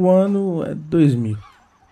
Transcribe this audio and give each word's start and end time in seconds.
O 0.00 0.08
ano 0.08 0.62
é 0.62 0.76
2000. 0.76 1.36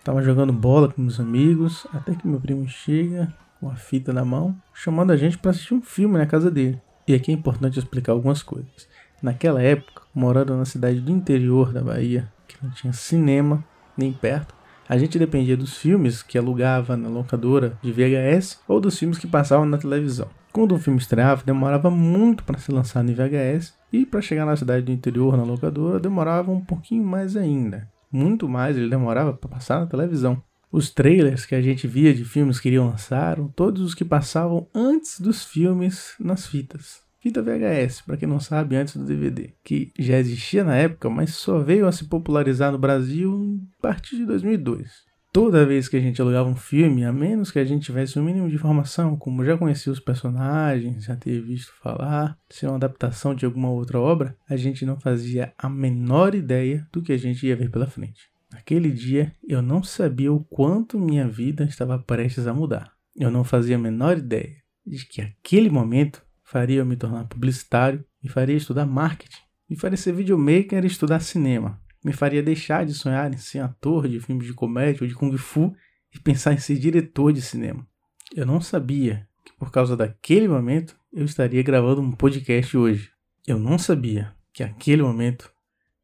Tava 0.05 0.23
jogando 0.23 0.53
bola 0.53 0.89
com 0.89 1.03
meus 1.03 1.19
amigos, 1.19 1.89
até 1.93 2.15
que 2.15 2.25
meu 2.25 2.39
primo 2.39 2.69
chega 2.69 3.35
com 3.59 3.69
a 3.69 3.75
fita 3.75 4.13
na 4.13 4.25
mão, 4.25 4.55
chamando 4.73 5.11
a 5.11 5.17
gente 5.17 5.37
para 5.37 5.51
assistir 5.51 5.75
um 5.75 5.83
filme 5.83 6.17
na 6.17 6.25
casa 6.25 6.49
dele. 6.49 6.81
E 7.09 7.13
aqui 7.13 7.33
é 7.33 7.35
importante 7.35 7.81
explicar 7.81 8.13
algumas 8.13 8.45
coisas. 8.45 8.87
Naquela 9.21 9.61
época, 9.61 10.03
morando 10.15 10.57
na 10.57 10.65
cidade 10.65 11.01
do 11.01 11.11
interior 11.11 11.73
da 11.73 11.81
Bahia, 11.81 12.31
que 12.47 12.55
não 12.63 12.71
tinha 12.71 12.93
cinema 12.93 13.65
nem 13.99 14.13
perto, 14.13 14.55
a 14.89 14.97
gente 14.97 15.19
dependia 15.19 15.57
dos 15.57 15.77
filmes 15.77 16.23
que 16.23 16.39
alugava 16.39 16.97
na 16.97 17.09
locadora 17.09 17.77
de 17.83 17.91
VHS 17.91 18.61
ou 18.69 18.81
dos 18.81 18.97
filmes 18.97 19.19
que 19.19 19.27
passavam 19.27 19.67
na 19.67 19.79
televisão. 19.79 20.29
Quando 20.53 20.77
um 20.77 20.79
filme 20.79 21.01
estreava, 21.01 21.43
demorava 21.45 21.91
muito 21.91 22.45
para 22.45 22.57
ser 22.57 22.71
lançado 22.71 23.11
em 23.11 23.15
VHS 23.15 23.75
e 23.93 24.07
para 24.07 24.23
chegar 24.23 24.47
na 24.47 24.57
cidade 24.57 24.87
do 24.87 24.93
interior 24.93 25.37
na 25.37 25.43
locadora 25.43 25.99
demorava 25.99 26.53
um 26.53 26.61
pouquinho 26.61 27.03
mais 27.03 27.37
ainda. 27.37 27.96
Muito 28.11 28.49
mais 28.49 28.77
ele 28.77 28.89
demorava 28.89 29.33
para 29.33 29.49
passar 29.49 29.81
na 29.81 29.87
televisão. 29.87 30.43
Os 30.71 30.91
trailers 30.91 31.47
que 31.47 31.55
a 31.55 31.63
gente 31.63 31.87
via 31.87 32.13
de 32.13 32.25
filmes 32.25 32.61
que 32.61 32.69
iriam 32.69 32.89
lançar, 32.89 33.39
todos 33.55 33.83
os 33.83 33.95
que 33.95 34.05
passavam 34.05 34.69
antes 34.75 35.21
dos 35.21 35.45
filmes 35.45 36.15
nas 36.19 36.47
fitas 36.47 37.07
fita 37.27 37.43
VHS, 37.43 38.03
para 38.03 38.17
quem 38.17 38.29
não 38.29 38.39
sabe, 38.39 38.77
antes 38.77 38.97
do 38.97 39.05
DVD, 39.05 39.53
que 39.65 39.93
já 39.99 40.17
existia 40.17 40.63
na 40.63 40.77
época, 40.77 41.11
mas 41.11 41.35
só 41.35 41.59
veio 41.59 41.89
a 41.89 41.93
se 41.93 42.05
popularizar 42.05 42.71
no 42.71 42.79
Brasil 42.79 43.61
a 43.79 43.83
partir 43.83 44.17
de 44.17 44.27
2002. 44.27 45.05
Toda 45.37 45.67
vez 45.67 45.87
que 45.87 45.99
a 45.99 46.01
gente 46.01 46.19
alugava 46.19 46.49
um 46.49 46.57
filme, 46.57 47.05
a 47.05 47.13
menos 47.13 47.51
que 47.51 47.59
a 47.59 47.65
gente 47.67 47.85
tivesse 47.85 48.19
o 48.19 48.23
um 48.23 48.25
mínimo 48.25 48.49
de 48.49 48.55
informação, 48.55 49.19
como 49.19 49.45
já 49.45 49.55
conhecia 49.55 49.93
os 49.93 50.01
personagens, 50.01 51.05
já 51.05 51.15
ter 51.15 51.43
visto 51.43 51.75
falar, 51.75 52.39
ser 52.49 52.69
uma 52.69 52.77
adaptação 52.77 53.35
de 53.35 53.45
alguma 53.45 53.69
outra 53.69 54.01
obra, 54.01 54.35
a 54.49 54.57
gente 54.57 54.87
não 54.87 54.99
fazia 54.99 55.53
a 55.59 55.69
menor 55.69 56.35
ideia 56.35 56.89
do 56.91 57.03
que 57.03 57.13
a 57.13 57.19
gente 57.19 57.47
ia 57.47 57.55
ver 57.55 57.71
pela 57.71 57.87
frente. 57.87 58.31
Naquele 58.51 58.91
dia, 58.91 59.31
eu 59.47 59.61
não 59.61 59.83
sabia 59.83 60.33
o 60.33 60.43
quanto 60.43 60.99
minha 60.99 61.29
vida 61.29 61.65
estava 61.65 61.99
prestes 61.99 62.47
a 62.47 62.55
mudar. 62.55 62.91
Eu 63.15 63.31
não 63.31 63.45
fazia 63.45 63.77
a 63.77 63.79
menor 63.79 64.17
ideia 64.17 64.57
de 64.87 65.05
que 65.05 65.21
aquele 65.21 65.69
momento 65.69 66.23
faria 66.43 66.79
eu 66.79 66.87
me 66.87 66.97
tornar 66.97 67.27
publicitário, 67.27 68.03
me 68.25 68.31
faria 68.31 68.57
estudar 68.57 68.87
marketing, 68.87 69.43
me 69.69 69.77
faria 69.77 69.99
ser 69.99 70.15
videomaker 70.15 70.83
e 70.83 70.87
estudar 70.87 71.21
cinema, 71.21 71.79
me 72.07 72.13
faria 72.13 72.41
deixar 72.41 72.87
de 72.87 72.95
sonhar 72.95 73.35
em 73.35 73.37
ser 73.37 73.59
ator 73.59 74.07
de 74.07 74.21
filmes 74.21 74.47
de 74.47 74.55
comédia 74.55 75.03
ou 75.03 75.09
de 75.09 75.15
kung 75.17 75.37
fu 75.37 75.75
e 76.15 76.21
pensar 76.21 76.53
em 76.53 76.59
ser 76.59 76.79
diretor 76.79 77.33
de 77.33 77.43
cinema. 77.43 77.85
Eu 78.33 78.47
não 78.47 78.61
sabia 78.61 79.29
que 79.45 79.53
por 79.55 79.73
causa 79.73 79.97
daquele 79.97 80.47
momento 80.47 80.97
eu 81.13 81.25
estaria 81.25 81.65
gravando 81.65 82.01
um 82.01 82.13
podcast 82.13 82.77
hoje. 82.77 83.11
Eu 83.45 83.59
não 83.59 83.77
sabia 83.77 84.33
que 84.53 84.63
aquele 84.63 85.03
momento 85.03 85.53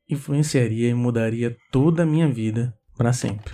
influenciaria 0.08 0.89
e 0.89 0.95
mudaria 0.95 1.56
toda 1.70 2.03
a 2.03 2.06
minha 2.06 2.27
vida 2.27 2.77
para 2.97 3.12
sempre. 3.12 3.53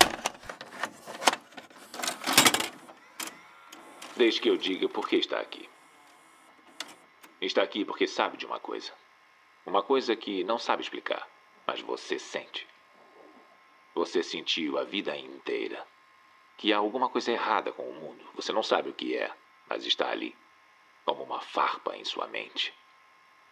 Deixe 4.17 4.41
que 4.41 4.49
eu 4.49 4.57
diga 4.57 4.89
por 4.89 5.07
que 5.07 5.17
está 5.17 5.39
aqui. 5.39 5.69
Está 7.43 7.63
aqui 7.63 7.85
porque 7.85 8.07
sabe 8.07 8.39
de 8.39 8.47
uma 8.47 8.59
coisa. 8.59 8.91
Uma 9.67 9.83
coisa 9.83 10.17
que 10.17 10.43
não 10.45 10.59
sabe 10.59 10.83
explicar, 10.83 11.29
mas 11.69 11.83
você 11.83 12.19
sente. 12.19 12.67
Você 13.95 14.23
sentiu 14.23 14.79
a 14.79 14.85
vida 14.85 15.15
inteira 15.15 15.87
que 16.57 16.73
há 16.73 16.79
alguma 16.79 17.11
coisa 17.11 17.31
errada 17.31 17.71
com 17.71 17.83
o 17.83 17.95
mundo. 17.95 18.25
Você 18.35 18.53
não 18.55 18.63
sabe 18.63 18.89
o 18.89 18.95
que 18.95 19.15
é, 19.15 19.31
mas 19.69 19.85
está 19.85 20.09
ali, 20.09 20.35
como 21.05 21.23
uma 21.23 21.43
farpa 21.43 21.95
em 21.95 22.07
sua 22.07 22.27
mente, 22.27 22.73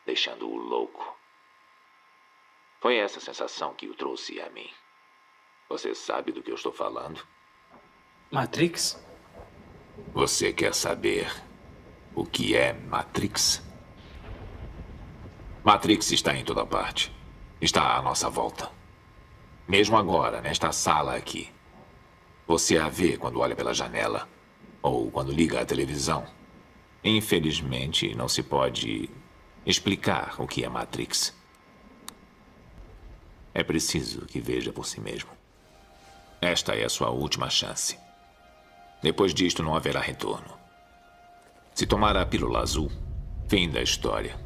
deixando-o 0.06 0.56
louco. 0.56 1.14
Foi 2.80 2.96
essa 2.96 3.20
sensação 3.20 3.74
que 3.74 3.86
o 3.86 3.94
trouxe 3.94 4.40
a 4.40 4.48
mim. 4.48 4.70
Você 5.68 5.94
sabe 5.94 6.32
do 6.32 6.42
que 6.42 6.50
eu 6.50 6.54
estou 6.54 6.72
falando? 6.72 7.22
Matrix? 8.30 8.98
Você 10.14 10.54
quer 10.54 10.74
saber 10.74 11.30
o 12.14 12.24
que 12.24 12.56
é 12.56 12.72
Matrix? 12.72 13.62
Matrix 15.62 16.12
está 16.12 16.34
em 16.34 16.44
toda 16.44 16.64
parte. 16.64 17.15
Está 17.60 17.96
à 17.96 18.02
nossa 18.02 18.28
volta. 18.28 18.70
Mesmo 19.66 19.96
agora, 19.96 20.42
nesta 20.42 20.72
sala 20.72 21.16
aqui. 21.16 21.50
Você 22.46 22.76
a 22.76 22.88
vê 22.88 23.16
quando 23.16 23.40
olha 23.40 23.56
pela 23.56 23.72
janela 23.72 24.28
ou 24.82 25.10
quando 25.10 25.32
liga 25.32 25.60
a 25.60 25.64
televisão. 25.64 26.26
Infelizmente, 27.02 28.14
não 28.14 28.28
se 28.28 28.42
pode 28.42 29.08
explicar 29.64 30.34
o 30.38 30.46
que 30.46 30.64
é 30.64 30.68
Matrix. 30.68 31.34
É 33.54 33.64
preciso 33.64 34.26
que 34.26 34.38
veja 34.38 34.70
por 34.70 34.84
si 34.84 35.00
mesmo. 35.00 35.30
Esta 36.40 36.74
é 36.74 36.84
a 36.84 36.90
sua 36.90 37.08
última 37.08 37.48
chance. 37.48 37.98
Depois 39.02 39.32
disto, 39.32 39.62
não 39.62 39.74
haverá 39.74 40.00
retorno. 40.00 40.58
Se 41.74 41.86
tomar 41.86 42.16
a 42.18 42.26
pílula 42.26 42.60
azul, 42.60 42.92
fim 43.48 43.70
da 43.70 43.82
história. 43.82 44.45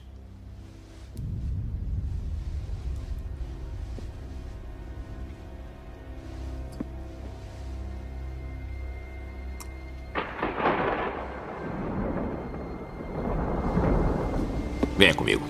Venha 15.01 15.15
comigo. 15.15 15.41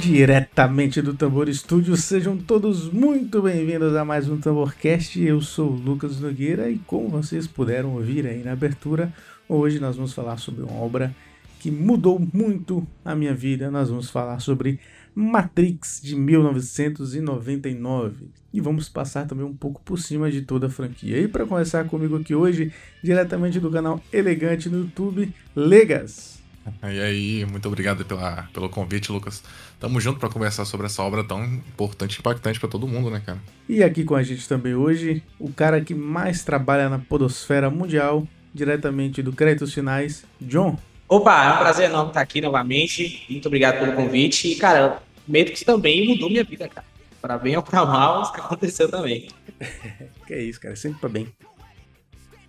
Diretamente 0.00 1.02
do 1.02 1.14
Tambor 1.14 1.48
Estúdio, 1.48 1.96
sejam 1.96 2.36
todos 2.36 2.92
muito 2.92 3.42
bem-vindos 3.42 3.96
a 3.96 4.04
mais 4.04 4.28
um 4.28 4.38
Tamborcast. 4.38 5.20
Eu 5.20 5.40
sou 5.40 5.72
o 5.72 5.74
Lucas 5.74 6.20
Nogueira 6.20 6.70
e, 6.70 6.78
como 6.78 7.08
vocês 7.08 7.48
puderam 7.48 7.94
ouvir 7.94 8.24
aí 8.24 8.44
na 8.44 8.52
abertura, 8.52 9.12
hoje 9.48 9.80
nós 9.80 9.96
vamos 9.96 10.12
falar 10.12 10.38
sobre 10.38 10.62
uma 10.62 10.80
obra 10.80 11.12
que 11.58 11.72
mudou 11.72 12.24
muito 12.32 12.86
a 13.04 13.16
minha 13.16 13.34
vida. 13.34 13.68
Nós 13.68 13.88
vamos 13.88 14.08
falar 14.08 14.38
sobre 14.38 14.78
Matrix 15.18 16.00
de 16.00 16.14
1999. 16.14 18.28
E 18.52 18.60
vamos 18.60 18.88
passar 18.88 19.26
também 19.26 19.44
um 19.44 19.52
pouco 19.52 19.82
por 19.84 19.98
cima 19.98 20.30
de 20.30 20.42
toda 20.42 20.68
a 20.68 20.70
franquia. 20.70 21.18
E 21.18 21.26
para 21.26 21.44
conversar 21.44 21.86
comigo 21.86 22.16
aqui 22.16 22.36
hoje, 22.36 22.72
diretamente 23.02 23.58
do 23.58 23.68
canal 23.68 24.00
Elegante 24.12 24.68
no 24.68 24.82
YouTube, 24.82 25.34
Legas. 25.56 26.38
E 26.84 27.00
aí, 27.00 27.44
muito 27.50 27.66
obrigado 27.66 28.04
pela, 28.04 28.48
pelo 28.54 28.68
convite, 28.68 29.10
Lucas. 29.10 29.42
Tamo 29.80 30.00
junto 30.00 30.20
para 30.20 30.28
conversar 30.28 30.64
sobre 30.64 30.86
essa 30.86 31.02
obra 31.02 31.24
tão 31.24 31.44
importante 31.44 32.14
e 32.14 32.20
impactante 32.20 32.60
para 32.60 32.68
todo 32.68 32.86
mundo, 32.86 33.10
né, 33.10 33.20
cara? 33.24 33.40
E 33.68 33.82
aqui 33.82 34.04
com 34.04 34.14
a 34.14 34.22
gente 34.22 34.48
também 34.48 34.76
hoje, 34.76 35.20
o 35.36 35.52
cara 35.52 35.80
que 35.80 35.94
mais 35.94 36.44
trabalha 36.44 36.88
na 36.88 37.00
podosfera 37.00 37.68
mundial, 37.68 38.24
diretamente 38.54 39.20
do 39.20 39.32
Créditos 39.32 39.74
Finais, 39.74 40.24
John. 40.40 40.78
Opa, 41.08 41.44
é 41.44 41.54
um 41.54 41.58
prazer 41.58 41.88
enorme 41.88 42.10
estar 42.10 42.20
aqui 42.20 42.40
novamente. 42.40 43.24
Muito 43.30 43.46
obrigado 43.46 43.80
pelo 43.80 43.94
convite. 43.94 44.46
E, 44.46 44.56
cara, 44.56 45.02
Matrix 45.28 45.62
também 45.62 46.08
mudou 46.08 46.30
minha 46.30 46.44
vida, 46.44 46.68
cara. 46.68 46.86
Pra 47.20 47.36
bem 47.36 47.56
ou 47.56 47.62
pra 47.62 47.84
mal, 47.84 48.22
isso 48.22 48.32
que 48.32 48.40
aconteceu 48.40 48.88
também. 48.88 49.28
que 50.26 50.34
é 50.34 50.42
isso, 50.42 50.60
cara. 50.60 50.74
Sempre 50.76 51.00
pra 51.00 51.08
bem. 51.08 51.28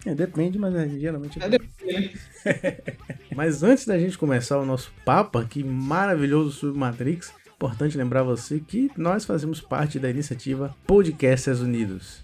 É, 0.05 0.15
depende, 0.15 0.57
mas 0.57 0.73
geralmente 0.99 1.41
é, 1.41 1.45
é 1.45 1.49
depende, 1.49 2.17
né? 2.45 2.77
mas 3.35 3.63
antes 3.63 3.85
da 3.85 3.99
gente 3.99 4.17
começar 4.17 4.57
o 4.57 4.65
nosso 4.65 4.93
papo 5.03 5.37
aqui 5.37 5.63
maravilhoso 5.63 6.51
sobre 6.51 6.79
Matrix, 6.79 7.33
importante 7.53 7.97
lembrar 7.97 8.23
você 8.23 8.59
que 8.59 8.89
nós 8.95 9.25
fazemos 9.25 9.59
parte 9.59 9.99
da 9.99 10.09
iniciativa 10.09 10.73
Podcasters 10.87 11.59
Unidos. 11.59 12.23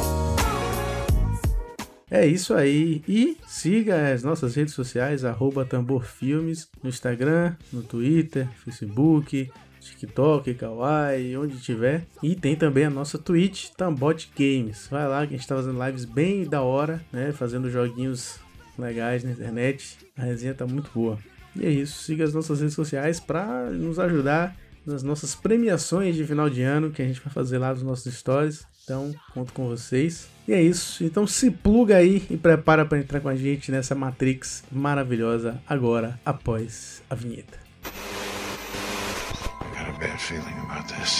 É 2.11 2.25
isso 2.25 2.53
aí. 2.53 3.01
E 3.07 3.37
siga 3.47 4.11
as 4.11 4.21
nossas 4.21 4.53
redes 4.53 4.73
sociais, 4.73 5.23
arroba 5.23 5.63
Tambor 5.63 6.03
Filmes, 6.03 6.67
no 6.83 6.89
Instagram, 6.89 7.55
no 7.71 7.81
Twitter, 7.81 8.49
Facebook, 8.65 9.49
TikTok, 9.79 10.53
Kawaii, 10.53 11.37
onde 11.37 11.57
tiver. 11.61 12.05
E 12.21 12.35
tem 12.35 12.53
também 12.53 12.83
a 12.83 12.89
nossa 12.89 13.17
Twitch, 13.17 13.69
Tambot 13.77 14.29
Games. 14.37 14.89
Vai 14.91 15.07
lá 15.07 15.25
que 15.25 15.33
a 15.33 15.37
gente 15.37 15.47
tá 15.47 15.55
fazendo 15.55 15.81
lives 15.85 16.03
bem 16.03 16.43
da 16.43 16.61
hora, 16.61 17.01
né? 17.13 17.31
Fazendo 17.31 17.71
joguinhos 17.71 18.39
legais 18.77 19.23
na 19.23 19.31
internet. 19.31 19.97
A 20.17 20.23
resenha 20.23 20.53
tá 20.53 20.67
muito 20.67 20.91
boa. 20.93 21.17
E 21.55 21.65
é 21.65 21.69
isso. 21.69 22.03
Siga 22.03 22.25
as 22.25 22.33
nossas 22.33 22.59
redes 22.59 22.75
sociais 22.75 23.21
para 23.21 23.69
nos 23.69 23.97
ajudar 23.99 24.53
nas 24.85 25.01
nossas 25.01 25.33
premiações 25.33 26.15
de 26.15 26.25
final 26.25 26.49
de 26.49 26.61
ano 26.61 26.91
que 26.91 27.01
a 27.01 27.05
gente 27.05 27.21
vai 27.21 27.31
fazer 27.31 27.57
lá 27.57 27.73
nos 27.73 27.83
nossos 27.83 28.13
stories. 28.13 28.65
Então, 28.83 29.13
conto 29.33 29.53
com 29.53 29.67
vocês. 29.67 30.27
E 30.51 30.53
é 30.53 30.61
isso. 30.61 31.01
Então 31.05 31.25
se 31.25 31.49
pluga 31.49 31.95
aí 31.95 32.27
e 32.29 32.35
prepara 32.35 32.83
para 32.85 32.97
entrar 32.97 33.21
com 33.21 33.29
a 33.29 33.35
gente 33.37 33.71
nessa 33.71 33.95
Matrix 33.95 34.65
maravilhosa 34.69 35.61
agora, 35.65 36.19
após 36.25 37.01
a 37.09 37.15
vinheta. 37.15 37.57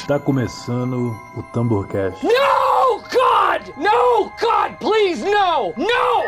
Tá 0.05 0.19
começando 0.19 1.15
o 1.37 1.43
Tamborcast. 1.53 2.25
No, 2.25 2.97
God! 3.03 3.69
No, 3.77 4.29
God, 4.37 4.77
please, 4.81 5.23
no! 5.23 5.73
No! 5.77 6.25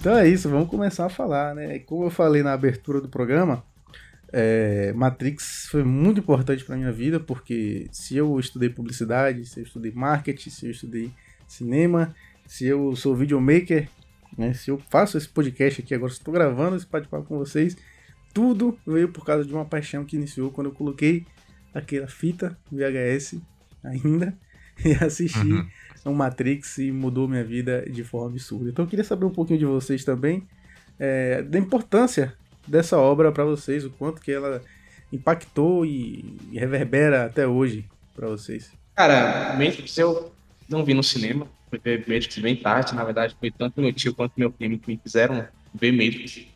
Então 0.00 0.16
é 0.16 0.28
isso, 0.28 0.48
vamos 0.48 0.68
começar 0.68 1.06
a 1.06 1.08
falar, 1.08 1.56
né? 1.56 1.80
Como 1.80 2.04
eu 2.04 2.10
falei 2.10 2.40
na 2.40 2.52
abertura 2.52 3.00
do 3.00 3.08
programa, 3.08 3.64
é, 4.32 4.92
Matrix 4.92 5.66
foi 5.68 5.82
muito 5.82 6.20
importante 6.20 6.64
para 6.64 6.76
minha 6.76 6.92
vida, 6.92 7.18
porque 7.18 7.88
se 7.90 8.16
eu 8.16 8.38
estudei 8.38 8.68
publicidade, 8.68 9.44
se 9.44 9.58
eu 9.58 9.64
estudei 9.64 9.90
marketing, 9.90 10.50
se 10.50 10.66
eu 10.66 10.70
estudei 10.70 11.10
cinema, 11.48 12.14
se 12.46 12.64
eu 12.64 12.94
sou 12.94 13.16
videomaker, 13.16 13.88
né? 14.36 14.54
Se 14.54 14.70
eu 14.70 14.78
faço 14.88 15.18
esse 15.18 15.28
podcast 15.28 15.80
aqui 15.80 15.92
agora, 15.92 16.12
estou 16.12 16.32
gravando 16.32 16.76
esse 16.76 16.86
bate-papo 16.86 17.26
com 17.26 17.36
vocês, 17.36 17.76
tudo 18.32 18.78
veio 18.86 19.08
por 19.08 19.24
causa 19.24 19.44
de 19.44 19.52
uma 19.52 19.64
paixão 19.64 20.04
que 20.04 20.14
iniciou 20.14 20.52
quando 20.52 20.68
eu 20.68 20.74
coloquei 20.74 21.26
aquela 21.74 22.06
fita 22.06 22.56
VHS 22.70 23.40
ainda 23.82 24.32
e 24.84 24.92
assisti 24.92 25.38
uhum 25.40 25.68
um 26.08 26.14
Matrix 26.14 26.78
e 26.78 26.90
mudou 26.90 27.28
minha 27.28 27.44
vida 27.44 27.84
de 27.88 28.02
forma 28.02 28.28
absurda. 28.28 28.70
Então 28.70 28.84
eu 28.84 28.88
queria 28.88 29.04
saber 29.04 29.24
um 29.24 29.30
pouquinho 29.30 29.58
de 29.58 29.64
vocês 29.64 30.04
também, 30.04 30.46
é, 30.98 31.42
da 31.42 31.58
importância 31.58 32.34
dessa 32.66 32.98
obra 32.98 33.32
para 33.32 33.44
vocês, 33.44 33.84
o 33.84 33.90
quanto 33.90 34.20
que 34.20 34.32
ela 34.32 34.62
impactou 35.12 35.86
e, 35.86 36.36
reverbera 36.52 37.26
até 37.26 37.46
hoje 37.46 37.84
para 38.14 38.28
vocês. 38.28 38.70
Cara, 38.94 39.52
Matrix 39.52 39.96
eu 39.96 40.32
não 40.68 40.84
vi 40.84 40.92
no 40.92 41.02
cinema, 41.02 41.46
fui 41.70 41.80
ver 41.82 42.00
Matrix 42.00 42.38
bem 42.38 42.56
tarde, 42.56 42.94
na 42.94 43.04
verdade 43.04 43.36
foi 43.38 43.50
tanto 43.50 43.80
meu 43.80 43.92
tio 43.92 44.14
quanto 44.14 44.32
meu 44.36 44.50
primo 44.50 44.78
que 44.78 44.90
me 44.90 45.00
fizeram 45.02 45.46
ver 45.74 45.92
Matrix. 45.92 46.46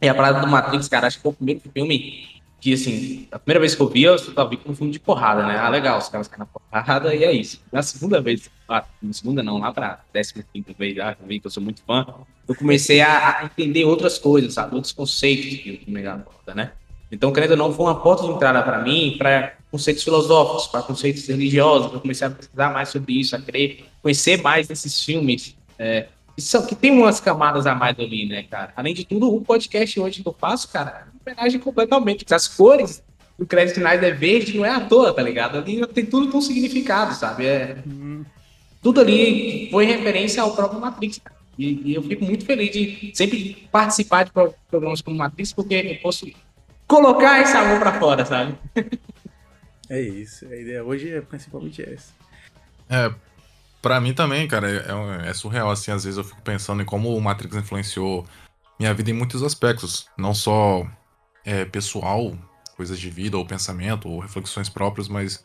E 0.00 0.08
a 0.08 0.14
parada 0.14 0.40
do 0.40 0.46
Matrix, 0.46 0.88
cara, 0.88 1.06
acho 1.06 1.18
que 1.18 1.22
foi 1.22 1.32
o 1.32 1.34
primeiro 1.34 1.60
filme 1.72 2.37
que, 2.60 2.72
assim, 2.72 3.28
a 3.30 3.38
primeira 3.38 3.60
vez 3.60 3.74
que 3.74 3.80
eu 3.80 3.88
vi, 3.88 4.02
eu 4.02 4.18
só 4.18 4.46
vi 4.46 4.56
como 4.56 4.72
um 4.72 4.76
filme 4.76 4.92
de 4.92 4.98
porrada, 4.98 5.46
né? 5.46 5.56
Ah, 5.58 5.68
legal, 5.68 5.98
os 5.98 6.08
caras 6.08 6.26
caem 6.26 6.40
na 6.40 6.46
porrada 6.46 7.14
e 7.14 7.22
é 7.22 7.32
isso. 7.32 7.62
Na 7.70 7.82
segunda 7.82 8.20
vez, 8.20 8.50
ah, 8.68 8.84
na 9.00 9.12
segunda 9.12 9.42
não, 9.42 9.58
lá 9.58 9.72
pra 9.72 10.00
décima 10.12 10.44
quinta 10.52 10.72
vez, 10.76 10.96
já 10.96 11.16
vi 11.24 11.38
que 11.38 11.46
eu 11.46 11.50
sou 11.50 11.62
muito 11.62 11.82
fã, 11.82 12.04
eu 12.48 12.54
comecei 12.54 13.00
a, 13.00 13.40
a 13.40 13.44
entender 13.44 13.84
outras 13.84 14.18
coisas, 14.18 14.54
sabe? 14.54 14.74
Outros 14.74 14.92
conceitos 14.92 15.46
que 15.46 15.70
o 15.70 15.84
filme 15.84 16.06
aborda, 16.06 16.54
né? 16.54 16.72
Então, 17.10 17.32
querendo 17.32 17.52
ou 17.52 17.56
não, 17.56 17.72
foi 17.72 17.86
uma 17.86 18.00
porta 18.00 18.24
de 18.24 18.30
entrada 18.30 18.62
para 18.62 18.82
mim, 18.82 19.14
para 19.16 19.54
conceitos 19.70 20.02
filosóficos, 20.02 20.66
para 20.66 20.82
conceitos 20.82 21.26
religiosos. 21.26 21.92
Eu 21.92 22.00
comecei 22.00 22.26
a 22.26 22.30
pesquisar 22.30 22.72
mais 22.72 22.88
sobre 22.88 23.20
isso, 23.20 23.36
a 23.36 23.40
querer 23.40 23.86
conhecer 24.02 24.42
mais 24.42 24.68
desses 24.68 25.02
filmes. 25.04 25.56
É, 25.78 26.08
são, 26.38 26.66
que 26.66 26.74
tem 26.74 26.90
umas 26.90 27.20
camadas 27.20 27.66
a 27.66 27.74
mais 27.74 27.98
ali, 27.98 28.26
né, 28.26 28.42
cara? 28.44 28.72
Além 28.76 28.94
de 28.94 29.04
tudo, 29.04 29.34
o 29.34 29.40
podcast 29.40 29.98
hoje 29.98 30.22
que 30.22 30.28
eu 30.28 30.36
faço, 30.38 30.68
cara, 30.68 31.08
homenagem 31.32 31.60
completamente. 31.60 32.24
As 32.32 32.48
cores 32.48 33.02
do 33.38 33.46
crédito 33.46 33.76
finais 33.76 34.02
é 34.02 34.10
verde, 34.10 34.56
não 34.56 34.64
é 34.64 34.70
à 34.70 34.80
toa, 34.80 35.12
tá 35.12 35.22
ligado? 35.22 35.58
Ali 35.58 35.86
tem 35.88 36.04
tudo 36.04 36.30
com 36.30 36.40
significado, 36.40 37.14
sabe? 37.14 37.46
É, 37.46 37.78
uhum. 37.86 38.24
Tudo 38.82 39.00
ali 39.00 39.68
foi 39.70 39.84
referência 39.84 40.42
ao 40.42 40.54
próprio 40.54 40.80
Matrix, 40.80 41.18
cara. 41.18 41.36
E, 41.58 41.90
e, 41.90 41.94
eu 41.94 42.02
fico 42.02 42.24
muito 42.24 42.44
feliz 42.44 42.70
de 42.70 43.10
sempre 43.14 43.68
participar 43.72 44.24
de 44.24 44.30
programas 44.70 45.00
como 45.00 45.16
Matrix, 45.16 45.52
porque 45.52 45.74
eu 45.74 45.96
posso 46.00 46.26
colocar 46.86 47.40
esse 47.40 47.56
amor 47.56 47.80
pra 47.80 47.98
fora, 47.98 48.24
sabe? 48.24 48.54
É 49.90 50.02
isso, 50.02 50.44
a 50.44 50.54
ideia 50.54 50.84
hoje 50.84 51.08
é 51.10 51.22
principalmente 51.22 51.80
essa. 51.80 52.12
É, 52.90 53.10
Pra 53.80 54.00
mim 54.00 54.12
também, 54.12 54.46
cara, 54.48 54.68
é, 54.68 55.30
é, 55.30 55.34
surreal, 55.34 55.70
assim, 55.70 55.90
às 55.90 56.04
vezes 56.04 56.18
eu 56.18 56.24
fico 56.24 56.42
pensando 56.42 56.82
em 56.82 56.84
como 56.84 57.14
o 57.16 57.20
Matrix 57.20 57.56
influenciou 57.56 58.26
minha 58.78 58.92
vida 58.92 59.10
em 59.10 59.14
muitos 59.14 59.42
aspectos, 59.42 60.08
não 60.16 60.34
só 60.34 60.86
é, 61.44 61.64
pessoal, 61.64 62.36
coisas 62.76 62.98
de 62.98 63.10
vida 63.10 63.36
ou 63.36 63.46
pensamento 63.46 64.08
ou 64.08 64.20
reflexões 64.20 64.68
próprias, 64.68 65.08
mas 65.08 65.44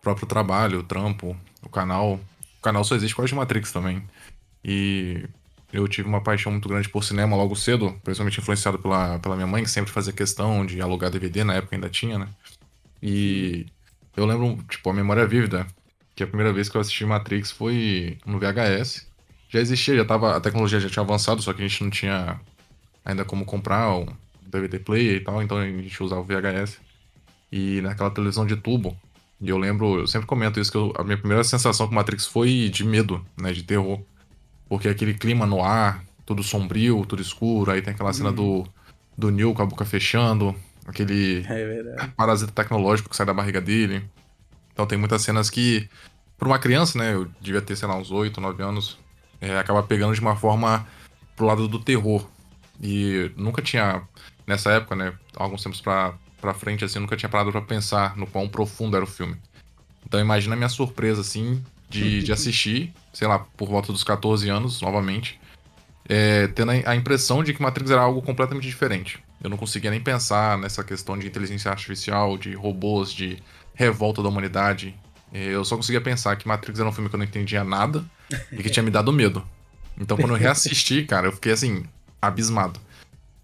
próprio 0.00 0.26
trabalho, 0.26 0.80
o 0.80 0.82
trampo, 0.82 1.36
o 1.62 1.68
canal. 1.68 2.20
O 2.58 2.62
canal 2.62 2.84
só 2.84 2.94
existe 2.94 3.14
causa 3.14 3.28
de 3.28 3.34
Matrix 3.34 3.72
também. 3.72 4.02
E 4.64 5.26
eu 5.72 5.86
tive 5.88 6.08
uma 6.08 6.20
paixão 6.20 6.52
muito 6.52 6.68
grande 6.68 6.88
por 6.88 7.04
cinema 7.04 7.36
logo 7.36 7.54
cedo, 7.56 7.98
principalmente 8.02 8.40
influenciado 8.40 8.78
pela, 8.78 9.18
pela 9.18 9.36
minha 9.36 9.46
mãe, 9.46 9.62
que 9.62 9.70
sempre 9.70 9.92
fazia 9.92 10.12
questão 10.12 10.66
de 10.66 10.80
alugar 10.80 11.10
DVD, 11.10 11.44
na 11.44 11.54
época 11.54 11.76
ainda 11.76 11.88
tinha, 11.88 12.18
né? 12.18 12.28
E 13.02 13.66
eu 14.16 14.26
lembro, 14.26 14.62
tipo, 14.68 14.90
a 14.90 14.92
memória 14.92 15.26
vívida 15.26 15.66
que 16.14 16.22
a 16.22 16.26
primeira 16.26 16.52
vez 16.52 16.68
que 16.68 16.76
eu 16.76 16.80
assisti 16.80 17.04
Matrix 17.06 17.50
foi 17.50 18.18
no 18.26 18.38
VHS. 18.38 19.08
Já 19.48 19.60
existia, 19.60 19.96
já 19.96 20.04
tava, 20.04 20.36
a 20.36 20.40
tecnologia 20.40 20.78
já 20.78 20.88
tinha 20.88 21.02
avançado, 21.02 21.40
só 21.40 21.52
que 21.52 21.62
a 21.62 21.66
gente 21.66 21.82
não 21.82 21.90
tinha 21.90 22.38
ainda 23.04 23.24
como 23.24 23.44
comprar 23.44 23.88
DVD 24.50 24.78
player 24.78 25.16
e 25.16 25.20
tal, 25.20 25.42
então 25.42 25.58
a 25.58 25.66
gente 25.66 26.02
usava 26.02 26.20
o 26.20 26.24
VHS. 26.24 26.78
E 27.52 27.80
naquela 27.80 28.10
televisão 28.10 28.46
de 28.46 28.56
tubo, 28.56 28.96
e 29.40 29.48
eu 29.48 29.56
lembro, 29.56 30.00
eu 30.00 30.06
sempre 30.06 30.26
comento 30.26 30.60
isso, 30.60 30.70
que 30.70 30.76
eu, 30.76 30.92
a 30.96 31.02
minha 31.02 31.16
primeira 31.16 31.42
sensação 31.42 31.88
com 31.88 31.94
Matrix 31.94 32.26
foi 32.26 32.68
de 32.68 32.84
medo, 32.84 33.24
né, 33.36 33.52
de 33.52 33.62
terror. 33.62 34.00
Porque 34.68 34.88
aquele 34.88 35.14
clima 35.14 35.46
no 35.46 35.62
ar, 35.62 36.04
tudo 36.26 36.42
sombrio, 36.42 37.04
tudo 37.06 37.22
escuro, 37.22 37.70
aí 37.70 37.82
tem 37.82 37.94
aquela 37.94 38.12
cena 38.12 38.30
do, 38.30 38.42
uhum. 38.42 38.66
do 39.16 39.30
Neo 39.30 39.54
com 39.54 39.62
a 39.62 39.66
boca 39.66 39.84
fechando, 39.84 40.54
aquele 40.86 41.44
é 41.46 42.06
parasita 42.16 42.52
tecnológico 42.52 43.08
que 43.08 43.16
sai 43.16 43.26
da 43.26 43.34
barriga 43.34 43.60
dele. 43.60 44.04
Então 44.72 44.86
tem 44.86 44.98
muitas 44.98 45.22
cenas 45.22 45.48
que 45.50 45.88
para 46.38 46.48
uma 46.48 46.58
criança, 46.58 46.98
né, 46.98 47.14
eu 47.14 47.28
devia 47.40 47.60
ter, 47.60 47.76
sei 47.76 47.88
lá, 47.88 47.96
uns 47.96 48.10
8, 48.10 48.40
9 48.40 48.62
anos, 48.62 48.98
é, 49.40 49.58
acaba 49.58 49.82
pegando 49.82 50.14
de 50.14 50.20
uma 50.20 50.36
forma 50.36 50.86
pro 51.34 51.46
lado 51.46 51.66
do 51.66 51.78
terror. 51.78 52.26
E 52.82 53.30
nunca 53.36 53.60
tinha, 53.60 54.02
nessa 54.50 54.72
época, 54.72 54.96
né, 54.96 55.12
alguns 55.36 55.62
tempos 55.62 55.80
pra, 55.80 56.12
pra 56.40 56.52
frente, 56.52 56.84
assim, 56.84 56.98
nunca 56.98 57.16
tinha 57.16 57.28
parado 57.28 57.52
pra 57.52 57.62
pensar 57.62 58.16
no 58.16 58.26
quão 58.26 58.48
profundo 58.48 58.96
era 58.96 59.04
o 59.04 59.08
filme. 59.08 59.36
Então 60.04 60.20
imagina 60.20 60.54
a 60.54 60.56
minha 60.56 60.68
surpresa, 60.68 61.20
assim, 61.20 61.62
de, 61.88 62.22
de 62.22 62.32
assistir, 62.32 62.92
sei 63.12 63.28
lá, 63.28 63.38
por 63.38 63.68
volta 63.68 63.92
dos 63.92 64.04
14 64.04 64.48
anos, 64.48 64.80
novamente, 64.80 65.40
é, 66.08 66.48
tendo 66.48 66.72
a 66.72 66.96
impressão 66.96 67.44
de 67.44 67.54
que 67.54 67.62
Matrix 67.62 67.90
era 67.90 68.00
algo 68.00 68.20
completamente 68.20 68.66
diferente. 68.66 69.22
Eu 69.42 69.48
não 69.48 69.56
conseguia 69.56 69.90
nem 69.90 70.00
pensar 70.00 70.58
nessa 70.58 70.82
questão 70.82 71.16
de 71.16 71.26
inteligência 71.26 71.70
artificial, 71.70 72.36
de 72.36 72.54
robôs, 72.54 73.12
de 73.12 73.38
revolta 73.74 74.22
da 74.22 74.28
humanidade. 74.28 74.94
Eu 75.32 75.64
só 75.64 75.76
conseguia 75.76 76.00
pensar 76.00 76.34
que 76.36 76.48
Matrix 76.48 76.80
era 76.80 76.88
um 76.88 76.92
filme 76.92 77.08
que 77.08 77.14
eu 77.14 77.18
não 77.18 77.24
entendia 77.24 77.62
nada 77.62 78.04
e 78.50 78.62
que 78.62 78.68
tinha 78.68 78.82
me 78.82 78.90
dado 78.90 79.12
medo. 79.12 79.46
Então, 79.98 80.16
quando 80.16 80.32
eu 80.32 80.36
reassisti, 80.36 81.04
cara, 81.06 81.28
eu 81.28 81.32
fiquei 81.32 81.52
assim, 81.52 81.84
abismado. 82.20 82.80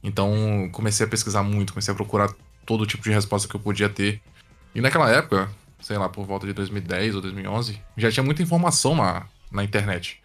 Então, 0.03 0.69
comecei 0.73 1.07
a 1.07 1.09
pesquisar 1.09 1.43
muito, 1.43 1.73
comecei 1.73 1.93
a 1.93 1.97
procurar 1.97 2.31
todo 2.65 2.87
tipo 2.87 3.03
de 3.03 3.11
resposta 3.11 3.49
que 3.49 3.55
eu 3.55 3.61
podia 3.61 3.89
ter. 3.89 4.21
E 4.75 4.81
naquela 4.81 5.11
época, 5.11 5.51
sei 5.81 5.97
lá, 5.97 6.09
por 6.09 6.27
volta 6.27 6.47
de 6.47 6.53
2010 6.53 7.15
ou 7.15 7.21
2011, 7.21 7.81
já 7.97 8.11
tinha 8.11 8.25
muita 8.25 8.43
informação 8.43 8.95
na, 8.95 9.27
na 9.51 9.65
internet. 9.65 10.21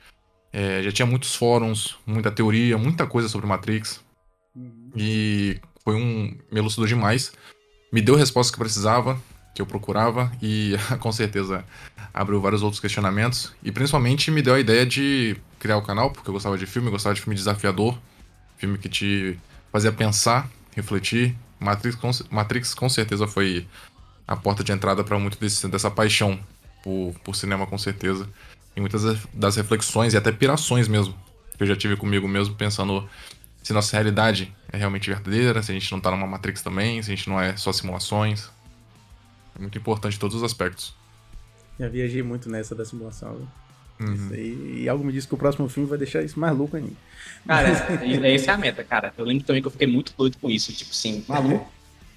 É, 0.51 0.81
já 0.83 0.91
tinha 0.91 1.05
muitos 1.05 1.35
fóruns, 1.35 1.97
muita 2.05 2.29
teoria, 2.31 2.77
muita 2.77 3.07
coisa 3.07 3.29
sobre 3.29 3.47
Matrix. 3.47 4.01
Uhum. 4.55 4.91
E 4.95 5.59
foi 5.83 5.95
um. 5.95 6.35
me 6.51 6.59
elucidou 6.59 6.85
demais. 6.85 7.31
Me 7.91 8.01
deu 8.01 8.15
a 8.15 8.17
resposta 8.17 8.51
que 8.51 8.59
precisava. 8.59 9.19
que 9.53 9.61
eu 9.61 9.65
procurava 9.65 10.31
e 10.41 10.75
com 10.99 11.11
certeza 11.11 11.65
abriu 12.13 12.41
vários 12.41 12.61
outros 12.61 12.79
questionamentos 12.79 13.53
e 13.63 13.71
principalmente 13.71 14.31
me 14.31 14.41
deu 14.41 14.53
a 14.53 14.59
ideia 14.59 14.85
de 14.85 15.37
criar 15.59 15.77
o 15.77 15.81
canal, 15.81 16.11
porque 16.11 16.29
eu 16.29 16.33
gostava 16.33 16.57
de 16.57 16.65
filme, 16.65 16.87
eu 16.87 16.91
gostava 16.91 17.15
de 17.15 17.21
filme 17.21 17.35
desafiador, 17.35 17.97
filme 18.57 18.77
que 18.77 18.89
te 18.89 19.39
fazia 19.71 19.91
pensar, 19.91 20.49
refletir. 20.75 21.35
Matrix 21.59 21.95
com, 21.95 22.09
Matrix 22.29 22.73
com 22.73 22.89
certeza 22.89 23.27
foi 23.27 23.67
a 24.27 24.35
porta 24.35 24.63
de 24.63 24.71
entrada 24.71 25.03
para 25.03 25.19
muito 25.19 25.39
desse, 25.39 25.67
dessa 25.67 25.91
paixão 25.91 26.39
por, 26.83 27.13
por 27.23 27.35
cinema, 27.35 27.67
com 27.67 27.77
certeza. 27.77 28.27
E 28.75 28.79
muitas 28.79 29.03
das 29.33 29.55
reflexões 29.57 30.13
e 30.13 30.17
até 30.17 30.31
pirações 30.31 30.87
mesmo 30.87 31.15
que 31.61 31.63
eu 31.63 31.67
já 31.67 31.75
tive 31.75 31.95
comigo 31.95 32.27
mesmo, 32.27 32.55
pensando 32.55 33.07
se 33.61 33.71
nossa 33.71 33.95
realidade 33.95 34.51
é 34.71 34.77
realmente 34.77 35.07
verdadeira, 35.07 35.61
se 35.61 35.71
a 35.71 35.73
gente 35.75 35.91
não 35.91 35.99
tá 35.99 36.09
numa 36.09 36.25
Matrix 36.25 36.63
também, 36.63 37.01
se 37.03 37.11
a 37.11 37.15
gente 37.15 37.29
não 37.29 37.39
é 37.39 37.55
só 37.55 37.71
simulações. 37.71 38.49
É 39.55 39.59
muito 39.59 39.77
importante 39.77 40.15
em 40.15 40.19
todos 40.19 40.37
os 40.37 40.43
aspectos. 40.43 40.95
Já 41.79 41.87
viajei 41.87 42.23
muito 42.23 42.49
nessa 42.49 42.73
da 42.73 42.83
simulação. 42.83 43.35
Viu? 43.35 43.47
Uhum. 44.01 44.29
Aí, 44.31 44.81
e 44.83 44.89
algo 44.89 45.03
me 45.03 45.11
diz 45.11 45.25
que 45.25 45.33
o 45.33 45.37
próximo 45.37 45.69
filme 45.69 45.87
vai 45.87 45.97
deixar 45.97 46.23
isso 46.23 46.39
mais 46.39 46.57
louco 46.57 46.75
ainda. 46.75 46.93
Cara, 47.45 47.67
essa 48.27 48.51
é 48.51 48.53
a 48.53 48.57
meta, 48.57 48.83
cara. 48.83 49.13
Eu 49.17 49.25
lembro 49.25 49.43
também 49.45 49.61
que 49.61 49.67
eu 49.67 49.71
fiquei 49.71 49.87
muito 49.87 50.13
doido 50.17 50.37
com 50.39 50.49
isso. 50.49 50.73
Tipo 50.73 50.91
assim, 50.91 51.23
maluco. 51.27 51.71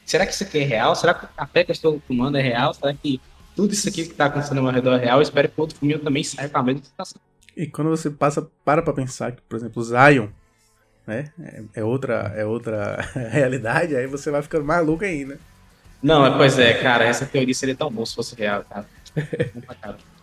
Será 0.05 0.27
que 0.27 0.33
isso 0.33 0.45
aqui 0.45 0.59
é 0.59 0.65
real? 0.65 0.95
Será 0.95 1.15
que 1.15 1.25
o 1.25 1.29
café 1.29 1.65
que 1.65 1.71
eu 1.71 1.75
estou 1.75 2.03
tomando 2.07 2.37
é 2.37 2.43
real? 2.43 2.75
Será 2.75 2.93
que 2.95 3.21
tudo 3.57 3.73
isso 3.73 3.89
aqui 3.89 4.05
que 4.05 4.13
está 4.13 4.27
acontecendo 4.27 4.59
ao 4.59 4.65
meu 4.65 4.73
redor 4.73 4.95
é 4.95 5.05
real? 5.05 5.19
Eu 5.19 5.23
espero 5.23 5.49
que 5.49 5.59
o 5.59 5.61
outro 5.61 5.79
filme 5.79 5.95
eu 5.95 6.01
também 6.01 6.25
saia 6.25 6.49
com 6.49 6.59
a 6.59 6.63
mesma 6.63 6.85
situação. 6.85 7.21
E 7.57 7.67
quando 7.67 7.91
você 7.91 8.11
passa, 8.11 8.47
para 8.65 8.83
pra 8.83 8.93
pensar 8.93 9.33
que, 9.33 9.41
por 9.43 9.57
exemplo, 9.57 9.83
Zion, 9.83 10.29
né, 11.07 11.31
é, 11.41 11.63
é 11.75 11.85
outra, 11.85 12.33
é 12.37 12.45
outra 12.45 13.01
realidade, 13.31 13.97
aí 13.97 14.07
você 14.07 14.31
vai 14.31 14.43
ficando 14.43 14.65
mais 14.65 14.85
louco 14.85 15.05
ainda. 15.05 15.39
Não, 16.03 16.37
pois 16.37 16.59
é, 16.59 16.75
cara, 16.75 17.05
essa 17.05 17.25
teoria 17.25 17.55
seria 17.55 17.75
tão 17.75 17.91
bom 17.91 18.05
se 18.05 18.15
fosse 18.15 18.35
real, 18.35 18.65
cara. 18.65 18.87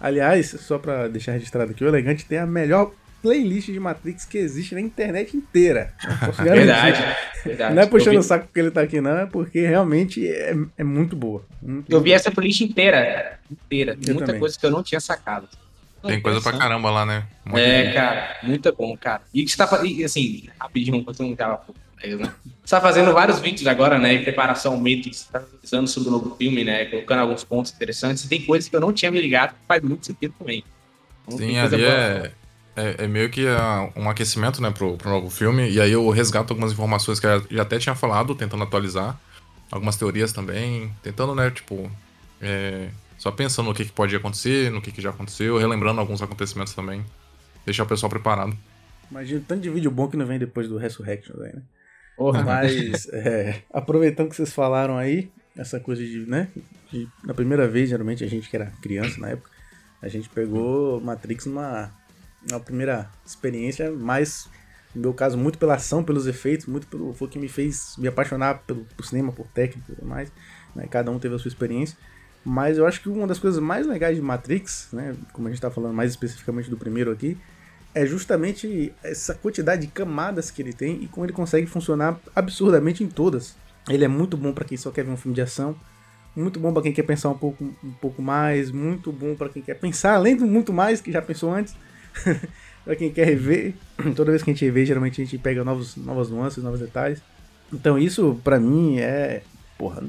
Aliás, 0.00 0.48
só 0.60 0.78
pra 0.78 1.08
deixar 1.08 1.32
registrado 1.32 1.70
aqui, 1.70 1.84
o 1.84 1.88
Elegante 1.88 2.24
tem 2.24 2.38
a 2.38 2.46
melhor 2.46 2.92
playlist 3.22 3.70
de 3.70 3.80
Matrix 3.80 4.24
que 4.24 4.38
existe 4.38 4.74
na 4.74 4.80
internet 4.80 5.36
inteira. 5.36 5.92
verdade, 6.38 7.02
verdade. 7.44 7.74
Não 7.74 7.82
é 7.82 7.86
puxando 7.86 8.12
vi... 8.12 8.18
o 8.18 8.22
saco 8.22 8.48
que 8.52 8.60
ele 8.60 8.70
tá 8.70 8.82
aqui, 8.82 9.00
não, 9.00 9.18
é 9.18 9.26
porque 9.26 9.66
realmente 9.66 10.26
é, 10.26 10.54
é 10.78 10.84
muito 10.84 11.16
boa. 11.16 11.44
Muito 11.60 11.90
eu 11.90 12.00
vi 12.00 12.12
essa 12.12 12.30
playlist 12.30 12.60
inteira, 12.60 13.38
inteira. 13.50 13.92
Eu 13.92 14.14
muita 14.14 14.26
também. 14.26 14.40
coisa 14.40 14.58
que 14.58 14.64
eu 14.64 14.70
não 14.70 14.82
tinha 14.82 15.00
sacado. 15.00 15.48
Tem 16.06 16.20
coisa 16.20 16.40
pra 16.40 16.56
caramba 16.56 16.90
lá, 16.90 17.04
né? 17.04 17.24
Muito 17.44 17.58
é, 17.58 17.88
bom. 17.88 17.94
cara, 17.94 18.36
muito 18.42 18.76
bom, 18.76 18.96
cara. 18.96 19.22
E 19.34 19.44
que 19.44 19.50
você 19.50 19.56
tá 19.56 19.66
fazendo, 19.66 20.04
assim, 20.04 20.48
rapidinho, 20.58 20.98
enquanto 20.98 21.20
não 21.22 21.34
tava 21.34 21.64
né? 22.04 22.32
Você 22.64 22.74
tá 22.74 22.80
fazendo 22.80 23.12
vários 23.12 23.40
vídeos 23.40 23.66
agora, 23.66 23.98
né, 23.98 24.14
em 24.14 24.22
preparação 24.22 24.72
ao 24.72 24.78
Matrix, 24.78 25.28
tá 25.30 25.38
analisando 25.38 25.88
sobre 25.88 26.08
o 26.08 26.12
novo 26.12 26.36
filme, 26.36 26.64
né, 26.64 26.84
colocando 26.86 27.20
alguns 27.20 27.44
pontos 27.44 27.72
interessantes. 27.72 28.24
E 28.24 28.28
tem 28.28 28.42
coisas 28.42 28.68
que 28.68 28.76
eu 28.76 28.80
não 28.80 28.92
tinha 28.92 29.10
me 29.10 29.20
ligado 29.20 29.54
que 29.54 29.66
faz 29.66 29.82
muito 29.82 30.06
sentido 30.06 30.34
também. 30.38 30.64
Então, 31.26 31.38
Sim, 31.38 31.58
ali 31.58 31.84
é, 31.84 32.32
é, 32.76 33.04
é, 33.04 33.06
meio 33.06 33.30
que 33.30 33.44
uh, 33.44 33.92
um 33.96 34.08
aquecimento, 34.08 34.60
né, 34.60 34.70
pro, 34.70 34.96
pro 34.96 35.10
novo 35.10 35.30
filme. 35.30 35.70
E 35.70 35.80
aí 35.80 35.92
eu 35.92 36.08
resgato 36.10 36.50
algumas 36.50 36.72
informações 36.72 37.18
que 37.18 37.26
eu 37.26 37.46
já 37.50 37.62
até 37.62 37.78
tinha 37.78 37.94
falado, 37.94 38.34
tentando 38.34 38.62
atualizar. 38.62 39.18
Algumas 39.70 39.96
teorias 39.96 40.32
também, 40.32 40.92
tentando, 41.02 41.34
né, 41.34 41.50
tipo, 41.50 41.90
é, 42.40 42.88
só 43.18 43.30
pensando 43.30 43.66
no 43.66 43.74
que, 43.74 43.84
que 43.84 43.92
pode 43.92 44.14
acontecer, 44.14 44.70
no 44.70 44.80
que, 44.80 44.92
que 44.92 45.00
já 45.00 45.10
aconteceu, 45.10 45.58
relembrando 45.58 46.00
alguns 46.00 46.22
acontecimentos 46.22 46.74
também. 46.74 47.04
Deixar 47.64 47.82
o 47.82 47.86
pessoal 47.86 48.10
preparado. 48.10 48.56
Imagina 49.10 49.40
o 49.40 49.44
tanto 49.44 49.62
de 49.62 49.70
vídeo 49.70 49.90
bom 49.90 50.08
que 50.08 50.16
não 50.16 50.26
vem 50.26 50.38
depois 50.38 50.68
do 50.68 50.76
Resurrection, 50.76 51.36
né? 51.36 51.52
Porra. 52.16 52.42
Mas, 52.42 53.08
é, 53.12 53.62
aproveitando 53.72 54.30
que 54.30 54.36
vocês 54.36 54.52
falaram 54.52 54.96
aí, 54.96 55.30
essa 55.56 55.78
coisa 55.78 56.02
de, 56.02 56.26
né? 56.26 56.48
De, 56.90 57.08
na 57.24 57.34
primeira 57.34 57.68
vez, 57.68 57.90
geralmente, 57.90 58.24
a 58.24 58.26
gente 58.26 58.48
que 58.48 58.56
era 58.56 58.72
criança 58.80 59.20
na 59.20 59.30
época, 59.30 59.50
a 60.00 60.08
gente 60.08 60.28
pegou 60.28 61.00
Matrix 61.00 61.46
numa, 61.46 61.92
numa 62.48 62.60
primeira 62.60 63.10
experiência 63.24 63.90
mais, 63.90 64.48
no 64.94 65.02
meu 65.02 65.14
caso, 65.14 65.36
muito 65.36 65.58
pela 65.58 65.74
ação, 65.74 66.02
pelos 66.02 66.26
efeitos, 66.26 66.66
muito 66.66 66.86
pelo. 66.86 67.12
Foi 67.12 67.28
que 67.28 67.38
me 67.38 67.48
fez 67.48 67.96
me 67.98 68.08
apaixonar 68.08 68.62
pelo, 68.66 68.84
pelo 68.84 69.06
cinema, 69.06 69.32
por 69.32 69.46
técnica 69.48 69.92
e 69.92 69.94
tudo 69.94 70.06
mais. 70.06 70.32
Né? 70.74 70.86
Cada 70.90 71.10
um 71.10 71.18
teve 71.18 71.34
a 71.34 71.38
sua 71.38 71.48
experiência. 71.48 71.96
Mas 72.44 72.78
eu 72.78 72.86
acho 72.86 73.02
que 73.02 73.08
uma 73.08 73.26
das 73.26 73.40
coisas 73.40 73.60
mais 73.60 73.86
legais 73.86 74.14
de 74.14 74.22
Matrix, 74.22 74.88
né, 74.92 75.16
como 75.32 75.48
a 75.48 75.50
gente 75.50 75.58
está 75.58 75.68
falando 75.68 75.92
mais 75.92 76.12
especificamente 76.12 76.70
do 76.70 76.76
primeiro 76.76 77.10
aqui, 77.10 77.36
é 77.96 78.04
justamente 78.04 78.92
essa 79.02 79.34
quantidade 79.34 79.86
de 79.86 79.88
camadas 79.88 80.50
que 80.50 80.60
ele 80.60 80.74
tem 80.74 81.02
e 81.02 81.08
como 81.08 81.24
ele 81.24 81.32
consegue 81.32 81.66
funcionar 81.66 82.20
absurdamente 82.34 83.02
em 83.02 83.08
todas. 83.08 83.56
Ele 83.88 84.04
é 84.04 84.08
muito 84.08 84.36
bom 84.36 84.52
para 84.52 84.66
quem 84.66 84.76
só 84.76 84.90
quer 84.90 85.02
ver 85.02 85.12
um 85.12 85.16
filme 85.16 85.34
de 85.34 85.40
ação, 85.40 85.74
muito 86.36 86.60
bom 86.60 86.74
para 86.74 86.82
quem 86.82 86.92
quer 86.92 87.04
pensar 87.04 87.30
um 87.30 87.38
pouco, 87.38 87.64
um 87.64 87.92
pouco 87.92 88.20
mais, 88.20 88.70
muito 88.70 89.10
bom 89.10 89.34
para 89.34 89.48
quem 89.48 89.62
quer 89.62 89.76
pensar 89.76 90.12
além 90.12 90.36
do 90.36 90.46
muito 90.46 90.74
mais 90.74 91.00
que 91.00 91.10
já 91.10 91.22
pensou 91.22 91.50
antes. 91.50 91.74
para 92.84 92.94
quem 92.96 93.10
quer 93.10 93.24
rever, 93.24 93.72
toda 94.14 94.30
vez 94.30 94.42
que 94.42 94.50
a 94.50 94.52
gente 94.52 94.62
revê, 94.66 94.84
geralmente 94.84 95.22
a 95.22 95.24
gente 95.24 95.38
pega 95.38 95.64
novos, 95.64 95.96
novas 95.96 96.28
nuances, 96.28 96.62
novos 96.62 96.80
detalhes. 96.80 97.22
Então 97.72 97.98
isso 97.98 98.38
para 98.44 98.60
mim 98.60 98.98
é, 98.98 99.40
porra, 99.78 100.04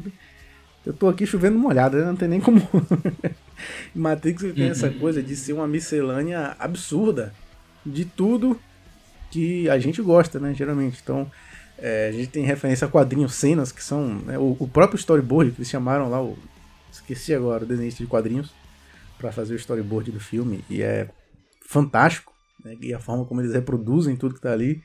eu 0.86 0.92
tô 0.92 1.08
aqui 1.08 1.26
chovendo 1.26 1.58
molhado, 1.58 1.96
né? 1.96 2.04
não 2.04 2.18
tem 2.18 2.28
nem 2.28 2.42
como. 2.42 2.62
Matrix 3.96 4.42
tem 4.42 4.66
uhum. 4.66 4.72
essa 4.72 4.90
coisa 4.90 5.24
de 5.24 5.38
ser 5.38 5.54
uma 5.54 5.70
miscelânea 5.70 6.54
absurda 6.60 7.34
de 7.92 8.06
tudo 8.06 8.60
que 9.32 9.70
a 9.70 9.80
gente 9.80 10.02
gosta, 10.02 10.40
né? 10.40 10.54
Geralmente. 10.54 11.00
Então, 11.02 11.30
é, 11.78 12.08
a 12.10 12.12
gente 12.12 12.28
tem 12.28 12.44
referência 12.44 12.88
a 12.88 12.90
quadrinhos, 12.90 13.34
cenas 13.34 13.72
que 13.72 13.84
são. 13.84 14.20
Né, 14.20 14.38
o, 14.38 14.56
o, 14.60 14.68
próprio 14.68 14.98
storyboard 14.98 15.52
que 15.52 15.60
eles 15.60 15.70
chamaram 15.70 16.10
lá, 16.10 16.22
o, 16.22 16.38
esqueci 16.92 17.34
agora, 17.34 17.64
o 17.64 17.68
desenhista 17.68 18.04
de 18.04 18.10
quadrinhos, 18.10 18.52
para 19.18 19.32
fazer 19.32 19.54
o 19.54 19.58
storyboard 19.58 20.12
do 20.12 20.20
filme. 20.20 20.64
E 20.70 20.82
é 20.82 21.10
fantástico. 21.68 22.34
Né, 22.64 22.78
e 22.82 22.94
a 22.94 23.00
forma 23.00 23.26
como 23.26 23.42
eles 23.42 23.54
reproduzem 23.54 24.16
tudo 24.16 24.36
que 24.36 24.42
tá 24.42 24.52
ali 24.52 24.82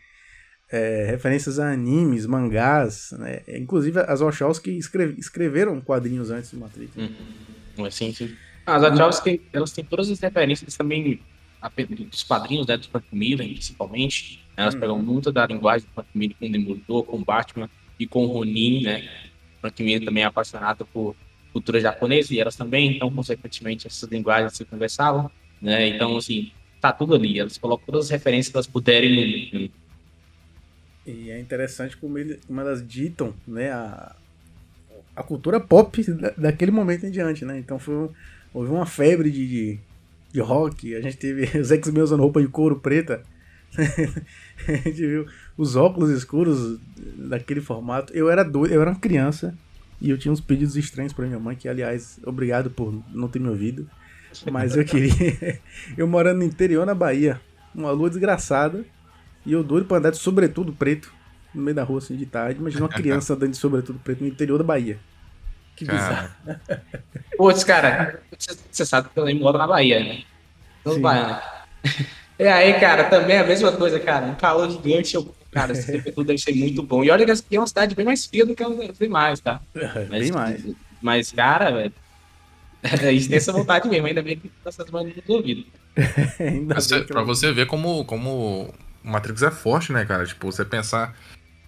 é, 0.73 1.05
referências 1.05 1.59
a 1.59 1.71
animes, 1.71 2.25
mangás, 2.25 3.13
né? 3.19 3.43
inclusive 3.47 4.01
as 4.01 4.21
Wachowski 4.21 4.79
escreve, 4.79 5.21
escreveram 5.21 5.79
quadrinhos 5.83 6.31
antes 6.31 6.51
do 6.51 6.59
Matrix. 6.59 6.97
Hum, 6.97 7.91
sim, 7.91 8.13
sim. 8.15 8.35
As 8.65 8.81
Wachowski, 8.81 9.43
elas 9.53 9.73
têm 9.73 9.85
todas 9.85 10.11
as 10.11 10.19
referências 10.19 10.75
também 10.75 11.21
dos 12.11 12.23
quadrinhos, 12.23 12.67
né, 12.67 12.77
do 12.77 12.89
Frank 12.89 13.07
Miller, 13.13 13.49
principalmente. 13.49 14.45
Elas 14.57 14.75
hum. 14.75 14.81
pegam 14.81 14.99
muito 14.99 15.33
da 15.33 15.47
linguagem 15.47 15.87
do 15.87 15.95
Frank 15.95 16.09
Miller 16.15 16.37
com 16.39 16.47
o 16.47 16.53
Demolidor, 16.53 17.05
com 17.05 17.17
o 17.17 17.25
Batman 17.25 17.71
e 17.99 18.07
com 18.07 18.25
o 18.25 18.27
Ronin, 18.27 18.83
né? 18.83 19.09
Frank 19.61 19.83
Miller 19.83 20.05
também 20.05 20.25
é 20.25 20.27
apaixonado 20.27 20.87
por 20.87 21.15
cultura 21.53 21.81
japonesa 21.81 22.35
e 22.35 22.41
elas 22.41 22.57
também, 22.57 22.97
então, 22.97 23.11
consequentemente, 23.11 23.87
essas 23.87 24.09
linguagens 24.11 24.57
se 24.57 24.65
conversavam, 24.65 25.31
né? 25.61 25.87
Então, 25.89 26.17
assim, 26.17 26.51
tá 26.81 26.93
tudo 26.93 27.15
ali. 27.15 27.39
Elas 27.39 27.59
colocam 27.59 27.87
todas 27.87 28.07
as 28.07 28.11
referências 28.11 28.51
que 28.51 28.57
elas 28.57 28.67
puderem 28.67 29.51
no, 29.53 29.71
e 31.07 31.31
é 31.31 31.41
interessante 31.41 31.97
como, 31.97 32.17
ele, 32.17 32.39
como 32.47 32.61
elas 32.61 32.87
ditam 32.87 33.35
né, 33.47 33.71
a, 33.73 34.15
a 35.17 35.23
cultura 35.23 35.59
pop 35.59 36.03
da, 36.13 36.31
daquele 36.31 36.71
momento 36.71 37.05
em 37.07 37.11
diante, 37.11 37.45
né? 37.45 37.59
Então 37.59 37.79
foi, 37.79 38.09
houve 38.55 38.71
uma 38.71 38.87
febre 38.87 39.31
de, 39.31 39.49
de, 39.49 39.81
de 40.33 40.41
rock, 40.41 40.95
a 40.95 41.01
gente 41.01 41.17
teve 41.17 41.45
os 41.61 41.71
X-Men 41.71 42.03
usando 42.03 42.21
roupa 42.21 42.41
de 42.41 42.49
couro 42.49 42.81
preta, 42.81 43.23
a 43.77 44.73
gente 44.73 45.07
viu 45.07 45.27
os 45.57 45.77
óculos 45.77 46.11
escuros 46.11 46.79
daquele 47.17 47.61
formato. 47.61 48.13
Eu 48.15 48.31
era 48.31 48.43
doido, 48.43 48.73
eu 48.73 48.81
era 48.81 48.91
uma 48.91 48.99
criança 48.99 49.57
e 50.01 50.11
eu 50.11 50.19
tinha 50.19 50.33
uns 50.33 50.41
pedidos 50.41 50.77
estranhos 50.77 51.13
para 51.13 51.27
minha 51.27 51.39
mãe, 51.39 51.55
que 51.55 51.69
aliás, 51.69 52.19
obrigado 52.25 52.71
por 52.71 52.93
não 53.15 53.29
ter 53.29 53.39
me 53.39 53.49
ouvido, 53.49 53.89
mas 54.51 54.77
eu 54.77 54.85
queria. 54.85 55.61
eu 55.97 56.07
morando 56.07 56.39
no 56.39 56.45
interior 56.45 56.85
na 56.85 56.95
Bahia, 56.95 57.41
uma 57.75 57.91
lua 57.91 58.09
desgraçada 58.09 58.85
e 59.45 59.53
eu 59.53 59.63
doido 59.63 59.87
pra 59.87 59.99
andar 59.99 60.11
de 60.11 60.19
sobretudo 60.19 60.73
preto 60.73 61.13
no 61.55 61.63
meio 61.63 61.75
da 61.75 61.85
rua 61.85 61.99
assim 61.99 62.17
de 62.17 62.27
tarde. 62.27 62.61
Imagina 62.61 62.83
uma 62.83 62.89
criança 62.89 63.35
andando 63.35 63.51
de 63.51 63.57
sobretudo 63.57 63.99
preto 63.99 64.23
no 64.23 64.29
interior 64.29 64.59
da 64.59 64.65
Bahia. 64.65 64.99
Que 65.77 65.85
bizarro. 65.85 66.31
Putz, 67.37 67.65
cara, 67.65 68.23
você 68.71 68.85
sabe 68.85 69.09
que 69.09 69.19
eu 69.19 69.25
nem 69.25 69.39
moro 69.39 69.59
na 69.59 69.67
Bahia, 69.67 70.01
né? 70.01 70.23
No 70.85 70.99
Bahia. 71.01 71.43
E 72.39 72.47
aí, 72.47 72.79
cara, 72.81 73.05
também 73.05 73.37
é 73.37 73.41
a 73.41 73.47
mesma 73.47 73.73
coisa, 73.73 74.01
cara. 74.01 74.27
Um 74.27 74.35
calor 74.35 74.71
gigante, 74.71 75.15
eu, 75.15 75.35
cara, 75.51 75.73
esse 75.73 76.03
tudo 76.13 76.25
deve 76.25 76.39
ser 76.39 76.55
muito 76.55 76.83
bom. 76.83 77.05
E 77.05 77.11
olha 77.11 77.25
que 77.25 77.31
aqui 77.31 77.57
é 77.57 77.61
uma 77.61 77.67
cidade 77.67 77.95
bem 77.95 78.05
mais 78.05 78.27
fria 78.27 78.45
do 78.45 78.55
que 78.55 78.65
os 78.65 78.99
demais, 78.99 79.41
tá? 79.41 79.61
Mas, 79.75 80.09
bem 80.09 80.33
mais. 80.33 80.65
Mas, 81.01 81.33
cara, 81.33 81.71
velho, 81.71 81.93
a 82.83 82.97
gente 83.13 83.29
tem 83.29 83.37
essa 83.37 83.53
vontade 83.53 83.89
mesmo, 83.89 84.07
ainda 84.07 84.23
bem 84.23 84.39
que 84.39 84.49
tá 84.49 84.71
essas 84.71 84.91
manas 84.91 85.15
do 85.15 85.33
ouvido. 85.33 85.65
pra 87.07 87.23
você 87.23 87.53
ver 87.53 87.67
como, 87.67 88.05
como 88.05 88.75
o 89.05 89.09
Matrix 89.09 89.43
é 89.43 89.51
forte, 89.51 89.93
né, 89.93 90.05
cara? 90.05 90.27
Tipo, 90.27 90.51
você 90.51 90.65
pensar 90.65 91.17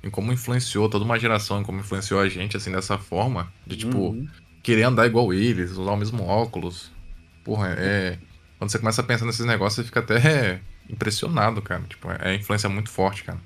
em 0.04 0.11
como 0.11 0.32
influenciou 0.32 0.88
toda 0.88 1.04
uma 1.04 1.18
geração, 1.18 1.61
em 1.61 1.64
como 1.64 1.80
influenciou 1.80 2.20
a 2.20 2.28
gente, 2.28 2.56
assim, 2.56 2.70
dessa 2.70 2.99
forma, 2.99 3.50
de, 3.66 3.76
tipo, 3.76 3.99
uhum. 3.99 4.28
querer 4.62 4.82
andar 4.82 5.06
igual 5.06 5.32
eles, 5.32 5.73
usar 5.73 5.92
o 5.92 5.96
mesmo 5.96 6.23
óculos. 6.25 6.92
Porra, 7.42 7.75
é. 7.78 8.18
Quando 8.58 8.70
você 8.70 8.78
começa 8.78 9.00
a 9.00 9.04
pensar 9.04 9.25
nesses 9.25 9.44
negócios, 9.46 9.76
você 9.76 9.84
fica 9.84 10.00
até 10.00 10.61
impressionado, 10.88 11.61
cara. 11.62 11.82
Tipo, 11.88 12.08
é 12.20 12.34
influência 12.34 12.68
muito 12.68 12.90
forte, 12.90 13.25
cara. 13.25 13.38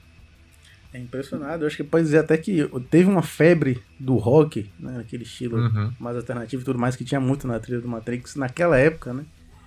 É 0.93 0.99
impressionado. 0.99 1.63
Eu 1.63 1.67
acho 1.67 1.77
que 1.77 1.85
pode 1.85 2.05
dizer 2.05 2.19
até 2.19 2.37
que 2.37 2.69
teve 2.91 3.09
uma 3.09 3.23
febre 3.23 3.83
do 3.99 4.17
rock, 4.17 4.71
né? 4.79 4.99
Aquele 5.01 5.23
estilo 5.23 5.59
Uhum. 5.59 5.93
mais 5.99 6.17
alternativo 6.17 6.63
e 6.63 6.65
tudo 6.65 6.79
mais, 6.79 6.97
que 6.97 7.05
tinha 7.05 7.21
muito 7.21 7.47
na 7.47 7.59
trilha 7.61 7.81
do 7.81 7.89
Matrix 7.89 8.35
naquela 8.37 8.79
época, 8.79 9.13
né? 9.13 9.25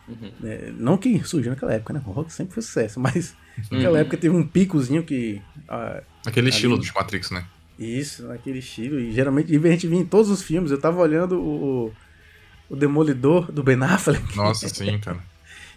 Uhum. 0.07 0.31
É, 0.43 0.73
não 0.77 0.97
que 0.97 1.23
surgiu 1.23 1.51
naquela 1.51 1.73
época, 1.73 1.93
né? 1.93 2.01
O 2.05 2.11
rock 2.11 2.33
sempre 2.33 2.53
foi 2.53 2.63
sucesso, 2.63 2.99
mas 3.01 3.35
naquela 3.71 3.93
Uhum. 3.95 3.97
época 4.01 4.17
teve 4.17 4.35
um 4.35 4.45
picozinho 4.45 5.03
que. 5.03 5.41
ah, 5.67 6.01
Aquele 6.25 6.47
Ali- 6.47 6.55
estilo 6.55 6.79
de 6.79 6.93
Matrix, 6.93 7.31
né? 7.31 7.43
isso, 7.79 8.27
naquele 8.27 8.59
estilo. 8.59 8.99
E 8.99 9.11
geralmente 9.11 9.51
e 9.51 9.57
a 9.57 9.71
gente 9.71 9.87
via 9.87 9.97
em 9.99 10.05
todos 10.05 10.29
os 10.29 10.43
filmes. 10.43 10.69
Eu 10.71 10.79
tava 10.79 10.99
olhando 11.01 11.39
o, 11.41 11.91
o 12.69 12.75
Demolidor 12.75 13.51
do 13.51 13.63
Ben 13.63 13.81
Affleck. 13.81 14.35
Nossa, 14.37 14.67
sim, 14.69 14.99
cara. 14.99 15.17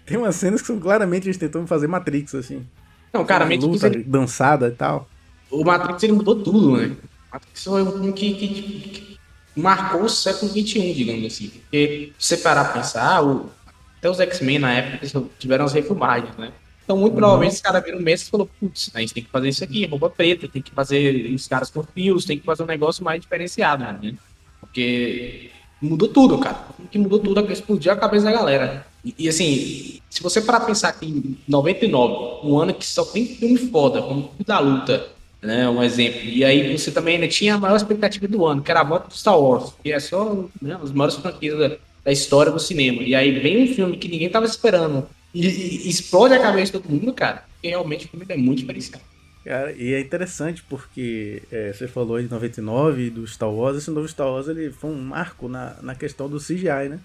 Tem 0.05 0.19
umas 0.19 0.37
cenas 0.37 0.61
que 0.61 0.67
são 0.67 0.79
claramente 0.79 1.27
eles 1.27 1.39
tentando 1.39 1.67
fazer 1.67 1.87
Matrix, 1.87 2.35
assim. 2.35 2.67
Não, 3.13 3.25
cara, 3.25 3.45
Matrix, 3.47 3.65
luta, 3.65 3.87
ele- 3.87 4.03
dançada 4.05 4.69
e 4.69 4.73
tal. 4.73 5.09
o 5.51 5.65
Matrix 5.65 6.03
ele 6.03 6.13
mudou 6.13 6.43
tudo, 6.43 6.77
né? 6.77 6.89
O 7.31 7.35
Matrix 7.35 7.65
foi 7.65 7.83
um 7.83 7.91
filme 7.93 8.13
que, 8.13 8.35
que- 8.35 8.49
que 8.49 9.19
marcou 9.57 10.03
o 10.03 10.09
século 10.11 10.51
XXI, 10.53 10.93
digamos 10.93 11.25
assim. 11.25 11.49
Porque 11.49 12.13
se 12.19 12.29
você 12.29 12.37
parar 12.43 12.65
pra 12.65 12.75
pensar, 12.75 13.23
o- 13.25 13.49
até 13.97 14.11
os 14.11 14.21
X-Men 14.21 14.59
na 14.59 14.73
época 14.75 14.99
eles 15.01 15.15
tiveram 15.39 15.65
as 15.65 15.73
refilmagens, 15.73 16.37
né? 16.37 16.53
Então, 16.85 16.99
muito 16.99 17.15
provavelmente, 17.15 17.55
os 17.55 17.61
caras 17.63 17.83
viram 17.83 17.99
mesmo 18.01 18.27
e 18.27 18.31
falou, 18.31 18.51
putz, 18.61 18.91
a 18.95 19.01
gente 19.01 19.15
tem 19.15 19.23
que 19.23 19.31
fazer 19.31 19.49
isso 19.49 19.65
aqui, 19.65 19.87
roupa 19.87 20.11
preta, 20.11 20.47
tem 20.47 20.61
que 20.61 20.71
fazer 20.71 21.33
os 21.35 21.49
caras 21.49 21.71
com 21.71 21.83
fios, 21.83 22.27
tem 22.27 22.39
que 22.39 22.45
fazer 22.45 22.63
um 22.63 22.67
negócio 22.67 23.03
mais 23.03 23.21
diferenciado, 23.21 23.83
né? 23.83 24.15
Porque 24.61 25.51
mudou 25.81 26.09
tudo, 26.09 26.39
cara. 26.39 26.67
O 26.79 26.87
que 26.87 26.99
mudou 26.99 27.19
tudo, 27.19 27.41
explodiu 27.51 27.93
a 27.93 27.97
cabeça 27.97 28.27
da 28.27 28.33
galera. 28.33 28.87
E, 29.03 29.15
e, 29.19 29.29
assim, 29.29 30.01
se 30.11 30.23
você 30.23 30.43
parar 30.43 30.61
pensar 30.61 30.93
que 30.93 31.07
em 31.07 31.39
99, 31.49 32.47
um 32.47 32.59
ano 32.59 32.75
que 32.75 32.87
só 32.87 33.05
tem 33.05 33.27
filme 33.27 33.57
foda, 33.57 34.03
como 34.03 34.31
o 34.39 34.45
da 34.45 34.59
luta, 34.59 35.09
né? 35.43 35.69
Um 35.69 35.83
exemplo. 35.83 36.21
E 36.23 36.45
aí 36.45 36.77
você 36.77 36.91
também 36.91 37.15
ainda 37.15 37.29
tinha 37.29 37.55
a 37.55 37.59
maior 37.59 37.77
expectativa 37.77 38.29
do 38.29 38.45
ano, 38.45 38.63
que 38.63 38.71
era 38.71 38.81
a 38.81 38.85
volta 38.85 39.09
do 39.09 39.15
Star 39.15 39.39
Wars, 39.39 39.73
que 39.83 39.91
é 39.91 40.01
só 40.01 40.45
né, 40.61 40.79
as 40.83 40.93
maiores 40.93 41.17
franquias 41.17 41.59
da, 41.59 41.77
da 42.05 42.13
história 42.13 42.53
do 42.53 42.59
cinema. 42.59 43.03
E 43.03 43.15
aí 43.15 43.39
vem 43.39 43.65
um 43.65 43.75
filme 43.75 43.97
que 43.97 44.09
ninguém 44.09 44.29
tava 44.29 44.47
esperando 44.47 45.07
e, 45.35 45.47
e- 45.47 45.87
e 45.87 45.89
explode 45.91 46.35
a 46.35 46.41
cabeça 46.41 46.67
de 46.67 46.73
todo 46.81 46.89
mundo, 46.91 47.13
cara. 47.13 47.45
E 47.63 47.69
realmente 47.69 48.07
o 48.07 48.09
filme 48.09 48.25
é 48.29 48.37
muito 48.37 48.61
diferenciado. 48.61 49.03
Cara, 49.45 49.73
e 49.73 49.93
é 49.93 50.01
interessante 50.01 50.63
porque 50.63 51.43
é, 51.53 51.73
você 51.73 51.87
falou 51.87 52.17
aí 52.17 52.25
de 52.25 52.31
99 52.31 53.11
do 53.11 53.27
Star 53.27 53.51
Wars, 53.51 53.77
esse 53.77 53.91
novo 53.91 54.09
Star 54.09 54.27
Wars 54.29 54.49
ele 54.49 54.71
foi 54.71 54.91
um 54.91 55.03
marco 55.03 55.49
na, 55.49 55.77
na 55.83 55.95
questão 55.95 56.29
do 56.31 56.39
CGI, 56.41 56.89
né? 56.89 56.99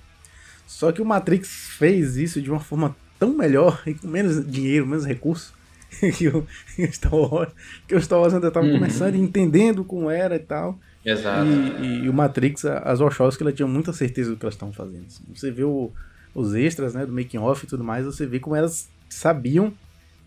Só 0.65 0.91
que 0.91 1.01
o 1.01 1.05
Matrix 1.05 1.49
fez 1.77 2.15
isso 2.15 2.41
de 2.41 2.49
uma 2.49 2.59
forma 2.59 2.95
tão 3.17 3.35
melhor 3.35 3.81
e 3.85 3.93
com 3.93 4.07
menos 4.07 4.45
dinheiro, 4.49 4.85
menos 4.87 5.05
recurso 5.05 5.53
que 6.17 6.27
o, 6.29 6.47
que 6.75 6.83
o 6.85 6.93
Star 6.93 7.13
Wars, 7.15 7.51
que 7.87 7.95
o 7.95 8.01
Star 8.01 8.19
Wars 8.21 8.33
ainda 8.33 8.47
estava 8.47 8.65
Uhum. 8.67 8.73
começando 8.73 9.15
e 9.15 9.19
entendendo 9.19 9.83
como 9.83 10.09
era 10.09 10.35
e 10.35 10.39
tal. 10.39 10.79
Exato. 11.03 11.45
E, 11.81 12.03
e 12.05 12.09
o 12.09 12.13
Matrix, 12.13 12.63
as 12.65 12.99
Wachowski, 12.99 13.41
ela 13.43 13.51
tinha 13.51 13.67
muita 13.67 13.91
certeza 13.91 14.29
do 14.31 14.37
que 14.37 14.45
elas 14.45 14.53
estavam 14.55 14.73
fazendo. 14.73 15.05
assim. 15.07 15.23
Você 15.35 15.49
vê 15.51 15.63
o- 15.63 15.91
os 16.33 16.53
extras, 16.53 16.93
né, 16.93 17.05
do 17.05 17.11
making 17.11 17.37
off 17.37 17.65
e 17.65 17.67
tudo 17.67 17.83
mais, 17.83 18.05
você 18.05 18.25
vê 18.25 18.39
como 18.39 18.55
elas 18.55 18.87
sabiam 19.09 19.73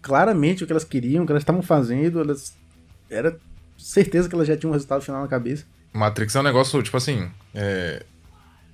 claramente 0.01 0.65
o 0.65 0.67
que 0.67 0.73
elas 0.73 0.85
queriam, 0.85 1.23
o 1.23 1.27
que 1.27 1.33
elas 1.33 1.43
estavam 1.43 1.63
fazendo, 1.63 2.21
elas 2.21 2.57
era 3.09 3.39
certeza 3.79 4.29
que 4.29 4.35
elas 4.35 4.49
já 4.49 4.57
tinham 4.57 4.71
um 4.71 4.75
resultado 4.75 5.03
final 5.03 5.23
na 5.23 5.29
cabeça. 5.29 5.65
Matrix 5.93 6.35
é 6.35 6.41
um 6.41 6.45
negócio, 6.45 6.83
tipo 6.83 6.97
assim, 6.97 7.31
é, 7.55 8.05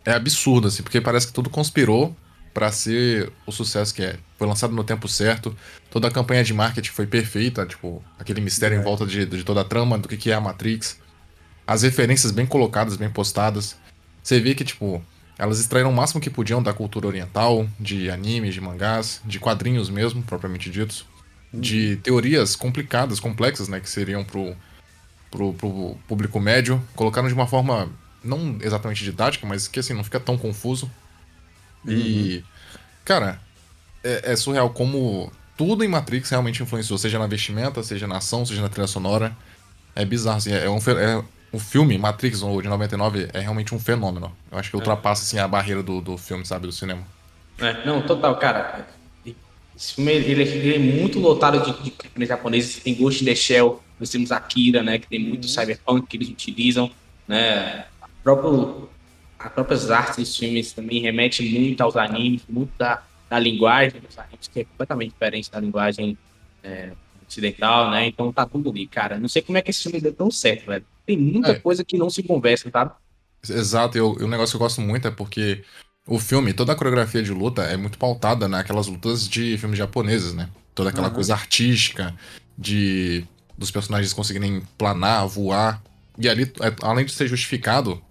é 0.05 0.13
absurdo, 0.13 0.69
assim, 0.69 0.83
porque 0.83 1.01
parece 1.01 1.27
que 1.27 1.33
tudo 1.33 1.51
conspirou 1.51 2.17
pra 2.55 2.73
ser 2.73 3.33
o 3.47 3.53
sucesso 3.53 3.95
que 3.95 4.03
é. 4.03 4.19
Foi 4.37 4.47
lançado 4.47 4.75
no 4.75 4.85
tempo 4.85 5.09
certo, 5.09 5.57
toda 5.91 6.09
a 6.09 6.11
campanha 6.11 6.45
de 6.45 6.55
marketing 6.55 6.91
foi 6.91 7.07
perfeita, 7.07 7.67
tipo, 7.67 8.03
aquele 8.19 8.41
mistério 8.41 8.79
em 8.79 8.83
volta 8.83 9.05
de, 9.05 9.27
de 9.27 9.45
toda 9.45 9.61
a 9.61 9.65
trama, 9.65 9.99
do 9.99 10.09
que 10.09 10.17
que 10.17 10.31
é 10.31 10.35
a 10.35 10.41
Matrix. 10.41 10.99
As 11.67 11.83
referências 11.83 12.33
bem 12.33 12.47
colocadas, 12.47 12.97
bem 12.97 13.11
postadas. 13.11 13.77
Você 14.23 14.41
vê 14.41 14.55
que, 14.55 14.65
tipo, 14.65 15.05
elas 15.38 15.61
extraíram 15.61 15.90
o 15.90 15.95
máximo 15.95 16.21
que 16.21 16.28
podiam 16.28 16.62
da 16.62 16.73
cultura 16.73 17.07
oriental, 17.07 17.66
de 17.78 18.11
animes, 18.11 18.54
de 18.54 18.61
mangás, 18.61 19.21
de 19.25 19.38
quadrinhos 19.38 19.88
mesmo, 19.88 20.23
propriamente 20.23 20.68
ditos. 20.71 21.07
De 21.54 21.97
teorias 21.97 22.54
complicadas, 22.57 23.18
complexas, 23.21 23.68
né, 23.68 23.81
que 23.81 23.88
seriam 23.88 24.22
pro, 24.24 24.55
pro, 25.31 25.55
pro 25.55 25.96
público 26.07 26.38
médio, 26.38 26.83
colocaram 26.94 27.29
de 27.29 27.33
uma 27.35 27.46
forma 27.46 27.88
não 28.22 28.59
exatamente 28.61 29.03
didática, 29.05 29.46
mas 29.46 29.66
que 29.68 29.79
assim, 29.81 29.94
não 29.94 30.05
fica 30.05 30.20
tão 30.20 30.37
confuso. 30.37 30.90
E, 31.87 32.44
cara, 33.05 33.40
é, 34.05 34.33
é 34.33 34.37
surreal 34.37 34.70
como 34.70 35.33
tudo 35.57 35.83
em 35.85 35.88
Matrix 35.88 36.29
realmente 36.31 36.62
influenciou, 36.62 36.98
seja 36.98 37.18
na 37.18 37.27
vestimenta, 37.27 37.83
seja 37.83 38.07
na 38.07 38.18
ação, 38.18 38.44
seja 38.44 38.61
na 38.61 38.68
trilha 38.68 38.87
sonora. 38.87 39.35
É 39.94 40.05
bizarro, 40.05 40.37
assim, 40.37 40.53
é 40.53 40.68
um, 40.68 40.81
fe- 40.81 40.92
é, 40.92 41.22
o 41.53 41.59
filme 41.59 41.97
Matrix, 41.97 42.43
o 42.43 42.61
de 42.61 42.69
99, 42.69 43.31
é 43.33 43.41
realmente 43.41 43.75
um 43.75 43.79
fenômeno. 43.79 44.33
Eu 44.51 44.59
acho 44.59 44.71
que 44.71 44.77
ultrapassa, 44.77 45.23
assim, 45.23 45.39
a 45.39 45.49
barreira 45.49 45.83
do, 45.83 46.01
do 46.01 46.19
filme, 46.19 46.45
sabe, 46.45 46.67
do 46.67 46.73
cinema. 46.73 47.03
É, 47.59 47.85
não, 47.87 48.03
total, 48.03 48.37
cara. 48.37 48.87
Esse 49.77 49.95
filme 49.95 50.13
ele, 50.13 50.43
ele 50.43 50.75
é 50.75 50.79
muito 50.79 51.19
lotado 51.19 51.61
de, 51.61 51.83
de 51.83 51.91
câmeras 51.91 52.29
japoneses. 52.29 52.83
Tem 52.83 52.95
Ghost 52.95 53.23
in 53.23 53.27
the 53.27 53.35
Shell, 53.35 53.83
nós 53.99 54.11
temos 54.11 54.31
Akira, 54.31 54.83
né? 54.83 54.99
Que 54.99 55.09
tem 55.09 55.21
muito 55.21 55.49
cyberpunk 55.49 56.07
que 56.07 56.17
eles 56.17 56.29
utilizam, 56.29 56.91
né? 57.27 57.87
A 58.03 58.09
próprio, 58.23 58.89
as 59.39 59.53
próprias 59.53 59.91
artes 59.91 60.17
dos 60.17 60.37
filmes 60.37 60.73
também 60.73 61.01
remetem 61.01 61.51
muito 61.51 61.81
aos 61.81 61.97
animes, 61.97 62.43
muito 62.49 62.73
da, 62.77 63.03
da 63.31 63.39
linguagem 63.39 64.01
dos 64.01 64.19
animes, 64.19 64.49
que 64.49 64.61
é 64.61 64.65
completamente 64.65 65.13
diferente 65.13 65.51
da 65.51 65.61
linguagem 65.61 66.19
é, 66.63 66.91
ocidental, 67.29 67.91
né? 67.91 68.07
Então 68.07 68.33
tá 68.33 68.45
tudo 68.45 68.71
ali, 68.71 68.87
cara. 68.87 69.19
Não 69.19 69.29
sei 69.29 69.43
como 69.43 69.59
é 69.59 69.63
que 69.63 69.71
esse 69.71 69.83
filme 69.83 70.01
deu 70.01 70.13
tão 70.13 70.31
certo, 70.31 70.67
velho. 70.67 70.85
Tem 71.09 71.16
muita 71.16 71.53
É. 71.53 71.55
coisa 71.55 71.83
que 71.83 71.97
não 71.97 72.11
se 72.11 72.23
conversa, 72.23 72.71
tá? 72.71 72.94
Exato, 73.49 73.97
e 73.97 74.01
o, 74.03 74.29
negócio 74.29 74.53
que 74.53 74.57
eu 74.57 74.61
gosto 74.61 74.83
muito 74.83 75.09
é 75.09 75.11
porque 75.11 75.64
o 76.07 76.18
filme, 76.18 76.53
toda 76.53 76.73
a 76.73 76.77
coreografia 76.77 77.23
de 77.23 77.33
luta 77.33 77.62
é 77.62 77.79
muito 77.79 77.97
pautada 77.97 78.47
naquelas 78.47 78.88
lutas 78.88 79.27
de 79.27 79.57
filmes 79.57 79.79
japoneses, 79.79 80.35
né? 80.35 80.51
Toda 80.75 80.90
aquela 80.90 81.07
Aham. 81.07 81.14
coisa 81.14 81.33
artística 81.33 82.14
de 82.59 83.25
dos 83.57 83.71
personagens 83.71 84.12
conseguirem 84.12 84.62
planar, 84.77 85.27
voar. 85.27 85.83
E 86.18 86.29
ali, 86.29 86.42
é, 86.61 86.75
além 86.83 87.07
de 87.07 87.12
ser 87.12 87.27
justificado, 87.27 88.03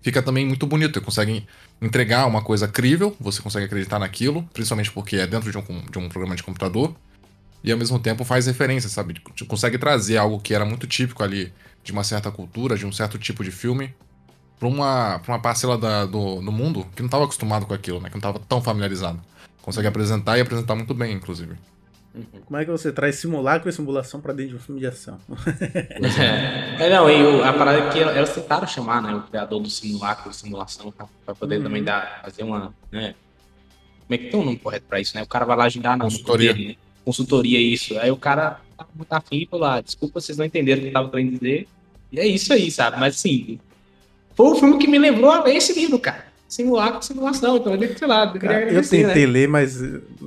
fica 0.00 0.22
também 0.22 0.46
muito 0.46 0.66
bonito. 0.66 1.02
Conseguem 1.02 1.46
entregar 1.82 2.26
uma 2.26 2.40
coisa 2.40 2.66
crível, 2.66 3.14
você 3.20 3.42
consegue 3.42 3.66
acreditar 3.66 3.98
naquilo, 3.98 4.42
principalmente 4.54 4.90
porque 4.90 5.16
é 5.16 5.26
dentro 5.26 5.50
de 5.52 5.58
um, 5.58 5.82
de 5.82 5.98
um 5.98 6.08
programa 6.08 6.34
de 6.34 6.42
computador. 6.42 6.96
E 7.62 7.70
ao 7.70 7.76
mesmo 7.78 7.98
tempo 7.98 8.24
faz 8.24 8.46
referência, 8.46 8.88
sabe? 8.88 9.14
Tipo, 9.14 9.44
Consegue 9.46 9.76
trazer 9.76 10.16
algo 10.16 10.40
que 10.40 10.54
era 10.54 10.64
muito 10.64 10.86
típico 10.86 11.22
ali 11.22 11.52
de 11.88 11.92
uma 11.92 12.04
certa 12.04 12.30
cultura, 12.30 12.76
de 12.76 12.84
um 12.84 12.92
certo 12.92 13.18
tipo 13.18 13.42
de 13.42 13.50
filme, 13.50 13.94
pra 14.58 14.68
uma, 14.68 15.18
pra 15.20 15.32
uma 15.34 15.40
parcela 15.40 15.78
da- 15.78 16.04
do, 16.04 16.36
do 16.42 16.52
mundo 16.52 16.84
que 16.94 17.00
não 17.00 17.06
estava 17.06 17.24
acostumado 17.24 17.64
com 17.64 17.72
aquilo, 17.72 17.98
né? 17.98 18.10
Que 18.10 18.14
não 18.14 18.18
estava 18.18 18.38
tão 18.38 18.60
familiarizado. 18.60 19.18
Consegue 19.62 19.88
apresentar 19.88 20.36
e 20.36 20.42
apresentar 20.42 20.74
muito 20.74 20.92
bem, 20.92 21.14
inclusive. 21.14 21.54
Como 22.44 22.58
é 22.58 22.64
que 22.66 22.70
você 22.70 22.92
traz 22.92 23.16
simulacro 23.16 23.70
e 23.70 23.72
simulação 23.72 24.20
pra 24.20 24.34
dentro 24.34 24.50
de 24.50 24.56
um 24.56 24.60
filme 24.60 24.80
de 24.82 24.86
ação? 24.86 25.18
É, 26.78 26.90
não, 26.90 27.08
e 27.08 27.22
o- 27.22 27.42
a 27.42 27.52
parada 27.54 27.78
é 27.78 27.88
que 27.90 28.00
elas 28.00 28.34
tentaram 28.34 28.66
chamar, 28.66 29.00
né, 29.00 29.14
o 29.14 29.22
criador 29.22 29.60
do 29.62 29.70
simulacro, 29.70 30.30
simulação, 30.34 30.92
pra, 30.92 31.06
pra 31.24 31.34
poder 31.34 31.56
Uhum. 31.56 31.62
também 31.62 31.82
dar, 31.82 32.20
fazer 32.22 32.42
uma, 32.42 32.74
né, 32.92 33.14
como 34.06 34.14
é 34.14 34.18
que 34.18 34.30
tem 34.30 34.38
um 34.40 34.44
nome 34.44 34.58
correto 34.58 34.84
pra 34.86 35.00
isso, 35.00 35.16
né, 35.16 35.22
o 35.22 35.26
cara 35.26 35.46
vai 35.46 35.56
lá 35.56 35.64
ajudar 35.64 35.96
na 35.96 36.04
Consultoria. 36.04 36.52
dele, 36.52 36.68
né? 36.68 36.76
consultoria, 37.04 37.58
isso, 37.58 37.98
aí 37.98 38.10
o 38.10 38.16
cara 38.18 38.60
tá 38.76 38.86
muito 38.94 39.10
afim 39.14 39.36
e 39.38 39.46
falou, 39.46 39.64
ah, 39.66 39.80
desculpa, 39.80 40.20
vocês 40.20 40.36
não 40.36 40.44
entenderam 40.44 40.80
o 40.80 40.82
que 40.82 40.88
eu 40.88 40.92
tava 40.92 41.08
querendo 41.10 41.38
dizer, 41.38 41.66
e 42.12 42.18
é 42.20 42.26
isso 42.26 42.52
aí, 42.52 42.70
sabe, 42.70 42.98
mas 42.98 43.14
assim, 43.16 43.58
foi 44.36 44.46
um 44.52 44.56
filme 44.56 44.78
que 44.78 44.86
me 44.88 44.98
lembrou 44.98 45.30
a 45.30 45.42
ler 45.44 45.56
esse 45.56 45.72
livro, 45.72 45.98
cara, 45.98 46.26
simulacro, 46.48 47.02
simulação, 47.04 47.56
então 47.58 47.74
ele, 47.74 47.96
sei 47.98 48.08
lá, 48.08 48.24
eu 48.34 48.40
Cara, 48.40 48.52
eu 48.54 48.68
agradecer, 48.68 49.04
tentei 49.06 49.26
né. 49.26 49.32
ler, 49.32 49.48
mas 49.48 49.78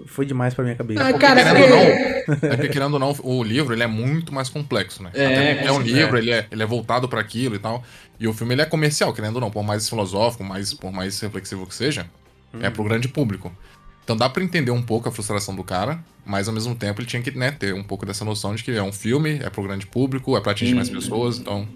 foi 0.08 0.26
demais 0.26 0.54
pra 0.54 0.64
minha 0.64 0.76
cabeça. 0.76 1.04
Ah, 1.04 1.14
cara, 1.14 1.44
querendo 1.44 1.62
ou 1.62 1.80
é- 1.80 2.26
não, 2.28 2.50
é 2.50 2.56
porque, 2.56 2.70
querendo 2.70 2.94
ou 2.94 3.00
não, 3.00 3.16
o 3.24 3.44
livro 3.44 3.74
ele 3.74 3.84
é 3.84 3.88
muito 3.88 4.34
mais 4.34 4.48
complexo, 4.50 5.02
né? 5.02 5.10
É, 5.14 5.26
Até 5.26 5.66
é 5.66 5.72
um 5.72 5.76
com 5.76 5.82
livro, 5.82 6.18
ele 6.18 6.32
é, 6.32 6.46
ele 6.52 6.62
é 6.62 6.66
voltado 6.66 7.08
pra 7.10 7.20
aquilo 7.22 7.56
e 7.56 7.60
tal. 7.60 7.84
E 8.20 8.28
o 8.28 8.34
filme 8.34 8.54
ele 8.54 8.62
é 8.62 8.66
comercial, 8.66 9.12
querendo 9.14 9.36
ou 9.36 9.42
não, 9.42 9.50
por 9.50 9.64
mais 9.64 9.90
filosófico, 9.90 10.44
mais, 10.44 10.74
por 10.76 10.92
mais 10.92 11.20
reflexivo 11.20 11.66
que 11.66 11.74
seja, 11.74 12.06
é 12.62 12.70
pro 12.70 12.84
grande 12.84 13.08
público. 13.08 13.52
Então 14.04 14.18
dá 14.18 14.28
pra 14.30 14.44
entender 14.44 14.72
um 14.72 14.82
pouco 14.82 15.08
a 15.08 15.12
frustração 15.12 15.56
do 15.56 15.64
cara, 15.64 16.04
mas 16.26 16.48
ao 16.48 16.54
mesmo 16.54 16.76
tempo 16.76 17.00
ele 17.02 17.08
tinha 17.08 17.22
que 17.22 17.32
né, 17.32 17.52
ter 17.52 17.74
um 17.74 17.84
pouco 17.84 18.06
dessa 18.06 18.26
noção 18.26 18.54
de 18.56 18.64
que 18.64 18.72
é 18.72 18.84
um 18.84 18.92
filme, 18.92 19.40
é 19.42 19.50
pro 19.50 19.64
grande 19.64 19.86
público, 19.88 20.36
é 20.36 20.42
pra 20.42 20.52
atingir 20.52 20.76
mais 20.76 20.90
Uhum. 20.90 20.96
pessoas, 20.96 21.38
então. 21.38 21.68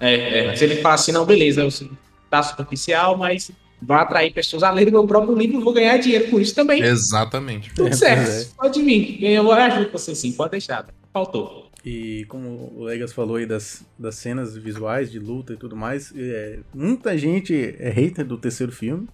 É, 0.00 0.46
é, 0.48 0.56
se 0.56 0.64
ele 0.64 0.76
fala 0.76 0.94
assim, 0.96 1.12
não, 1.12 1.24
beleza, 1.24 1.64
você 1.64 1.88
tá 2.30 2.42
superficial, 2.42 3.16
mas 3.16 3.50
vai 3.80 4.00
atrair 4.02 4.32
pessoas 4.32 4.62
a 4.62 4.70
lerem 4.70 4.92
meu 4.92 5.06
próprio 5.06 5.36
livro 5.36 5.60
e 5.60 5.64
vou 5.64 5.72
ganhar 5.72 5.96
dinheiro 5.96 6.28
com 6.30 6.38
isso 6.40 6.54
também. 6.54 6.82
Exatamente. 6.82 7.72
Tudo 7.74 7.88
É, 7.88 7.92
certo, 7.92 8.30
é. 8.30 8.46
pode 8.56 8.82
vir. 8.82 9.22
Eu 9.24 9.50
ajudo 9.50 9.90
você 9.92 10.14
sim, 10.14 10.32
pode 10.32 10.52
deixar. 10.52 10.86
Faltou. 11.12 11.70
E 11.84 12.24
como 12.28 12.72
o 12.76 12.84
Legas 12.84 13.12
falou 13.12 13.36
aí 13.36 13.46
das, 13.46 13.84
das 13.98 14.14
cenas 14.14 14.56
visuais 14.56 15.10
de 15.10 15.18
luta 15.18 15.52
e 15.52 15.56
tudo 15.56 15.74
mais, 15.76 16.12
é, 16.16 16.60
muita 16.72 17.18
gente 17.18 17.74
é 17.78 17.90
hater 17.90 18.24
do 18.24 18.38
terceiro 18.38 18.70
filme. 18.70 19.08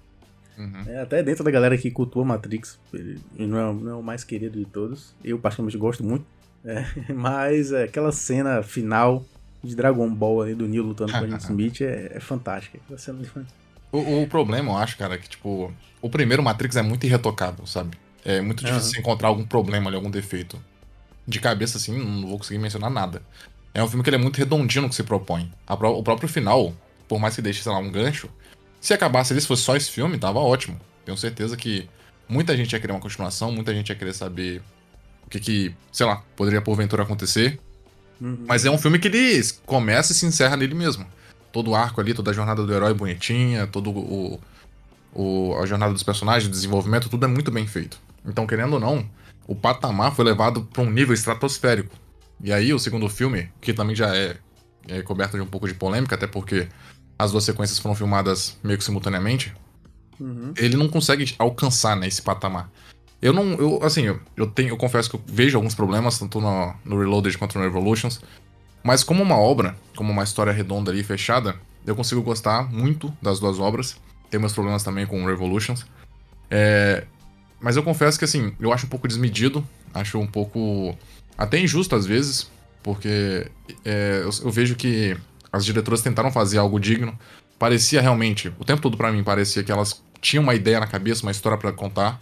Uhum. 0.59 0.83
né, 0.85 1.01
até 1.01 1.23
dentro 1.23 1.45
da 1.45 1.51
galera 1.51 1.79
que 1.79 1.91
cultua 1.91 2.25
Matrix, 2.25 2.79
ele 2.93 3.21
não 3.39 3.59
é, 3.59 3.73
não 3.73 3.91
é 3.91 3.95
o 3.95 4.03
mais 4.03 4.25
querido 4.25 4.59
de 4.59 4.65
todos. 4.65 5.15
Eu 5.25 5.39
particularmente 5.39 5.79
gosto 5.79 6.03
muito. 6.05 6.27
É, 6.65 6.85
mas 7.15 7.73
é, 7.73 7.85
aquela 7.85 8.11
cena 8.11 8.63
final 8.63 9.25
de 9.63 9.75
Dragon 9.77 10.09
Ball 10.13 10.43
ali 10.43 10.55
do 10.55 10.67
Neo 10.67 10.83
lutando 10.83 11.13
com 11.13 11.19
a 11.19 11.23
Agent 11.23 11.41
Smith 11.49 11.81
é, 11.81 12.13
é 12.15 12.21
fantástica. 12.21 12.79
Aquela 12.85 12.99
cena 12.99 13.21
de... 13.23 13.31
O, 13.91 14.23
o 14.23 14.27
problema, 14.27 14.73
eu 14.73 14.77
acho, 14.77 14.99
cara, 14.99 15.15
é 15.15 15.19
que, 15.19 15.29
tipo, 15.29 15.73
o 16.03 16.11
primeiro 16.11 16.43
Matrix 16.43 16.77
é 16.77 16.83
muito 16.83 17.05
irretocável, 17.07 17.67
sabe? 17.67 17.97
É 18.25 18.41
muito 18.41 18.59
difícil 18.59 18.81
Aham. 18.83 18.91
você 18.91 18.99
encontrar 19.01 19.29
algum 19.29 19.45
problema 19.47 19.89
ali, 19.89 19.97
algum 19.97 20.11
defeito. 20.11 20.59
De 21.27 21.41
cabeça, 21.41 21.79
assim, 21.79 21.97
não 21.97 22.29
vou 22.29 22.39
conseguir 22.39 22.59
mencionar 22.59 22.91
nada. 22.91 23.23
É 23.73 23.83
um 23.83 23.89
filme 23.89 24.03
que 24.03 24.11
ele 24.11 24.17
é 24.17 24.19
muito 24.19 24.37
redondinho 24.37 24.83
no 24.83 24.89
que 24.89 24.95
se 24.95 25.05
propõe. 25.05 25.51
A 25.67 25.77
pró- 25.77 25.97
o 25.97 26.03
próprio 26.03 26.29
final, 26.29 26.75
por 27.07 27.19
mais 27.19 27.35
que 27.35 27.43
deixe, 27.43 27.63
sei 27.63 27.71
lá, 27.73 27.79
um 27.79 27.91
gancho, 27.91 28.29
se 28.81 28.95
acabasse 28.95 29.33
ali, 29.33 29.41
se 29.41 29.47
fosse 29.47 29.63
só 29.63 29.77
esse 29.77 29.91
filme, 29.91 30.19
tava 30.19 30.39
ótimo. 30.39 30.81
Tenho 31.05 31.17
certeza 31.17 31.57
que 31.57 31.89
muita 32.29 32.57
gente 32.57 32.73
ia 32.73 32.81
querer 32.81 32.93
uma 32.93 33.01
continuação, 33.01 33.51
muita 33.53 33.75
gente 33.75 33.89
ia 33.89 33.95
querer 33.97 34.13
saber 34.13 34.63
o 35.27 35.31
que 35.31 35.41
que, 35.41 35.75
sei 35.93 36.07
lá, 36.07 36.23
poderia 36.37 36.61
porventura 36.61 37.03
acontecer. 37.03 37.59
Uhum. 38.21 38.45
Mas 38.47 38.65
é 38.65 38.71
um 38.71 38.79
filme 38.79 38.99
que 38.99 39.09
ele 39.09 39.41
começa 39.65 40.13
e 40.13 40.15
se 40.15 40.27
encerra 40.27 40.57
nele 40.57 40.75
mesmo. 40.75 41.07
Todo 41.53 41.71
o 41.71 41.75
arco 41.75 42.01
ali, 42.01 42.13
toda 42.15 42.31
a 42.31 42.35
jornada 42.35 42.65
do 42.65 42.73
herói 42.73 42.93
bonitinha, 42.95 43.67
todo 43.67 43.91
o, 43.91 44.41
o- 45.15 45.57
a 45.61 45.67
jornada 45.67 45.93
dos 45.93 46.03
personagens, 46.03 46.49
o 46.49 46.51
desenvolvimento, 46.51 47.09
tudo 47.09 47.25
é 47.25 47.29
muito 47.29 47.51
bem 47.51 47.67
feito. 47.67 47.99
Então, 48.27 48.47
querendo 48.47 48.75
ou 48.75 48.81
não, 48.81 49.09
o 49.47 49.55
patamar 49.55 50.15
foi 50.15 50.25
levado 50.25 50.63
para 50.65 50.83
um 50.83 50.91
nível 50.91 51.15
estratosférico. 51.15 51.95
E 52.43 52.53
aí, 52.53 52.73
o 52.75 52.79
segundo 52.79 53.09
filme, 53.09 53.49
que 53.61 53.73
também 53.73 53.97
já 53.97 54.15
é, 54.15 54.37
é 54.87 55.03
coberto 55.03 55.37
de 55.37 55.43
um 55.43 55.47
pouco 55.47 55.67
de 55.67 55.75
polêmica, 55.75 56.15
até 56.15 56.27
porque 56.27 56.69
as 57.19 57.33
duas 57.33 57.45
sequências 57.45 57.79
foram 57.79 57.95
filmadas 57.95 58.57
meio 58.63 58.79
que 58.79 58.85
simultaneamente, 58.85 59.55
Uhum. 60.21 60.53
ele 60.57 60.77
não 60.77 60.89
consegue 60.89 61.35
alcançar 61.39 61.97
né, 61.97 62.09
esse 62.09 62.21
patamar. 62.21 62.69
Eu 63.21 63.33
não. 63.33 63.55
Eu, 63.55 63.81
assim, 63.83 64.03
eu, 64.03 64.21
eu 64.37 64.47
tenho. 64.47 64.71
Eu 64.71 64.77
confesso 64.77 65.11
que 65.11 65.17
eu 65.17 65.23
vejo 65.27 65.57
alguns 65.57 65.75
problemas, 65.75 66.19
tanto 66.19 66.41
no, 66.41 66.75
no 66.85 66.99
Reloaded 66.99 67.37
quanto 67.37 67.59
no 67.59 67.65
Revolutions. 67.65 68.21
Mas 68.83 69.03
como 69.03 69.23
uma 69.23 69.37
obra, 69.37 69.77
como 69.97 70.13
uma 70.13 70.23
história 70.23 70.53
redonda 70.53 70.91
ali, 70.91 71.03
fechada, 71.03 71.57
eu 71.85 71.97
consigo 71.97 72.23
gostar 72.23 72.71
muito 72.73 73.13
das 73.21 73.41
duas 73.41 73.59
obras. 73.59 73.97
Tem 74.31 74.39
meus 74.39 74.53
problemas 74.53 74.85
também 74.85 75.05
com 75.05 75.23
o 75.23 75.27
Revolutions. 75.27 75.85
É, 76.51 77.05
mas 77.61 77.77
eu 77.77 77.83
confesso 77.83 78.19
que, 78.19 78.25
assim, 78.25 78.55
eu 78.61 78.73
acho 78.73 78.87
um 78.87 78.89
pouco 78.89 79.09
desmedido. 79.09 79.67
Acho 79.93 80.19
um 80.19 80.27
pouco. 80.27 80.97
Até 81.37 81.59
injusto 81.59 81.97
às 81.97 82.07
vezes. 82.07 82.49
Porque 82.85 83.51
é, 83.85 84.21
eu, 84.23 84.31
eu 84.45 84.51
vejo 84.51 84.77
que 84.77 85.17
as 85.53 85.65
diretoras 85.65 86.03
tentaram 86.03 86.31
fazer 86.31 86.59
algo 86.59 86.79
digno. 86.79 87.19
Parecia 87.59 88.01
realmente. 88.01 88.53
O 88.59 88.65
tempo 88.65 88.81
todo 88.81 88.97
pra 88.97 89.11
mim 89.11 89.23
parecia 89.25 89.63
que 89.65 89.73
elas 89.73 90.03
tinham 90.21 90.43
uma 90.43 90.55
ideia 90.55 90.81
na 90.81 90.87
cabeça, 90.87 91.23
uma 91.23 91.33
história 91.33 91.59
pra 91.59 91.73
contar. 91.73 92.21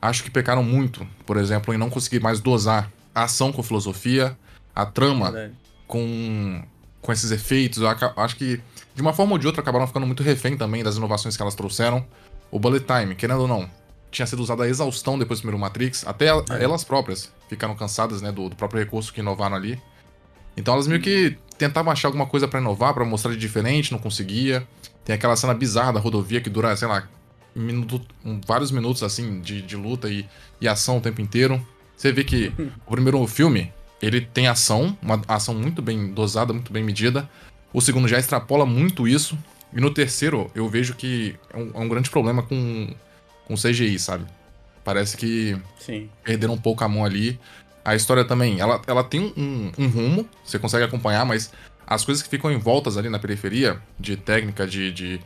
Acho 0.00 0.22
que 0.22 0.30
pecaram 0.30 0.62
muito, 0.62 1.06
por 1.24 1.36
exemplo, 1.36 1.72
em 1.74 1.78
não 1.78 1.90
conseguir 1.90 2.20
mais 2.20 2.40
dosar 2.40 2.90
a 3.14 3.24
ação 3.24 3.50
com 3.50 3.62
filosofia, 3.62 4.36
a 4.74 4.84
trama 4.86 5.30
Verdade. 5.32 5.54
com, 5.86 6.62
com 7.00 7.12
esses 7.12 7.30
efeitos. 7.30 7.78
Eu 7.82 7.88
acho 7.88 8.36
que, 8.36 8.60
de 8.94 9.02
uma 9.02 9.12
forma 9.12 9.32
ou 9.32 9.38
de 9.38 9.46
outra, 9.46 9.62
acabaram 9.62 9.86
ficando 9.86 10.06
muito 10.06 10.22
refém 10.22 10.56
também 10.56 10.84
das 10.84 10.96
inovações 10.96 11.36
que 11.36 11.42
elas 11.42 11.54
trouxeram. 11.54 12.06
O 12.50 12.58
Bullet 12.58 12.84
Time, 12.86 13.14
querendo 13.14 13.40
ou 13.40 13.48
não, 13.48 13.68
tinha 14.10 14.26
sido 14.26 14.40
usado 14.40 14.62
a 14.62 14.68
exaustão 14.68 15.18
depois 15.18 15.40
do 15.40 15.42
primeiro 15.42 15.58
Matrix. 15.60 16.06
Até 16.06 16.26
É. 16.28 16.62
elas 16.62 16.84
próprias 16.84 17.32
ficaram 17.48 17.74
cansadas 17.74 18.22
né, 18.22 18.30
do, 18.30 18.48
do 18.48 18.54
próprio 18.56 18.80
recurso 18.80 19.12
que 19.12 19.20
inovaram 19.20 19.56
ali. 19.56 19.80
Então 20.56 20.74
elas 20.74 20.86
meio 20.86 21.00
que 21.00 21.36
tentavam 21.58 21.92
achar 21.92 22.08
alguma 22.08 22.26
coisa 22.26 22.46
pra 22.48 22.60
inovar, 22.60 22.94
pra 22.94 23.04
mostrar 23.04 23.32
de 23.32 23.38
diferente, 23.38 23.92
não 23.92 23.98
conseguia. 23.98 24.66
Tem 25.04 25.14
aquela 25.14 25.36
cena 25.36 25.54
bizarra 25.54 25.92
da 25.94 26.00
rodovia 26.00 26.40
que 26.40 26.50
dura, 26.50 26.74
sei 26.76 26.88
lá, 26.88 27.08
minuto- 27.54 28.00
vários 28.46 28.70
minutos 28.70 29.02
assim 29.02 29.40
de, 29.40 29.62
de 29.62 29.76
luta 29.76 30.08
e, 30.08 30.26
e 30.60 30.66
ação 30.68 30.98
o 30.98 31.00
tempo 31.00 31.20
inteiro. 31.20 31.64
Você 31.96 32.12
vê 32.12 32.24
que 32.24 32.52
o 32.86 32.90
primeiro 32.90 33.24
filme, 33.26 33.72
ele 34.02 34.20
tem 34.20 34.48
ação, 34.48 34.96
uma 35.00 35.20
ação 35.28 35.54
muito 35.54 35.80
bem 35.80 36.12
dosada, 36.12 36.52
muito 36.52 36.72
bem 36.72 36.82
medida. 36.84 37.28
O 37.72 37.80
segundo 37.80 38.06
já 38.08 38.18
extrapola 38.18 38.66
muito 38.66 39.06
isso. 39.08 39.38
E 39.72 39.80
no 39.80 39.90
terceiro, 39.90 40.50
eu 40.54 40.68
vejo 40.68 40.94
que 40.94 41.34
é 41.52 41.56
um, 41.56 41.70
é 41.74 41.78
um 41.78 41.88
grande 41.88 42.10
problema 42.10 42.42
com, 42.42 42.94
com 43.46 43.54
CGI, 43.54 43.98
sabe? 43.98 44.24
Parece 44.84 45.16
que 45.16 45.56
Sim. 45.78 46.08
perderam 46.22 46.54
um 46.54 46.58
pouco 46.58 46.84
a 46.84 46.88
mão 46.88 47.04
ali. 47.04 47.38
A 47.86 47.94
história 47.94 48.24
também, 48.24 48.58
ela, 48.58 48.82
ela 48.84 49.04
tem 49.04 49.32
um, 49.36 49.70
um 49.78 49.88
rumo, 49.88 50.28
você 50.44 50.58
consegue 50.58 50.82
acompanhar, 50.84 51.24
mas 51.24 51.52
as 51.86 52.04
coisas 52.04 52.20
que 52.20 52.28
ficam 52.28 52.50
em 52.50 52.58
voltas 52.58 52.96
ali 52.96 53.08
na 53.08 53.16
periferia, 53.16 53.80
de 53.96 54.16
técnica, 54.16 54.66
de, 54.66 54.90
de 54.90 55.20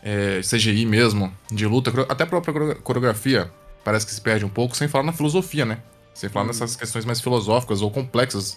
é, 0.00 0.40
CGI 0.40 0.86
mesmo, 0.86 1.34
de 1.50 1.66
luta, 1.66 1.90
até 2.08 2.22
a 2.22 2.26
própria 2.28 2.52
coreo- 2.52 2.76
coreografia, 2.80 3.50
parece 3.82 4.06
que 4.06 4.12
se 4.12 4.20
perde 4.20 4.44
um 4.44 4.48
pouco, 4.48 4.76
sem 4.76 4.86
falar 4.86 5.02
na 5.02 5.12
filosofia, 5.12 5.64
né? 5.66 5.82
Sem 6.14 6.30
falar 6.30 6.46
nessas 6.46 6.76
questões 6.76 7.04
mais 7.04 7.20
filosóficas 7.20 7.82
ou 7.82 7.90
complexas, 7.90 8.56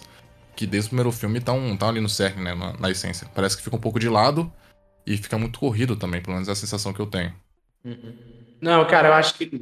que 0.54 0.64
desde 0.64 0.86
o 0.86 0.90
primeiro 0.90 1.10
filme 1.10 1.38
estão 1.40 1.76
ali 1.88 2.00
no 2.00 2.08
cerne, 2.08 2.40
né? 2.40 2.54
Na, 2.54 2.72
na 2.74 2.88
essência. 2.88 3.28
Parece 3.34 3.56
que 3.56 3.64
fica 3.64 3.74
um 3.74 3.80
pouco 3.80 3.98
de 3.98 4.08
lado 4.08 4.52
e 5.04 5.16
fica 5.16 5.36
muito 5.36 5.58
corrido 5.58 5.96
também, 5.96 6.22
pelo 6.22 6.34
menos 6.34 6.48
é 6.48 6.52
a 6.52 6.54
sensação 6.54 6.92
que 6.92 7.00
eu 7.00 7.06
tenho. 7.06 7.34
Não, 8.60 8.86
cara, 8.86 9.08
eu 9.08 9.14
acho 9.14 9.34
que 9.34 9.60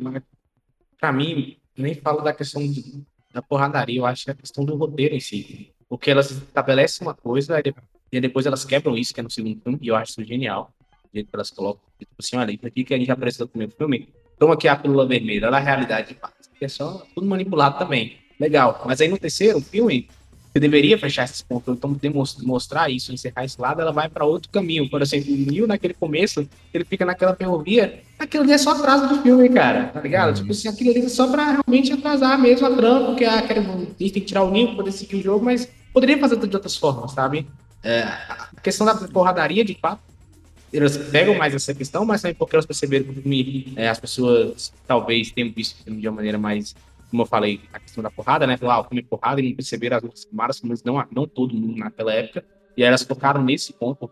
pra 1.01 1.11
mim, 1.11 1.57
nem 1.75 1.95
falo 1.95 2.21
da 2.21 2.35
questão 2.35 2.61
de- 2.61 3.03
da 3.33 3.43
porradaria, 3.43 3.99
eu 3.99 4.07
acho 4.07 4.25
que 4.25 4.31
é 4.31 4.33
a 4.33 4.37
questão 4.37 4.65
do 4.65 4.77
roteiro 4.77 5.15
em 5.15 5.21
si. 5.21 5.73
Porque 5.89 6.11
elas 6.11 6.31
estabelecem 6.31 7.07
uma 7.07 7.15
coisa 7.15 7.63
e 8.11 8.21
depois 8.21 8.47
elas 8.47 8.65
quebram 8.65 8.97
isso, 8.97 9.13
que 9.13 9.21
é 9.21 9.23
no 9.23 9.31
segundo 9.31 9.61
filme, 9.61 9.79
e 9.81 9.89
eu 9.89 9.97
acho 9.97 10.13
isso 10.13 10.25
genial. 10.25 10.73
O 11.05 11.09
jeito 11.15 11.29
que 11.29 11.37
elas 11.37 11.51
colocam, 11.51 11.83
tipo 11.99 12.13
assim, 12.19 12.37
olha, 12.37 12.53
isso 12.53 12.67
aqui 12.67 12.85
que 12.85 12.95
a 12.95 12.99
gente 12.99 13.11
apresentou 13.11 13.47
no 13.47 13.51
primeiro 13.51 13.73
filme, 13.77 14.09
toma 14.39 14.55
aqui 14.55 14.69
a 14.69 14.77
pílula 14.77 15.07
vermelha, 15.07 15.49
olha 15.49 15.57
a 15.57 15.61
realidade 15.61 16.15
de 16.15 16.65
é 16.65 16.69
só 16.69 17.05
tudo 17.15 17.27
manipulado 17.27 17.79
também. 17.79 18.19
Legal. 18.39 18.83
Mas 18.87 19.01
aí 19.01 19.09
no 19.09 19.19
terceiro 19.19 19.61
filme, 19.61 20.09
você 20.53 20.61
deveria 20.61 20.99
fechar 20.99 21.25
esses 21.25 21.41
pontos, 21.41 21.75
então 21.75 21.97
mostrar 22.43 22.91
isso, 22.91 23.13
encerrar 23.13 23.45
esse 23.45 23.59
lado, 23.59 23.81
ela 23.81 23.91
vai 23.91 24.09
para 24.09 24.25
outro 24.25 24.51
caminho. 24.51 24.89
Por 24.91 25.01
exemplo, 25.01 25.33
o 25.33 25.37
Neo, 25.37 25.67
naquele 25.67 25.95
começo, 25.95 26.47
ele 26.75 26.85
fica 26.85 27.07
naquela 27.07 27.35
ferrovia, 27.35 28.03
aquilo 28.19 28.43
ali 28.45 28.53
é 28.53 28.59
só 28.59 28.73
atraso 28.73 29.09
do 29.09 29.23
filme, 29.23 29.49
cara, 29.49 29.85
tá 29.85 30.01
ligado? 30.01 30.37
Tipo 30.37 30.53
assim, 30.53 30.69
aquilo 30.69 30.91
ali 30.91 31.07
é 31.07 31.09
só 31.09 31.27
pra 31.31 31.53
realmente 31.53 31.93
atrasar 31.93 32.39
mesmo 32.39 32.67
a 32.67 32.77
trama, 32.77 33.07
porque 33.07 33.25
ah, 33.25 33.39
a 33.39 33.55
gente 33.55 33.97
tem 33.97 34.11
que 34.13 34.21
tirar 34.21 34.43
o 34.45 34.51
Neo 34.51 34.69
pra 34.69 34.77
poder 34.77 34.93
seguir 34.93 35.17
o 35.17 35.23
jogo, 35.23 35.45
mas 35.45 35.67
poderia 35.93 36.19
fazer 36.19 36.37
de 36.37 36.55
outras 36.55 36.77
formas, 36.77 37.13
sabe? 37.13 37.47
É, 37.83 38.03
a 38.03 38.49
questão 38.63 38.87
da 38.87 38.95
porradaria, 38.95 39.65
de 39.65 39.75
fato, 39.75 40.01
eles 40.73 40.97
pegam 40.97 41.35
mais 41.35 41.55
essa 41.55 41.75
questão, 41.75 42.05
mas 42.05 42.23
também 42.23 42.35
porque 42.35 42.57
elas 42.57 42.65
perceberam 42.65 43.13
que 43.13 43.73
é, 43.77 43.89
as 43.89 44.01
pessoas 44.01 44.73
talvez 44.87 45.31
tenham 45.31 45.53
visto 45.53 45.77
de 45.85 46.09
uma 46.09 46.17
maneira 46.17 46.39
mais, 46.39 46.75
como 47.13 47.23
eu 47.23 47.27
falei, 47.27 47.61
a 47.75 47.79
questão 47.79 48.03
da 48.03 48.11
porrada, 48.11 48.47
né? 48.47 48.57
Falar, 48.57 48.77
ah, 48.77 48.81
o 48.81 48.85
filme 48.85 49.03
é 49.03 49.07
porrada 49.07 49.39
e 49.39 49.51
não 49.51 49.55
perceberam 49.55 49.99
as 49.99 50.03
outras 50.03 50.25
camadas, 50.25 50.61
mas 50.63 50.83
não, 50.83 51.07
não 51.15 51.27
todo 51.27 51.55
mundo 51.55 51.77
naquela 51.77 52.11
época. 52.11 52.43
E 52.75 52.83
aí 52.83 52.89
elas 52.89 53.03
focaram 53.03 53.45
nesse 53.45 53.75
ponto 53.75 54.11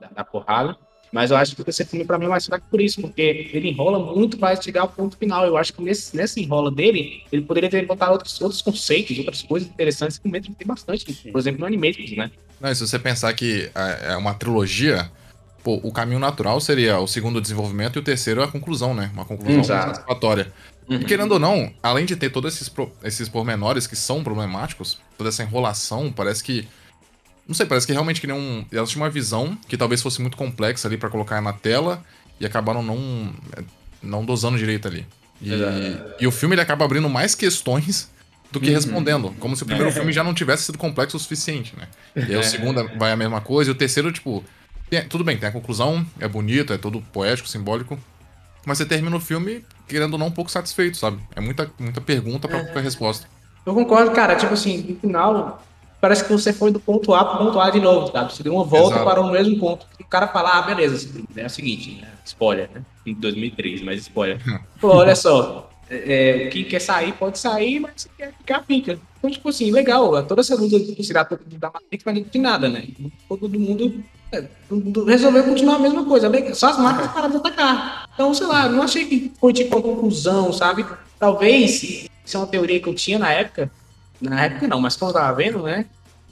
da, 0.00 0.08
da 0.08 0.24
porrada. 0.24 0.78
Mas 1.10 1.32
eu 1.32 1.36
acho 1.36 1.56
que 1.56 1.68
esse 1.68 1.84
filme, 1.84 2.04
pra 2.04 2.16
mim, 2.16 2.26
é 2.26 2.28
mais 2.28 2.46
fraco 2.46 2.64
por 2.70 2.80
isso, 2.80 3.00
porque 3.00 3.50
ele 3.52 3.70
enrola 3.70 4.14
muito 4.14 4.38
para 4.38 4.60
chegar 4.60 4.82
ao 4.82 4.88
ponto 4.88 5.16
final. 5.16 5.44
Eu 5.44 5.56
acho 5.56 5.72
que 5.72 5.82
nesse, 5.82 6.16
nessa 6.16 6.38
enrola 6.38 6.70
dele, 6.70 7.24
ele 7.32 7.42
poderia 7.42 7.68
ter 7.68 7.84
botado 7.84 8.12
outros, 8.12 8.40
outros 8.40 8.62
conceitos, 8.62 9.18
outras 9.18 9.42
coisas 9.42 9.68
interessantes 9.68 10.18
que 10.18 10.28
o 10.28 10.30
tem 10.30 10.66
bastante. 10.66 11.12
Por 11.32 11.38
exemplo, 11.40 11.60
no 11.60 11.66
Animatrix, 11.66 12.16
né? 12.16 12.30
Não, 12.60 12.70
e 12.70 12.74
se 12.74 12.86
você 12.86 12.98
pensar 13.00 13.32
que 13.32 13.68
é 13.74 14.12
é 14.12 14.16
uma 14.16 14.34
trilogia, 14.34 15.10
pô, 15.64 15.80
o 15.82 15.90
caminho 15.90 16.20
natural 16.20 16.60
seria 16.60 17.00
o 17.00 17.08
segundo 17.08 17.40
desenvolvimento 17.40 17.96
e 17.96 18.00
o 18.00 18.04
terceiro 18.04 18.42
a 18.42 18.48
conclusão, 18.48 18.94
né? 18.94 19.10
Uma 19.12 19.24
conclusão 19.24 19.60
Exato. 19.60 19.96
satisfatória. 19.96 20.52
E 20.88 20.98
querendo 21.04 21.32
ou 21.32 21.38
não, 21.38 21.72
além 21.82 22.06
de 22.06 22.16
ter 22.16 22.30
todos 22.30 22.54
esses, 22.54 22.68
pro- 22.68 22.90
esses 23.04 23.28
pormenores 23.28 23.86
que 23.86 23.94
são 23.96 24.22
problemáticos, 24.24 24.98
toda 25.16 25.28
essa 25.28 25.42
enrolação, 25.42 26.10
parece 26.12 26.42
que. 26.42 26.66
Não 27.46 27.54
sei, 27.54 27.66
parece 27.66 27.86
que 27.86 27.92
realmente 27.92 28.20
que 28.20 28.26
nem 28.26 28.36
um. 28.36 28.64
Elas 28.72 28.90
tinham 28.90 29.02
uma 29.04 29.10
visão 29.10 29.56
que 29.68 29.76
talvez 29.76 30.00
fosse 30.02 30.20
muito 30.20 30.36
complexa 30.36 30.86
ali 30.88 30.96
pra 30.96 31.08
colocar 31.10 31.40
na 31.40 31.52
tela 31.52 32.02
e 32.40 32.46
acabaram 32.46 32.82
não, 32.82 33.32
não 34.02 34.24
dosando 34.24 34.56
direito 34.58 34.86
ali. 34.88 35.06
E, 35.42 35.52
e 36.20 36.26
o 36.26 36.30
filme 36.32 36.54
ele 36.54 36.62
acaba 36.62 36.84
abrindo 36.84 37.08
mais 37.08 37.34
questões 37.34 38.10
do 38.50 38.58
que 38.60 38.70
respondendo. 38.70 39.34
Como 39.38 39.54
se 39.56 39.62
o 39.62 39.66
primeiro 39.66 39.90
filme 39.92 40.12
já 40.12 40.24
não 40.24 40.34
tivesse 40.34 40.64
sido 40.64 40.78
complexo 40.78 41.16
o 41.16 41.20
suficiente, 41.20 41.74
né? 41.76 41.86
E 42.16 42.20
aí 42.34 42.36
o 42.36 42.42
segundo 42.44 42.88
vai 42.98 43.12
a 43.12 43.16
mesma 43.16 43.40
coisa, 43.40 43.70
e 43.70 43.72
o 43.72 43.74
terceiro, 43.74 44.10
tipo. 44.12 44.42
tem- 44.90 45.06
tudo 45.06 45.22
bem, 45.24 45.36
tem 45.36 45.48
a 45.48 45.52
conclusão, 45.52 46.06
é 46.18 46.26
bonito, 46.26 46.72
é 46.72 46.78
todo 46.78 47.00
poético, 47.12 47.48
simbólico. 47.48 47.98
Mas 48.66 48.78
você 48.78 48.84
termina 48.86 49.14
o 49.16 49.20
filme 49.20 49.64
querendo 49.88 50.12
ou 50.14 50.18
não 50.18 50.26
um 50.26 50.32
pouco 50.32 50.50
satisfeito, 50.50 50.96
sabe? 50.96 51.18
É 51.34 51.40
muita, 51.40 51.70
muita 51.78 52.00
pergunta 52.00 52.46
pra 52.46 52.64
pouca 52.64 52.80
resposta. 52.80 53.26
Eu 53.64 53.74
concordo, 53.74 54.10
cara. 54.12 54.36
Tipo 54.36 54.54
assim, 54.54 54.78
no 54.88 54.96
final, 54.96 55.62
parece 56.00 56.24
que 56.24 56.32
você 56.32 56.52
foi 56.52 56.70
do 56.70 56.80
ponto 56.80 57.14
A 57.14 57.24
pro 57.24 57.38
ponto 57.38 57.60
A 57.60 57.70
de 57.70 57.80
novo, 57.80 58.12
sabe? 58.12 58.32
Você 58.32 58.42
deu 58.42 58.54
uma 58.54 58.64
volta 58.64 58.96
Exato. 58.96 59.10
para 59.10 59.20
o 59.20 59.30
mesmo 59.30 59.58
ponto. 59.58 59.86
O 60.00 60.04
cara 60.04 60.28
fala, 60.28 60.58
ah, 60.58 60.62
beleza, 60.62 61.22
é 61.36 61.46
o 61.46 61.50
seguinte, 61.50 62.00
né? 62.00 62.08
spoiler, 62.24 62.70
né? 62.74 62.82
Em 63.06 63.14
2003, 63.14 63.82
mas 63.82 64.00
spoiler. 64.02 64.40
Pô, 64.80 64.88
olha 64.88 65.16
só, 65.16 65.70
é, 65.90 66.46
é, 66.46 66.46
quem 66.48 66.64
quer 66.64 66.80
sair 66.80 67.12
pode 67.12 67.38
sair, 67.38 67.80
mas 67.80 68.04
quem 68.04 68.26
quer 68.26 68.34
ficar, 68.36 68.62
fica. 68.64 68.98
Então, 69.18 69.30
tipo 69.30 69.48
assim, 69.48 69.70
legal, 69.70 70.22
toda 70.24 70.40
essa 70.40 70.54
luta 70.54 70.78
de 70.78 70.94
tirar 70.94 71.24
da 71.24 71.70
Matrix, 71.70 72.04
mas 72.04 72.14
não 72.14 72.24
tem 72.24 72.40
nada, 72.40 72.68
né? 72.68 72.86
É, 73.04 73.10
todo 73.28 73.58
mundo 73.58 74.02
resolveu 75.06 75.44
continuar 75.44 75.76
a 75.76 75.78
mesma 75.78 76.04
coisa. 76.04 76.30
Só 76.54 76.70
as 76.70 76.78
máquinas 76.78 77.12
pararam 77.12 77.30
de 77.30 77.36
atacar. 77.36 78.08
Então, 78.12 78.34
sei 78.34 78.46
lá, 78.46 78.68
não 78.68 78.82
achei 78.82 79.06
que 79.06 79.32
foi 79.40 79.52
tipo 79.52 79.76
uma 79.76 79.82
conclusão, 79.82 80.52
sabe? 80.52 80.84
Talvez, 81.18 81.82
isso 81.82 82.36
é 82.36 82.38
uma 82.38 82.46
teoria 82.46 82.80
que 82.80 82.88
eu 82.88 82.94
tinha 82.94 83.18
na 83.18 83.32
época, 83.32 83.70
na 84.20 84.44
época 84.44 84.68
não, 84.68 84.80
mas 84.80 84.96
quando 84.96 85.10
eu 85.12 85.20
tava 85.20 85.36
vendo, 85.36 85.62
né? 85.62 85.86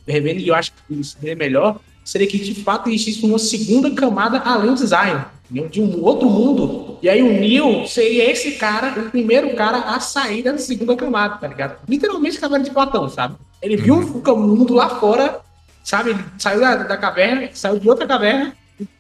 Revendo, 0.07 0.41
e 0.41 0.49
eu 0.49 0.55
acho 0.55 0.73
que 0.87 1.05
seria 1.05 1.35
melhor, 1.35 1.81
seria 2.05 2.27
que 2.27 2.39
de 2.39 2.55
fato 2.55 2.89
existisse 2.89 3.25
uma 3.25 3.39
segunda 3.39 3.91
camada 3.91 4.39
além 4.39 4.69
do 4.69 4.75
design, 4.75 5.25
entendeu? 5.51 5.69
de 5.69 5.81
um 5.81 6.05
outro 6.05 6.29
mundo. 6.31 6.99
E 7.03 7.09
aí 7.09 7.23
o 7.23 7.41
Neo 7.41 7.87
seria 7.89 8.31
esse 8.31 8.53
cara, 8.53 9.01
o 9.01 9.11
primeiro 9.11 9.57
cara 9.57 9.79
a 9.79 9.99
sair 9.99 10.43
da 10.43 10.57
segunda 10.59 10.95
camada, 10.95 11.37
tá 11.37 11.49
ligado? 11.49 11.79
Literalmente 11.89 12.39
caverna 12.39 12.65
de 12.65 12.71
Platão, 12.71 13.09
sabe? 13.09 13.35
Ele 13.61 13.77
viu 13.77 13.97
o 13.97 14.37
mundo 14.37 14.75
lá 14.75 14.89
fora, 15.01 15.41
sabe? 15.87 16.17
Saiu 16.37 16.61
da, 16.61 16.75
da 16.75 16.97
caverna, 16.97 17.49
saiu 17.55 17.79
de 17.79 17.89
outra 17.89 18.07
caverna, 18.07 18.53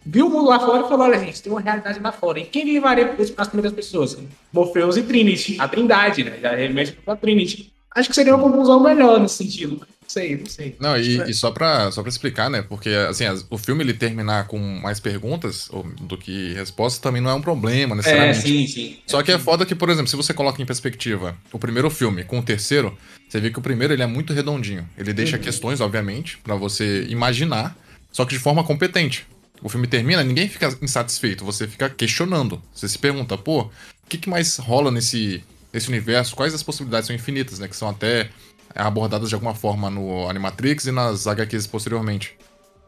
viu 0.05 0.29
o 0.29 0.31
mundo 0.31 0.49
lá 0.49 0.61
fora 0.61 0.87
e 0.87 0.89
falou: 0.89 1.07
olha, 1.07 1.19
gente, 1.19 1.43
tem 1.43 1.53
uma 1.53 1.61
realidade 1.61 1.99
lá 1.99 2.13
fora. 2.13 2.39
E 2.39 2.45
quem 2.45 2.73
levaria 2.73 3.15
as 3.37 3.49
primeiras 3.49 3.73
pessoas? 3.73 4.17
Morpheus 4.53 4.97
e 4.97 5.03
Trinity, 5.03 5.57
a 5.61 5.67
Trindade, 5.67 6.23
né? 6.23 6.39
Já 6.41 6.55
remete 6.55 6.93
pra 6.93 7.17
Trinity. 7.17 7.73
Acho 7.95 8.09
que 8.09 8.15
seria 8.15 8.35
uma 8.35 8.43
conclusão 8.43 8.81
melhor 8.81 9.19
nesse 9.19 9.37
sentido. 9.37 9.87
Não 10.07 10.11
sei, 10.11 10.37
não 10.37 10.47
sei. 10.47 10.77
Não, 10.79 10.97
e, 10.97 11.31
e 11.31 11.35
só, 11.35 11.51
pra, 11.51 11.91
só 11.91 12.01
pra 12.01 12.09
explicar, 12.09 12.49
né? 12.49 12.63
Porque, 12.63 12.91
assim, 12.91 13.25
as- 13.25 13.45
o 13.51 13.59
filme 13.59 13.83
ele 13.83 13.93
terminar 13.93 14.47
com 14.47 14.57
mais 14.59 15.01
perguntas 15.01 15.69
ou- 15.71 15.83
do 16.01 16.17
que 16.17 16.53
respostas 16.55 17.01
também 17.01 17.21
não 17.21 17.29
é 17.31 17.35
um 17.35 17.43
problema, 17.43 17.95
É, 17.95 17.97
necessariamente. 17.97 18.41
sim, 18.49 18.67
sim. 18.69 18.99
Só 19.05 19.21
que 19.23 19.33
é 19.33 19.39
foda 19.39 19.67
que, 19.67 19.75
por 19.75 19.91
exemplo, 19.91 20.09
se 20.09 20.15
você 20.15 20.33
coloca 20.33 20.63
em 20.63 20.65
perspectiva 20.65 21.37
o 21.53 21.59
primeiro 21.59 21.91
filme 21.91 22.23
com 22.23 22.39
o 22.39 22.43
terceiro, 22.43 22.97
você 23.29 23.41
vê 23.41 23.51
que 23.51 23.59
o 23.59 23.63
primeiro 23.63 23.93
ele 23.93 24.03
é 24.03 24.07
muito 24.07 24.33
redondinho. 24.33 24.89
Ele 24.97 25.13
deixa 25.13 25.39
questões, 25.39 25.81
obviamente, 25.81 26.39
pra 26.39 26.55
você 26.55 27.05
imaginar, 27.09 27.77
só 28.13 28.25
que 28.25 28.35
de 28.35 28.41
forma 28.41 28.63
competente. 28.63 29.27
O 29.61 29.69
filme 29.69 29.89
termina, 29.89 30.23
ninguém 30.23 30.49
fica 30.49 30.69
insatisfeito, 30.81 31.45
você 31.45 31.67
fica 31.67 31.91
questionando. 31.91 32.63
Você 32.73 32.89
se 32.89 32.99
pergunta, 32.99 33.37
pô, 33.37 33.63
o 33.63 33.71
que, 34.09 34.19
que 34.19 34.29
mais 34.31 34.57
rola 34.59 34.91
nesse, 34.93 35.43
nesse 35.73 35.89
universo? 35.89 36.37
Quais 36.37 36.55
as 36.55 36.63
possibilidades 36.63 37.09
são 37.09 37.17
infinitas, 37.17 37.59
né? 37.59 37.67
Que 37.67 37.75
são 37.75 37.89
até 37.89 38.29
abordadas 38.77 39.29
de 39.29 39.35
alguma 39.35 39.55
forma 39.55 39.91
no 39.91 40.29
Animatrix 40.29 40.87
e 40.87 40.93
nas 40.93 41.27
HQs 41.27 41.67
posteriormente. 41.67 42.37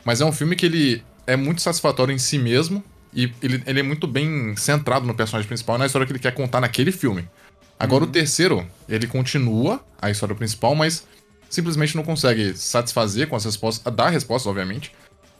Mas 0.05 0.20
é 0.20 0.24
um 0.24 0.33
filme 0.33 0.55
que 0.55 0.66
ele 0.66 1.03
é 1.27 1.37
muito 1.37 1.61
satisfatório 1.61 2.14
em 2.14 2.18
si 2.18 2.38
mesmo 2.38 2.83
e 3.12 3.33
ele, 3.42 3.62
ele 3.66 3.81
é 3.81 3.83
muito 3.83 4.07
bem 4.07 4.55
centrado 4.57 5.07
no 5.07 5.14
personagem 5.14 5.48
principal 5.48 5.77
e 5.77 5.79
na 5.81 5.87
história 5.87 6.07
que 6.07 6.12
ele 6.12 6.18
quer 6.18 6.33
contar 6.35 6.61
naquele 6.61 6.92
filme. 6.92 7.29
Agora 7.79 8.05
o 8.05 8.07
terceiro, 8.07 8.66
ele 8.88 9.07
continua 9.07 9.85
a 10.01 10.11
história 10.11 10.35
principal, 10.35 10.74
mas 10.74 11.07
simplesmente 11.48 11.96
não 11.96 12.03
consegue 12.03 12.57
satisfazer 12.57 13.29
com 13.29 13.37
as 13.37 13.44
respostas, 13.44 13.92
dar 13.94 14.11
respostas, 14.11 14.46
obviamente, 14.46 14.92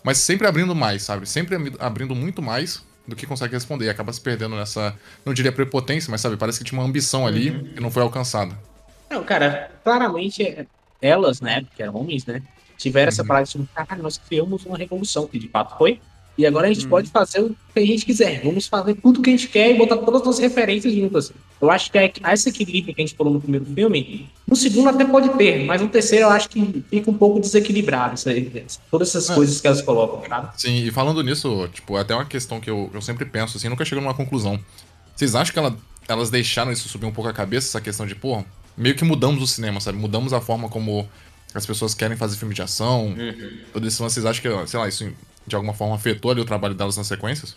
mas 0.05 0.19
sempre 0.19 0.47
abrindo 0.47 0.75
mais, 0.75 1.03
sabe? 1.03 1.29
Sempre 1.29 1.57
abri- 1.57 1.77
abrindo 1.79 2.15
muito 2.15 2.41
mais 2.41 2.83
do 3.07 3.17
que 3.17 3.27
consegue 3.27 3.55
responder. 3.55 3.87
E 3.87 3.91
acaba 3.91 4.13
se 4.13 4.21
perdendo 4.21 4.55
nessa, 4.55 4.95
não 5.25 5.35
diria 5.35 5.51
prepotência, 5.51 6.11
mas 6.11 6.21
sabe, 6.21 6.37
parece 6.37 6.59
que 6.59 6.65
tinha 6.65 6.79
uma 6.81 6.87
ambição 6.87 7.27
ali 7.27 7.73
que 7.75 7.81
não 7.81 7.91
foi 7.91 8.03
alcançada. 8.03 8.57
Não, 9.11 9.25
cara, 9.25 9.71
claramente 9.85 10.67
elas, 11.01 11.41
né, 11.41 11.65
que 11.75 11.83
eram 11.83 11.97
homens, 11.97 12.27
né, 12.27 12.43
tiveram 12.77 13.09
essa 13.09 13.23
Uhum. 13.23 13.29
parada 13.29 13.47
de, 13.47 13.59
caralho, 13.75 14.03
nós 14.03 14.19
criamos 14.19 14.65
uma 14.67 14.77
revolução, 14.77 15.27
que 15.27 15.39
de 15.39 15.49
fato 15.49 15.77
foi, 15.79 16.01
e 16.37 16.47
agora 16.47 16.69
a 16.69 16.73
gente 16.73 16.85
Uhum. 16.85 16.91
pode 16.91 17.11
fazer 17.11 17.41
o 17.41 17.49
que 17.73 17.81
a 17.81 17.87
gente 17.87 18.05
quiser, 18.05 18.43
vamos 18.43 18.67
fazer 18.67 18.95
tudo 18.95 19.21
que 19.23 19.31
a 19.31 19.33
gente 19.33 19.49
quer 19.49 19.71
e 19.73 19.79
botar 19.79 19.97
todas 19.99 20.27
as 20.27 20.39
referências 20.39 20.93
juntas. 20.93 21.33
Eu 21.61 21.71
acho 21.71 21.91
que 21.91 21.99
é 21.99 22.13
esse 22.33 22.49
equilíbrio 22.49 22.95
que 22.95 23.01
a 23.03 23.05
gente 23.07 23.17
falou 23.17 23.33
no 23.33 23.41
primeiro 23.41 23.65
filme, 23.67 24.29
no 24.47 24.55
segundo 24.55 24.89
até 24.89 25.05
pode 25.05 25.31
ter, 25.31 25.65
mas 25.65 25.81
no 25.81 25.89
terceiro 25.89 26.27
eu 26.27 26.31
acho 26.31 26.49
que 26.49 26.85
fica 26.89 27.11
um 27.11 27.15
pouco 27.15 27.41
desequilibrado, 27.41 28.15
isso 28.15 28.29
aí, 28.29 28.65
todas 28.91 29.09
essas 29.09 29.31
É. 29.31 29.35
coisas 29.35 29.61
que 29.61 29.67
elas 29.67 29.83
colocam, 29.83 30.29
sabe? 30.29 30.61
Sim, 30.61 30.85
e 30.85 30.91
falando 30.93 31.23
nisso, 31.23 31.69
tipo, 31.73 31.97
é 31.97 32.03
até 32.03 32.15
uma 32.15 32.25
questão 32.27 32.61
que 32.61 32.71
eu, 32.71 32.91
eu 32.95 33.01
sempre 33.03 33.25
penso, 33.25 33.57
assim, 33.57 33.69
nunca 33.69 33.85
chego 33.85 34.01
numa 34.01 34.15
conclusão. 34.15 34.61
Vocês 35.17 35.35
acham 35.35 35.53
que 35.53 35.59
ela- 35.59 35.77
elas 36.09 36.31
deixaram 36.31 36.71
isso 36.71 36.89
subir 36.89 37.07
um 37.07 37.13
pouco 37.13 37.29
a 37.29 37.33
cabeça, 37.33 37.67
essa 37.69 37.81
questão 37.81 38.07
de, 38.07 38.15
pô, 38.15 38.45
meio 38.79 38.97
que 38.97 39.05
mudamos 39.05 39.43
o 39.43 39.47
cinema, 39.47 39.81
sabe? 39.81 39.99
Mudamos 39.99 40.33
a 40.33 40.41
forma 40.41 40.69
como 40.69 41.09
as 41.55 41.67
pessoas 41.67 41.95
querem 41.95 42.17
fazer 42.17 42.37
filme 42.37 42.55
de 42.55 42.63
ação. 42.63 43.21
Tudo 43.73 43.87
isso, 43.89 44.03
vocês 44.03 44.27
acham 44.27 44.43
que, 44.43 44.69
sei 44.69 44.81
lá, 44.81 44.89
isso 44.89 45.13
de 45.47 45.57
alguma 45.57 45.75
forma 45.75 45.95
afetou 45.97 46.31
ali 46.31 46.41
o 46.41 46.45
trabalho 46.45 46.75
delas 46.75 46.97
nas 46.97 47.07
sequências? 47.07 47.57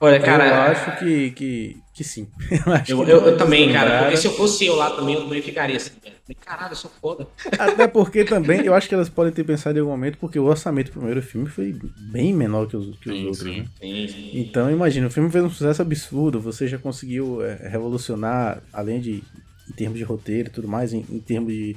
Olha, 0.00 0.22
cara, 0.22 0.48
eu 0.48 0.60
acho 0.60 0.92
que, 0.92 1.30
que, 1.32 1.84
que 1.92 2.04
sim. 2.04 2.32
Eu, 2.66 2.72
acho 2.72 2.94
eu, 2.94 2.96
que 2.96 3.08
eu- 3.08 3.26
eu 3.28 3.36
também, 3.36 3.70
cara, 3.72 3.96
porque 3.98 4.16
se 4.16 4.26
eu 4.26 4.32
fosse 4.32 4.66
eu 4.66 4.74
lá 4.74 4.90
também, 4.90 5.14
eu 5.14 5.22
também 5.22 5.42
ficaria 5.42 5.76
assim, 5.76 5.90
velho. 6.02 6.16
Caralho, 6.40 6.72
eu 6.72 6.76
sou 6.76 6.90
foda. 6.90 7.28
Até 7.58 7.86
porque 7.88 8.24
também, 8.24 8.64
eu 8.64 8.74
acho 8.74 8.88
que 8.88 8.94
elas 8.94 9.08
podem 9.08 9.32
ter 9.32 9.44
pensado 9.44 9.76
em 9.78 9.80
algum 9.80 9.92
momento, 9.92 10.18
porque 10.18 10.38
o 10.38 10.44
orçamento 10.44 10.88
do 10.90 10.94
primeiro 10.94 11.22
filme 11.22 11.48
foi 11.48 11.72
bem 11.96 12.34
menor 12.34 12.66
que 12.66 12.76
os, 12.76 12.98
que 12.98 13.10
os 13.10 13.18
Sim, 13.18 13.24
outros, 13.24 13.54
sim. 13.54 13.56
né? 13.56 13.66
Sim, 13.80 14.06
sim. 14.06 14.30
Então, 14.32 14.70
imagina, 14.70 15.06
o 15.08 15.10
filme 15.10 15.30
fez 15.30 15.44
um 15.44 15.50
sucesso 15.50 15.82
absurdo, 15.82 16.40
você 16.40 16.66
já 16.68 16.78
conseguiu 16.78 17.42
é, 17.42 17.68
revolucionar, 17.68 18.62
além 18.72 19.00
de 19.00 19.28
em 19.70 19.74
termos 19.74 19.98
de 19.98 20.04
roteiro 20.04 20.48
e 20.48 20.52
tudo 20.52 20.68
mais, 20.68 20.92
em, 20.92 21.04
em 21.10 21.20
termos 21.20 21.52
de, 21.52 21.76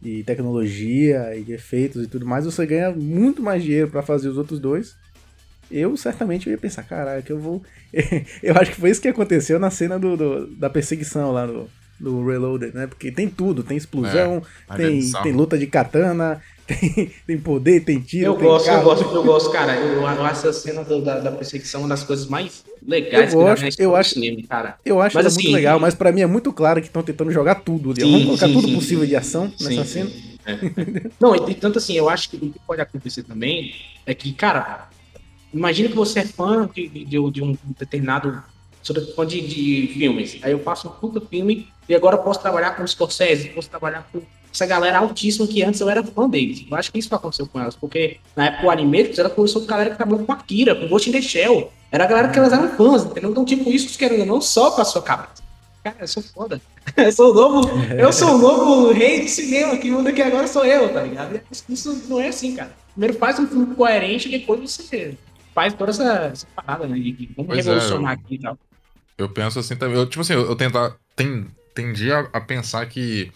de 0.00 0.22
tecnologia 0.24 1.36
e 1.36 1.42
de 1.42 1.52
efeitos 1.52 2.04
e 2.04 2.08
tudo 2.08 2.26
mais, 2.26 2.44
você 2.44 2.66
ganha 2.66 2.90
muito 2.92 3.42
mais 3.42 3.62
dinheiro 3.62 3.90
pra 3.90 4.02
fazer 4.02 4.28
os 4.28 4.38
outros 4.38 4.60
dois. 4.60 4.96
Eu 5.70 5.96
certamente 5.96 6.50
ia 6.50 6.58
pensar, 6.58 6.82
caralho, 6.82 7.22
que 7.22 7.30
eu 7.32 7.38
vou. 7.38 7.62
eu 8.42 8.54
acho 8.56 8.72
que 8.72 8.80
foi 8.80 8.90
isso 8.90 9.00
que 9.00 9.08
aconteceu 9.08 9.58
na 9.58 9.70
cena 9.70 9.98
do, 9.98 10.16
do- 10.16 10.46
da 10.56 10.68
perseguição 10.68 11.30
lá 11.32 11.46
no, 11.46 11.68
do 11.98 12.26
Reloaded, 12.26 12.74
né? 12.74 12.86
Porque 12.88 13.12
tem 13.12 13.28
tudo, 13.28 13.62
tem 13.62 13.76
explosão, 13.76 14.42
É, 14.74 14.76
tem, 14.76 15.00
tem 15.22 15.32
luta 15.32 15.56
de 15.56 15.66
katana, 15.68 16.42
tem, 16.74 17.10
tem 17.26 17.38
poder, 17.38 17.80
tem 17.84 18.00
tiro. 18.00 18.26
Eu 18.26 18.34
tem 18.34 18.46
gosto, 18.46 18.66
eu 18.66 18.72
carro. 18.72 18.84
gosto, 18.84 19.14
eu 19.14 19.24
gosto, 19.24 19.50
cara. 19.50 19.74
Eu, 19.76 19.94
eu 20.02 20.06
acho 20.06 20.46
essa 20.48 20.52
cena 20.52 20.82
do- 20.84 21.02
da, 21.02 21.18
da 21.20 21.32
perseguição 21.32 21.80
uma 21.82 21.88
das 21.88 22.02
coisas 22.02 22.26
mais 22.26 22.64
legais 22.86 23.32
Eu 23.32 23.38
que 23.40 23.44
gosto, 23.44 23.66
história 23.66 23.84
eu 23.90 23.96
acho- 23.96 24.10
cinema, 24.14 24.42
cara. 24.48 24.76
Eu 24.84 25.00
acho 25.00 25.16
Mas, 25.16 25.26
assim, 25.26 25.42
muito 25.42 25.54
legal, 25.54 25.78
mas 25.80 25.94
pra 25.94 26.12
mim 26.12 26.20
é 26.22 26.26
muito 26.26 26.52
claro 26.52 26.80
que 26.80 26.86
estão 26.86 27.02
tentando 27.02 27.30
jogar 27.30 27.56
tudo 27.56 27.90
ali. 27.90 28.02
Sim, 28.02 28.10
Vamos 28.12 28.26
colocar 28.26 28.46
sim, 28.46 28.52
tudo 28.52 28.68
sim, 28.68 28.74
possível 28.74 29.06
de 29.06 29.16
ação 29.16 29.52
nessa 29.60 29.84
cena. 29.84 30.10
É. 30.46 30.58
Não, 31.20 31.34
e, 31.36 31.54
tanto 31.54 31.78
assim, 31.78 31.94
eu 31.94 32.08
acho 32.08 32.30
que 32.30 32.36
o 32.36 32.40
que 32.50 32.58
pode 32.66 32.80
acontecer 32.80 33.22
também 33.22 33.74
é 34.06 34.14
que, 34.14 34.32
cara, 34.32 34.88
imagina 35.52 35.88
que 35.88 35.94
você 35.96 36.20
é 36.20 36.24
fã 36.24 36.68
de, 36.74 36.88
de, 36.88 37.04
de 37.04 37.42
um 37.42 37.56
determinado. 37.78 38.42
Sou 38.82 38.96
fã 39.14 39.26
de, 39.26 39.40
de 39.46 39.92
filmes. 39.92 40.38
Aí 40.42 40.52
eu 40.52 40.58
faço 40.60 40.88
um 40.88 40.90
puta 40.92 41.20
filme 41.20 41.68
e 41.86 41.94
agora 41.94 42.16
eu 42.16 42.22
posso 42.22 42.40
trabalhar 42.40 42.70
com 42.76 42.86
Scorsese, 42.86 43.50
posso 43.50 43.68
trabalhar 43.68 44.08
com 44.10 44.22
essa 44.52 44.66
galera 44.66 44.98
altíssima 44.98 45.46
que 45.46 45.62
antes 45.62 45.80
eu 45.80 45.88
era 45.88 46.02
fã 46.02 46.28
deles. 46.28 46.64
Eu 46.70 46.76
acho 46.76 46.90
que 46.92 46.98
isso 46.98 47.14
aconteceu 47.14 47.46
com 47.46 47.60
elas, 47.60 47.76
porque 47.76 48.18
na 48.36 48.46
época 48.46 48.66
o 48.66 48.70
Animatrix 48.70 49.18
era 49.18 49.30
começou 49.30 49.60
com 49.62 49.66
galera 49.68 49.90
que 49.90 49.96
trabalhou 49.96 50.24
com 50.24 50.32
Akira, 50.32 50.74
com 50.74 50.88
Ghost 50.88 51.08
in 51.08 51.12
the 51.12 51.22
Shell. 51.22 51.72
Era 51.92 52.04
a 52.04 52.06
galera 52.06 52.28
que 52.28 52.38
elas 52.38 52.52
eram 52.52 52.68
fãs, 52.76 53.04
entendeu? 53.04 53.30
Então, 53.30 53.44
tipo, 53.44 53.68
isso 53.70 53.96
querendo 53.98 54.20
ou 54.20 54.26
não 54.26 54.40
só 54.40 54.70
pra 54.72 54.84
sua 54.84 55.02
cabeça. 55.02 55.42
Cara, 55.82 55.96
eu 56.00 56.08
sou 56.08 56.22
foda. 56.22 56.60
Eu 56.96 57.12
sou 57.12 57.30
o 57.30 57.34
novo, 57.34 57.68
eu 57.96 58.12
sou 58.12 58.34
o 58.34 58.38
novo 58.38 58.92
rei 58.92 59.20
do 59.22 59.28
cinema, 59.28 59.76
que 59.76 59.90
mundo 59.90 60.08
aqui 60.08 60.20
agora 60.22 60.46
sou 60.46 60.64
eu, 60.64 60.92
tá 60.92 61.02
ligado? 61.02 61.40
Isso, 61.68 62.02
não 62.08 62.18
é 62.20 62.28
assim, 62.28 62.56
cara. 62.56 62.72
Primeiro 62.92 63.16
faz 63.16 63.38
um 63.38 63.46
filme 63.46 63.74
coerente, 63.74 64.28
depois 64.28 64.60
você 64.60 65.16
faz 65.54 65.72
toda 65.74 65.90
essa, 65.90 66.30
essa 66.32 66.46
parada, 66.56 66.86
né? 66.88 66.98
De 66.98 67.28
Pois 67.36 67.48
é, 67.66 67.70
revolucionar 67.70 68.14
eu- 68.14 68.18
aqui 68.24 68.34
e 68.34 68.38
tal. 68.40 68.58
Eu 69.16 69.28
penso 69.28 69.58
assim 69.58 69.76
também. 69.76 69.96
Eu, 69.96 70.06
tipo 70.06 70.22
assim, 70.22 70.32
eu, 70.32 70.46
eu 70.46 70.56
tenta, 70.56 70.96
ten, 71.14 71.46
tendi 71.74 72.10
a, 72.10 72.20
a 72.32 72.40
pensar 72.40 72.84
que. 72.86 73.30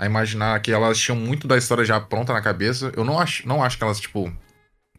A 0.00 0.06
imaginar 0.06 0.58
que 0.62 0.72
elas 0.72 0.98
tinham 0.98 1.14
muito 1.14 1.46
da 1.46 1.58
história 1.58 1.84
já 1.84 2.00
pronta 2.00 2.32
na 2.32 2.40
cabeça. 2.40 2.90
Eu 2.96 3.04
não 3.04 3.18
acho, 3.18 3.46
não 3.46 3.62
acho 3.62 3.76
que 3.76 3.84
elas, 3.84 4.00
tipo, 4.00 4.32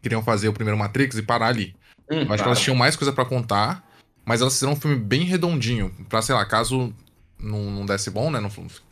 queriam 0.00 0.22
fazer 0.22 0.46
o 0.46 0.52
primeiro 0.52 0.78
Matrix 0.78 1.16
e 1.16 1.22
parar 1.22 1.48
ali. 1.48 1.74
Hum, 2.08 2.20
Eu 2.22 2.32
acho 2.32 2.44
que 2.44 2.48
elas 2.48 2.60
tinham 2.60 2.76
mais 2.76 2.94
coisa 2.94 3.12
pra 3.12 3.24
contar, 3.24 3.84
mas 4.24 4.40
elas 4.40 4.52
fizeram 4.54 4.74
um 4.74 4.80
filme 4.80 4.96
bem 4.96 5.24
redondinho. 5.24 5.90
Pra, 6.08 6.22
sei 6.22 6.36
lá, 6.36 6.46
caso 6.46 6.94
não, 7.36 7.68
não 7.68 7.84
desse 7.84 8.10
bom, 8.12 8.30
né? 8.30 8.38
Não, 8.38 8.48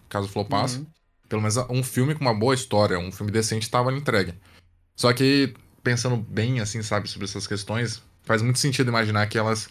caso 0.09 0.27
flopasse. 0.27 0.85
Pelo 1.29 1.43
menos 1.43 1.57
um 1.71 1.81
filme 1.81 2.13
com 2.13 2.23
uma 2.23 2.35
boa 2.35 2.55
história, 2.57 2.99
um 2.99 3.13
filme 3.13 3.31
decente 3.31 3.71
tava 3.71 3.93
entregue. 3.93 4.35
Só 4.97 5.13
que, 5.13 5.55
pensando 5.81 6.17
bem, 6.17 6.59
assim, 6.59 6.83
sabe, 6.83 7.09
sobre 7.09 7.27
essas 7.27 7.47
questões, 7.47 8.03
faz 8.25 8.43
muito 8.43 8.59
sentido 8.59 8.89
imaginar 8.89 9.29
que 9.29 9.39
elas 9.39 9.71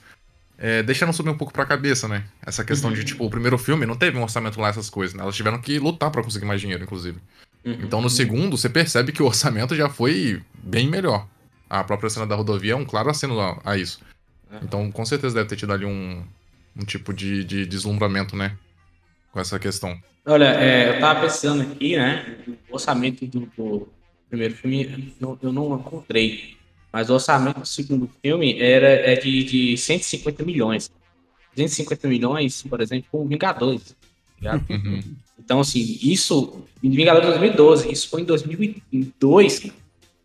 é, 0.62 0.84
deixaram 0.84 1.13
subir 1.13 1.30
um 1.30 1.38
pouco 1.38 1.54
pra 1.54 1.65
cabeça, 1.65 2.06
né? 2.06 2.26
Essa 2.45 2.65
questão 2.65 2.91
de, 2.91 3.06
tipo, 3.06 3.26
o 3.26 3.30
primeiro 3.30 3.58
filme 3.58 3.86
não 3.86 3.95
teve 3.95 4.17
um 4.17 4.24
orçamento 4.24 4.60
lá, 4.60 4.67
essas 4.67 4.89
coisas, 4.89 5.15
né? 5.15 5.24
Elas 5.24 5.36
tiveram 5.36 5.60
que 5.62 5.80
lutar 5.80 6.12
pra 6.12 6.22
conseguir 6.22 6.45
mais 6.45 6.60
dinheiro, 6.60 6.84
inclusive. 6.84 7.17
Uhum. 7.63 7.78
Então, 7.82 8.02
no 8.02 8.10
segundo, 8.10 8.58
você 8.58 8.67
percebe 8.67 9.13
que 9.13 9.24
o 9.24 9.26
orçamento 9.28 9.74
já 9.74 9.88
foi 9.88 10.41
bem 10.62 10.89
melhor. 10.89 11.26
A 11.69 11.82
própria 11.82 12.10
cena 12.10 12.28
da 12.28 12.36
rodovia 12.36 12.74
é 12.74 12.76
um 12.76 12.84
claro 12.84 13.10
aceno 13.10 13.39
a, 13.39 13.62
a 13.63 13.78
isso. 13.78 14.02
Então, 14.62 14.91
com 14.91 15.06
certeza 15.06 15.36
deve 15.36 15.48
ter 15.48 15.56
tido 15.56 15.72
ali 15.72 15.86
um, 15.86 16.24
um 16.76 16.84
tipo 16.84 17.13
de, 17.13 17.43
de 17.45 17.65
deslumbramento, 17.65 18.36
né? 18.36 18.58
Com 19.32 19.39
essa 19.39 19.58
questão. 19.60 19.98
Olha, 20.26 20.56
é, 20.56 20.89
eu 20.89 21.00
tava 21.00 21.22
pensando 21.22 21.62
aqui, 21.62 21.95
né? 21.95 22.38
O 22.69 22.74
orçamento 22.74 23.26
do, 23.26 23.41
do 23.56 23.88
primeiro 24.28 24.56
filme 24.56 25.13
eu 25.22 25.54
não 25.54 25.76
encontrei. 25.76 26.59
Mas 26.91 27.10
o 27.10 27.13
orçamento 27.13 27.60
do 27.60 27.67
segundo 27.67 28.10
filme 28.21 28.60
era 28.60 28.88
é 28.88 29.15
de, 29.15 29.43
de 29.43 29.78
150 29.78 30.43
milhões. 30.43 30.91
250 31.56 32.08
milhões, 32.08 32.63
por 32.63 32.82
exemplo, 32.82 33.08
com 33.12 33.28
Vingadores. 33.28 33.95
tá? 34.41 34.62
Uhum. 34.69 35.02
Então, 35.38 35.60
assim, 35.60 35.99
isso 36.02 36.63
Vingadores 36.82 37.30
2012, 37.30 37.91
isso 37.91 38.10
foi 38.10 38.21
em 38.21 38.25
2002. 38.25 39.60
cara. 39.60 39.73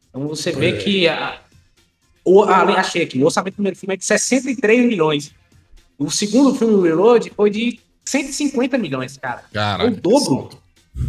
Então 0.08 0.28
você 0.28 0.52
vê 0.52 0.74
que 0.74 1.08
a, 1.08 1.40
o, 2.24 2.42
ah, 2.42 2.62
achei 2.78 3.02
aqui, 3.02 3.18
o 3.18 3.24
orçamento 3.24 3.54
do 3.54 3.56
primeiro 3.56 3.76
filme 3.76 3.94
é 3.94 3.96
de 3.96 4.04
63 4.04 4.86
milhões. 4.86 5.34
O 5.98 6.10
segundo 6.10 6.54
filme, 6.54 6.74
o 6.74 6.80
Reload, 6.80 7.30
foi 7.36 7.50
de 7.50 7.80
150 8.04 8.78
milhões, 8.78 9.18
cara. 9.18 9.44
Caraca, 9.52 9.90
o 9.90 9.96
dobro. 9.96 10.50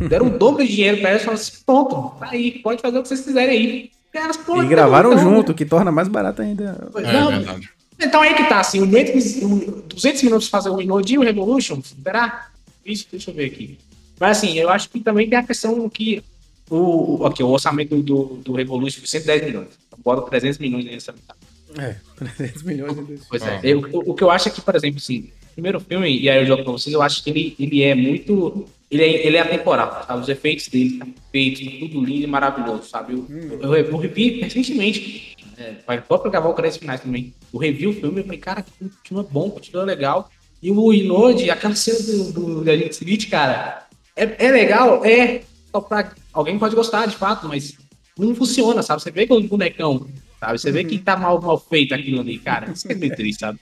Deram 0.09 0.27
o 0.27 0.37
dobro 0.37 0.65
de 0.65 0.73
dinheiro 0.73 0.99
pra 0.99 1.11
elas 1.11 1.21
e 1.21 1.25
falaram 1.25 1.41
assim: 1.41 1.63
pronto, 1.65 2.19
tá 2.19 2.29
aí, 2.31 2.59
pode 2.59 2.81
fazer 2.81 2.97
o 2.97 3.01
que 3.03 3.07
vocês 3.07 3.21
quiserem 3.21 3.57
aí. 3.57 3.91
E, 4.15 4.23
elas, 4.23 4.37
pô, 4.37 4.61
E 4.63 4.67
gravaram 4.67 5.13
então, 5.13 5.23
junto, 5.23 5.51
o 5.51 5.55
que 5.55 5.65
torna 5.65 5.91
mais 5.91 6.07
barato 6.07 6.41
ainda. 6.41 6.89
É, 6.95 7.13
não, 7.13 7.29
verdade. 7.29 7.69
então 7.99 8.21
aí 8.21 8.33
que 8.33 8.45
tá, 8.45 8.59
assim, 8.61 8.81
o 8.81 9.83
200 9.87 10.23
minutos 10.23 10.47
fazer 10.47 10.69
o 10.69 10.75
Reload 10.75 11.13
e 11.13 11.17
o 11.17 11.21
Revolution, 11.23 11.81
será? 12.03 12.49
Isso, 12.85 13.07
deixa 13.11 13.31
eu 13.31 13.35
ver 13.35 13.45
aqui. 13.45 13.77
Mas 14.19 14.37
assim, 14.37 14.57
eu 14.57 14.69
acho 14.69 14.89
que 14.89 14.99
também 14.99 15.29
tem 15.29 15.37
a 15.37 15.43
questão 15.43 15.87
que 15.89 16.23
o, 16.69 17.21
o, 17.21 17.25
aqui, 17.25 17.43
o 17.43 17.49
orçamento 17.49 17.95
do, 18.01 18.39
do 18.43 18.53
Revolution 18.53 18.99
foi 18.99 19.07
110 19.07 19.43
milhões. 19.45 19.67
Bota 20.03 20.29
300 20.29 20.59
milhões 20.59 20.85
nessa 20.85 21.11
metade. 21.11 21.39
É, 21.77 21.95
300 22.37 22.63
milhões. 22.63 22.95
Pois 23.29 23.43
Ah. 23.43 23.55
é. 23.55 23.59
Eu, 23.63 23.81
o, 23.91 24.11
o 24.11 24.13
que 24.13 24.23
eu 24.23 24.31
acho 24.31 24.47
é 24.47 24.51
que, 24.51 24.61
por 24.61 24.75
exemplo, 24.75 24.97
assim, 24.97 25.29
o 25.49 25.53
primeiro 25.53 25.79
filme, 25.79 26.17
e 26.19 26.29
aí 26.29 26.39
eu 26.41 26.45
jogo 26.45 26.63
pra 26.63 26.71
vocês, 26.71 26.93
eu 26.93 27.01
acho 27.01 27.23
que 27.23 27.29
ele, 27.29 27.55
ele 27.59 27.83
é 27.83 27.93
muito. 27.93 28.65
Ele 28.89 29.03
é, 29.03 29.27
ele 29.27 29.37
é 29.37 29.41
atemporal, 29.41 30.05
sabe? 30.05 30.21
Os 30.21 30.29
efeitos 30.29 30.67
dele 30.67 30.99
tá 30.99 31.07
feitos, 31.31 31.61
tudo 31.79 32.05
lindo 32.05 32.23
e 32.23 32.27
maravilhoso, 32.27 32.83
sabe? 32.87 33.13
Eu, 33.13 33.27
eu, 33.61 33.73
eu 33.73 33.97
revi 33.97 34.41
recentemente, 34.41 35.35
é, 35.57 35.75
vai 35.85 36.01
próprio 36.01 36.31
gravar 36.31 36.49
o 36.49 36.53
crédito 36.53 36.81
finais 36.81 37.01
também. 37.01 37.33
Eu 37.53 37.59
revi 37.59 37.87
o 37.87 37.93
filme 37.93 38.21
e 38.21 38.23
falei, 38.23 38.39
cara, 38.39 38.65
continua 38.79 39.23
bom, 39.23 39.49
continua 39.49 39.83
legal. 39.83 40.29
E 40.61 40.71
o 40.71 40.93
Inode, 40.93 41.49
aquela 41.49 41.75
cena 41.75 41.99
do, 41.99 42.63
do, 42.63 42.71
Smith, 42.89 43.29
cara, 43.29 43.87
é, 44.15 44.45
é 44.45 44.51
legal, 44.51 45.03
é. 45.03 45.41
Só 45.71 45.81
pra, 45.81 46.13
alguém 46.31 46.57
pode 46.57 46.75
gostar, 46.75 47.05
de 47.05 47.15
fato, 47.15 47.47
mas 47.47 47.77
não 48.17 48.33
funciona, 48.33 48.81
sabe? 48.81 49.01
Você 49.01 49.11
vê 49.11 49.27
que 49.27 49.33
um 49.33 49.45
bonecão, 49.45 50.07
sabe? 50.39 50.57
Você 50.57 50.71
vê 50.71 50.83
que 50.83 50.97
tá 50.97 51.17
mal, 51.17 51.41
mal 51.41 51.59
feito 51.59 51.93
aquilo 51.93 52.21
ali, 52.21 52.39
cara. 52.39 52.71
Isso 52.71 52.89
é 52.89 52.95
muito 52.95 53.15
triste, 53.15 53.39
sabe? 53.39 53.59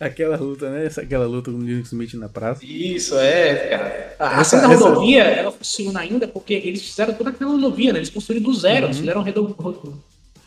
Aquela 0.00 0.36
luta, 0.36 0.70
né? 0.70 0.86
Essa- 0.86 1.02
Aquela 1.02 1.26
luta 1.26 1.50
com 1.50 1.58
o 1.58 1.60
Will 1.60 1.80
Smith 1.80 2.14
na 2.14 2.28
praça. 2.28 2.64
Isso, 2.64 3.16
é, 3.18 3.54
cara. 3.54 4.16
A 4.18 4.40
Essa- 4.40 4.44
cena 4.56 4.68
da 4.68 4.74
essa- 4.74 4.88
rodovia, 4.88 5.22
ela 5.24 5.52
funciona 5.52 6.00
ainda 6.00 6.26
porque 6.26 6.54
eles 6.54 6.82
fizeram 6.82 7.12
toda 7.14 7.30
aquela 7.30 7.50
rodovia, 7.52 7.92
né? 7.92 7.98
Eles 7.98 8.10
construíram 8.10 8.44
do 8.44 8.54
zero, 8.54 8.86
eles 8.86 8.98
fizeram 8.98 9.22
redo... 9.22 9.54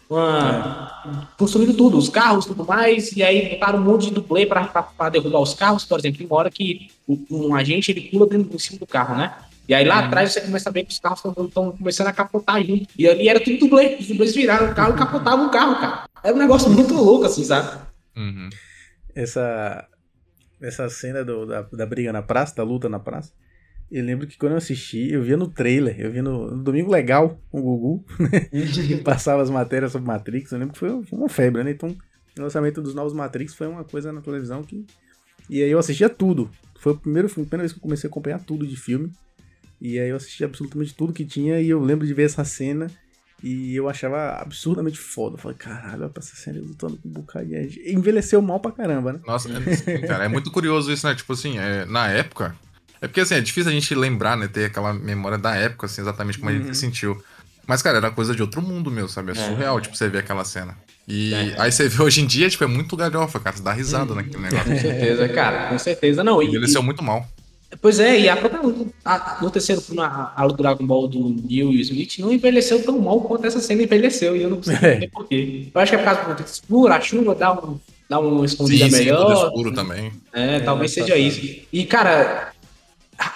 uma... 0.10 1.32
construíram 1.38 1.73
tudo, 1.73 1.97
os 1.97 2.10
carros 2.10 2.45
tudo 2.45 2.65
mais, 2.65 3.12
e 3.15 3.21
aí 3.23 3.50
botaram 3.50 3.80
um 3.80 3.84
monte 3.84 4.06
de 4.08 4.12
dublê 4.12 4.45
pra, 4.45 4.63
pra, 4.65 4.84
pra 4.84 5.10
derrubar 5.10 5.39
os 5.41 5.54
carros, 5.54 5.86
por 5.86 6.00
exemplo, 6.00 6.17
tem 6.17 6.28
uma 6.28 6.36
hora 6.38 6.50
que 6.50 6.89
um, 7.08 7.26
um 7.30 7.56
agente 7.56 7.91
ele 7.91 8.02
pula 8.02 8.26
dentro 8.26 8.54
em 8.56 8.60
cima 8.60 8.80
do 8.80 8.88
carro, 8.88 9.15
né? 9.15 9.34
E 9.67 9.73
aí 9.73 9.84
lá 9.86 10.00
atrás 10.00 10.32
você 10.32 10.39
começa 10.41 10.69
a 10.69 10.71
ver 10.71 10.86
que 10.86 10.93
os 10.93 11.00
carros 11.00 11.19
estão 11.26 11.71
começando 11.73 12.08
a 12.08 12.13
capotar 12.13 12.63
junto. 12.63 12.88
E 12.97 13.06
ali 13.06 13.28
era 13.28 13.38
tudo 13.38 13.58
dublê. 13.60 13.97
Os 14.00 14.08
dublês 14.08 14.34
viraram 14.34 14.71
o 14.71 14.73
carro 14.73 14.93
e 14.95 14.97
capotavam 14.97 15.47
o 15.47 15.50
carro, 15.50 15.76
cara. 15.82 16.04
Era 16.23 16.34
um 16.34 16.39
negócio 16.39 16.69
muito 16.69 16.93
louco, 16.93 17.26
assim, 17.26 17.43
sabe? 17.43 17.78
Uhum. 18.15 18.47
Essa, 19.21 19.88
essa 20.62 20.89
cena 20.89 21.23
do- 21.25 21.45
da, 21.45 21.62
da 21.63 21.86
briga 21.86 22.13
na 22.13 22.21
praça, 22.21 22.56
da 22.56 22.63
luta 22.63 22.88
na 22.88 22.99
praça. 22.99 23.32
Eu 23.89 24.03
lembro 24.03 24.27
que 24.27 24.38
quando 24.38 24.51
eu 24.51 24.58
assisti, 24.58 25.12
eu 25.12 25.23
via 25.23 25.38
no 25.38 25.47
trailer, 25.47 25.99
eu 25.99 26.12
via 26.12 26.21
no, 26.21 26.51
no 26.51 26.63
Domingo 26.63 26.91
Legal 26.91 27.39
com 27.49 27.60
o 27.60 27.63
Gugu, 27.63 28.06
né? 28.19 28.41
que 28.86 28.97
passava 28.97 29.41
as 29.41 29.49
matérias 29.49 29.91
sobre 29.93 30.08
Matrix. 30.08 30.51
Eu 30.51 30.60
lembro 30.60 30.73
que 30.73 30.80
foi, 30.80 30.89
foi 31.06 31.17
uma 31.17 31.30
febre, 31.30 31.63
né? 31.63 31.71
Então, 31.71 31.89
o 32.38 32.41
lançamento 32.41 32.82
dos 32.82 32.93
novos 32.93 33.13
Matrix 33.13 33.56
foi 33.56 33.65
uma 33.67 33.84
coisa 33.86 34.12
na 34.12 34.21
televisão 34.21 34.62
que. 34.62 34.86
E 35.49 35.63
aí 35.63 35.69
eu 35.69 35.80
assistia 35.80 36.10
tudo. 36.10 36.49
Foi 36.80 36.91
o 36.91 36.97
primeiro 36.97 37.30
filme, 37.30 37.45
a 37.47 37.49
primeira 37.49 37.63
vez 37.63 37.71
que 37.71 37.80
eu 37.80 37.82
comecei 37.82 38.08
a 38.08 38.12
acompanhar 38.12 38.39
tudo 38.43 38.67
de 38.67 38.75
filme. 38.75 39.12
E 39.80 39.97
aí 39.97 40.10
eu 40.10 40.17
assisti 40.17 40.43
absolutamente 40.43 40.93
tudo 40.93 41.13
que 41.13 41.23
tinha 41.23 41.60
e 41.62 41.69
eu 41.69 41.80
lembro 41.80 42.06
de 42.06 42.13
ver 42.13 42.23
essa 42.23 42.43
cena 42.43 42.88
e 43.43 43.76
eu 43.76 43.88
achava 43.88 44.41
absurdamente 44.41 44.97
foda. 44.97 45.36
Eu 45.36 45.39
falei, 45.39 45.58
caralho, 45.58 46.02
olha 46.02 46.10
pra 46.10 46.21
essa 46.23 46.36
cena 46.36 46.58
ele 46.58 46.67
lutando 46.67 46.97
com 46.97 47.10
bocado 47.10 47.45
de 47.45 47.69
gente. 47.69 47.91
Envelheceu 47.91 48.41
mal 48.41 48.60
pra 48.60 48.71
caramba, 48.71 49.13
né? 49.13 49.19
Nossa, 49.26 49.50
é, 49.86 50.00
cara, 50.00 50.26
é 50.26 50.28
muito 50.28 50.52
curioso 50.52 50.91
isso, 50.91 51.08
né? 51.08 51.13
Tipo 51.13 51.34
assim, 51.34 51.58
é, 51.60 51.86
na 51.86 52.08
época. 52.08 52.56
É 53.00 53.08
porque 53.08 53.21
assim, 53.21 53.36
é 53.36 53.41
difícil 53.41 53.69
a 53.69 53.73
gente 53.73 53.93
lembrar, 53.93 54.36
né? 54.36 54.47
Ter 54.47 54.65
aquela 54.65 54.91
memória 54.91 55.38
da 55.38 55.56
época, 55.56 55.86
assim, 55.86 56.02
exatamente 56.02 56.39
como 56.39 56.50
a 56.50 56.54
gente 56.54 56.76
sentiu. 56.76 57.21
Mas, 57.67 57.82
cara, 57.82 57.97
era 57.97 58.10
coisa 58.10 58.34
de 58.34 58.41
outro 58.41 58.62
mundo, 58.62 58.89
meu, 58.89 59.08
sabe? 59.10 59.32
É 59.32 59.36
surreal, 59.36 59.80
tipo, 59.82 59.95
você 59.95 60.08
ver 60.08 60.19
aquela 60.19 60.45
cena. 60.45 60.76
E 61.08 61.34
aí 61.58 61.71
você 61.71 61.88
vê 61.88 62.02
hoje 62.02 62.21
em 62.21 62.26
dia, 62.26 62.50
tipo, 62.50 62.63
é 62.63 62.67
muito 62.67 62.95
galhofa, 62.95 63.39
cara. 63.39 63.56
Você 63.56 63.62
dá 63.62 63.73
risada 63.73 64.15
naquele 64.15 64.39
negócio. 64.39 64.71
Com 64.71 64.80
certeza, 64.80 65.30
cara. 65.30 65.67
Com 65.67 65.78
certeza. 65.78 66.23
Não, 66.23 66.41
e, 66.41 66.47
Envelheceu 66.47 66.82
muito 66.82 67.04
mal. 67.04 67.28
Pois 67.82 67.99
é, 67.99 68.19
e 68.21 68.30
a 68.30 68.38
própria 68.38 68.62
luta, 68.62 68.89
a- 69.03 69.39
no 69.41 69.51
terceiro 69.51 69.82
filme, 69.82 70.01
a, 70.01 70.32
a 70.36 70.43
luta 70.43 70.58
do 70.58 70.63
Dragon 70.63 70.86
Ball 70.88 71.08
do 71.08 71.30
Neil 71.30 71.71
e 71.71 71.82
Smith 71.82 72.17
não 72.19 72.32
envelheceu 72.32 72.82
tão 72.84 72.97
mal 72.99 73.19
quanto 73.21 73.45
essa 73.45 73.60
cena 73.60 73.84
envelheceu, 73.84 74.36
e 74.38 74.41
eu 74.43 74.49
não 74.49 74.58
consigo 74.58 74.77
É. 74.86 74.91
entender 74.91 75.10
porquê. 75.12 75.67
Eu 75.73 75.82
acho 75.82 75.91
que 75.91 75.95
é 75.95 75.99
por 75.99 76.06
causa 76.06 76.21
do 76.21 76.25
contexto 76.27 76.53
escuro, 76.63 76.93
a 76.93 77.01
chuva 77.01 77.36
dá, 77.36 77.53
um, 77.53 77.77
dá 78.10 78.19
uma 78.19 78.45
escondida 78.45 78.86
Sim, 78.86 78.91
sim, 78.91 78.97
melhor. 78.99 79.45
escuro 79.47 79.73
também. 79.73 80.12
É, 80.32 80.60
talvez 80.62 80.91
seja 80.91 81.17
isso. 81.17 81.41
E, 81.71 81.86
cara, 81.86 82.53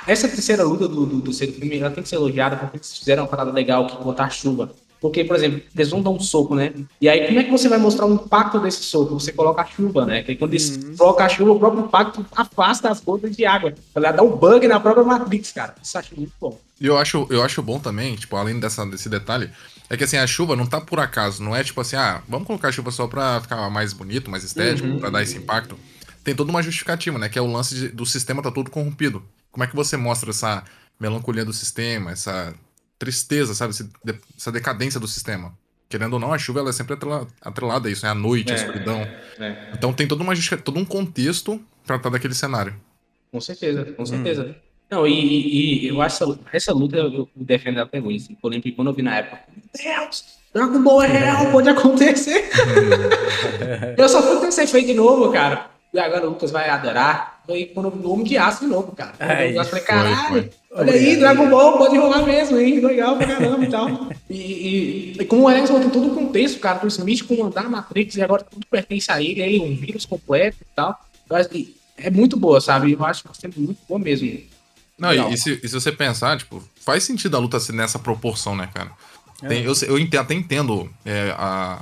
essa 0.07 0.27
terceira 0.29 0.63
luta 0.63 0.87
do, 0.87 1.05
do 1.05 1.21
terceiro 1.21 1.53
filme, 1.53 1.77
ela 1.77 1.91
tem 1.91 2.01
que 2.01 2.07
ser 2.09 2.15
elogiada 2.15 2.55
porque 2.55 2.77
eles 2.77 2.97
fizeram 2.97 3.23
uma 3.23 3.29
parada 3.29 3.51
legal 3.51 3.85
que 3.87 4.01
botar 4.03 4.29
chuva. 4.29 4.71
Porque, 5.01 5.23
por 5.25 5.35
exemplo, 5.35 5.61
eles 5.75 5.89
vão 5.89 5.99
dar 6.03 6.11
um 6.11 6.19
soco, 6.19 6.53
né? 6.53 6.71
E 7.01 7.09
aí, 7.09 7.25
como 7.25 7.39
é 7.39 7.43
que 7.43 7.49
você 7.49 7.67
vai 7.67 7.79
mostrar 7.79 8.05
o 8.05 8.13
impacto 8.13 8.59
desse 8.59 8.83
soco? 8.83 9.15
Você 9.19 9.31
coloca 9.31 9.63
a 9.63 9.65
chuva, 9.65 10.05
né? 10.05 10.21
Que 10.21 10.31
aí 10.31 10.37
quando 10.37 10.51
eles 10.53 10.77
colocam 10.95 11.25
a 11.25 11.29
chuva, 11.29 11.51
o 11.53 11.59
próprio 11.59 11.83
impacto 11.85 12.23
afasta 12.35 12.87
as 12.87 13.01
gotas 13.01 13.35
de 13.35 13.43
água. 13.43 13.73
Ela 13.95 14.11
dá 14.11 14.21
um 14.21 14.37
bug 14.37 14.67
na 14.67 14.79
própria 14.79 15.03
Matrix, 15.03 15.51
cara. 15.51 15.73
Isso 15.81 15.97
acho 15.97 16.15
muito 16.15 16.31
bom. 16.39 16.57
E 16.79 16.85
eu 16.85 16.97
acho, 16.99 17.25
eu 17.31 17.41
acho 17.41 17.63
bom 17.63 17.79
também, 17.79 18.15
tipo, 18.15 18.35
além 18.35 18.59
dessa, 18.59 18.85
desse 18.85 19.09
detalhe, 19.09 19.49
é 19.89 19.97
que 19.97 20.03
assim, 20.03 20.17
a 20.17 20.27
chuva 20.27 20.55
não 20.55 20.67
tá 20.67 20.79
por 20.79 20.99
acaso, 20.99 21.41
não 21.43 21.55
é 21.55 21.63
tipo 21.63 21.81
assim, 21.81 21.95
ah, 21.95 22.21
vamos 22.29 22.45
colocar 22.45 22.67
a 22.67 22.71
chuva 22.71 22.91
só 22.91 23.07
pra 23.07 23.41
ficar 23.41 23.69
mais 23.71 23.93
bonito, 23.93 24.29
mais 24.29 24.43
estético, 24.43 24.99
pra 24.99 25.09
dar 25.09 25.23
esse 25.23 25.35
impacto. 25.37 25.75
Tem 26.23 26.35
toda 26.35 26.51
uma 26.51 26.61
justificativa, 26.61 27.17
né? 27.17 27.27
Que 27.27 27.39
é 27.39 27.41
o 27.41 27.51
lance 27.51 27.73
de- 27.73 27.87
do 27.89 28.05
sistema 28.05 28.43
tá 28.43 28.51
todo 28.51 28.69
corrompido. 28.69 29.23
Como 29.51 29.63
é 29.63 29.67
que 29.67 29.75
você 29.75 29.97
mostra 29.97 30.29
essa 30.29 30.63
melancolia 30.99 31.43
do 31.43 31.51
sistema, 31.53 32.11
essa 32.11 32.53
tristeza, 33.01 33.55
sabe? 33.55 33.73
Essa 34.37 34.51
decadência 34.51 34.99
do 34.99 35.07
sistema? 35.07 35.57
Querendo 35.89 36.13
ou 36.13 36.19
não, 36.19 36.31
a 36.31 36.37
chuva 36.37 36.59
ela 36.59 36.69
é 36.69 36.73
sempre 36.73 36.93
atrela- 36.93 37.27
atrelada 37.41 37.89
a 37.89 37.91
isso, 37.91 38.05
né? 38.05 38.11
A 38.11 38.15
noite, 38.15 38.51
a 38.53 38.55
escuridão. 38.55 39.07
Então 39.73 39.91
tem 39.91 40.07
toda 40.07 40.21
uma 40.21 40.33
todo 40.63 40.79
um 40.79 40.85
contexto 40.85 41.59
pra 41.85 41.95
estar 41.95 42.09
daquele 42.09 42.35
cenário. 42.35 42.75
Com 43.31 43.41
certeza, 43.41 43.85
com 43.85 44.05
certeza. 44.05 44.55
Não, 44.89 45.07
e, 45.07 45.13
e- 45.13 45.87
eu 45.87 45.99
acho 45.99 46.23
essa, 46.23 46.39
essa 46.53 46.73
luta 46.73 46.97
eu, 46.97 47.27
defendo 47.35 47.79
até 47.79 47.99
hoje. 47.99 48.17
Assim. 48.17 48.37
Eu 48.41 48.49
lembro 48.49 48.63
que 48.63 48.71
quando 48.73 48.89
eu 48.89 48.93
vi 48.93 49.01
na 49.01 49.17
época, 49.17 49.39
meu 49.49 49.63
Deus, 49.73 50.23
Dragon 50.53 50.83
Ball 50.83 51.01
é 51.01 51.07
real, 51.07 51.49
pode 51.51 51.69
acontecer. 51.69 52.49
eu 53.97 54.07
só 54.09 54.21
fui 54.21 54.47
ter 54.47 54.67
feito 54.67 54.87
de 54.87 54.93
novo, 54.93 55.31
cara. 55.31 55.71
E 55.93 55.99
agora 55.99 56.27
o 56.27 56.29
Lucas 56.29 56.51
vai 56.51 56.69
adorar. 56.69 57.40
Foi 57.51 57.65
quando 57.65 57.87
o 57.89 58.11
Homem 58.13 58.25
de 58.25 58.37
Aço 58.37 58.61
de 58.61 58.67
novo, 58.67 58.93
cara. 58.95 59.13
Ai, 59.19 59.49
eu 59.49 59.55
falei, 59.55 59.69
foi, 59.69 59.79
caralho, 59.81 60.27
foi. 60.29 60.49
olha 60.71 60.93
aí, 60.93 61.17
Dragon 61.17 61.49
Ball 61.49 61.77
pode 61.77 61.97
rolar 61.97 62.23
mesmo, 62.25 62.57
hein? 62.57 62.79
Legal 62.79 63.17
pra 63.17 63.27
caramba 63.27 63.65
e 63.65 63.69
tal. 63.69 63.87
E, 64.31 64.35
e, 65.17 65.21
e 65.21 65.25
como 65.25 65.41
o 65.41 65.47
Alex 65.49 65.67
falou, 65.67 65.81
tem 65.81 65.89
todo 65.89 66.09
o 66.09 66.15
contexto, 66.15 66.57
cara, 66.61 66.79
do 66.79 66.87
Smith 66.87 67.23
comandar 67.27 67.65
a 67.65 67.69
Matrix 67.69 68.15
e 68.15 68.21
agora 68.21 68.41
tudo 68.43 68.65
pertence 68.65 69.11
a 69.11 69.21
ele, 69.21 69.43
aí 69.43 69.59
um 69.59 69.75
vírus 69.75 70.05
completo 70.05 70.59
e 70.61 70.65
tal. 70.73 70.97
Eu 71.29 71.35
acho 71.35 71.49
que 71.49 71.75
é 71.97 72.09
muito 72.09 72.37
boa, 72.37 72.61
sabe? 72.61 72.93
Eu 72.93 73.03
acho 73.03 73.23
que 73.23 73.45
é 73.45 73.49
muito 73.57 73.77
boa 73.89 73.99
mesmo. 73.99 74.39
Não, 74.97 75.13
e, 75.13 75.33
e 75.33 75.37
se, 75.37 75.59
e 75.61 75.67
se 75.67 75.73
você 75.73 75.91
pensar, 75.91 76.37
tipo, 76.37 76.63
faz 76.79 77.03
sentido 77.03 77.35
a 77.35 77.41
luta 77.41 77.59
ser 77.59 77.73
nessa 77.73 77.99
proporção, 77.99 78.55
né, 78.55 78.69
cara? 78.73 78.91
Tem- 79.49 79.63
eu, 79.65 79.73
eu 79.85 79.99
ente- 79.99 80.15
até 80.15 80.33
entendo 80.33 80.89
é, 81.03 81.35
a, 81.37 81.81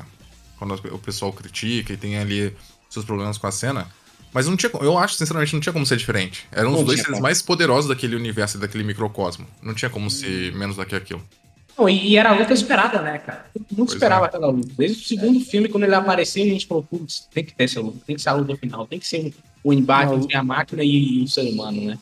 quando 0.57 0.73
o 0.91 0.97
pessoal 0.97 1.31
critica 1.31 1.93
e 1.93 1.97
tem 1.97 2.17
ali 2.17 2.51
seus 2.89 3.05
problemas 3.05 3.37
com 3.37 3.45
a 3.45 3.51
cena, 3.51 3.87
mas 4.33 4.47
não 4.47 4.55
tinha, 4.55 4.71
eu 4.81 4.97
acho, 4.97 5.15
sinceramente, 5.15 5.53
não 5.53 5.59
tinha 5.59 5.73
como 5.73 5.85
ser 5.85 5.97
diferente. 5.97 6.45
Eram 6.51 6.69
os 6.71 6.77
Não 6.77 6.83
dois 6.83 6.97
tinha 6.97 7.05
seres 7.05 7.17
como. 7.17 7.23
mais 7.23 7.41
poderosos 7.41 7.89
daquele 7.89 8.15
universo 8.15 8.57
e 8.57 8.59
daquele 8.59 8.83
microcosmo. 8.83 9.45
Não 9.61 9.73
tinha 9.73 9.89
como 9.89 10.09
ser 10.09 10.53
menos 10.53 10.75
do 10.75 10.85
que 10.85 10.95
aquilo. 10.95 11.21
Não, 11.77 11.89
e, 11.89 12.09
e 12.09 12.17
era 12.17 12.31
a 12.31 12.35
luta 12.35 12.53
esperada, 12.53 13.01
né, 13.01 13.17
cara? 13.19 13.45
Todo 13.53 13.65
mundo 13.69 13.77
Pois 13.77 13.93
esperava 13.93 14.25
é. 14.25 14.27
aquela 14.27 14.47
luta. 14.47 14.69
Desde 14.77 15.01
o 15.01 15.07
segundo 15.07 15.39
filme, 15.39 15.69
quando 15.69 15.85
ele 15.85 15.95
apareceu, 15.95 16.43
a 16.43 16.47
gente 16.47 16.67
falou, 16.67 16.83
putz, 16.83 17.27
tem 17.33 17.43
que 17.43 17.55
ter 17.55 17.63
essa 17.63 17.79
luta, 17.79 17.99
tem 18.05 18.15
que 18.15 18.21
ser 18.21 18.29
a 18.29 18.33
luta 18.33 18.55
final, 18.57 18.85
tem 18.85 18.99
que 18.99 19.07
ser 19.07 19.33
o 19.63 19.73
embate 19.73 20.13
entre 20.13 20.35
a 20.35 20.43
máquina 20.43 20.83
e, 20.83 21.23
o 21.23 21.27
ser 21.27 21.49
humano, 21.49 21.81
né? 21.81 21.97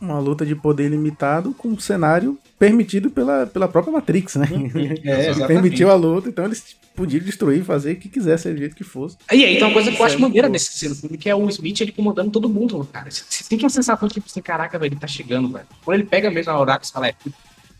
Uma 0.00 0.18
luta 0.18 0.44
de 0.44 0.54
poder 0.54 0.88
limitado 0.88 1.54
com 1.54 1.68
um 1.68 1.78
cenário 1.78 2.38
permitido 2.60 3.10
pela, 3.10 3.46
pela 3.46 3.66
própria 3.66 3.90
Matrix, 3.90 4.36
né? 4.36 4.46
É, 5.02 5.32
Que 5.32 5.46
permitiu 5.46 5.90
a 5.90 5.94
luta, 5.94 6.28
então 6.28 6.44
eles 6.44 6.76
podiam 6.94 7.24
destruir, 7.24 7.64
fazer 7.64 7.92
o 7.92 7.96
que 7.96 8.10
quisesse, 8.10 8.52
do 8.52 8.58
jeito 8.58 8.76
que 8.76 8.84
fosse. 8.84 9.16
E 9.32 9.42
aí, 9.46 9.54
tem 9.54 9.64
uma 9.64 9.72
coisa 9.72 9.90
que 9.90 9.98
eu 9.98 10.04
acho 10.04 10.16
é 10.16 10.18
maneira 10.18 10.46
nesse 10.46 10.78
filme, 10.78 11.16
que 11.16 11.30
é 11.30 11.34
o 11.34 11.48
Smith 11.48 11.80
ele 11.80 11.90
comandando 11.90 12.30
todo 12.30 12.50
mundo, 12.50 12.86
cara. 12.92 13.10
Você 13.10 13.42
tem 13.48 13.58
uma 13.58 13.70
sensação 13.70 14.06
de 14.06 14.14
tipo 14.14 14.26
assim, 14.28 14.42
caraca, 14.42 14.78
velho, 14.78 14.92
ele 14.92 15.00
tá 15.00 15.06
chegando, 15.06 15.50
velho. 15.50 15.66
Quando 15.82 16.00
ele 16.00 16.06
pega 16.06 16.30
mesmo 16.30 16.52
a 16.52 16.60
Orax 16.60 16.90
e 16.90 16.92
fala, 16.92 17.08
é, 17.08 17.14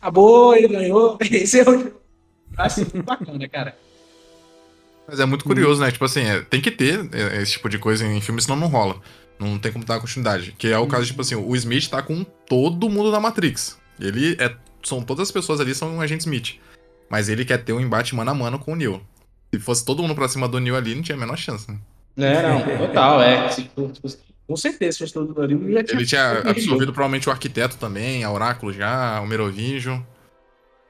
acabou, 0.00 0.56
ele 0.56 0.68
ganhou, 0.68 1.18
esse 1.30 1.60
é 1.60 1.68
o. 1.68 1.74
Eu 1.74 2.00
Acho 2.56 2.80
muito 2.80 3.02
bacana, 3.02 3.48
cara. 3.48 3.76
Mas 5.06 5.20
é 5.20 5.26
muito 5.26 5.44
curioso, 5.44 5.82
né? 5.82 5.90
Tipo 5.90 6.06
assim, 6.06 6.22
é, 6.22 6.40
tem 6.40 6.60
que 6.60 6.70
ter 6.70 7.06
é, 7.12 7.42
esse 7.42 7.52
tipo 7.52 7.68
de 7.68 7.78
coisa 7.78 8.06
em 8.06 8.20
filme, 8.22 8.40
senão 8.40 8.56
não 8.56 8.68
rola. 8.68 8.98
Não 9.38 9.58
tem 9.58 9.72
como 9.72 9.84
dar 9.84 10.00
continuidade. 10.00 10.54
Que 10.56 10.68
é 10.68 10.78
o 10.78 10.86
caso, 10.86 11.06
tipo 11.06 11.20
assim, 11.20 11.34
o 11.34 11.54
Smith 11.54 11.88
tá 11.88 12.00
com 12.02 12.24
todo 12.24 12.88
mundo 12.88 13.10
da 13.12 13.20
Matrix. 13.20 13.78
Ele 14.00 14.36
é. 14.40 14.54
São 14.82 15.02
todas 15.02 15.28
as 15.28 15.32
pessoas 15.32 15.60
ali 15.60 15.74
são 15.74 15.96
um 15.96 16.00
agente 16.00 16.20
Smith. 16.20 16.58
Mas 17.08 17.28
ele 17.28 17.44
quer 17.44 17.58
ter 17.58 17.72
um 17.72 17.80
embate 17.80 18.14
mano 18.14 18.30
a 18.30 18.34
mano 18.34 18.58
com 18.58 18.72
o 18.72 18.76
Neo. 18.76 19.02
Se 19.52 19.60
fosse 19.60 19.84
todo 19.84 20.02
mundo 20.02 20.14
pra 20.14 20.28
cima 20.28 20.48
do 20.48 20.60
Neo 20.60 20.76
ali, 20.76 20.94
não 20.94 21.02
tinha 21.02 21.16
a 21.16 21.20
menor 21.20 21.36
chance, 21.36 21.70
né? 21.70 21.78
É, 22.16 22.42
não, 22.42 22.86
total, 22.86 23.20
é. 23.20 23.48
Com 24.46 24.56
certeza, 24.56 24.92
se 24.92 24.98
fosse 24.98 25.12
todo 25.12 25.32
dolorido, 25.32 25.72
já 25.72 25.84
tinha. 25.84 25.96
Ele 25.96 26.06
tinha 26.06 26.38
absorvido 26.40 26.92
provavelmente 26.92 27.28
o 27.28 27.32
arquiteto 27.32 27.76
também, 27.76 28.24
a 28.24 28.32
Oráculo 28.32 28.72
já, 28.72 29.20
o 29.20 29.26
Merovingian. 29.26 30.04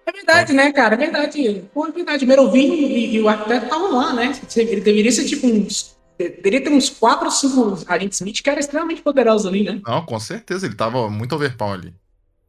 É 0.06 0.12
verdade, 0.12 0.52
né, 0.52 0.72
cara? 0.72 0.94
É 0.94 0.98
verdade. 0.98 1.64
Pô, 1.72 1.86
é 1.86 1.92
verdade. 1.92 2.24
O 2.24 2.28
Merovinho 2.28 2.74
e, 2.74 3.14
e 3.14 3.20
o 3.20 3.28
arquiteto 3.28 3.66
estavam 3.66 3.94
lá, 3.94 4.12
né? 4.12 4.32
Ele 4.56 4.80
deveria 4.80 5.12
ser 5.12 5.24
tipo 5.24 5.46
uns. 5.46 5.96
Deveria 6.18 6.62
ter 6.62 6.70
uns 6.70 6.90
4 6.90 7.24
ou 7.24 7.30
5 7.30 7.84
agentes 7.86 8.20
Smith 8.20 8.42
que 8.42 8.50
eram 8.50 8.60
extremamente 8.60 9.02
poderosos 9.02 9.46
ali, 9.46 9.62
né? 9.62 9.80
Não, 9.86 10.04
com 10.04 10.18
certeza, 10.18 10.66
ele 10.66 10.74
tava 10.74 11.08
muito 11.08 11.34
overpower 11.34 11.78
ali. 11.78 11.94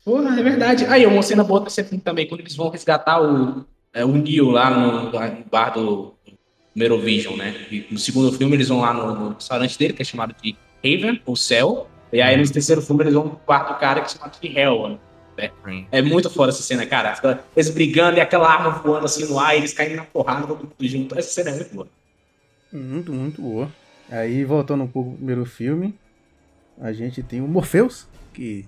Porra, 0.04 0.39
é 0.39 0.43
verdade. 0.43 0.86
Aí, 0.86 1.06
uma 1.06 1.22
cena 1.22 1.43
boa 1.43 1.62
desse 1.62 1.84
filme 1.84 2.02
também, 2.04 2.28
quando 2.28 2.41
eles 2.41 2.56
vão 2.56 2.70
resgatar 2.70 3.22
o, 3.22 3.66
é, 3.93 4.04
o 4.04 4.14
Neo 4.14 4.49
lá 4.49 4.70
no, 4.70 5.12
no 5.12 5.45
bar 5.49 5.74
do 5.74 6.14
Merovision, 6.76 7.36
né? 7.36 7.68
E 7.72 7.86
no 7.91 7.99
segundo 7.99 8.32
filme, 8.32 8.56
eles 8.56 8.70
vão 8.70 8.82
lá 8.82 8.93
no, 8.93 9.16
no 9.16 9.34
restaurante 9.36 9.78
dele, 9.78 9.93
que 9.93 10.02
é 10.02 10.06
chamado 10.06 10.36
de 10.41 10.56
Haven, 10.80 11.22
o 11.26 11.36
Céu. 11.36 11.88
E 12.12 12.22
aí, 12.22 12.36
no 12.36 12.52
terceiro 12.52 12.82
filme, 12.82 13.04
eles 13.04 13.14
vão 13.14 13.30
pro 13.30 13.38
quarto 13.39 13.80
cara, 13.80 14.02
que 14.02 14.08
é 14.08 14.10
chamado 14.10 14.39
de 14.39 14.47
Hell, 14.47 14.89
né? 14.89 14.97
É 15.91 16.02
muito 16.02 16.30
foda 16.30 16.52
essa 16.52 16.62
cena, 16.62 16.86
cara. 16.86 17.16
Eles 17.56 17.70
brigando 17.70 18.18
e 18.18 18.22
aquela 18.22 18.47
arma 18.47 18.72
voando 18.72 19.06
assim 19.06 19.26
no 19.26 19.39
ar, 19.39 19.56
e 19.56 19.60
eles 19.60 19.74
caindo 19.74 19.95
na 19.95 20.04
porrada, 20.04 20.45
todo 20.45 20.64
mundo 20.64 20.74
junto. 20.82 21.18
Essa 21.18 21.30
cena 21.30 21.52
é 21.52 21.56
muito 21.56 21.74
boa. 21.74 21.88
Muito, 22.72 23.14
muito 23.14 23.41
boa. 23.41 23.72
Aí, 24.10 24.43
voltando 24.43 24.84
um 24.84 24.88
pouco 24.88 25.12
pro 25.12 25.18
primeiro 25.18 25.45
filme, 25.45 25.95
a 26.80 26.91
gente 26.91 27.24
tem 27.24 27.41
o 27.41 27.47
Morpheus, 27.47 28.08
que 28.34 28.66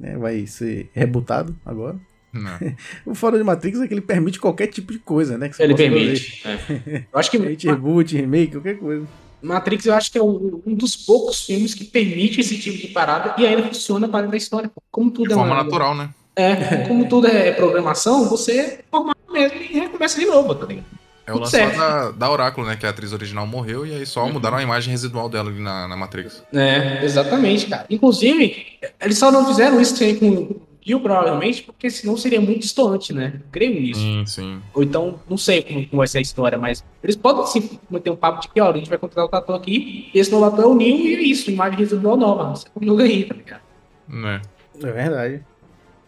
né, 0.00 0.16
vai 0.16 0.46
ser 0.46 0.90
rebutado 0.94 1.54
agora. 1.64 1.96
Não. 2.32 2.50
O 3.06 3.14
fora 3.14 3.36
de 3.38 3.44
Matrix 3.44 3.80
é 3.80 3.86
que 3.88 3.94
ele 3.94 4.00
permite 4.00 4.38
qualquer 4.40 4.68
tipo 4.68 4.92
de 4.92 4.98
coisa, 5.00 5.36
né? 5.36 5.48
que 5.48 5.56
você 5.56 5.64
Ele 5.64 5.74
permite. 5.74 6.42
é. 6.46 7.04
Eu 7.12 7.18
acho 7.18 7.30
que 7.30 7.36
reboot, 7.38 8.16
remake, 8.16 8.52
qualquer 8.52 8.78
coisa. 8.78 9.06
Matrix, 9.42 9.86
eu 9.86 9.94
acho 9.94 10.12
que 10.12 10.18
é 10.18 10.22
um 10.22 10.60
um 10.66 10.74
dos 10.74 10.94
poucos 10.94 11.46
filmes 11.46 11.72
que 11.72 11.82
permite 11.84 12.40
esse 12.40 12.58
tipo 12.58 12.76
de 12.76 12.88
parada 12.88 13.34
e 13.40 13.46
ainda 13.46 13.62
funciona 13.62 14.06
para 14.06 14.26
da 14.26 14.36
história. 14.36 14.70
Como 14.90 15.10
tudo 15.10 15.28
De 15.28 15.32
é 15.32 15.36
forma 15.36 15.54
uma- 15.54 15.64
natural, 15.64 15.94
né? 15.94 16.10
É, 16.36 16.86
como 16.86 17.08
tudo 17.08 17.26
é 17.26 17.50
programação, 17.52 18.28
você 18.28 18.58
é 18.60 18.84
normal 18.92 19.14
mesmo 19.32 19.58
e 19.58 19.78
recomeça 19.80 20.18
de 20.20 20.26
novo, 20.26 20.54
tá 20.54 20.66
ligado? 20.66 20.84
É 21.26 21.32
o 21.32 21.38
lance 21.38 21.56
lá 21.58 21.68
da, 21.70 22.10
da 22.10 22.30
Oráculo, 22.30 22.66
né? 22.66 22.76
Que 22.76 22.86
a 22.86 22.90
atriz 22.90 23.12
original 23.12 23.46
morreu 23.46 23.86
e 23.86 23.94
aí 23.94 24.04
só 24.06 24.24
Uhum. 24.24 24.32
mudaram 24.32 24.56
a 24.56 24.62
imagem 24.62 24.90
residual 24.90 25.28
dela 25.28 25.48
ali 25.50 25.60
na, 25.60 25.86
na 25.86 25.96
Matrix. 25.96 26.42
É, 26.52 27.04
exatamente, 27.04 27.66
cara. 27.66 27.86
Inclusive, 27.88 28.66
eles 29.00 29.18
só 29.18 29.30
não 29.30 29.46
fizeram 29.46 29.80
isso 29.80 30.02
aí 30.02 30.16
com 30.18 30.28
o 30.28 30.62
Gil, 30.82 30.98
provavelmente, 31.00 31.62
porque 31.62 31.90
senão 31.90 32.16
seria 32.16 32.40
muito 32.40 32.60
distante, 32.60 33.12
né? 33.12 33.34
Eu 33.34 33.46
creio 33.52 33.80
nisso. 33.80 34.00
Sim, 34.00 34.24
sim. 34.26 34.62
Ou 34.74 34.82
então, 34.82 35.20
não 35.28 35.36
sei 35.36 35.62
como, 35.62 35.86
como 35.86 35.98
vai 35.98 36.08
ser 36.08 36.18
a 36.18 36.22
história, 36.22 36.56
mas 36.56 36.82
eles 37.04 37.14
podem 37.16 37.46
sim 37.46 37.78
meter 37.90 38.10
um 38.10 38.16
papo 38.16 38.40
de 38.40 38.48
que, 38.48 38.58
ó, 38.60 38.70
a 38.70 38.76
gente 38.76 38.88
vai 38.88 38.96
contratar 38.98 39.38
o 39.40 39.42
ator 39.42 39.56
aqui, 39.56 40.10
e 40.12 40.18
esse 40.18 40.30
novo 40.32 40.46
ator 40.46 40.64
é 40.64 40.66
o 40.66 40.74
Neil 40.74 40.96
e 41.06 41.14
é 41.16 41.20
isso, 41.20 41.50
imagem 41.50 41.78
residual 41.78 42.16
nova. 42.16 42.50
Você 42.56 42.66
joga 42.80 43.04
aí, 43.04 43.24
tá 43.24 43.34
ligado? 43.34 43.60
Né? 44.08 44.40
É 44.82 44.90
verdade. 44.90 45.42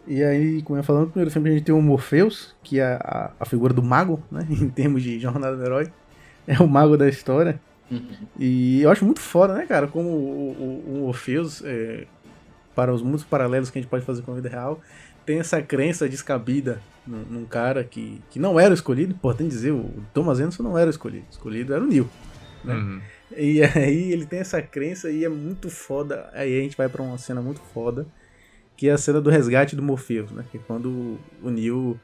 E 0.05 0.23
aí, 0.23 0.61
como 0.61 0.77
eu 0.77 0.81
ia 0.81 0.83
falando, 0.83 1.05
no 1.05 1.11
primeiro 1.11 1.31
filme 1.31 1.49
a 1.49 1.53
gente 1.53 1.63
tem 1.63 1.73
o 1.73 1.81
Morpheus, 1.81 2.55
que 2.61 2.79
é 2.79 2.93
a, 3.01 3.31
a 3.39 3.45
figura 3.45 3.73
do 3.73 3.81
mago, 3.81 4.21
né? 4.31 4.45
Em 4.49 4.69
termos 4.69 5.01
de 5.01 5.19
jornada 5.19 5.55
do 5.55 5.63
herói. 5.63 5.91
É 6.45 6.61
o 6.61 6.67
mago 6.67 6.97
da 6.97 7.07
história. 7.07 7.59
E 8.39 8.81
eu 8.81 8.89
acho 8.89 9.05
muito 9.05 9.19
foda, 9.19 9.53
né, 9.53 9.65
cara? 9.65 9.87
Como 9.87 10.09
o, 10.09 10.83
o, 10.87 10.93
o 10.95 10.99
Morpheus, 11.05 11.61
é, 11.63 12.05
para 12.75 12.93
os 12.93 13.01
muitos 13.01 13.23
paralelos 13.23 13.69
que 13.69 13.79
a 13.79 13.81
gente 13.81 13.89
pode 13.89 14.05
fazer 14.05 14.21
com 14.23 14.31
a 14.31 14.35
vida 14.35 14.49
real, 14.49 14.81
tem 15.25 15.39
essa 15.39 15.61
crença 15.61 16.07
descabida 16.07 16.81
num, 17.05 17.23
num 17.29 17.45
cara 17.45 17.83
que, 17.83 18.21
que 18.29 18.39
não 18.39 18.59
era 18.59 18.71
o 18.71 18.73
escolhido. 18.73 19.13
Importante 19.13 19.49
dizer, 19.49 19.71
o 19.71 19.91
Thomas 20.13 20.39
Anderson 20.39 20.63
não 20.63 20.77
era 20.77 20.87
o 20.87 20.89
escolhido. 20.89 21.25
O 21.29 21.31
escolhido 21.31 21.73
era 21.73 21.83
o 21.83 21.87
Neil. 21.87 22.09
Né? 22.63 22.73
Uhum. 22.73 23.01
E 23.35 23.61
aí 23.63 24.11
ele 24.11 24.25
tem 24.25 24.39
essa 24.39 24.61
crença 24.61 25.09
e 25.09 25.23
é 25.23 25.29
muito 25.29 25.69
foda. 25.69 26.29
Aí 26.33 26.57
a 26.57 26.61
gente 26.61 26.77
vai 26.77 26.89
pra 26.89 27.01
uma 27.01 27.17
cena 27.17 27.41
muito 27.41 27.61
foda, 27.73 28.05
que 28.77 28.89
é 28.89 28.91
a 28.93 28.97
cena 28.97 29.21
do 29.21 29.29
resgate 29.29 29.75
do 29.75 29.81
Morpheus, 29.83 30.31
né? 30.31 30.43
Que 30.51 30.57
é 30.57 30.61
quando 30.65 31.17
o 31.41 31.49
Neo. 31.49 31.99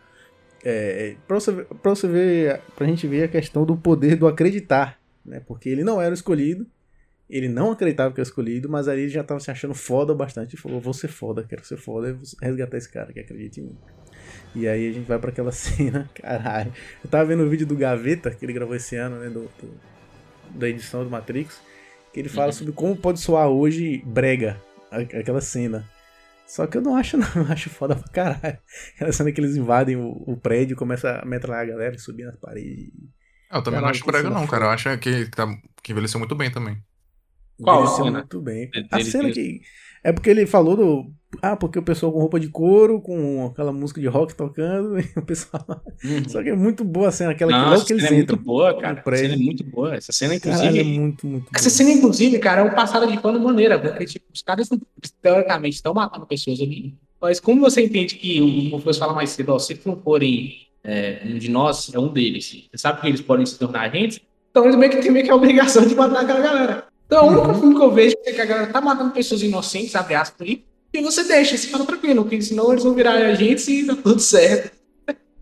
É, 0.64 1.16
pra, 1.28 1.40
você, 1.40 1.52
ver- 1.54 1.66
pra 1.66 1.96
você 1.96 2.08
ver, 2.08 2.62
pra 2.76 2.86
gente 2.86 3.08
ver 3.08 3.24
a 3.24 3.28
questão 3.28 3.66
do 3.66 3.78
poder 3.78 4.16
do 4.18 4.28
acreditar, 4.28 5.00
né? 5.26 5.42
Porque 5.48 5.70
ele 5.70 5.84
não 5.86 6.02
era 6.02 6.12
o 6.12 6.14
escolhido, 6.14 6.68
ele 7.30 7.48
não 7.48 7.72
acreditava 7.72 8.14
que 8.14 8.20
era 8.20 8.28
escolhido, 8.28 8.68
mas 8.68 8.88
ali 8.90 9.02
ele 9.04 9.10
já 9.10 9.24
tava 9.24 9.40
se 9.40 9.50
achando 9.50 9.74
foda 9.74 10.14
bastante 10.14 10.56
e 10.56 10.58
falou: 10.58 10.82
Vou 10.82 10.94
ser 10.94 11.08
foda, 11.08 11.44
quero 11.48 11.64
ser 11.66 11.78
foda, 11.78 12.10
e 12.10 12.14
vou 12.14 12.24
resgatar 12.42 12.78
esse 12.78 12.90
cara 12.92 13.14
que 13.14 13.20
acredita 13.22 13.60
em 13.62 13.64
mim. 13.64 13.78
E 14.54 14.68
aí 14.68 14.90
a 14.90 14.92
gente 14.92 15.08
vai 15.08 15.18
pra 15.18 15.30
aquela 15.30 15.52
cena, 15.54 16.10
caralho. 16.14 16.74
Eu 17.04 17.10
tava 17.10 17.26
vendo 17.26 17.44
o 17.44 17.50
vídeo 17.50 17.66
do 17.66 17.76
Gaveta, 17.76 18.30
que 18.32 18.44
ele 18.46 18.52
gravou 18.54 18.76
esse 18.76 18.96
ano, 18.98 19.18
né? 19.18 19.30
Do, 19.30 19.44
do- 19.44 19.90
da 20.58 20.68
edição 20.68 21.04
do 21.04 21.10
Matrix, 21.10 21.62
que 22.12 22.20
ele 22.20 22.28
fala 22.28 22.52
sobre 22.52 22.74
como 22.74 22.96
pode 22.98 23.20
soar 23.20 23.48
hoje 23.48 24.02
brega 24.06 24.60
aquela 24.92 25.40
cena. 25.40 25.88
Só 26.50 26.66
que 26.68 26.78
eu 26.78 26.82
não 26.82 26.95
acho, 26.95 27.16
não. 27.18 27.28
Eu 27.36 27.45
acho 27.52 27.70
foda 27.70 27.95
pra 27.95 28.08
caralho. 28.10 28.58
Aquela 28.95 29.12
cena 29.12 29.32
que 29.32 29.39
eles 29.39 29.56
invadem 29.56 29.95
o, 29.95 30.10
o 30.28 30.36
prédio, 30.36 30.76
começa 30.76 31.20
a 31.22 31.26
metralhar 31.26 31.64
a 31.64 31.70
galera 31.72 31.95
e 31.95 32.00
subir 32.00 32.26
nas 32.26 32.36
paredes. 32.38 32.91
Eu 33.52 33.62
também 33.62 33.80
não 33.82 33.88
acho 33.88 34.04
cena 34.04 34.30
não, 34.30 34.47
cara. 34.47 34.66
Eu 34.66 34.70
acho 34.70 34.97
que, 34.97 35.30
tá, 35.30 35.47
que 35.84 35.91
envelheceu 35.91 36.20
muito 36.20 36.36
bem 36.36 36.52
também. 36.52 36.78
Qual 37.62 37.82
Envelheceu 37.82 38.06
cena? 38.06 38.20
muito 38.20 38.41
bem. 38.41 38.70
Ele- 38.74 38.88
A 38.91 39.00
ele- 39.00 39.12
cena 39.12 39.24
ele- 39.26 39.34
que. 39.34 39.62
É 40.04 40.12
porque 40.12 40.30
ele 40.30 40.45
falou 40.47 40.76
do. 40.76 41.14
Ah, 41.42 41.56
porque 41.56 41.78
o 41.78 41.84
pessoal 41.84 42.12
com 42.12 42.20
roupa 42.20 42.40
de 42.40 42.50
couro, 42.50 43.00
com 43.00 43.46
aquela 43.46 43.72
música 43.72 44.02
de 44.02 44.08
rock 44.08 44.36
tocando, 44.36 44.98
e 45.00 45.06
o 45.16 45.22
pessoal. 45.22 45.64
Só 46.28 46.42
que 46.42 46.50
é 46.50 46.56
muito 46.56 46.84
boa 46.84 47.10
a 47.10 47.12
cena, 47.12 47.32
aquela 47.32 47.52
que 47.52 47.58
Nossa, 47.58 47.74
logo 47.76 47.86
que 47.86 47.94
eles 47.94 48.04
cena 48.04 48.14
é 48.14 48.18
muito 48.18 48.34
entram. 48.34 48.44
boa, 48.44 48.74
cara. 48.80 49.04
Essa 49.06 49.18
cena 49.18 49.34
é 49.34 49.38
muito 49.38 49.64
boa. 49.64 49.96
Essa 49.96 50.12
cena, 50.12 50.36
inclusive. 50.36 50.64
Caralho, 50.64 50.80
é 50.80 50.84
muito, 50.84 51.28
muito 51.28 51.44
boa. 51.44 51.52
Essa 51.56 51.70
cena, 51.70 51.92
inclusive, 51.92 52.40
cara, 52.40 52.62
é 52.62 52.64
um 52.64 52.74
passado 52.74 53.08
de 53.10 53.20
pano 53.20 53.40
maneira, 53.40 53.80
porque, 53.80 54.06
tipo, 54.06 54.26
os 54.34 54.42
caras, 54.42 54.70
teoricamente, 55.22 55.76
estão 55.76 55.94
matando 55.94 56.26
pessoas 56.26 56.60
ali. 56.60 56.96
Mas 57.22 57.40
como 57.40 57.62
você 57.62 57.84
entende 57.84 58.16
que 58.16 58.42
o 58.42 58.48
Morpheus 58.72 58.98
fala 58.98 59.14
mais 59.14 59.30
cedo, 59.30 59.54
ó, 59.54 59.60
se 59.60 59.80
não 59.86 59.98
forem 59.98 60.68
é, 60.84 61.22
um 61.26 61.38
de 61.38 61.50
nós, 61.50 61.94
é 61.94 62.00
um 62.00 62.08
deles. 62.08 62.68
Você 62.72 62.78
sabe 62.78 63.02
que 63.02 63.08
eles 63.08 63.22
podem 63.22 63.46
se 63.46 63.60
tornar 63.60 63.82
agentes, 63.82 64.20
então 64.50 64.64
eles 64.64 64.76
meio 64.76 64.92
que 64.92 64.98
têm 64.98 65.12
meio 65.12 65.26
que 65.26 65.32
a 65.32 65.36
obrigação 65.36 65.86
de 65.86 65.94
matar 65.96 66.24
aquela 66.24 66.40
galera. 66.40 66.86
Então, 67.06 67.28
o 67.28 67.32
único 67.32 67.54
filme 67.56 67.76
que 67.76 67.82
eu 67.82 67.92
vejo 67.92 68.16
é 68.26 68.32
que 68.32 68.42
a 68.42 68.46
galera 68.46 68.72
tá 68.72 68.80
matando 68.80 69.12
pessoas 69.12 69.42
inocentes, 69.42 69.96
abre 69.96 70.16
aspas 70.16 70.48
aí, 70.48 70.64
e 70.94 71.02
você 71.02 71.24
deixa, 71.24 71.56
esse 71.56 71.70
cara 71.70 71.86
tranquilo, 71.86 72.24
porque 72.24 72.42
senão 72.42 72.72
eles 72.72 72.84
vão 72.84 72.94
virar 72.94 73.14
agentes 73.14 73.68
e 73.68 73.86
tá 73.86 73.96
tudo 73.96 74.20
certo. 74.20 74.78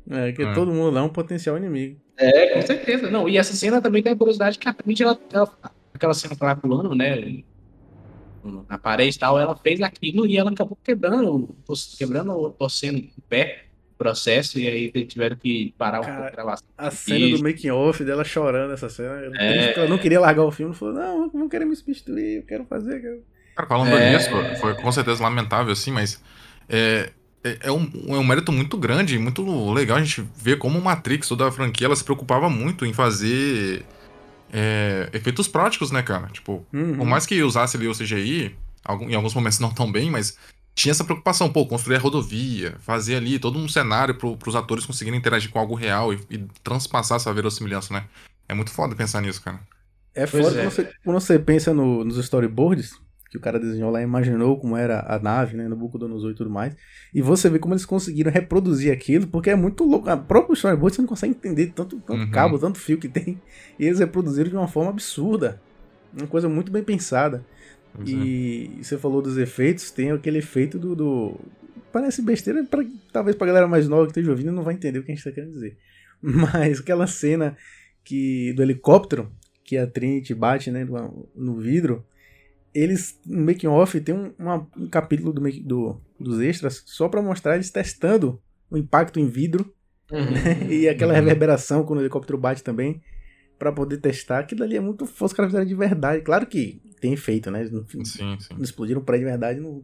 É, 0.10 0.32
que 0.32 0.42
É. 0.44 0.54
todo 0.54 0.72
mundo 0.72 0.92
lá 0.92 1.02
é 1.02 1.04
um 1.04 1.10
potencial 1.10 1.58
inimigo. 1.58 2.00
É, 2.18 2.54
com 2.54 2.62
certeza. 2.66 3.10
Não, 3.12 3.28
e 3.28 3.38
essa 3.38 3.54
cena 3.54 3.82
também 3.82 4.02
tem 4.02 4.12
a 4.14 4.16
curiosidade 4.16 4.58
que 4.58 4.68
a 4.68 4.74
Trinity, 4.74 5.04
ela, 5.04 5.20
ela- 5.32 5.54
aquela 5.94 6.14
cena 6.14 6.36
que 6.36 6.44
ela 6.44 6.54
vai 6.54 6.62
pulando, 6.62 6.96
né? 6.96 7.44
Na 8.70 8.78
parede 8.78 9.18
e 9.18 9.20
tal, 9.20 9.38
ela 9.38 9.56
fez 9.58 9.82
aquilo 9.82 10.26
e 10.26 10.38
ela 10.38 10.50
acabou 10.52 10.78
quebrando, 10.82 11.54
quebrando 11.98 12.32
ou 12.32 12.50
torcendo 12.50 13.00
o 13.18 13.22
pé 13.28 13.64
o 13.94 13.98
processo, 13.98 14.58
e 14.60 14.68
aí 14.68 15.06
tiveram 15.06 15.36
que 15.36 15.74
parar 15.78 16.00
um 16.00 16.04
Cara, 16.04 16.16
pouco 16.16 16.28
a 16.30 16.32
gravação. 16.32 16.68
A 16.78 16.90
cena 16.92 17.26
E- 17.26 17.36
do 17.36 17.44
making 17.44 17.72
off 17.72 18.04
dela 18.06 18.24
chorando 18.24 18.72
essa 18.74 18.88
cena. 18.90 19.20
ela 19.20 19.36
É. 19.38 19.74
Ela 19.78 19.88
não 19.90 19.98
queria 19.98 20.20
largar 20.20 20.44
o 20.46 20.52
filme, 20.52 20.74
falou: 20.74 20.94
"Não, 20.94 21.28
não 21.34 21.50
quero 21.50 21.68
me 21.68 21.76
substituir, 21.76 22.38
eu 22.38 22.44
quero 22.44 22.64
fazer, 22.66 22.98
eu 22.98 23.02
quero 23.02 23.24
Cara, 23.58 23.68
falando 23.68 23.98
É. 23.98 24.00
nisso, 24.12 24.30
foi 24.60 24.76
com 24.76 24.92
certeza 24.92 25.24
lamentável, 25.24 25.74
assim, 25.74 25.90
mas 25.90 26.22
é, 26.70 27.12
é, 27.44 27.58
é 27.64 27.72
um, 27.72 27.90
é 28.10 28.18
um 28.20 28.24
mérito 28.24 28.52
muito 28.52 28.78
grande, 28.78 29.18
muito 29.18 29.74
legal 29.74 29.98
a 29.98 30.04
gente 30.04 30.22
ver 30.38 30.60
como 30.60 30.78
o 30.78 30.84
Matrix, 30.84 31.28
toda 31.28 31.48
a 31.48 31.52
franquia, 31.52 31.88
ela 31.88 31.96
se 31.96 32.04
preocupava 32.04 32.52
muito 32.52 32.86
em 32.86 32.94
fazer 32.94 33.84
é, 34.54 35.10
efeitos 35.12 35.48
práticos, 35.48 35.90
né, 35.90 36.04
cara? 36.04 36.28
Tipo, 36.28 36.64
Uhum. 36.72 36.98
por 36.98 37.06
mais 37.08 37.26
que 37.26 37.42
usasse 37.42 37.76
ali 37.78 37.88
o 37.88 37.96
CGI, 37.96 38.56
em 39.10 39.16
alguns 39.16 39.34
momentos 39.34 39.58
não 39.58 39.74
tão 39.74 39.92
bem, 39.92 40.12
mas 40.12 40.38
tinha 40.76 40.92
essa 40.92 41.04
preocupação, 41.04 41.52
pô, 41.52 41.66
construir 41.66 41.96
a 41.96 42.00
rodovia, 42.00 42.76
fazer 42.82 43.16
ali 43.16 43.40
todo 43.40 43.58
um 43.58 43.68
cenário 43.68 44.14
pro, 44.14 44.38
pros 44.38 44.56
atores 44.56 44.86
conseguirem 44.86 45.18
interagir 45.20 45.50
com 45.50 45.58
algo 45.58 45.74
real 45.74 46.14
e, 46.14 46.20
e 46.30 46.38
transpassar 46.64 47.16
essa 47.16 47.34
verossimilhança, 47.34 47.92
né? 47.92 48.06
É 48.48 48.54
muito 48.54 48.70
foda 48.70 48.96
pensar 48.96 49.20
nisso, 49.22 49.42
cara. 49.42 49.60
É 50.14 50.28
Pois 50.28 50.44
foda 50.46 50.58
é. 50.60 50.62
quando, 50.62 50.72
você, 50.72 50.90
quando 51.04 51.20
você 51.20 51.40
pensa 51.40 51.74
no- 51.74 52.04
nos 52.06 52.18
storyboards, 52.18 53.02
que 53.30 53.38
o 53.38 53.40
cara 53.42 53.60
desenhou 53.60 53.92
lá, 53.92 54.02
imaginou 54.02 54.58
como 54.60 54.76
era 54.78 55.04
a 55.08 55.20
nave, 55.20 55.58
né, 55.58 55.64
no 55.64 55.72
Nabucodonosor 55.72 56.32
e 56.32 56.36
tudo 56.36 56.50
mais, 56.50 56.76
e 57.14 57.22
você 57.22 57.50
vê 57.50 57.60
como 57.60 57.74
eles 57.74 57.86
conseguiram 57.86 58.32
reproduzir 58.32 58.92
aquilo, 58.92 59.28
porque 59.28 59.50
é 59.50 59.56
muito 59.56 59.84
louco. 59.84 60.10
A 60.10 60.16
própria 60.16 60.54
storyboard 60.54 60.96
você 60.96 61.02
não 61.02 61.08
consegue 61.10 61.34
entender 61.34 61.74
tanto, 61.76 61.98
tanto 62.00 62.22
Uhum. 62.22 62.32
cabo, 62.32 62.58
tanto 62.58 62.80
fio 62.80 62.98
que 62.98 63.10
tem, 63.10 63.38
e 63.78 63.86
eles 63.86 64.00
reproduziram 64.00 64.50
de 64.50 64.56
uma 64.56 64.68
forma 64.68 64.90
absurda. 64.92 65.62
Uma 66.18 66.28
coisa 66.28 66.48
muito 66.48 66.72
bem 66.72 66.84
pensada. 66.84 67.44
Pois 67.94 68.10
é. 68.10 68.14
E 68.14 68.80
você 68.82 68.98
falou 68.98 69.22
dos 69.22 69.38
efeitos, 69.38 69.92
tem 69.92 70.12
aquele 70.12 70.38
efeito 70.40 70.80
do. 70.80 70.96
do- 70.96 71.40
Parece 71.92 72.22
besteira, 72.22 72.64
pra, 72.64 72.84
talvez 73.12 73.36
pra 73.36 73.48
galera 73.48 73.68
mais 73.68 73.88
nova 73.88 74.04
que 74.06 74.12
esteja 74.12 74.30
ouvindo 74.32 74.52
não 74.52 74.62
vai 74.64 74.74
entender 74.76 75.00
o 75.00 75.04
que 75.04 75.12
a 75.12 75.16
gente 75.16 75.24
tá 75.24 75.32
querendo 75.32 75.54
dizer. 75.54 75.78
Mas 76.22 76.80
aquela 76.80 77.08
cena 77.08 77.58
que 78.04 78.54
do 78.54 78.62
helicóptero, 78.62 79.32
que 79.64 79.78
a 79.78 79.86
Trinity 79.88 80.34
bate 80.34 80.70
né, 80.72 80.86
no 81.36 81.58
vidro, 81.58 82.06
eles, 82.78 83.20
no 83.26 83.46
making 83.46 83.68
off, 83.68 84.00
tem 84.02 84.14
um, 84.16 84.34
uma- 84.38 84.68
um 84.78 84.88
capítulo 84.90 85.32
do, 85.34 85.42
make- 85.42 85.64
do- 85.64 86.00
dos 86.20 86.40
extras 86.42 86.84
só 86.86 87.08
pra 87.10 87.22
mostrar 87.22 87.56
eles 87.56 87.70
testando 87.72 88.42
o 88.70 88.78
impacto 88.78 89.20
em 89.20 89.28
vidro 89.28 89.74
e 90.70 90.88
aquela 90.88 91.14
Uhum. 91.14 91.20
reverberação 91.20 91.84
quando 91.84 92.00
o 92.00 92.02
helicóptero 92.02 92.38
bate 92.38 92.64
também. 92.64 93.02
pra 93.60 93.72
poder 93.72 93.98
testar. 93.98 94.38
Aquilo 94.40 94.64
ali 94.64 94.76
é 94.78 94.80
muito 94.80 95.08
foda, 95.08 95.26
os 95.26 95.34
caras 95.34 95.50
fizeram 95.52 95.66
de 95.66 95.74
verdade. 95.74 96.22
Claro 96.22 96.46
que 96.46 96.80
tem 97.02 97.14
efeito, 97.14 97.50
né? 97.50 97.62
Eles 97.62 97.72
não, 97.72 97.84
Sim, 97.88 98.06
sim. 98.06 98.38
não 98.54 98.62
explodiram 98.62 99.02
pra 99.02 99.18
de 99.18 99.24
verdade, 99.24 99.60
não- 99.60 99.84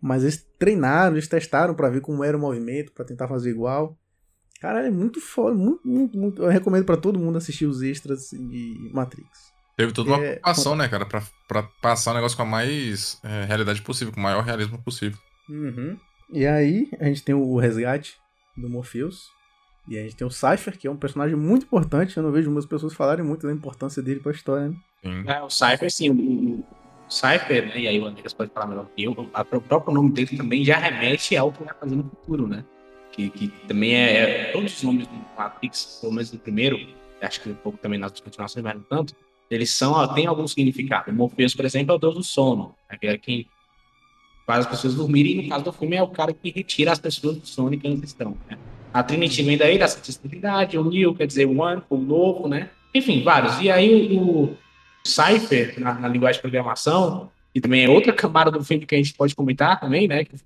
mas 0.00 0.22
eles 0.22 0.46
treinaram, 0.60 1.16
eles 1.16 1.26
testaram 1.26 1.74
pra 1.74 1.90
ver 1.90 2.00
como 2.00 2.22
era 2.22 2.36
o 2.36 2.40
movimento, 2.40 2.92
pra 2.92 3.04
tentar 3.04 3.26
fazer 3.26 3.50
igual. 3.50 3.98
Caralho, 4.60 4.86
é 4.86 4.90
muito 4.92 5.20
foda, 5.20 5.56
muito, 5.56 5.80
muito, 5.88 6.16
muito. 6.16 6.40
Eu 6.42 6.48
recomendo 6.48 6.84
pra 6.84 6.96
todo 6.96 7.18
mundo 7.18 7.36
assistir 7.36 7.66
os 7.66 7.82
extras 7.82 8.28
de 8.30 8.90
Matrix. 8.94 9.52
Teve 9.76 9.92
toda 9.92 10.10
uma 10.10 10.18
É, 10.18 10.26
preocupação, 10.30 10.76
né, 10.76 10.88
cara, 10.88 11.04
pra, 11.04 11.22
pra 11.48 11.62
passar 11.82 12.12
o 12.12 12.14
negócio 12.14 12.36
com 12.36 12.42
a 12.44 12.46
mais 12.46 13.18
é, 13.24 13.44
realidade 13.44 13.82
possível, 13.82 14.12
com 14.12 14.20
o 14.20 14.22
maior 14.22 14.42
realismo 14.44 14.78
possível. 14.82 15.18
Uhum. 15.48 15.96
E 16.32 16.46
aí, 16.46 16.88
a 17.00 17.04
gente 17.06 17.22
tem 17.22 17.34
o 17.34 17.56
resgate 17.58 18.16
do 18.56 18.68
Morpheus. 18.68 19.28
E 19.86 19.98
a 19.98 20.02
gente 20.02 20.16
tem 20.16 20.26
o 20.26 20.30
Cypher, 20.30 20.78
que 20.78 20.86
é 20.86 20.90
um 20.90 20.96
personagem 20.96 21.36
muito 21.36 21.66
importante. 21.66 22.16
Eu 22.16 22.22
não 22.22 22.32
vejo 22.32 22.50
muitas 22.50 22.64
pessoas 22.68 22.94
falarem 22.94 23.22
muito 23.24 23.46
da 23.46 23.52
importância 23.52 24.02
dele 24.02 24.20
pra 24.20 24.32
história, 24.32 24.68
né? 24.70 24.76
Sim. 25.02 25.24
É, 25.28 25.42
o 25.42 25.50
Cypher, 25.50 25.90
sim. 25.90 26.10
O, 26.10 26.64
Cypher, 27.10 27.66
né? 27.66 27.80
E 27.80 27.88
aí 27.88 28.00
o 28.00 28.06
Andreas 28.06 28.32
pode 28.32 28.50
falar 28.50 28.66
melhor 28.66 28.86
que 28.96 29.04
eu. 29.04 29.28
a- 29.34 29.42
O 29.42 29.60
próprio 29.60 29.92
nome 29.92 30.10
dele 30.12 30.36
também 30.38 30.64
já 30.64 30.78
remete 30.78 31.36
ao 31.36 31.52
que 31.52 31.62
vai 31.62 31.74
fazer 31.74 31.96
no 31.96 32.04
futuro, 32.04 32.48
né? 32.48 32.64
Que, 33.12 33.28
que 33.28 33.48
também 33.68 33.94
é, 33.94 34.48
é- 34.48 34.52
Todos 34.52 34.74
os 34.74 34.82
nomes 34.82 35.06
do 35.06 35.14
Matrix, 35.36 35.98
pelo 36.00 36.12
menos 36.14 36.30
do 36.30 36.38
primeiro, 36.38 36.78
acho 37.20 37.42
que 37.42 37.50
um 37.50 37.54
pouco 37.54 37.76
também 37.76 37.98
nas 37.98 38.18
continuações, 38.18 38.64
mas 38.64 38.74
não 38.74 38.82
tanto, 38.82 39.14
eles 39.50 39.70
são, 39.70 40.14
tem 40.14 40.26
algum 40.26 40.46
significado. 40.46 41.10
O 41.10 41.14
Morpheus, 41.14 41.54
por 41.54 41.64
exemplo, 41.64 41.92
é 41.92 41.96
o 41.96 41.98
deus 41.98 42.14
do 42.14 42.22
sono. 42.22 42.74
É 42.88 43.18
quem 43.18 43.46
faz 44.46 44.66
as 44.66 44.70
pessoas 44.70 44.94
dormirem, 44.94 45.32
e 45.32 45.42
no 45.42 45.48
caso 45.48 45.64
do 45.64 45.72
filme 45.72 45.96
é 45.96 46.02
o 46.02 46.08
cara 46.08 46.32
que 46.32 46.50
retira 46.50 46.92
as 46.92 46.98
pessoas 46.98 47.38
do 47.38 47.46
sono 47.46 47.74
em 47.74 47.78
que 47.78 47.86
elas 47.86 48.02
estão. 48.02 48.36
Né? 48.48 48.58
A 48.92 49.02
Trinity 49.02 49.42
vem 49.42 49.56
daí 49.56 49.78
da 49.78 49.88
sexualidade, 49.88 50.78
o 50.78 50.84
Neo 50.84 51.14
quer 51.14 51.26
dizer 51.26 51.46
one, 51.46 51.82
o 51.88 51.96
novo, 51.96 52.46
né? 52.46 52.70
Enfim, 52.94 53.22
vários. 53.22 53.58
E 53.60 53.70
aí 53.70 54.16
o, 54.16 54.44
o 54.44 54.56
Cypher, 55.04 55.80
na, 55.80 55.94
na 55.94 56.08
linguagem 56.08 56.38
de 56.38 56.42
programação, 56.42 57.30
e 57.54 57.60
também 57.60 57.84
é 57.84 57.88
outra 57.88 58.12
camada 58.12 58.50
do 58.50 58.62
filme 58.62 58.84
que 58.86 58.94
a 58.94 58.98
gente 58.98 59.14
pode 59.14 59.34
comentar 59.34 59.80
também, 59.80 60.06
né? 60.06 60.24
Que, 60.24 60.36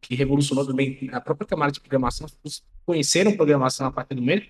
que 0.00 0.14
revolucionou 0.14 0.66
também 0.66 1.08
a 1.12 1.20
própria 1.20 1.46
camada 1.46 1.72
de 1.72 1.80
programação, 1.80 2.26
as 2.26 2.32
pessoas 2.32 2.62
conheceram 2.84 3.36
programação 3.36 3.86
a 3.86 3.90
partir 3.90 4.14
do 4.14 4.22
meio. 4.22 4.44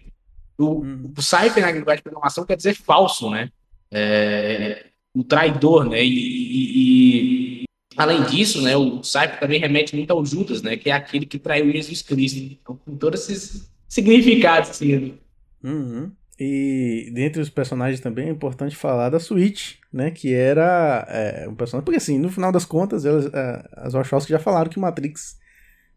O, 0.59 0.82
Hum. 0.82 1.12
o 1.16 1.22
Cypher 1.22 1.62
na 1.62 1.70
linguagem 1.70 1.99
de 1.99 2.03
programação 2.03 2.44
quer 2.44 2.57
dizer 2.57 2.74
falso, 2.74 3.30
né? 3.30 3.51
É, 3.93 4.86
o 5.14 5.24
traidor, 5.24 5.89
né? 5.89 6.05
E, 6.05 6.09
e- 6.09 7.62
e, 7.62 7.64
além 7.97 8.22
disso, 8.24 8.62
né? 8.62 8.76
O 8.76 9.03
Cypher 9.03 9.41
também 9.41 9.61
remete 9.61 9.97
muito 9.97 10.11
ao 10.12 10.24
Judas, 10.24 10.62
né? 10.62 10.76
Que 10.76 10.91
é 10.91 10.93
aquele 10.93 11.26
que 11.26 11.39
traiu 11.39 11.70
Jesus 11.72 12.03
Cristo. 12.03 12.39
Então, 12.39 12.76
com 12.76 12.97
todos 12.97 13.28
esses 13.28 13.70
significados, 13.89 14.70
assim. 14.70 15.18
Uhum. 15.62 16.12
E 16.39 17.11
dentre 17.12 17.41
os 17.41 17.51
personagens 17.51 18.01
também 18.01 18.28
é 18.28 18.30
importante 18.30 18.76
falar 18.76 19.11
da 19.11 19.18
Switch, 19.18 19.74
né? 19.93 20.11
Que 20.11 20.32
era 20.34 21.05
é, 21.09 21.49
um 21.49 21.55
personagem. 21.55 21.84
Porque 21.84 21.97
assim, 21.99 22.18
no 22.18 22.30
final 22.30 22.53
das 22.53 22.64
contas, 22.64 23.05
elas, 23.05 23.26
é, 23.32 23.68
as 23.72 23.93
Wachowski 23.93 24.30
já 24.30 24.39
falaram 24.39 24.70
que 24.70 24.78
Matrix, 24.78 25.36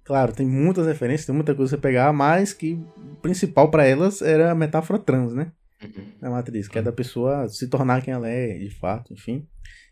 claro, 0.04 0.34
tem 0.34 0.48
muitas 0.48 0.88
referências, 0.88 1.28
tem 1.28 1.36
muita 1.36 1.54
coisa 1.54 1.78
pra 1.78 1.90
pegar, 1.90 2.12
mas 2.14 2.54
que 2.54 2.74
o 2.98 3.16
principal 3.22 3.70
pra 3.70 3.86
elas 3.86 4.22
era 4.22 4.52
a 4.52 4.56
metáfora 4.56 4.98
trans, 5.00 5.34
né? 5.34 5.52
Da 6.20 6.30
Matrix, 6.30 6.68
que 6.68 6.78
é 6.78 6.82
da 6.82 6.92
pessoa 6.92 7.48
se 7.50 7.68
tornar 7.68 8.02
quem 8.04 8.14
ela 8.14 8.28
é, 8.30 8.58
de 8.60 8.70
fato, 8.70 9.14
enfim. 9.14 9.48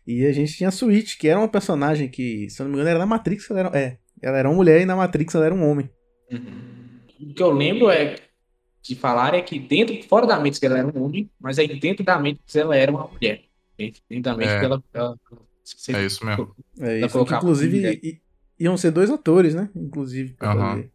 E 0.06 0.24
a 0.26 0.32
gente 0.32 0.54
tinha 0.56 0.68
a 0.68 0.72
Switch, 0.72 1.18
que 1.18 1.28
era 1.28 1.38
uma 1.38 1.48
personagem 1.48 2.08
que, 2.08 2.48
se 2.48 2.60
eu 2.60 2.64
não 2.64 2.70
me 2.70 2.76
engano, 2.76 2.90
era 2.90 2.98
na 2.98 3.06
Matrix, 3.06 3.50
ela 3.50 3.60
era, 3.60 3.78
é, 3.78 3.98
ela 4.22 4.38
era 4.38 4.48
uma 4.48 4.56
mulher 4.56 4.80
e 4.80 4.84
na 4.86 4.96
Matrix 4.96 5.34
ela 5.34 5.46
era 5.46 5.54
um 5.54 5.68
homem. 5.68 5.90
O 7.20 7.34
que 7.34 7.42
eu 7.42 7.50
lembro 7.50 7.90
é 7.90 8.16
de 8.82 8.94
falar 8.94 9.34
é 9.34 9.42
que 9.42 9.58
dentro, 9.58 10.00
fora 10.04 10.26
da 10.26 10.36
Matrix 10.36 10.62
ela 10.62 10.78
era 10.78 10.86
um 10.88 11.04
homem, 11.04 11.30
mas 11.38 11.58
aí 11.58 11.78
dentro 11.78 12.04
da 12.04 12.16
Matrix 12.18 12.56
ela 12.56 12.76
era 12.76 12.90
uma 12.90 13.06
mulher. 13.06 13.42
Dentro 13.78 14.22
da 14.22 14.30
Matrix 14.32 14.52
É. 14.54 14.64
ela, 14.64 14.84
ela, 14.92 15.16
você- 15.64 15.96
É 15.96 16.04
isso 16.06 16.24
mesmo. 16.24 16.54
É 16.80 17.00
isso, 17.04 17.24
que, 17.24 17.34
inclusive 17.34 18.22
iam 18.58 18.76
ser 18.76 18.90
dois 18.90 19.10
atores, 19.10 19.54
né? 19.54 19.68
Inclusive, 19.74 20.34
pra 20.34 20.52
Aham. 20.52 20.76
fazer. 20.76 20.92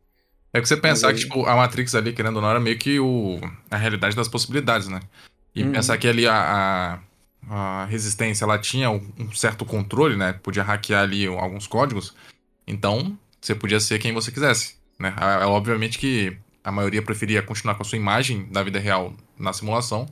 É 0.56 0.62
que 0.62 0.70
você 0.70 0.78
pensar 0.78 1.10
que, 1.10 1.16
aí- 1.16 1.20
tipo, 1.20 1.46
a 1.46 1.54
Matrix 1.54 1.94
ali, 1.96 2.14
querendo 2.14 2.38
ou 2.38 2.42
não, 2.42 2.50
era 2.50 2.62
meio 2.62 2.78
que 2.78 2.98
o, 2.98 3.42
a 3.70 3.76
realidade 3.76 4.16
das 4.16 4.30
possibilidades, 4.30 4.88
né? 4.88 5.02
E 5.54 5.64
Uhum. 5.64 5.72
pensar 5.74 5.98
que 5.98 6.08
ali 6.08 6.26
a, 6.26 7.00
a, 7.50 7.82
a 7.82 7.86
resistência, 7.88 8.46
ela 8.46 8.58
tinha 8.58 8.90
um, 8.90 9.02
certo 9.34 9.66
controle, 9.66 10.16
né? 10.16 10.32
Podia 10.32 10.64
hackear 10.64 11.04
ali 11.04 11.28
alguns 11.28 11.68
códigos. 11.68 12.16
Então, 12.66 13.18
você 13.42 13.54
podia 13.54 13.82
ser 13.82 14.00
quem 14.00 14.14
você 14.14 14.32
quisesse, 14.32 14.76
né? 14.98 15.14
A- 15.18 15.46
Obviamente 15.50 15.98
que 16.00 16.38
a 16.64 16.72
maioria 16.72 17.02
preferia 17.02 17.42
continuar 17.44 17.76
com 17.76 17.82
a 17.82 17.86
sua 17.86 17.98
imagem 17.98 18.46
da 18.50 18.64
vida 18.64 18.80
real 18.80 19.14
na 19.38 19.52
simulação. 19.52 20.08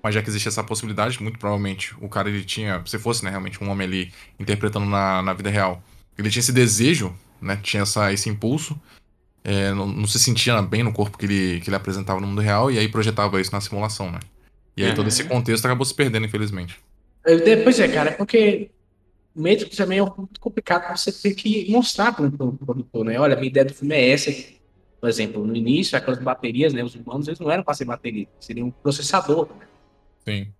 Mas 0.00 0.14
já 0.14 0.22
que 0.22 0.28
existe 0.30 0.46
essa 0.46 0.62
possibilidade, 0.62 1.20
muito 1.20 1.40
provavelmente 1.40 1.92
o 2.00 2.08
cara 2.08 2.28
ele 2.30 2.44
tinha, 2.44 2.80
se 2.86 3.00
fosse 3.00 3.24
né, 3.24 3.30
realmente 3.30 3.62
um 3.62 3.68
homem 3.68 3.84
ali 3.84 4.12
interpretando 4.38 4.86
na, 4.86 5.20
na 5.22 5.32
vida 5.32 5.50
real, 5.50 5.82
ele 6.16 6.30
tinha 6.30 6.38
esse 6.38 6.52
desejo, 6.52 7.12
né? 7.42 7.58
Tinha 7.64 7.82
essa, 7.82 8.12
esse 8.12 8.28
impulso 8.30 8.80
é, 9.50 9.72
não, 9.72 9.86
não 9.86 10.06
se 10.06 10.18
sentia 10.18 10.60
bem 10.60 10.82
no 10.82 10.92
corpo 10.92 11.16
que 11.16 11.24
ele, 11.24 11.60
que 11.60 11.68
ele 11.70 11.76
apresentava 11.76 12.20
no 12.20 12.26
mundo 12.26 12.40
real 12.42 12.70
e 12.70 12.78
aí 12.78 12.88
projetava 12.88 13.40
isso 13.40 13.50
na 13.52 13.60
simulação, 13.60 14.10
né? 14.10 14.18
E 14.76 14.82
aí 14.82 14.90
Uhum. 14.90 14.94
todo 14.96 15.08
esse 15.08 15.24
contexto 15.24 15.64
acabou 15.64 15.84
se 15.86 15.94
perdendo, 15.94 16.26
infelizmente. 16.26 16.76
De- 17.24 17.56
Pois 17.64 17.80
é, 17.80 17.88
cara, 17.88 18.10
é 18.10 18.12
porque 18.12 18.70
o 19.34 19.40
Matrix 19.42 19.76
também 19.76 19.98
é 19.98 20.02
muito 20.02 20.38
complicado 20.40 20.96
você 20.96 21.10
ter 21.10 21.34
que 21.34 21.70
mostrar 21.70 22.12
para 22.12 22.26
o 22.26 22.52
produtor, 22.52 23.04
né? 23.04 23.18
Olha, 23.18 23.34
minha 23.36 23.48
ideia 23.48 23.64
do 23.64 23.74
filme 23.74 23.94
é 23.94 24.10
essa. 24.10 24.30
Por 25.00 25.08
exemplo, 25.08 25.46
no 25.46 25.54
início, 25.56 25.96
aquelas 25.96 26.18
baterias, 26.20 26.72
né? 26.74 26.82
Os 26.84 26.94
humanos, 26.94 27.26
eles 27.28 27.38
não 27.40 27.50
eram 27.50 27.62
para 27.62 27.74
ser 27.74 27.84
bateria, 27.84 28.26
seriam 28.40 28.68
um 28.68 28.70
processador. 28.70 29.48
Né? 29.58 29.66
Sim. 30.26 30.52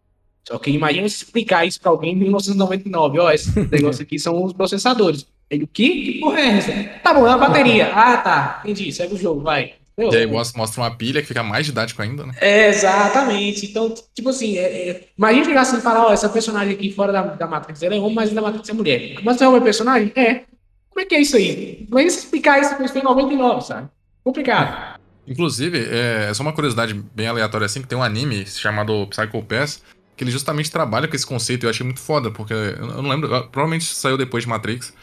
Só 0.47 0.59
que 0.59 0.71
imagina 0.71 1.09
você 1.09 1.25
explicar 1.25 1.67
isso 1.67 1.81
para 1.81 1.91
alguém 1.91 2.13
em 2.13 2.17
1999. 2.17 3.19
Ó, 3.19 3.31
esse 3.31 3.51
negócio 3.69 4.03
aqui 4.03 4.19
são 4.19 4.43
os 4.45 4.53
processadores. 4.53 5.27
Ele, 5.51 5.65
o 5.65 5.69
quê? 5.69 5.89
Que 5.89 6.21
porra 6.21 6.41
é 6.41 6.59
essa? 6.59 6.73
Tá 7.03 7.15
bom, 7.15 7.27
é 7.27 7.31
uma 7.31 7.39
bateria. 7.39 7.91
Ah, 7.95 8.17
tá. 8.19 8.61
Entendi. 8.65 8.93
Segue 8.93 9.15
o 9.15 9.19
jogo, 9.19 9.41
vai. 9.41 9.75
Entendeu? 9.99 10.21
E 10.21 10.23
aí 10.23 10.27
mostra, 10.27 10.81
uma 10.81 10.91
pilha 10.95 11.21
que 11.21 11.27
fica 11.27 11.43
mais 11.43 11.67
didático 11.67 12.01
ainda, 12.01 12.25
né? 12.25 12.35
É, 12.41 12.69
exatamente. 12.69 13.67
Então, 13.67 13.93
tipo 14.15 14.29
assim, 14.29 14.57
é, 14.57 14.91
é, 14.91 15.09
imagina 15.19 15.45
chegar 15.45 15.61
assim 15.63 15.79
e 15.79 15.81
falar, 15.81 16.07
ó, 16.07 16.13
essa 16.13 16.29
personagem 16.29 16.75
aqui 16.75 16.93
fora 16.93 17.13
da, 17.13 17.23
da 17.23 17.47
Matrix, 17.49 17.83
ela 17.83 17.97
é 17.97 17.99
homem, 17.99 18.15
mas 18.15 18.31
da 18.31 18.41
Matrix 18.41 18.69
é 18.69 18.73
mulher. 18.73 19.17
Mas 19.25 19.37
você 19.37 19.45
é 19.45 19.49
homem 19.49 19.61
personagem? 19.61 20.13
É. 20.15 20.45
Como 20.89 21.01
é 21.01 21.05
que 21.05 21.17
é 21.17 21.21
isso 21.21 21.37
aí? 21.37 21.87
Mas 21.91 22.17
explicar 22.17 22.61
isso 22.61 22.77
foi 22.77 23.01
em 23.01 23.05
99, 23.05 23.61
sabe? 23.63 23.89
Complicado. 24.23 24.99
Inclusive, 25.27 25.79
é, 25.79 26.29
é 26.31 26.35
só 26.35 26.43
uma 26.43 26.53
curiosidade 26.53 26.95
bem 26.95 27.27
aleatória 27.27 27.65
assim, 27.65 27.83
que 27.83 27.89
tem 27.89 27.99
um 27.99 28.03
anime 28.03 28.47
chamado 28.47 29.07
Psycho 29.09 29.43
Pass, 29.43 29.83
que 30.17 30.25
ele 30.25 30.31
justamente 30.31 30.71
trabalha 30.71 31.09
com 31.09 31.17
esse 31.17 31.27
conceito 31.27 31.65
e 31.65 31.67
eu 31.67 31.71
achei 31.71 31.85
muito 31.85 32.01
foda, 32.01 32.31
porque 32.31 32.53
eu 32.53 32.87
não 33.03 33.09
lembro, 33.09 33.29
provavelmente 33.51 33.85
saiu 33.85 34.17
depois 34.17 34.45
de 34.45 34.51
Matrix, 34.51 34.95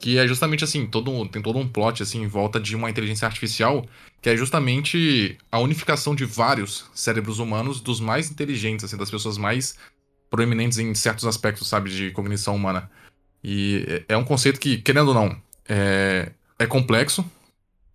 que 0.00 0.18
é 0.18 0.26
justamente 0.26 0.64
assim, 0.64 0.86
todo, 0.86 1.28
tem 1.28 1.42
todo 1.42 1.58
um 1.58 1.68
plot 1.68 2.02
assim 2.02 2.22
em 2.22 2.26
volta 2.26 2.58
de 2.58 2.74
uma 2.74 2.88
inteligência 2.88 3.26
artificial, 3.26 3.86
que 4.22 4.30
é 4.30 4.36
justamente 4.36 5.36
a 5.52 5.58
unificação 5.58 6.14
de 6.14 6.24
vários 6.24 6.86
cérebros 6.94 7.38
humanos 7.38 7.80
dos 7.80 8.00
mais 8.00 8.30
inteligentes, 8.30 8.84
assim, 8.84 8.96
das 8.96 9.10
pessoas 9.10 9.36
mais 9.36 9.76
proeminentes 10.30 10.78
em 10.78 10.94
certos 10.94 11.26
aspectos, 11.26 11.68
sabe, 11.68 11.90
de 11.90 12.10
cognição 12.12 12.56
humana. 12.56 12.90
E 13.44 13.84
é- 14.08 14.14
é 14.14 14.16
um 14.16 14.24
conceito 14.24 14.58
que, 14.58 14.78
querendo 14.78 15.08
ou 15.08 15.14
não, 15.14 15.36
é, 15.68 16.32
é 16.58 16.66
complexo, 16.66 17.24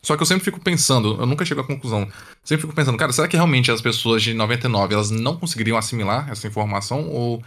só 0.01 0.15
que 0.15 0.21
eu 0.21 0.27
sempre 0.27 0.43
fico 0.43 0.59
pensando, 0.59 1.19
eu 1.19 1.25
nunca 1.25 1.43
chego 1.43 1.61
à 1.61 1.63
conclusão. 1.63 2.07
Sempre 2.43 2.61
fico 2.61 2.75
pensando, 2.75 2.97
cara, 2.97 3.11
será 3.11 3.27
que 3.27 3.35
realmente 3.35 3.71
as 3.71 3.81
pessoas 3.81 4.21
de 4.21 4.35
99 4.35 4.93
elas 4.93 5.09
não 5.09 5.35
conseguiriam 5.37 5.77
assimilar 5.77 6.29
essa 6.29 6.47
informação? 6.47 7.09
Ou 7.09 7.43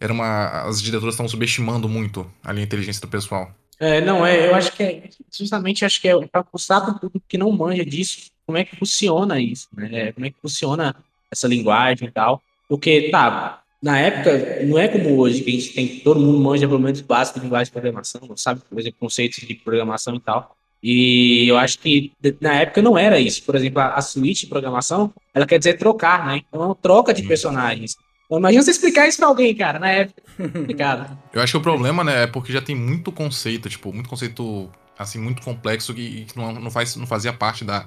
era 0.00 0.10
uma. 0.10 0.62
As 0.62 0.80
diretoras 0.80 1.14
estavam 1.14 1.28
subestimando 1.28 1.86
muito 1.86 2.26
ali 2.42 2.60
a 2.62 2.64
inteligência 2.64 3.02
do 3.02 3.08
pessoal? 3.08 3.54
É, 3.80 4.00
não, 4.00 4.26
é, 4.26 4.48
eu 4.48 4.54
acho 4.54 4.72
que 4.72 4.82
é, 4.82 5.02
justamente 5.30 5.84
acho 5.84 6.00
que 6.00 6.08
é 6.08 6.26
para 6.26 6.44
mostrar 6.52 6.80
para 6.80 6.90
o 6.90 6.98
público 6.98 7.24
que 7.28 7.38
não 7.38 7.52
manja 7.52 7.84
disso, 7.84 8.30
como 8.44 8.58
é 8.58 8.64
que 8.64 8.74
funciona 8.76 9.40
isso, 9.40 9.68
né? 9.72 10.12
Como 10.12 10.26
é 10.26 10.30
que 10.30 10.36
funciona 10.40 10.96
essa 11.30 11.46
linguagem 11.46 12.08
e 12.08 12.10
tal. 12.10 12.42
Porque, 12.68 13.08
tá, 13.10 13.62
na 13.80 13.98
época, 13.98 14.64
não 14.64 14.76
é 14.78 14.88
como 14.88 15.16
hoje, 15.18 15.42
que 15.42 15.50
a 15.50 15.52
gente 15.52 15.72
tem, 15.72 16.00
todo 16.00 16.18
mundo 16.18 16.38
manja 16.40 16.66
pelo 16.66 16.80
menos 16.80 17.00
básico 17.00 17.38
de 17.38 17.44
linguagem 17.44 17.66
de 17.66 17.72
programação, 17.72 18.36
sabe, 18.36 18.60
por 18.68 18.78
exemplo, 18.78 18.98
conceitos 18.98 19.46
de 19.46 19.54
programação 19.54 20.16
e 20.16 20.20
tal. 20.20 20.56
E 20.82 21.46
eu 21.48 21.56
acho 21.56 21.78
que 21.78 22.12
na 22.40 22.54
época 22.54 22.80
não 22.82 22.96
era 22.96 23.18
isso. 23.18 23.42
Por 23.42 23.54
exemplo, 23.56 23.80
a, 23.80 23.94
a 23.94 24.00
suíte 24.02 24.42
de 24.42 24.46
programação, 24.48 25.12
ela 25.34 25.46
quer 25.46 25.58
dizer 25.58 25.74
trocar, 25.74 26.26
né? 26.26 26.42
Então 26.48 26.62
é 26.62 26.66
uma 26.66 26.74
troca 26.74 27.12
de 27.12 27.22
Hum. 27.22 27.28
personagens. 27.28 27.96
Então, 28.28 28.38
imagina 28.38 28.62
você 28.62 28.72
explicar 28.72 29.08
isso 29.08 29.16
para 29.16 29.26
alguém, 29.26 29.54
cara, 29.56 29.78
na 29.78 29.88
época. 29.88 30.22
Complicado. 30.36 31.18
Eu 31.32 31.40
acho 31.40 31.52
que 31.52 31.56
o 31.56 31.62
problema, 31.62 32.04
né, 32.04 32.24
é 32.24 32.26
porque 32.26 32.52
já 32.52 32.60
tem 32.60 32.76
muito 32.76 33.10
conceito, 33.10 33.70
tipo, 33.70 33.90
muito 33.90 34.08
conceito, 34.08 34.70
assim, 34.98 35.18
muito 35.18 35.40
complexo 35.40 35.94
que, 35.94 36.26
que 36.26 36.36
não, 36.36 36.52
não, 36.52 36.70
faz, 36.70 36.94
não 36.94 37.06
fazia 37.06 37.32
parte 37.32 37.64
da, 37.64 37.86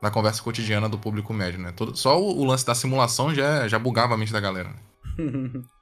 da 0.00 0.08
conversa 0.08 0.42
cotidiana 0.42 0.88
do 0.88 0.96
público 0.96 1.34
médio, 1.34 1.58
né? 1.58 1.72
Todo, 1.76 1.96
só 1.96 2.20
o, 2.22 2.38
o 2.38 2.44
lance 2.44 2.64
da 2.64 2.74
simulação 2.74 3.34
já, 3.34 3.66
já 3.66 3.80
bugava 3.80 4.14
a 4.14 4.16
mente 4.16 4.32
da 4.32 4.38
galera. 4.38 4.68
né? 4.68 4.76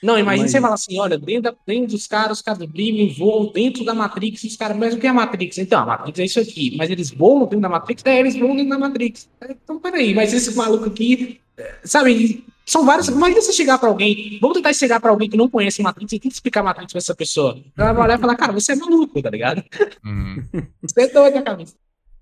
Não, 0.00 0.16
imagina 0.16 0.44
Mas- 0.44 0.52
você 0.52 0.60
falar 0.60 0.74
assim, 0.74 1.00
olha, 1.00 1.18
dentro, 1.18 1.56
dentro 1.66 1.88
dos 1.90 2.06
caras, 2.06 2.38
os 2.38 2.42
caras 2.42 2.64
brigam, 2.68 3.12
voam 3.16 3.50
dentro 3.52 3.84
da 3.84 3.92
Matrix, 3.92 4.44
os 4.44 4.56
caras, 4.56 4.76
mas 4.76 4.94
o 4.94 4.98
que 4.98 5.08
é 5.08 5.10
a 5.10 5.14
Matrix? 5.14 5.58
Então, 5.58 5.80
a 5.80 5.86
Matrix 5.86 6.18
é 6.20 6.24
isso 6.24 6.38
aqui, 6.38 6.76
mas 6.76 6.88
eles 6.88 7.10
voam 7.10 7.40
dentro 7.40 7.60
da 7.60 7.68
Matrix, 7.68 8.02
é, 8.06 8.20
eles 8.20 8.36
voam 8.36 8.54
dentro 8.54 8.70
da 8.70 8.78
Matrix. 8.78 9.28
Então, 9.42 9.80
peraí, 9.80 10.14
mas 10.14 10.32
esse 10.32 10.54
maluco 10.54 10.84
aqui, 10.84 11.40
é, 11.56 11.78
sabe, 11.82 12.44
São 12.68 12.84
várias. 12.84 13.08
Imagina 13.08 13.40
você 13.40 13.52
chegar 13.52 13.78
pra 13.78 13.88
alguém. 13.88 14.38
Vamos 14.40 14.56
tentar 14.56 14.72
chegar 14.74 15.00
pra 15.00 15.10
alguém 15.10 15.28
que 15.28 15.36
não 15.36 15.48
conhece 15.48 15.82
Matrix 15.82 16.12
e 16.12 16.18
tenta 16.20 16.34
explicar 16.34 16.62
Matrix 16.62 16.92
pra 16.92 16.98
essa 16.98 17.14
pessoa. 17.14 17.58
Ela 17.76 17.92
vai 17.92 18.04
olhar 18.04 18.18
e 18.18 18.20
falar, 18.20 18.36
cara, 18.36 18.52
você 18.52 18.72
é 18.72 18.76
maluco, 18.76 19.22
tá 19.22 19.30
ligado? 19.30 19.64
Uhum. 20.04 20.42
Você 20.82 21.02
é 21.02 21.08
doido 21.08 21.34
na 21.34 21.42
cabeça. 21.42 21.74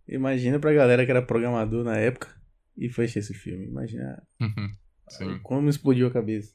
Imagina 0.09 0.59
pra 0.61 0.73
galera 0.73 1.05
que 1.05 1.11
era 1.11 1.21
programador 1.21 1.83
na 1.85 1.97
época 1.97 2.29
e 2.79 2.89
foi 2.89 3.07
assistir 3.07 3.19
esse 3.19 3.35
filme. 3.35 3.67
Imagina 3.67 4.23
Uhum. 4.41 4.71
Sim. 5.09 5.41
como 5.43 5.69
explodiu 5.69 6.07
a 6.07 6.11
cabeça. 6.11 6.53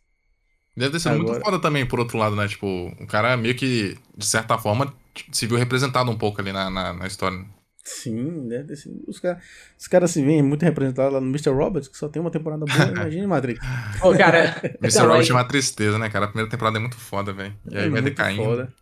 Deve 0.78 0.92
ter 0.94 1.00
sido 1.00 1.12
Agora- 1.16 1.32
muito 1.34 1.44
foda 1.44 1.60
também, 1.60 1.86
por 1.86 2.00
outro 2.00 2.18
lado, 2.18 2.34
né? 2.36 2.48
Tipo, 2.48 2.66
o 2.98 3.06
cara 3.08 3.36
meio 3.36 3.56
que, 3.56 3.98
de 4.18 4.26
certa 4.26 4.58
forma, 4.58 4.94
se 5.34 5.46
viu 5.46 5.58
representado 5.58 6.10
um 6.10 6.18
pouco 6.18 6.40
ali 6.40 6.54
na, 6.54 6.70
na, 6.70 6.94
na 6.94 7.08
história. 7.08 7.38
Sim, 7.84 8.48
deve 8.48 8.76
ter. 8.76 8.92
Os 9.08 9.20
caras 9.20 9.44
os 9.80 9.88
caras 9.88 10.12
se 10.12 10.24
veem 10.24 10.42
muito 10.44 10.62
representados 10.64 11.14
lá 11.14 11.20
no 11.20 11.28
Mr. 11.28 11.50
Roberts, 11.50 11.88
que 11.90 11.98
só 11.98 12.08
tem 12.08 12.22
uma 12.22 12.30
temporada 12.32 12.66
boa. 12.66 12.86
Imagina 12.92 13.28
Matrix. 13.28 13.60
Ô, 14.04 14.16
cara. 14.16 14.56
Mr. 14.82 15.00
não, 15.00 15.08
Robert 15.08 15.22
aí- 15.24 15.30
é 15.30 15.34
uma 15.34 15.48
tristeza, 15.48 15.98
né, 15.98 16.10
cara? 16.10 16.26
A 16.26 16.28
primeira 16.28 16.50
temporada 16.50 16.78
é 16.78 16.80
muito 16.80 16.96
foda, 16.98 17.34
velho. 17.34 17.54
E 17.70 17.78
aí 17.78 17.86
É 17.88 17.90
vai 17.90 18.02
decaindo. 18.02 18.44
foda. 18.44 18.74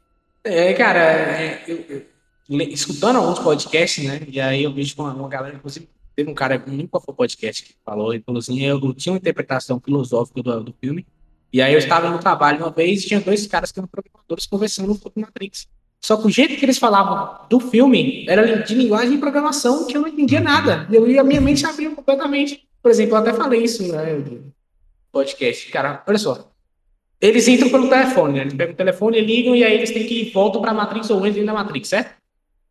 É, 0.43 0.73
cara, 0.73 0.99
é, 0.99 1.63
eu- 1.67 1.85
eu- 1.89 2.05
le- 2.49 2.73
escutando 2.73 3.17
alguns 3.17 3.39
podcasts, 3.39 4.03
né? 4.05 4.21
E 4.27 4.39
aí 4.41 4.63
eu 4.63 4.73
vejo 4.73 4.95
uma, 4.97 5.13
uma 5.13 5.29
galera, 5.29 5.55
inclusive, 5.55 5.87
teve 6.15 6.29
um 6.29 6.33
cara, 6.33 6.61
nunca 6.67 6.99
foi 6.99 7.13
podcast 7.15 7.63
que 7.63 7.75
falou, 7.85 8.13
ele 8.13 8.23
falou 8.25 8.39
assim: 8.39 8.61
eu 8.61 8.93
tinha 8.93 9.13
uma 9.13 9.17
interpretação 9.19 9.79
filosófica 9.79 10.41
do, 10.43 10.63
do 10.63 10.73
filme. 10.81 11.05
E 11.51 11.61
aí 11.61 11.73
eu 11.73 11.79
estava 11.79 12.09
no 12.11 12.19
trabalho 12.19 12.59
uma 12.59 12.69
vez 12.69 13.03
e 13.03 13.07
tinha 13.07 13.19
dois 13.19 13.47
caras 13.47 13.71
que 13.71 13.79
eram 13.79 13.87
programadores 13.87 14.45
conversando 14.45 14.93
sobre 14.95 15.21
Matrix. 15.21 15.67
Só 16.01 16.15
que 16.17 16.27
o 16.27 16.29
jeito 16.29 16.55
que 16.55 16.65
eles 16.65 16.77
falavam 16.77 17.45
do 17.49 17.59
filme 17.59 18.25
era 18.27 18.63
de 18.63 18.73
linguagem 18.73 19.15
e 19.15 19.17
programação 19.17 19.85
que 19.85 19.97
eu 19.97 20.01
não 20.01 20.07
entendia 20.07 20.39
nada. 20.39 20.87
Eu, 20.91 21.09
e 21.09 21.19
a 21.19 21.23
minha 21.23 21.41
mente 21.41 21.65
abriu 21.65 21.93
completamente. 21.93 22.63
Por 22.81 22.89
exemplo, 22.89 23.15
eu 23.15 23.19
até 23.19 23.33
falei 23.33 23.63
isso 23.63 23.83
né, 23.91 24.13
no 24.13 24.53
podcast. 25.11 25.69
Cara, 25.69 26.03
olha 26.07 26.17
só. 26.17 26.49
Eles 27.19 27.47
entram 27.49 27.69
pelo 27.69 27.89
telefone, 27.89 28.35
né? 28.35 28.41
Eles 28.41 28.53
pegam 28.53 28.73
o 28.73 28.77
telefone, 28.77 29.19
ligam 29.19 29.53
e 29.53 29.63
aí 29.63 29.73
eles 29.73 29.91
têm 29.91 30.07
que 30.07 30.21
ir 30.21 30.31
voltam 30.31 30.61
pra 30.61 30.73
Matrix 30.73 31.09
ou 31.09 31.25
entram 31.27 31.43
na 31.43 31.53
Matrix, 31.53 31.89
certo? 31.89 32.17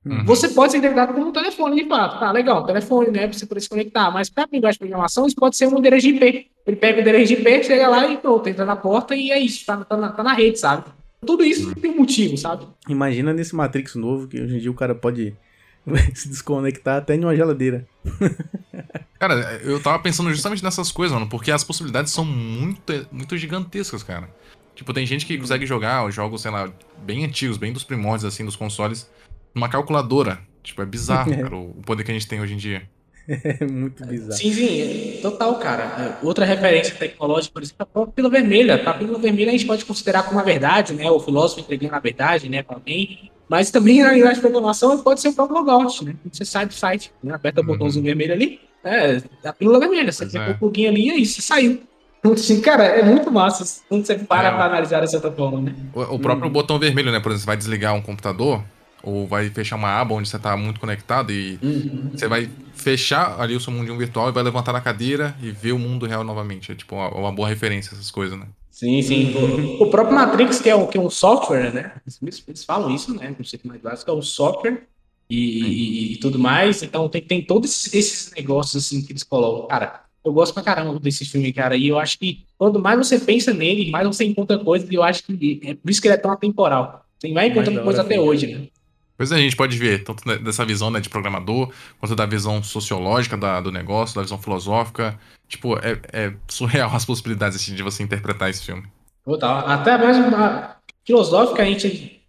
Uhum. 0.07 0.25
Você 0.25 0.49
pode 0.49 0.73
ser 0.73 0.79
interpretado 0.79 1.13
como 1.13 1.29
um 1.29 1.33
telefone, 1.33 1.83
de 1.83 1.87
fato. 1.87 2.19
Tá, 2.19 2.33
legal, 2.33 2.65
telefone, 2.65 3.11
né? 3.11 3.27
Pra 3.27 3.39
você 3.39 3.45
poder 3.45 3.61
se 3.61 3.69
conectar. 3.69 4.11
Mas 4.11 4.31
para 4.31 4.49
linguagem 4.51 4.77
de 4.77 4.79
programação, 4.79 5.27
isso 5.27 5.37
pode 5.37 5.55
ser 5.55 5.67
um 5.67 5.79
endereço 5.79 6.07
de 6.07 6.15
IP. 6.15 6.51
Ele 6.67 6.77
pega 6.77 6.99
o 6.99 7.01
endereço 7.03 7.27
de 7.27 7.35
IP, 7.35 7.65
chega 7.65 7.89
lá 7.89 8.07
e 8.09 8.17
pronto, 8.17 8.49
entra 8.49 8.65
na 8.65 8.77
porta 8.77 9.15
e 9.15 9.31
é 9.31 9.39
isso, 9.39 9.67
tá, 9.67 9.85
tá 9.85 9.97
na, 9.97 10.13
tá 10.13 10.23
na 10.23 10.33
rede, 10.33 10.59
sabe? 10.59 10.85
Tudo 11.25 11.45
isso 11.45 11.75
tem 11.75 11.91
um 11.91 11.97
motivo, 11.97 12.37
sabe? 12.37 12.67
Imagina 12.89 13.33
nesse 13.33 13.55
Matrix 13.55 13.95
novo 13.95 14.29
que 14.29 14.41
hoje 14.41 14.57
em 14.57 14.59
dia 14.59 14.71
o 14.71 14.75
cara 14.75 14.95
pode 14.95 15.35
se 16.15 16.29
desconectar 16.29 16.99
até 16.99 17.15
em 17.15 17.25
uma 17.25 17.35
geladeira. 17.35 17.87
Cara, 19.19 19.35
eu 19.65 19.83
tava 19.83 19.99
pensando 19.99 20.31
justamente 20.31 20.63
nessas 20.63 20.93
coisas, 20.93 21.13
mano, 21.13 21.29
porque 21.29 21.51
as 21.51 21.65
possibilidades 21.65 22.13
são 22.13 22.25
muito, 22.25 22.93
muito 23.11 23.37
gigantescas, 23.37 24.05
cara. 24.05 24.33
Tipo, 24.77 24.95
tem 24.95 25.05
gente 25.05 25.27
que 25.27 25.37
consegue 25.37 25.67
jogar 25.67 26.07
os 26.07 26.15
jogos, 26.15 26.43
sei 26.43 26.53
lá, 26.53 26.73
bem 26.99 27.25
antigos, 27.25 27.57
bem 27.57 27.73
dos 27.73 27.83
primórdios, 27.83 28.25
assim, 28.33 28.45
dos 28.45 28.55
consoles, 28.55 29.11
numa 29.53 29.69
calculadora. 29.69 30.39
Tipo, 30.63 30.83
é 30.83 30.87
bizarro, 30.87 31.31
cara, 31.35 31.57
o 31.57 31.83
poder 31.85 32.05
que 32.05 32.13
a 32.13 32.15
gente 32.15 32.29
tem 32.29 32.41
hoje 32.41 32.55
em 32.55 32.57
dia. 32.57 32.89
É 33.61 33.65
muito 33.67 34.05
bizarro. 34.07 34.33
Sim, 34.33 34.53
sim, 34.53 35.19
total, 35.21 35.55
cara. 35.57 35.83
É, 36.23 36.25
Outra 36.27 36.45
referência 36.47 36.95
tecnológica, 36.95 37.53
por 37.53 37.63
exemplo, 37.63 37.77
é 37.81 37.83
a 37.83 37.87
própria 37.87 38.13
pílula 38.15 38.33
vermelha. 38.33 38.75
A 38.87 38.95
pílula 38.95 39.19
vermelha 39.19 39.51
a 39.51 39.53
gente 39.53 39.67
pode 39.67 39.85
considerar 39.85 40.23
como 40.23 40.39
uma 40.39 40.45
verdade, 40.45 40.95
né? 40.95 41.11
O 41.11 41.21
filósofo 41.21 41.61
entregando 41.61 41.95
a 41.95 41.99
verdade, 42.01 42.49
né, 42.49 42.63
para 42.63 42.77
alguém. 42.77 43.31
Mas 43.49 43.71
também 43.71 44.03
na 44.03 44.13
linguagem 44.13 44.37
de 44.37 44.41
programação 44.41 44.99
pode 45.03 45.21
ser 45.21 45.29
o 45.29 45.33
próprio 45.35 45.59
logout, 45.59 46.05
né? 46.05 46.15
Você 46.33 46.45
sai 46.45 46.67
do 46.67 46.73
site, 46.75 47.13
né? 47.23 47.35
aperta 47.35 47.61
o 47.61 47.65
Uhum. 47.65 47.69
botãozinho 47.71 48.05
vermelho 48.05 48.33
ali, 48.33 48.61
é 48.85 49.21
a 49.45 49.53
pílula 49.53 49.79
vermelha. 49.79 50.11
Você 50.13 50.25
aperta 50.25 50.51
é. 50.51 50.55
o 50.55 50.59
plugin 50.59 50.87
ali 50.87 51.07
e 51.09 51.11
aí 51.11 51.27
você 51.27 51.43
saiu. 51.43 51.81
Assim, 52.33 52.61
cara, 52.61 52.85
é 52.85 53.03
muito 53.03 53.31
massa 53.31 53.83
quando 53.89 54.05
você 54.05 54.17
para 54.17 54.49
É. 54.49 54.51
pra 54.53 54.65
analisar 54.67 55.01
dessa 55.01 55.17
outra 55.17 55.31
forma, 55.33 55.61
né? 55.61 55.75
O, 55.95 56.01
o 56.17 56.19
próprio 56.19 56.51
botão 56.51 56.79
vermelho, 56.79 57.13
né? 57.13 57.21
Por 57.21 57.29
exemplo, 57.31 57.41
você 57.43 57.47
vai 57.47 57.57
desligar 57.57 57.95
um 57.95 58.03
computador, 58.03 58.63
ou 59.09 59.27
vai 59.27 59.51
fechar 59.51 59.77
uma 59.77 59.89
aba 60.01 60.15
onde 60.15 60.29
você 60.29 60.39
tá 60.39 60.57
muito 60.57 60.81
conectado 60.81 61.33
e 61.33 61.61
você 62.15 62.29
vai 62.29 62.53
fechar 62.73 63.41
ali 63.41 63.55
o 63.57 63.61
seu 63.61 63.73
mundinho 63.73 63.99
virtual 63.99 64.29
e 64.29 64.33
vai 64.33 64.43
levantar 64.43 64.73
da 64.73 64.81
cadeira 64.81 65.37
e 65.41 65.51
ver 65.53 65.73
o 65.73 65.79
mundo 65.79 66.07
real 66.07 66.25
novamente. 66.25 66.73
É 66.73 66.75
tipo 66.75 66.95
uma, 66.97 67.09
uma 67.11 67.33
boa 67.33 67.49
referência 67.49 67.95
essas 67.95 68.11
coisas, 68.11 68.39
né? 68.39 68.47
Sim, 68.71 69.03
sim. 69.03 69.33
O, 69.35 69.85
o 69.85 69.91
próprio 69.91 70.15
Matrix, 70.15 70.61
que 70.61 70.69
é, 70.71 70.77
um, 70.77 70.87
que 70.87 70.97
é 70.99 71.01
um 71.01 71.11
software, 71.11 71.73
né? 71.73 72.01
Eles, 72.23 72.45
eles 72.47 72.65
falam 72.65 72.91
isso, 72.95 73.13
né? 73.15 73.31
No 73.31 73.37
conceito 73.37 73.67
mais 73.67 73.81
básico, 73.81 74.11
é 74.11 74.15
um 74.15 74.23
software 74.23 74.87
e, 75.29 76.11
e- 76.11 76.13
e 76.15 76.17
tudo 76.21 76.39
mais. 76.39 76.83
Então 76.83 77.09
tem, 77.09 77.23
tem 77.23 77.45
todos 77.45 77.93
esses, 77.93 78.31
negócios 78.33 78.85
assim 78.87 79.05
que 79.05 79.13
eles 79.13 79.25
colocam. 79.25 79.67
Cara, 79.69 80.05
eu 80.25 80.33
gosto 80.33 80.55
pra 80.55 80.63
caramba 80.63 80.99
desse 81.01 81.25
filme, 81.25 81.53
cara. 81.53 81.77
E 81.77 81.89
eu 81.89 81.99
acho 81.99 82.19
que 82.19 82.47
quanto 82.57 82.79
mais 82.79 82.99
você 82.99 83.19
pensa 83.19 83.53
nele, 83.53 83.91
mais 83.91 84.07
você 84.07 84.25
encontra 84.25 84.59
coisas. 84.63 84.89
E 84.91 84.95
eu 84.95 85.03
acho 85.03 85.25
que 85.25 85.61
é 85.65 85.75
por 85.75 85.91
isso 85.91 86.01
que 86.01 86.07
ele 86.09 86.15
é 86.15 86.19
tão 86.19 86.31
atemporal. 86.31 87.05
Você 87.19 87.33
vai 87.33 87.49
encontrando 87.49 87.81
coisa 87.81 88.03
até 88.03 88.15
filho. 88.15 88.27
hoje, 88.27 88.47
né? 88.47 88.69
Pois 89.19 89.33
é, 89.33 89.35
a 89.35 89.39
gente 89.39 89.57
pode 89.57 89.77
ver 89.77 90.05
tanto 90.05 90.23
dessa 90.39 90.65
visão 90.65 90.91
né, 90.93 91.01
de 91.01 91.09
programador, 91.09 91.73
quanto 91.99 92.15
da 92.15 92.25
visão 92.25 92.63
sociológica 92.63 93.37
da- 93.37 93.61
do 93.61 93.73
negócio, 93.73 94.15
da 94.15 94.23
visão 94.23 94.39
filosófica. 94.39 95.19
Tipo, 95.49 95.77
é, 95.79 96.01
é 96.13 96.35
surreal 96.47 96.89
as 96.95 97.05
possibilidades 97.05 97.61
assim, 97.61 97.75
de 97.75 97.83
você 97.83 98.05
interpretar 98.05 98.49
esse 98.49 98.65
filme. 98.65 98.85
Total. 99.25 99.67
Até 99.69 99.99
mesmo 99.99 100.35
a 100.37 100.77
filosófica, 101.05 101.63
a 101.63 101.67
gente. 101.67 102.23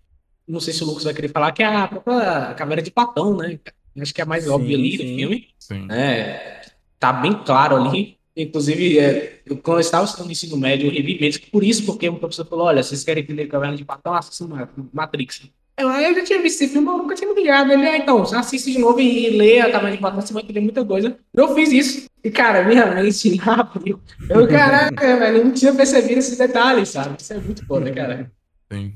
Não 0.47 0.59
sei 0.59 0.73
se 0.73 0.83
o 0.83 0.87
Lucas 0.87 1.03
vai 1.03 1.13
querer 1.13 1.29
falar, 1.29 1.51
que 1.51 1.61
é 1.61 1.67
a 1.67 1.87
própria 1.87 2.55
caveira 2.55 2.81
de 2.81 2.89
Platão, 2.89 3.37
né? 3.37 3.59
Acho 4.01 4.11
que 4.13 4.19
é 4.19 4.23
a 4.23 4.27
mais 4.27 4.45
Sim, 4.45 4.49
óbvia 4.49 4.75
ali 4.75 4.97
do 4.97 5.03
filme. 5.03 5.47
Sim. 5.59 5.87
É, 5.91 6.61
tá 6.99 7.13
bem 7.13 7.33
claro 7.43 7.75
ali. 7.75 8.17
Inclusive, 8.35 8.97
é, 8.97 9.41
eu, 9.45 9.57
quando 9.57 9.77
eu 9.77 9.81
estava 9.81 10.05
estudando 10.05 10.31
ensino 10.31 10.57
médio, 10.57 10.87
eu 10.87 10.91
revi 10.91 11.19
mesmo 11.19 11.45
por 11.51 11.63
isso, 11.63 11.85
porque 11.85 12.09
o 12.09 12.15
professor 12.15 12.45
falou: 12.47 12.65
olha, 12.65 12.81
vocês 12.81 13.03
querem 13.03 13.21
entender 13.21 13.45
Caverna 13.45 13.77
de 13.77 13.85
Platão, 13.85 14.13
assistam 14.15 14.47
Ma- 14.47 14.69
Matrix. 14.91 15.43
Eu, 15.79 15.89
eu 15.89 16.15
já 16.15 16.23
tinha 16.23 16.41
visto 16.41 16.61
esse 16.61 16.67
filme, 16.73 16.85
mas 16.87 16.95
eu 16.97 17.03
nunca 17.03 17.15
tinha 17.15 17.33
me 17.33 17.39
ligado. 17.39 17.71
Ele, 17.71 17.87
ah, 17.87 17.97
então, 17.97 18.19
você 18.19 18.35
assiste 18.35 18.71
de 18.71 18.79
novo 18.79 18.99
e, 18.99 19.29
lê 19.29 19.61
a 19.61 19.71
Caverna 19.71 19.91
de 19.91 19.97
Platão, 19.97 20.21
você 20.21 20.33
vai 20.33 20.43
entender 20.43 20.59
muita 20.59 20.83
coisa. 20.83 21.17
Eu 21.33 21.55
fiz 21.55 21.71
isso. 21.71 22.05
E, 22.23 22.29
cara, 22.29 22.63
minha 22.67 22.85
mente 22.93 23.39
abriu. 23.47 24.01
Eu, 24.27 24.47
caraca, 24.47 25.17
velho, 25.19 25.37
eu 25.37 25.45
não 25.45 25.53
tinha 25.53 25.73
percebido 25.73 26.19
esses 26.19 26.37
detalhes, 26.37 26.89
sabe? 26.89 27.15
Isso 27.19 27.31
é 27.33 27.37
muito 27.37 27.65
foda, 27.65 27.89
cara. 27.91 28.29
Sim. 28.71 28.93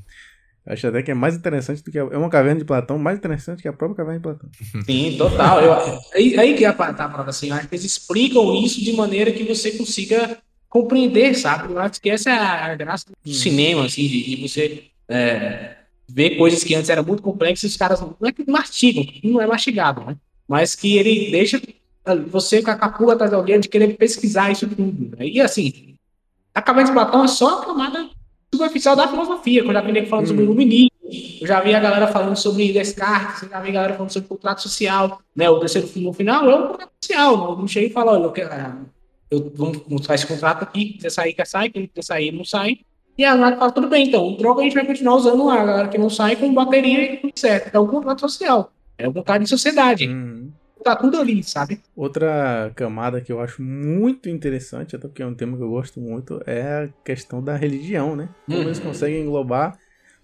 Acho 0.65 0.88
até 0.88 1.03
que 1.03 1.11
é 1.11 1.13
mais 1.13 1.36
interessante 1.36 1.84
do 1.84 1.91
que. 1.91 1.99
a- 1.99 2.07
É 2.11 2.17
uma 2.17 2.29
caverna 2.29 2.59
de 2.59 2.65
Platão 2.65 2.97
mais 2.97 3.17
interessante 3.17 3.61
que 3.61 3.67
a 3.67 3.73
própria 3.73 3.97
caverna 3.97 4.19
de 4.19 4.23
Platão. 4.23 4.49
Sim, 4.86 5.17
total. 5.17 5.61
Eu, 5.61 5.73
aí, 6.13 6.39
aí 6.39 6.53
que 6.55 6.63
é 6.65 6.67
a 6.69 6.73
pa- 6.73 6.93
tá 6.93 7.05
a 7.05 7.09
parada 7.09 7.29
assim, 7.31 7.49
eu 7.49 7.55
acho 7.55 7.67
que 7.67 7.75
eles 7.75 7.86
explicam 7.86 8.55
isso 8.63 8.81
de 8.84 8.93
maneira 8.93 9.31
que 9.31 9.43
você 9.43 9.71
consiga 9.71 10.38
compreender, 10.69 11.36
sabe? 11.36 11.73
Eu 11.73 11.79
acho 11.79 12.01
que 12.01 12.09
essa 12.09 12.29
é 12.29 12.34
a 12.34 12.65
a 12.71 12.75
graça 12.75 13.05
do 13.07 13.29
Hum. 13.29 13.34
cinema, 13.34 13.86
assim, 13.86 14.07
de, 14.07 14.36
de 14.36 14.47
você 14.47 14.86
é, 15.09 15.75
ver 16.08 16.38
coisas 16.38 16.64
que 16.64 16.76
antes 16.76 16.89
eram 16.89 17.04
muito 17.04 17.24
complexas 17.24 17.72
os 17.72 17.78
caras 17.78 18.01
não 18.01 18.16
é 18.24 18.32
que 18.32 18.49
mastigam, 18.49 19.06
não 19.24 19.41
é 19.41 19.47
mastigado, 19.47 20.04
né? 20.04 20.18
Mas 20.47 20.76
que 20.76 20.97
ele 20.97 21.32
deixa 21.32 21.62
ah, 22.06 22.16
você 22.16 22.62
com 22.62 22.72
a 22.72 22.76
capula 22.76 23.14
atrás 23.14 23.32
da 23.32 23.39
orelha 23.39 23.60
de 23.60 23.70
querer 23.70 23.95
pesquisar 23.95 24.51
isso 24.51 24.68
tudo. 24.68 25.16
Né? 25.18 25.28
E 25.28 25.41
assim, 25.41 25.95
a 26.54 26.62
cabeça 26.62 26.88
de 26.88 26.93
Platão 26.93 27.24
é 27.24 27.28
só 27.28 27.62
a 27.62 27.66
camada 27.66 28.10
superficial 28.54 28.95
da 28.95 29.08
filosofia, 29.08 29.64
quando 29.64 29.78
eu 29.78 29.84
já 29.84 30.01
vi 30.01 30.06
falando 30.06 30.28
sobre 30.28 30.43
o 30.43 30.45
iluminismo, 30.45 30.91
eu 31.41 31.47
já 31.47 31.60
vi 31.62 31.74
a 31.74 31.80
galera 31.80 32.08
falando 32.08 32.36
sobre 32.36 32.72
Descartes, 32.72 33.43
eu 33.43 33.49
já 33.49 33.60
vi 33.60 33.70
a 33.70 33.74
galera 33.74 33.93
falando 33.93 34.12
sobre 34.12 34.30
contrato 34.30 34.62
social, 34.62 35.22
né? 35.36 35.49
O 35.49 35.60
terceiro 35.60 35.88
filme 35.88 36.08
no 36.08 36.14
final 36.14 36.49
é 36.49 36.56
um 36.56 36.68
contrato 36.68 36.91
social, 37.01 37.58
não, 37.58 37.68
chega 37.68 37.88
e 37.88 37.89
fala, 37.89 38.14
olha, 38.14 38.24
eu 38.24 38.32
quero, 38.32 38.54
ah, 38.54 38.78
eu, 39.32 39.51
vamos 39.56 39.82
mostrar 39.88 40.16
esse 40.16 40.28
contrato 40.28 40.64
aqui, 40.64 40.93
quiser 40.93 41.10
sair, 41.10 41.34
quer 41.34 41.47
sair, 41.47 41.70
quem 41.72 41.88
quiser 41.88 42.04
sair, 42.04 42.32
não 42.32 42.45
sai. 42.45 42.80
E 43.18 43.24
a 43.24 43.36
galera 43.36 43.57
fala, 43.57 43.72
tudo 43.72 43.89
bem, 43.89 44.07
então, 44.07 44.28
o 44.28 44.38
droga 44.38 44.61
a 44.61 44.64
gente 44.64 44.74
vai 44.74 44.86
continuar 44.86 45.16
usando 45.16 45.45
lá, 45.45 45.61
a 45.61 45.66
galera 45.66 45.88
que 45.88 45.97
não 45.97 46.09
sai 46.09 46.36
com 46.36 46.53
bateria 46.53 47.14
e 47.14 47.18
tudo 47.18 47.34
certo. 47.38 47.74
É 47.76 47.80
um 47.80 47.88
contrato 47.88 48.22
social, 48.22 48.72
é 48.97 49.07
um 49.07 49.14
contrato 49.14 49.43
de 49.43 49.49
sociedade, 49.49 50.07
Uhum. 50.07 50.51
tá 50.84 50.95
tudo 50.95 51.20
ali, 51.20 51.43
sabe? 51.43 51.80
Outra 51.95 52.72
camada 52.76 53.22
que 53.22 53.32
eu 53.32 53.39
acho 53.39 53.61
muito 53.61 54.28
interessante, 54.30 54.95
até 54.95 55.07
porque 55.07 55.22
é 55.22 55.28
um 55.28 55.36
tema 55.36 55.55
que 55.55 55.64
eu 55.64 55.70
gosto 55.70 56.01
muito, 56.01 56.41
é 56.47 56.61
a 56.86 56.89
questão 57.05 57.41
da 57.43 57.55
religião, 57.55 58.16
né? 58.16 58.30
Como 58.47 58.57
Uhum. 58.57 58.68
eles 58.68 58.80
conseguem 58.80 59.22
englobar 59.22 59.78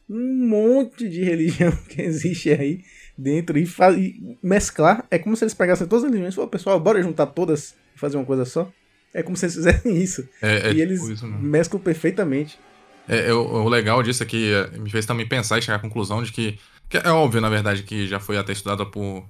um 0.09 0.47
monte 0.47 1.07
de 1.07 1.21
religião 1.23 1.71
que 1.87 2.01
existe 2.01 2.49
aí 2.51 2.79
dentro 3.15 3.59
e, 3.59 3.65
fa- 3.67 3.91
e 3.91 4.15
mesclar. 4.41 5.05
É 5.11 5.19
como 5.19 5.35
se 5.37 5.43
eles 5.43 5.53
pegassem 5.53 5.85
todas 5.87 6.03
as 6.05 6.09
religiões 6.09 6.33
e 6.33 6.35
falaram, 6.35 6.49
pessoal, 6.49 6.79
bora 6.79 7.01
juntar 7.03 7.27
todas 7.27 7.75
e 7.95 7.99
fazer 7.99 8.17
uma 8.17 8.25
coisa 8.25 8.45
só. 8.45 8.71
É 9.13 9.21
como 9.21 9.37
se 9.37 9.45
eles 9.45 9.55
fizessem 9.55 9.95
isso. 9.97 10.27
É, 10.41 10.55
é 10.55 10.57
e 10.57 10.61
tipo 10.69 10.81
eles 10.81 11.01
isso 11.09 11.27
mesmo. 11.27 11.47
mesclam 11.47 11.81
perfeitamente. 11.81 12.57
É, 13.09 13.29
é 13.29 13.33
o, 13.33 13.41
o 13.41 13.67
legal 13.69 14.01
disso 14.03 14.21
é 14.23 14.25
que 14.25 14.53
é, 14.53 14.77
me 14.77 14.89
fez 14.89 15.05
também 15.05 15.27
pensar 15.27 15.57
e 15.57 15.61
chegar 15.61 15.77
à 15.77 15.79
conclusão 15.79 16.21
de 16.23 16.31
que, 16.31 16.57
que 16.87 16.97
é 16.97 17.09
óbvio, 17.09 17.41
na 17.41 17.49
verdade, 17.49 17.83
que 17.83 18.07
já 18.07 18.19
foi 18.19 18.37
até 18.37 18.53
estudada 18.53 18.85
por, 18.85 19.25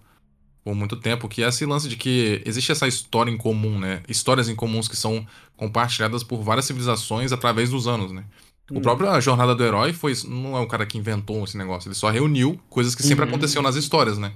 por 0.63 0.75
muito 0.75 0.95
tempo, 0.97 1.27
que 1.29 1.41
é 1.43 1.47
esse 1.47 1.65
lance 1.65 1.87
de 1.87 1.95
que 1.95 2.41
existe 2.45 2.71
essa 2.71 2.87
história 2.87 3.31
em 3.31 3.37
comum, 3.37 3.79
né? 3.79 4.03
Histórias 4.07 4.49
em 4.49 4.55
comuns 4.55 4.87
que 4.87 4.95
são 4.97 5.25
compartilhadas 5.55 6.23
por 6.23 6.43
várias 6.43 6.65
civilizações 6.65 7.31
através 7.31 7.69
dos 7.69 7.87
anos, 7.87 8.11
né? 8.11 8.25
O 8.71 8.77
Hum. 8.77 8.81
próprio 8.81 9.09
A 9.09 9.19
Jornada 9.19 9.55
do 9.55 9.63
Herói 9.63 9.93
foi, 9.93 10.13
não 10.27 10.55
é 10.55 10.59
o 10.59 10.67
cara 10.67 10.85
que 10.85 10.97
inventou 10.97 11.43
esse 11.43 11.57
negócio, 11.57 11.87
ele 11.87 11.95
só 11.95 12.09
reuniu 12.09 12.59
coisas 12.69 12.93
que 12.93 13.01
sempre 13.01 13.23
Uhum. 13.23 13.29
aconteciam 13.31 13.63
nas 13.63 13.75
histórias, 13.75 14.17
né? 14.19 14.33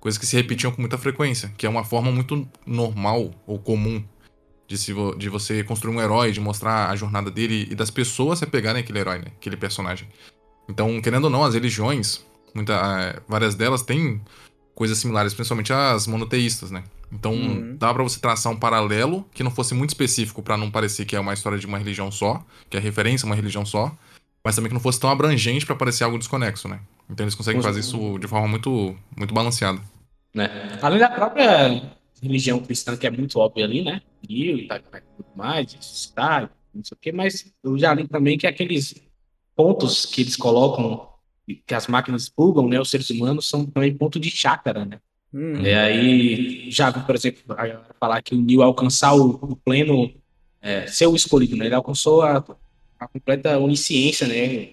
Coisas 0.00 0.18
que 0.18 0.26
se 0.26 0.34
repetiam 0.36 0.72
com 0.72 0.80
muita 0.80 0.98
frequência, 0.98 1.52
que 1.56 1.66
é 1.66 1.68
uma 1.68 1.84
forma 1.84 2.10
muito 2.10 2.48
normal 2.66 3.30
ou 3.46 3.58
comum 3.58 4.02
De, 4.68 4.76
se 4.76 4.92
vo- 4.92 5.14
de 5.14 5.28
você 5.28 5.62
construir 5.62 5.94
um 5.94 6.00
herói, 6.00 6.32
de 6.32 6.40
mostrar 6.40 6.90
a 6.90 6.96
jornada 6.96 7.30
dele 7.30 7.68
e 7.70 7.74
das 7.74 7.90
pessoas 7.90 8.38
se 8.40 8.46
pegarem 8.46 8.80
aquele 8.82 8.98
herói, 8.98 9.18
né? 9.18 9.26
Aquele 9.38 9.56
personagem. 9.56 10.08
Então, 10.68 11.00
querendo 11.00 11.24
ou 11.24 11.30
não, 11.30 11.44
as 11.44 11.54
religiões, 11.54 12.24
muita, 12.54 13.22
várias 13.28 13.54
delas 13.54 13.82
têm 13.82 14.20
coisas 14.74 14.98
similares, 14.98 15.32
principalmente 15.34 15.72
as 15.72 16.06
monoteístas, 16.08 16.70
né? 16.70 16.82
Então, 17.12 17.32
Uhum. 17.32 17.76
dá 17.78 17.94
pra 17.94 18.02
você 18.02 18.18
traçar 18.18 18.52
um 18.52 18.56
paralelo 18.56 19.24
que 19.32 19.44
não 19.44 19.50
fosse 19.50 19.72
muito 19.72 19.90
específico 19.90 20.42
pra 20.42 20.56
não 20.56 20.68
parecer 20.70 21.04
que 21.04 21.14
é 21.14 21.20
uma 21.20 21.32
história 21.32 21.56
de 21.58 21.66
uma 21.66 21.78
religião 21.78 22.10
só, 22.10 22.44
que 22.68 22.76
é 22.76 22.80
referência 22.80 23.24
a 23.24 23.28
uma 23.28 23.36
religião 23.36 23.64
só, 23.64 23.96
mas 24.44 24.56
também 24.56 24.68
que 24.68 24.74
não 24.74 24.80
fosse 24.80 24.98
tão 24.98 25.08
abrangente 25.08 25.64
pra 25.64 25.76
parecer 25.76 26.02
algo 26.02 26.18
desconexo, 26.18 26.66
né? 26.66 26.80
Então 27.08 27.22
eles 27.24 27.36
conseguem 27.36 27.62
fazer 27.62 27.78
isso 27.80 28.18
de 28.18 28.26
forma 28.26 28.48
muito, 28.48 28.96
muito 29.16 29.32
balanceada. 29.32 29.80
né? 30.34 30.50
Além 30.82 30.98
da 30.98 31.08
própria 31.08 31.95
religião 32.22 32.58
cristã, 32.60 32.96
que 32.96 33.06
é 33.06 33.10
muito 33.10 33.38
óbvia 33.38 33.64
ali, 33.64 33.82
né? 33.82 34.00
Rio 34.28 34.58
e 34.58 34.66
tal, 34.66 34.78
tudo 34.80 35.28
mais, 35.34 35.72
ressuscitar, 35.72 36.50
não 36.74 36.84
sei 36.84 36.94
o 36.94 36.98
quê, 37.00 37.12
mas 37.12 37.52
eu 37.62 37.78
já 37.78 37.94
li 37.94 38.06
também 38.06 38.36
que 38.36 38.46
aqueles 38.46 38.94
pontos 39.54 40.04
que 40.04 40.20
eles 40.20 40.36
colocam, 40.36 41.08
que 41.66 41.74
as 41.74 41.86
máquinas 41.86 42.28
bugam, 42.28 42.68
né? 42.68 42.80
Os 42.80 42.90
seres 42.90 43.08
humanos 43.10 43.48
são 43.48 43.64
também 43.64 43.94
ponto 43.94 44.20
de 44.20 44.30
chácara, 44.30 44.84
né? 44.84 44.98
Hum, 45.32 45.60
E 45.60 45.72
aí, 45.72 46.70
já 46.70 46.90
vi, 46.90 47.00
por 47.00 47.14
exemplo, 47.14 47.42
falar 47.98 48.22
que 48.22 48.34
o 48.34 48.40
Neo 48.40 48.62
alcançar 48.62 49.14
o, 49.14 49.30
o 49.32 49.56
pleno, 49.56 50.12
é, 50.60 50.86
ser 50.86 51.06
o 51.06 51.16
escolhido, 51.16 51.56
né? 51.56 51.66
Ele 51.66 51.74
alcançou 51.74 52.22
a, 52.22 52.44
a 52.98 53.08
completa 53.08 53.58
onisciência, 53.58 54.26
né? 54.26 54.70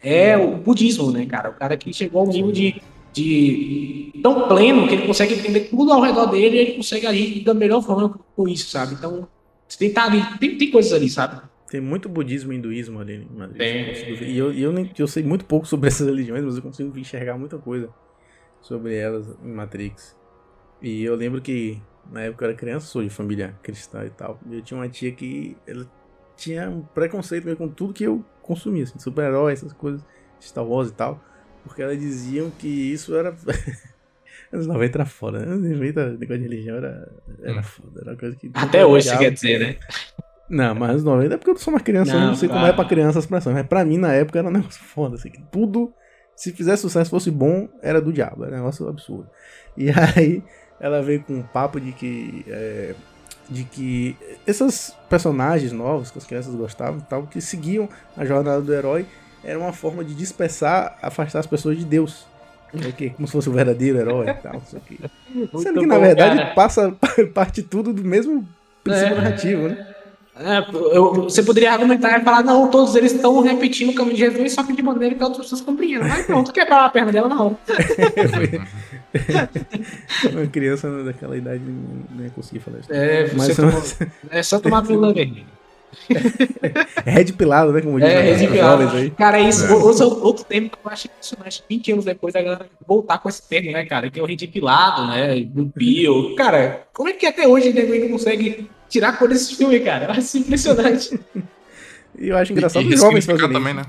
É 0.00 0.36
o 0.36 0.56
budismo, 0.56 1.10
né, 1.10 1.24
cara? 1.26 1.50
O 1.50 1.54
cara 1.54 1.76
que 1.76 1.92
chegou 1.92 2.20
ao 2.22 2.26
nível 2.26 2.52
de, 2.52 2.82
de 3.14 4.12
tão 4.20 4.48
pleno 4.48 4.88
que 4.88 4.94
ele 4.94 5.06
consegue 5.06 5.34
entender 5.34 5.60
tudo 5.70 5.92
ao 5.92 6.00
redor 6.00 6.26
dele 6.26 6.56
e 6.56 6.58
ele 6.58 6.72
consegue 6.72 7.06
agir 7.06 7.44
da 7.44 7.54
melhor 7.54 7.80
forma 7.80 8.18
com 8.34 8.48
isso, 8.48 8.68
sabe? 8.68 8.94
Então, 8.94 9.28
você 9.68 9.78
tem 9.78 9.88
que 9.88 9.98
estar 9.98 10.10
ali, 10.10 10.38
tem, 10.38 10.58
tem 10.58 10.70
coisas 10.70 10.92
ali, 10.92 11.08
sabe? 11.08 11.40
Tem 11.70 11.80
muito 11.80 12.08
budismo 12.08 12.52
e 12.52 12.56
hinduísmo 12.56 13.00
ali 13.00 13.26
em 13.32 13.38
Madrid. 13.38 13.58
Tem. 13.58 14.28
E 14.28 14.36
eu, 14.36 14.52
eu, 14.52 14.72
nem, 14.72 14.90
eu 14.98 15.06
sei 15.06 15.22
muito 15.22 15.44
pouco 15.44 15.66
sobre 15.66 15.86
essas 15.88 16.06
religiões, 16.06 16.44
mas 16.44 16.56
eu 16.56 16.62
consigo 16.62 16.96
enxergar 16.98 17.38
muita 17.38 17.56
coisa 17.56 17.88
sobre 18.60 18.96
elas 18.96 19.26
em 19.42 19.52
Matrix. 19.52 20.16
E 20.82 21.04
eu 21.04 21.14
lembro 21.14 21.40
que 21.40 21.80
na 22.10 22.22
época 22.22 22.44
eu 22.44 22.48
era 22.50 22.58
criança, 22.58 22.86
sou 22.86 23.02
de 23.02 23.10
família 23.10 23.54
cristã 23.62 24.04
e 24.04 24.10
tal. 24.10 24.38
E 24.50 24.56
eu 24.56 24.62
tinha 24.62 24.78
uma 24.78 24.88
tia 24.88 25.12
que 25.12 25.56
ela 25.66 25.88
tinha 26.36 26.68
um 26.68 26.82
preconceito 26.82 27.54
com 27.56 27.68
tudo 27.68 27.92
que 27.92 28.04
eu 28.04 28.24
consumia, 28.42 28.84
assim, 28.84 28.98
super-herói, 28.98 29.52
essas 29.52 29.72
coisas, 29.72 30.04
Star 30.40 30.66
Wars 30.66 30.90
e 30.90 30.94
tal. 30.94 31.22
Porque 31.64 31.82
elas 31.82 31.98
diziam 31.98 32.50
que 32.50 32.68
isso 32.68 33.14
era. 33.16 33.34
Anos 34.52 34.66
90 34.66 34.98
era 34.98 35.06
foda, 35.06 35.40
né? 35.40 35.52
Anos 35.52 35.70
90, 35.70 36.10
negócio 36.12 36.38
de 36.38 36.48
religião 36.48 36.76
era, 36.76 37.10
era 37.42 37.62
foda. 37.62 38.02
Era 38.02 38.10
uma 38.12 38.16
coisa 38.16 38.36
que. 38.36 38.50
Até 38.54 38.86
hoje, 38.86 39.08
você 39.08 39.18
quer 39.18 39.32
dizer, 39.32 39.58
né? 39.58 39.76
Não, 40.48 40.74
mas 40.74 40.90
anos 40.90 41.04
90 41.04 41.34
é 41.34 41.38
porque 41.38 41.50
eu 41.50 41.56
sou 41.56 41.72
uma 41.72 41.80
criança, 41.80 42.12
eu 42.12 42.20
Não, 42.20 42.26
não 42.28 42.34
sei 42.34 42.48
como 42.48 42.66
é 42.66 42.72
pra 42.72 42.84
criança 42.84 43.18
as 43.18 43.24
expressões. 43.24 43.56
Mas 43.56 43.66
pra 43.66 43.84
mim, 43.84 43.96
na 43.96 44.12
época, 44.12 44.38
era 44.38 44.48
um 44.48 44.52
negócio 44.52 44.82
foda. 44.84 45.16
Assim, 45.16 45.30
que 45.30 45.42
tudo, 45.50 45.92
se 46.36 46.52
fizesse 46.52 46.82
sucesso, 46.82 47.10
fosse 47.10 47.30
bom, 47.30 47.68
era 47.82 48.00
do 48.00 48.12
diabo. 48.12 48.44
Era 48.44 48.54
um 48.54 48.58
negócio 48.58 48.86
absurdo. 48.86 49.28
E 49.76 49.88
aí, 50.16 50.42
ela 50.78 51.02
veio 51.02 51.22
com 51.22 51.34
um 51.34 51.42
papo 51.42 51.80
de 51.80 51.92
que. 51.92 52.44
é, 52.46 52.94
de 53.48 53.64
que 53.64 54.16
esses 54.46 54.96
personagens 55.08 55.70
novos 55.72 56.10
que 56.10 56.18
as 56.18 56.24
crianças 56.24 56.54
gostavam 56.54 57.00
e 57.00 57.02
tal, 57.02 57.26
que 57.26 57.40
seguiam 57.40 57.88
a 58.16 58.24
jornada 58.24 58.60
do 58.62 58.72
herói, 58.72 59.06
era 59.44 59.58
uma 59.58 59.72
forma 59.72 60.02
de 60.04 60.14
dispersar, 60.14 60.96
afastar 61.02 61.40
as 61.40 61.46
pessoas 61.46 61.76
de 61.78 61.84
Deus. 61.84 62.26
Que, 62.96 63.10
como 63.10 63.28
se 63.28 63.32
fosse 63.32 63.48
o 63.48 63.52
verdadeiro 63.52 63.98
herói 63.98 64.28
e 64.28 64.34
tal, 64.34 64.54
não 64.54 64.62
sei 64.62 64.80
o 64.80 64.82
quê. 64.82 64.98
Sendo 65.62 65.78
que, 65.80 65.86
na 65.86 65.94
bom, 65.94 66.00
verdade, 66.00 66.36
cara. 66.40 66.54
passa, 66.54 66.96
parte 67.32 67.62
tudo 67.62 67.92
do 67.92 68.02
mesmo 68.02 68.44
princípio 68.82 69.12
É. 69.12 69.14
narrativo, 69.14 69.68
né? 69.68 69.86
É, 70.36 70.58
eu- 70.96 71.12
você 71.22 71.44
poderia 71.44 71.70
argumentar 71.72 72.18
e 72.20 72.24
falar, 72.24 72.42
não, 72.42 72.68
todos 72.68 72.96
eles 72.96 73.12
estão 73.12 73.40
repetindo 73.40 73.90
o 73.90 73.94
caminho 73.94 74.16
de 74.16 74.20
Jesus, 74.22 74.52
só 74.54 74.64
que 74.64 74.72
de 74.72 74.82
maneira 74.82 75.14
que 75.14 75.22
outras 75.22 75.42
pessoas 75.44 75.60
compreendam. 75.60 76.08
Mas 76.08 76.26
pronto, 76.26 76.52
quebrar 76.52 76.84
a 76.86 76.88
perna 76.88 77.12
dela 77.12 77.28
na 77.28 77.40
hora. 77.44 77.56
Uma 80.32 80.46
criança 80.48 81.04
daquela 81.04 81.36
idade 81.36 81.62
não 81.62 82.16
não 82.16 82.24
ia 82.24 82.30
conseguir 82.30 82.60
falar 82.60 82.78
isso. 82.80 82.92
É, 82.92 83.30
Mas 83.34 83.46
você 83.46 83.54
tomou- 83.54 83.82
é 84.30 84.42
só 84.42 84.58
tomar 84.58 84.82
pílula 84.82 85.12
vermelha. 85.14 85.46
é 87.04 87.10
red 87.10 87.32
pilado, 87.32 87.72
né? 87.72 87.80
Como 87.80 87.98
dizem 88.00 88.14
É, 88.14 88.20
os 88.32 88.40
residual. 88.40 88.70
jovens 88.78 88.94
aí. 88.94 89.10
Cara, 89.10 89.40
isso, 89.40 89.72
outro, 89.74 90.24
outro 90.24 90.44
termo 90.44 90.70
que 90.70 90.76
eu 90.84 90.90
acho 90.92 91.06
impressionante. 91.08 91.64
20 91.68 91.92
anos 91.92 92.04
depois, 92.04 92.34
a 92.34 92.42
galera 92.42 92.66
voltar 92.86 93.18
com 93.18 93.28
esse 93.28 93.42
termo, 93.48 93.72
né, 93.72 93.84
cara? 93.84 94.10
Que 94.10 94.18
é 94.20 94.22
o 94.22 94.26
redipilado, 94.26 95.06
né? 95.06 95.40
Do 95.40 95.66
Pio. 95.66 96.34
Cara, 96.36 96.84
como 96.92 97.08
é 97.08 97.12
que 97.12 97.26
até 97.26 97.46
hoje 97.46 97.70
o 97.70 97.74
nego 97.74 97.92
ainda 97.92 98.08
consegue 98.08 98.68
tirar 98.88 99.10
a 99.10 99.12
cor 99.12 99.28
desse 99.28 99.54
filme, 99.56 99.80
cara? 99.80 100.04
Eu 100.06 100.10
acho 100.12 100.38
impressionante. 100.38 101.18
E 102.18 102.28
eu 102.28 102.36
acho 102.36 102.52
engraçado 102.52 102.86
os 102.86 103.00
jovens 103.00 103.26
fazerem 103.26 103.52
também, 103.52 103.74
isso. 103.74 103.82
né? 103.82 103.86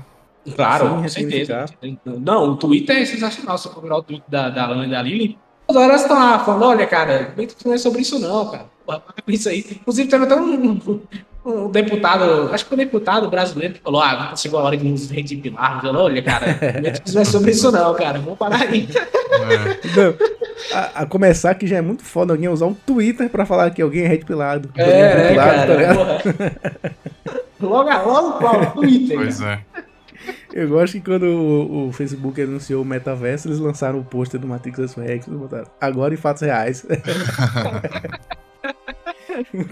Claro, 0.54 0.86
Sim, 0.88 0.94
com 1.02 1.08
certeza. 1.08 1.60
ressignificar. 1.60 2.20
Não, 2.20 2.50
o 2.50 2.56
Twitter 2.56 2.96
é 2.98 3.04
sensacional. 3.04 3.58
Se 3.58 3.66
eu 3.68 3.72
for 3.72 3.82
virar 3.82 3.96
o 3.98 4.02
Twitter 4.02 4.24
da, 4.28 4.48
da 4.48 4.66
Lana 4.68 4.86
e 4.86 4.90
da 4.90 5.02
Lily, 5.02 5.36
todas 5.66 5.82
horas 5.82 6.02
estão 6.02 6.16
lá 6.16 6.38
falando: 6.38 6.64
olha, 6.66 6.86
cara, 6.86 7.34
não 7.64 7.72
é 7.74 7.78
sobre 7.78 8.02
isso, 8.02 8.18
não, 8.20 8.48
cara. 8.50 8.66
Porra, 8.86 9.00
para 9.00 9.22
com 9.22 9.30
isso 9.32 9.48
aí. 9.48 9.64
Inclusive, 9.68 10.08
teve 10.08 10.24
até 10.24 10.36
um, 10.36 10.80
um 11.46 11.70
deputado, 11.70 12.50
acho 12.52 12.64
que 12.64 12.68
foi 12.68 12.76
um 12.76 12.84
deputado 12.84 13.30
brasileiro 13.30 13.74
que 13.74 13.80
falou: 13.80 14.00
ah, 14.00 14.34
chegou 14.36 14.58
a 14.58 14.64
hora 14.64 14.76
de 14.76 14.84
nos 14.84 15.08
redipilar. 15.08 15.80
Falou: 15.80 16.04
olha, 16.04 16.20
cara, 16.22 16.46
não 17.12 17.20
é 17.20 17.24
sobre 17.24 17.52
isso, 17.52 17.70
não, 17.70 17.94
cara. 17.94 18.18
Vamos 18.18 18.38
parar 18.38 18.62
aí. 18.62 18.88
É. 18.92 19.96
Não, 19.96 20.14
a, 20.72 21.02
a 21.02 21.06
começar 21.06 21.54
que 21.54 21.66
já 21.66 21.76
é 21.76 21.80
muito 21.80 22.02
foda 22.02 22.32
alguém 22.32 22.48
usar 22.48 22.66
um 22.66 22.74
Twitter 22.74 23.30
pra 23.30 23.46
falar 23.46 23.70
que 23.70 23.80
alguém 23.80 24.04
é 24.04 24.08
red 24.08 24.18
pilado. 24.18 24.70
É, 24.76 24.82
Alguém 24.82 25.02
red 25.02 25.14
né, 25.14 25.28
pilado, 25.30 25.72
tá 25.72 25.76
cara? 25.76 25.94
Porra. 25.94 26.96
Logo, 27.60 28.10
logo, 28.10 28.32
qual? 28.38 28.66
Twitter. 28.74 29.16
Pois 29.16 29.40
cara. 29.40 29.64
é. 29.76 29.86
Eu 30.52 30.68
gosto 30.68 30.94
que 30.94 31.00
quando 31.02 31.24
o, 31.24 31.88
o 31.88 31.92
Facebook 31.92 32.40
anunciou 32.40 32.82
o 32.82 32.84
metaverso, 32.84 33.46
eles 33.46 33.60
lançaram 33.60 34.00
o 34.00 34.04
pôster 34.04 34.40
do 34.40 34.48
Matrix 34.48 34.78
Resurrection 34.78 35.34
e 35.34 35.36
botaram 35.36 35.66
agora 35.80 36.14
em 36.14 36.16
fatos 36.16 36.42
reais. 36.42 36.84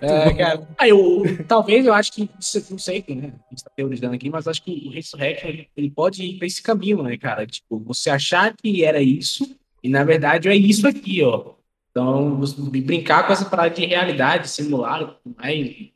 É, 0.03 0.35
cara. 0.35 0.69
Aí, 0.79 0.91
eu, 0.91 1.23
talvez 1.47 1.87
eu 1.87 1.93
acho 1.93 2.13
que, 2.13 2.29
não 2.71 2.79
sei, 2.79 3.05
né? 3.09 3.33
A 3.47 3.51
gente 3.51 3.65
tá 3.65 3.71
teorizando 3.75 4.15
aqui, 4.15 4.31
mas 4.31 4.47
acho 4.49 4.63
que 4.63 4.85
o 4.87 4.91
Resurrection 4.91 5.49
ele, 5.49 5.69
ele 5.77 5.91
pode 5.91 6.25
ir 6.25 6.39
pra 6.39 6.47
esse 6.47 6.63
caminho, 6.63 7.03
né, 7.03 7.17
cara? 7.17 7.47
Tipo, 7.47 7.79
você 7.81 8.11
achar 8.11 8.55
que 8.57 8.85
era 8.85 9.01
isso, 9.03 9.57
e 9.83 9.89
na 9.89 10.05
verdade 10.05 10.49
é 10.49 10.57
isso 10.57 10.87
aqui, 10.87 11.23
ó. 11.23 11.55
Então, 11.91 12.37
você 12.37 12.61
brincar 12.81 13.27
com 13.27 13.33
essa 13.33 13.45
parada 13.45 13.75
de 13.75 13.87
realidade, 13.87 14.49
simular, 14.49 15.17
né? 15.25 15.55
E, 15.55 15.93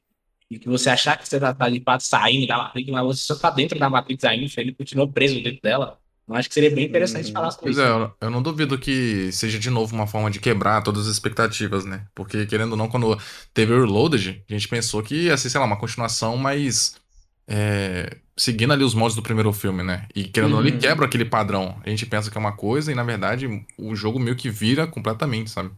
e 0.51 0.59
que 0.59 0.69
você 0.69 0.89
achar 0.91 1.19
que 1.19 1.29
você 1.29 1.39
tá, 1.39 1.53
tá 1.53 1.69
de 1.69 1.81
fato 1.81 2.03
saindo 2.03 2.47
da 2.47 2.57
Matrix, 2.57 2.91
mas 2.91 3.05
você 3.05 3.23
só 3.23 3.37
tá 3.37 3.51
dentro 3.51 3.79
da 3.79 3.91
Matrix 3.91 4.25
ainda, 4.25 4.51
ele 4.57 4.73
continua 4.73 5.09
preso 5.09 5.43
dentro 5.43 5.61
dela. 5.61 5.99
Eu 6.29 6.35
acho 6.35 6.49
que 6.49 6.55
seria 6.55 6.71
bem 6.71 6.85
interessante 6.85 7.31
Hum, 7.31 7.33
falar 7.33 7.51
sobre 7.51 7.65
Pois 7.73 7.77
isso. 7.79 7.87
é, 7.87 8.13
eu- 8.27 8.31
não 8.31 8.43
duvido 8.43 8.77
que 8.79 9.33
seja 9.33 9.59
de 9.59 9.71
novo 9.71 9.95
uma 9.95 10.07
forma 10.07 10.31
de 10.31 10.39
quebrar 10.39 10.83
todas 10.83 11.07
as 11.07 11.13
expectativas, 11.13 11.85
né? 11.87 12.07
Porque, 12.15 12.45
querendo 12.47 12.73
ou 12.73 12.77
não, 12.77 12.89
quando 12.89 13.19
teve 13.55 13.73
o 13.73 13.81
Reloaded, 13.81 14.43
a 14.49 14.53
gente 14.53 14.69
pensou 14.69 15.03
que 15.03 15.15
ia 15.25 15.37
ser, 15.39 15.49
sei 15.51 15.59
lá, 15.61 15.67
uma 15.67 15.79
continuação, 15.79 16.37
mas. 16.37 16.97
é, 17.51 18.19
seguindo 18.37 18.75
ali 18.75 18.85
os 18.85 18.93
moldes 18.93 19.17
do 19.17 19.23
primeiro 19.23 19.51
filme, 19.55 19.83
né? 19.83 20.07
E 20.15 20.25
querendo 20.25 20.51
ou 20.55 20.61
não, 20.61 20.67
ele 20.69 20.75
Uhum. 20.77 20.81
quebra 20.83 21.07
aquele 21.07 21.25
padrão. 21.25 21.81
A 21.83 21.89
gente 21.89 22.05
pensa 22.05 22.31
que 22.31 22.37
é 22.37 22.41
uma 22.41 22.53
coisa 22.53 22.93
e, 22.93 22.95
na 22.95 23.03
verdade, 23.03 23.47
o 23.79 23.97
jogo 23.97 24.19
meio 24.19 24.37
que 24.37 24.51
vira 24.51 24.87
completamente, 24.87 25.51
sabe? 25.51 25.71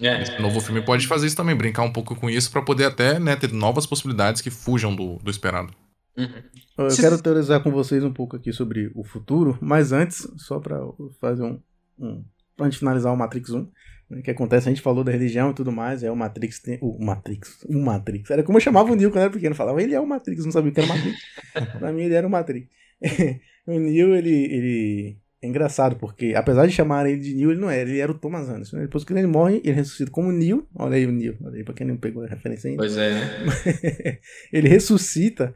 É. 0.00 0.20
Esse 0.20 0.36
novo 0.40 0.60
filme 0.60 0.82
pode 0.82 1.06
fazer 1.06 1.28
isso 1.28 1.36
também, 1.36 1.54
brincar 1.54 1.82
um 1.82 1.92
pouco 1.92 2.16
com 2.16 2.28
isso 2.28 2.50
pra 2.50 2.60
poder 2.60 2.86
até 2.86 3.20
né, 3.20 3.36
ter 3.36 3.52
novas 3.52 3.86
possibilidades 3.86 4.42
que 4.42 4.50
fujam 4.50 4.94
do, 4.96 5.16
do 5.22 5.30
esperado. 5.30 5.72
Uhum. 6.18 6.42
Eu 6.88 6.96
quero 6.96 7.20
teorizar 7.20 7.62
com 7.62 7.70
vocês 7.70 8.02
um 8.04 8.12
pouco 8.12 8.36
aqui 8.36 8.52
sobre 8.52 8.90
o 8.94 9.04
futuro, 9.04 9.58
mas 9.60 9.92
antes, 9.92 10.26
só 10.36 10.58
pra 10.58 10.78
fazer 11.20 11.42
um. 11.42 11.60
um 11.98 12.24
pra 12.56 12.66
gente 12.66 12.78
finalizar 12.78 13.12
o 13.12 13.16
Matrix 13.16 13.50
1, 13.50 13.68
né, 14.10 14.22
que 14.22 14.30
acontece, 14.30 14.68
a 14.68 14.72
gente 14.72 14.82
falou 14.82 15.02
da 15.02 15.10
religião 15.10 15.50
e 15.50 15.54
tudo 15.54 15.72
mais, 15.72 16.02
é 16.02 16.10
o 16.10 16.16
Matrix. 16.16 16.60
Tem, 16.60 16.78
o 16.80 17.04
Matrix. 17.04 17.64
O 17.64 17.78
Matrix. 17.78 18.30
Era 18.30 18.42
como 18.42 18.58
eu 18.58 18.62
chamava 18.62 18.92
o 18.92 18.94
Neo 18.94 19.10
quando 19.10 19.16
eu 19.16 19.22
era 19.22 19.30
pequeno, 19.32 19.52
eu 19.52 19.56
falava, 19.56 19.82
ele 19.82 19.94
é 19.94 20.00
o 20.00 20.06
Matrix, 20.06 20.44
não 20.44 20.52
sabia 20.52 20.70
o 20.70 20.74
que 20.74 20.80
era 20.80 20.90
o 20.90 20.94
Matrix. 20.94 21.18
pra 21.78 21.92
mim, 21.92 22.02
ele 22.02 22.14
era 22.14 22.26
o 22.26 22.30
Matrix. 22.30 22.68
o 23.66 23.78
Neo, 23.78 24.14
ele, 24.14 24.30
ele. 24.30 25.18
É 25.40 25.48
engraçado, 25.48 25.96
porque 25.96 26.34
apesar 26.36 26.66
de 26.66 26.72
chamar 26.72 27.04
ele 27.04 27.18
de 27.18 27.34
Neo, 27.34 27.50
ele 27.50 27.60
não 27.60 27.68
era, 27.68 27.88
ele 27.88 27.98
era 27.98 28.12
o 28.12 28.18
Thomas 28.18 28.48
Anderson. 28.48 28.76
né? 28.76 28.82
Depois 28.82 29.02
que 29.02 29.12
ele 29.12 29.26
morre, 29.26 29.60
ele 29.64 29.72
ressuscita 29.72 30.10
como 30.10 30.30
Neo. 30.30 30.68
Olha 30.72 30.96
aí 30.96 31.04
o 31.04 31.10
Neo, 31.10 31.36
olha 31.42 31.56
aí, 31.56 31.64
pra 31.64 31.74
quem 31.74 31.86
não 31.86 31.96
pegou 31.96 32.22
a 32.22 32.28
referência 32.28 32.70
ainda 32.70 32.80
Pois 32.80 32.96
é, 32.96 33.10
né? 33.10 34.18
ele 34.52 34.68
ressuscita 34.68 35.52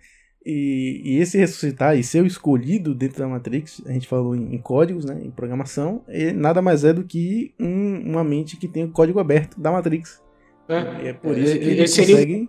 e, 0.46 1.00
e 1.04 1.18
esse 1.18 1.36
ressuscitar 1.36 1.98
e 1.98 2.04
ser 2.04 2.22
o 2.22 2.26
escolhido 2.26 2.94
dentro 2.94 3.18
da 3.18 3.26
Matrix, 3.28 3.82
a 3.84 3.92
gente 3.92 4.06
falou 4.06 4.36
em, 4.36 4.54
em 4.54 4.58
códigos, 4.58 5.04
né, 5.04 5.20
em 5.24 5.30
programação, 5.30 6.02
ele 6.08 6.32
nada 6.32 6.62
mais 6.62 6.84
é 6.84 6.92
do 6.92 7.02
que 7.02 7.52
um- 7.58 8.00
uma 8.12 8.22
mente 8.22 8.56
que 8.56 8.68
tem 8.68 8.84
o 8.84 8.90
código 8.90 9.18
aberto 9.18 9.60
da 9.60 9.72
Matrix. 9.72 10.22
E 10.68 11.08
é 11.08 11.12
por 11.12 11.36
isso 11.36 11.52
que 11.52 11.58
Ele 11.64 11.70
ele 11.80 11.88
seria 11.88 12.14
consegue. 12.16 12.48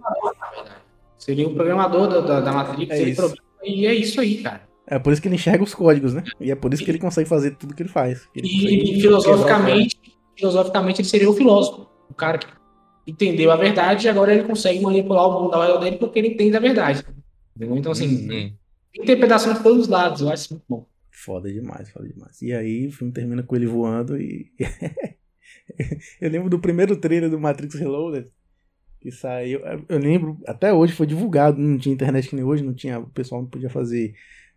Seria 1.17 1.47
o 1.47 1.53
programador 1.53 2.07
da, 2.07 2.21
da, 2.21 2.39
da 2.41 2.51
Matrix, 2.53 2.91
É 2.95 3.13
programa, 3.15 3.41
e 3.63 3.85
é 3.85 3.93
isso 3.93 4.21
aí, 4.21 4.37
cara. 4.41 4.61
É 4.85 4.97
por 4.97 5.11
isso 5.11 5.21
que 5.21 5.27
ele 5.27 5.35
enxerga 5.35 5.63
os 5.63 5.75
códigos, 5.75 6.13
né? 6.13 6.23
E 6.39 6.49
é 6.51 6.55
por 6.55 6.73
isso 6.73 6.83
que 6.83 6.89
ele 6.89 6.99
consegue 6.99 7.27
fazer 7.27 7.51
tudo 7.57 7.73
que 7.75 7.81
ele 7.83 7.89
faz. 7.89 8.25
que 8.33 8.39
ele 8.39 8.47
E 8.47 9.01
filosoficamente, 9.01 9.99
filosoficamente 10.37 11.01
ele 11.01 11.09
seria 11.09 11.29
o 11.29 11.33
filósofo. 11.33 11.87
O 12.09 12.13
cara 12.13 12.37
que 12.37 12.47
entendeu 13.05 13.51
a 13.51 13.55
verdade 13.57 14.05
e 14.07 14.09
agora 14.09 14.33
ele 14.33 14.43
consegue 14.43 14.79
manipular 14.79 15.27
o 15.27 15.43
mundo 15.43 15.53
ao 15.53 15.61
redor 15.61 15.77
dele 15.79 15.97
porque 15.97 16.19
ele 16.19 16.29
entende 16.29 16.55
a 16.55 16.59
verdade. 16.59 17.03
Entendeu? 17.57 17.77
Então, 17.77 17.91
assim, 17.91 18.29
Hum. 18.31 18.53
interpretação 18.95 19.53
de 19.53 19.63
todos 19.63 19.83
os 19.83 19.87
lados, 19.87 20.21
eu 20.21 20.29
acho 20.29 20.43
isso 20.43 20.53
muito 20.53 20.65
bom. 20.69 20.87
Foda 21.11 21.51
demais, 21.51 21.89
foda 21.89 22.07
demais. 22.07 22.41
E 22.41 22.53
aí 22.53 22.87
o 22.87 22.91
filme 22.91 23.11
termina 23.11 23.41
com 23.41 23.55
ele 23.55 23.65
voando 23.65 24.19
e. 24.21 24.51
eu 26.21 26.29
lembro 26.29 26.49
do 26.49 26.59
primeiro 26.59 26.95
trailer 26.95 27.29
do 27.29 27.39
Matrix 27.39 27.73
Reloaded. 27.75 28.31
Que 28.99 29.11
saiu. 29.11 29.61
Eu 29.89 29.97
lembro, 29.97 30.39
até 30.45 30.71
hoje 30.71 30.93
foi 30.93 31.07
divulgado, 31.07 31.59
não 31.59 31.77
tinha 31.77 31.93
internet 31.93 32.29
que 32.29 32.35
nem 32.35 32.45
hoje, 32.45 32.63
não 32.63 32.73
tinha. 32.73 32.99
O 32.99 33.09
pessoal 33.09 33.41
não 33.41 33.49
podia 33.49 33.69
fazer 33.69 34.13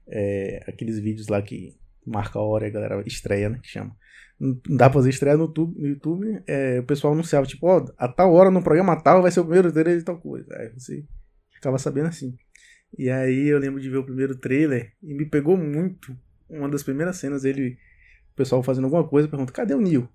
é, 0.07 0.63
aqueles 0.67 0.99
vídeos 0.99 1.29
lá 1.29 1.41
que 1.41 1.75
marca 2.07 2.39
a 2.39 2.43
hora 2.43 2.67
e 2.67 2.69
a 2.69 2.73
galera 2.73 3.03
estreia, 3.07 3.49
né? 3.49 3.59
Que 3.63 3.69
chama. 3.69 3.97
Não 4.39 4.59
dá 4.77 4.89
pra 4.89 5.01
fazer 5.01 5.11
estreia 5.11 5.37
no 5.37 5.45
YouTube. 5.45 5.81
No 5.81 5.89
YouTube 5.89 6.43
é, 6.47 6.81
o 6.81 6.85
pessoal 6.85 7.13
anunciava, 7.13 7.47
tipo, 7.47 7.67
ó, 7.67 7.85
a 7.97 8.09
tal 8.09 8.33
hora 8.33 8.51
no 8.51 8.63
programa 8.63 9.01
tal 9.01 9.23
vai 9.23 9.31
ser 9.31 9.41
o 9.41 9.45
primeiro 9.45 9.73
trailer 9.73 9.99
de 9.99 10.05
tal 10.05 10.19
coisa. 10.19 10.55
Aí 10.57 10.71
você 10.71 11.05
ficava 11.53 11.79
sabendo 11.79 12.09
assim. 12.09 12.35
E 12.97 13.09
aí 13.09 13.49
eu 13.49 13.59
lembro 13.59 13.81
de 13.81 13.89
ver 13.89 13.99
o 13.99 14.05
primeiro 14.05 14.37
trailer 14.37 14.93
e 15.03 15.15
me 15.15 15.25
pegou 15.25 15.57
muito. 15.57 16.17
Uma 16.49 16.69
das 16.69 16.83
primeiras 16.83 17.17
cenas, 17.17 17.45
ele. 17.45 17.79
O 18.33 18.37
pessoal 18.37 18.63
fazendo 18.63 18.85
alguma 18.85 19.07
coisa, 19.07 19.29
pergunta, 19.29 19.53
cadê 19.53 19.75
o 19.75 19.81
Neil? 19.81 20.09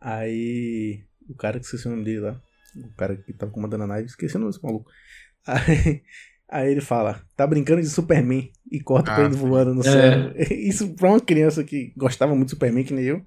Aí. 0.00 1.04
O 1.28 1.34
cara 1.34 1.58
que 1.58 1.64
esqueci 1.64 1.86
o 1.86 1.90
nome 1.90 2.04
dele 2.04 2.20
lá. 2.20 2.40
O 2.76 2.94
cara 2.96 3.16
que 3.16 3.32
tava 3.32 3.52
comandando 3.52 3.84
a 3.84 3.86
nave, 3.86 4.06
esqueci 4.06 4.36
o 4.36 4.38
nome 4.38 4.52
desse 4.52 4.62
maluco. 4.62 4.90
Aí, 5.46 6.02
aí 6.48 6.70
ele 6.70 6.80
fala, 6.80 7.22
tá 7.36 7.46
brincando 7.46 7.82
de 7.82 7.88
Superman 7.88 8.50
e 8.72 8.80
corta 8.80 9.12
pra 9.12 9.24
Ah, 9.24 9.26
ele 9.26 9.34
voando 9.34 9.74
no 9.74 9.82
céu. 9.82 10.32
Isso 10.50 10.94
pra 10.94 11.10
uma 11.10 11.20
criança 11.20 11.62
que 11.62 11.92
gostava 11.94 12.34
muito 12.34 12.46
de 12.46 12.50
Superman, 12.52 12.82
que 12.82 12.94
nem 12.94 13.04
eu, 13.04 13.26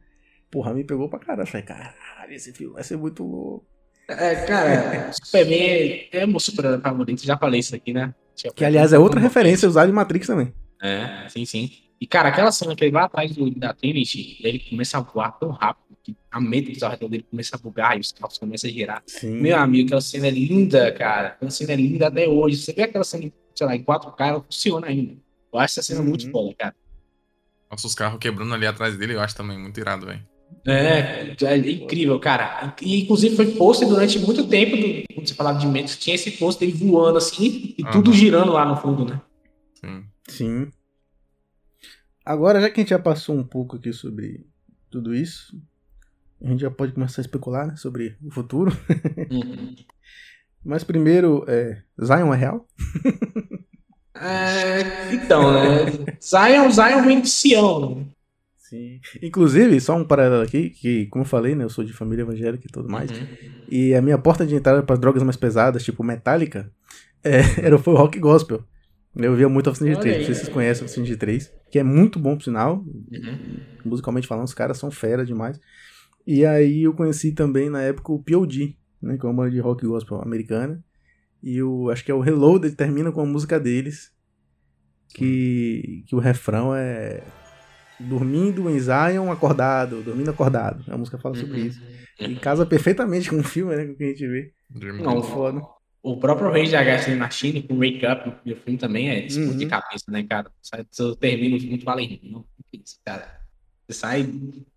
porra, 0.49 0.73
me 0.73 0.83
pegou 0.83 1.07
pra 1.07 1.19
caralho. 1.19 1.43
Eu 1.43 1.47
falei, 1.47 1.63
caralho, 1.63 2.33
esse 2.33 2.51
filme 2.53 2.73
vai 2.73 2.83
ser 2.83 2.97
muito 2.97 3.23
louco. 3.23 3.67
É, 4.09 4.47
cara, 4.47 5.11
Superman 5.23 6.07
é 6.11 6.25
meu 6.25 6.39
super 6.39 6.81
favorito, 6.81 7.23
já 7.23 7.37
falei 7.37 7.59
isso 7.59 7.75
aqui, 7.75 7.93
né? 7.93 8.15
Que 8.55 8.65
aliás 8.65 8.93
é 8.93 8.99
outra 8.99 9.19
referência 9.19 9.67
usada 9.67 9.89
em 9.89 9.93
Matrix 9.93 10.27
também. 10.27 10.53
É, 10.81 11.27
sim, 11.29 11.45
sim. 11.45 11.71
E, 11.99 12.05
cara, 12.05 12.29
aquela 12.29 12.51
cena 12.51 12.75
que 12.75 12.83
ele 12.83 12.91
vai 12.91 13.03
atrás 13.03 13.35
do, 13.35 13.49
da 13.51 13.73
Trinity, 13.73 14.37
ele 14.43 14.59
começa 14.59 14.97
a 14.97 15.01
voar 15.01 15.31
tão 15.39 15.49
rápido 15.49 15.97
que 16.03 16.15
a 16.31 16.39
mente 16.39 16.83
ao 16.83 16.91
redor 16.91 17.09
dele 17.09 17.25
começa 17.29 17.55
a 17.55 17.59
bugar 17.59 17.97
e 17.97 17.99
os 18.01 18.11
carros 18.11 18.37
começam 18.37 18.69
a 18.69 18.73
girar. 18.73 19.03
Sim. 19.07 19.41
Meu 19.41 19.57
amigo, 19.57 19.87
aquela 19.87 20.01
cena 20.01 20.27
é 20.27 20.29
linda, 20.31 20.91
cara. 20.91 21.29
Aquela 21.29 21.49
cena 21.51 21.73
é 21.73 21.75
linda 21.75 22.07
até 22.07 22.27
hoje. 22.27 22.57
Você 22.57 22.71
vê 22.73 22.83
aquela 22.83 23.03
cena, 23.03 23.31
sei 23.55 23.65
lá, 23.67 23.75
em 23.75 23.83
4K, 23.83 24.15
ela 24.27 24.43
funciona 24.43 24.87
ainda. 24.87 25.13
Eu 25.51 25.59
acho 25.59 25.79
essa 25.79 25.87
cena 25.87 26.01
Uhum. 26.01 26.07
muito 26.07 26.29
foda, 26.29 26.53
cara. 26.55 26.75
Nossa, 27.71 27.87
os 27.87 27.95
carros 27.95 28.19
quebrando 28.19 28.53
ali 28.53 28.67
atrás 28.67 28.95
dele, 28.95 29.15
eu 29.15 29.19
acho 29.19 29.35
também 29.35 29.57
muito 29.57 29.79
irado, 29.79 30.05
velho. 30.05 30.23
É, 30.65 31.35
é 31.41 31.57
incrível, 31.57 32.19
cara. 32.19 32.75
E, 32.81 33.03
inclusive, 33.03 33.35
foi 33.35 33.51
pôster 33.51 33.87
durante 33.87 34.19
muito 34.19 34.47
tempo, 34.47 34.75
do, 34.75 35.03
quando 35.13 35.27
você 35.27 35.33
falava 35.33 35.57
de 35.57 35.65
Mentos, 35.65 35.95
tinha 35.95 36.15
esse 36.15 36.31
pôster 36.31 36.67
dele 36.67 36.77
voando 36.77 37.17
assim 37.17 37.73
e 37.77 37.83
tudo 37.85 38.11
Aham. 38.11 38.19
girando 38.19 38.51
lá 38.51 38.65
no 38.65 38.75
fundo, 38.75 39.05
né? 39.05 39.21
Sim. 39.75 40.03
Sim. 40.27 40.71
Agora, 42.25 42.59
já 42.59 42.69
que 42.69 42.81
a 42.81 42.83
gente 42.83 42.89
já 42.89 42.99
passou 42.99 43.35
um 43.35 43.43
pouco 43.43 43.77
aqui 43.77 43.93
sobre 43.93 44.45
tudo 44.89 45.15
isso, 45.15 45.57
a 46.43 46.49
gente 46.49 46.59
já 46.59 46.69
pode 46.69 46.91
começar 46.91 47.21
a 47.21 47.23
especular 47.23 47.67
né, 47.67 47.75
sobre 47.77 48.17
o 48.21 48.29
futuro. 48.29 48.75
Uhum. 49.31 49.75
Mas 50.65 50.83
primeiro, 50.83 51.45
é, 51.47 51.81
Zion 52.03 52.33
é 52.33 52.37
real? 52.37 52.67
É, 54.19 55.13
então, 55.13 55.53
né? 55.53 55.85
Zion, 56.21 56.69
Zion 56.71 57.03
vem 57.03 57.21
de 57.21 57.29
Sião, 57.29 57.95
né? 57.95 58.05
Sim. 58.69 58.99
Inclusive, 59.21 59.79
só 59.79 59.95
um 59.95 60.03
paralelo 60.03 60.43
aqui, 60.43 60.69
que, 60.69 61.05
como 61.05 61.23
eu 61.23 61.27
falei, 61.27 61.55
né, 61.55 61.63
eu 61.63 61.69
sou 61.69 61.85
de 61.85 61.93
família 61.93 62.23
evangélica 62.23 62.67
e 62.67 62.69
tudo 62.69 62.89
mais. 62.89 63.09
E 63.69 63.95
a 63.95 64.01
minha 64.01 64.17
porta 64.17 64.45
de 64.45 64.55
entrada 64.55 64.83
para 64.83 64.97
drogas 64.97 65.23
mais 65.23 65.37
pesadas, 65.37 65.85
tipo 65.85 66.03
Metallica, 66.03 66.69
é, 67.23 67.39
era, 67.65 67.77
foi 67.77 67.93
o 67.93 67.97
rock 67.97 68.19
gospel. 68.19 68.61
Eu 69.15 69.35
via 69.35 69.47
muito 69.47 69.69
Oficina 69.69 69.91
de 69.91 69.95
Olha 69.95 70.01
3, 70.01 70.15
aí. 70.15 70.19
não 70.19 70.25
sei 70.25 70.35
se 70.35 70.41
vocês 70.41 70.53
conhecem 70.53 70.83
Oficina 70.83 71.05
de 71.05 71.15
3, 71.15 71.53
que 71.71 71.79
é 71.79 71.83
muito 71.83 72.19
bom, 72.19 72.35
por 72.35 72.43
sinal. 72.43 72.83
Uhum. 72.85 73.57
Musicalmente 73.85 74.27
falando, 74.27 74.47
os 74.47 74.53
caras 74.53 74.77
são 74.77 74.91
fera 74.91 75.25
demais. 75.25 75.59
E 76.25 76.45
aí 76.45 76.83
eu 76.83 76.93
conheci 76.93 77.31
também 77.31 77.69
na 77.69 77.81
época 77.81 78.11
o 78.11 78.21
P.O.D., 78.21 78.75
né, 79.01 79.17
que 79.17 79.25
é 79.25 79.29
uma 79.29 79.35
banda 79.35 79.51
de 79.51 79.59
rock 79.59 79.87
gospel 79.87 80.21
americana. 80.21 80.83
E 81.41 81.63
o, 81.63 81.89
acho 81.89 82.03
que 82.03 82.11
é 82.11 82.13
o 82.13 82.19
Reloaded, 82.19 82.75
termina 82.75 83.13
com 83.13 83.21
a 83.21 83.25
música 83.25 83.57
deles, 83.57 84.11
que, 85.13 86.03
que 86.05 86.15
o 86.15 86.19
refrão 86.19 86.75
é 86.75 87.23
dormindo 87.99 88.69
em 88.69 88.79
Zion 88.79 89.31
acordado, 89.31 90.01
dormindo 90.01 90.29
acordado. 90.31 90.83
A 90.91 90.97
música 90.97 91.17
fala 91.17 91.35
sobre 91.35 91.59
isso. 91.61 91.81
E 92.19 92.35
casa 92.35 92.65
perfeitamente 92.65 93.29
com 93.29 93.37
o 93.39 93.43
filme, 93.43 93.75
né, 93.75 93.85
com 93.85 93.91
o 93.93 93.95
que 93.95 94.03
a 94.03 94.07
gente 94.07 94.27
vê. 94.27 94.51
Não, 95.01 95.21
foda. 95.23 95.61
O 96.03 96.17
próprio 96.17 96.49
Rage 96.51 96.75
Against 96.75 97.05
the 97.05 97.15
Machine 97.15 97.61
com 97.63 97.75
Wake 97.75 98.01
Up 98.05 98.31
no 98.45 98.55
filme 98.55 98.77
também 98.77 99.09
é 99.09 99.25
explode 99.25 99.51
Uhum. 99.51 99.57
de 99.57 99.65
cabeça, 99.65 100.05
né, 100.09 100.23
cara? 100.23 100.49
Sai- 100.61 100.85
Você 100.89 101.15
termina 101.17 101.57
o 101.57 101.59
filme, 101.59 101.77
tu 101.77 101.83
fala, 101.83 102.01
não, 102.23 102.45
que 102.71 102.81
isso, 102.83 102.97
cara. 103.05 103.37
Você 103.87 103.99
sai. 103.99 104.29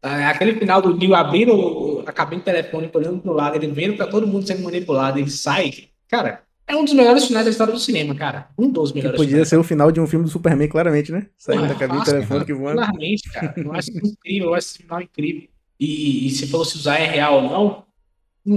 é 0.03 0.25
Aquele 0.27 0.55
final 0.59 0.81
do 0.83 0.97
Neil 0.97 1.14
abrindo 1.14 1.53
o- 1.55 2.01
a 2.07 2.12
cabine 2.12 2.43
telefônica, 2.43 2.97
olhando 2.99 3.21
pro 3.21 3.33
lado, 3.33 3.57
ele 3.57 3.68
vendo 3.68 3.93
que 3.93 3.99
tá 3.99 4.07
todo 4.07 4.27
mundo 4.27 4.47
sendo 4.47 4.62
manipulado, 4.62 5.18
ele 5.18 5.31
sai. 5.31 5.71
Cara, 6.09 6.43
é 6.71 6.77
um 6.77 6.85
dos 6.85 6.95
melhores 6.95 7.25
finais 7.27 7.45
da 7.45 7.51
história 7.51 7.73
do 7.73 7.79
cinema, 7.81 8.14
cara. 8.14 8.49
Um 8.57 8.71
dos 8.71 8.91
Que 8.93 8.99
melhores 8.99 9.16
podia 9.16 9.31
finais. 9.33 9.49
ser 9.49 9.57
o 9.57 9.64
final 9.64 9.91
de 9.91 10.01
um 10.01 10.07
filme 10.07 10.25
do 10.25 10.31
Superman, 10.31 10.68
claramente, 10.68 11.11
né? 11.12 11.27
Saindo 11.37 11.66
da 11.66 11.75
cabine 11.75 12.05
telefônica 12.05 12.51
e 12.51 12.55
voando. 12.55 12.77
Claramente, 12.77 13.29
cara. 13.31 13.55
Eu 13.59 13.73
acho 13.75 13.91
incrível, 13.91 14.49
eu 14.49 14.55
acho 14.55 14.68
esse 14.68 14.79
final 14.79 15.03
incrível. 15.03 15.49
E, 15.79 16.27
e 16.27 16.31
se 16.31 16.47
falou 16.47 16.64
se 16.64 16.79
Zay 16.79 17.03
é 17.03 17.07
real 17.11 17.43
ou 17.43 17.51
não, 17.51 17.85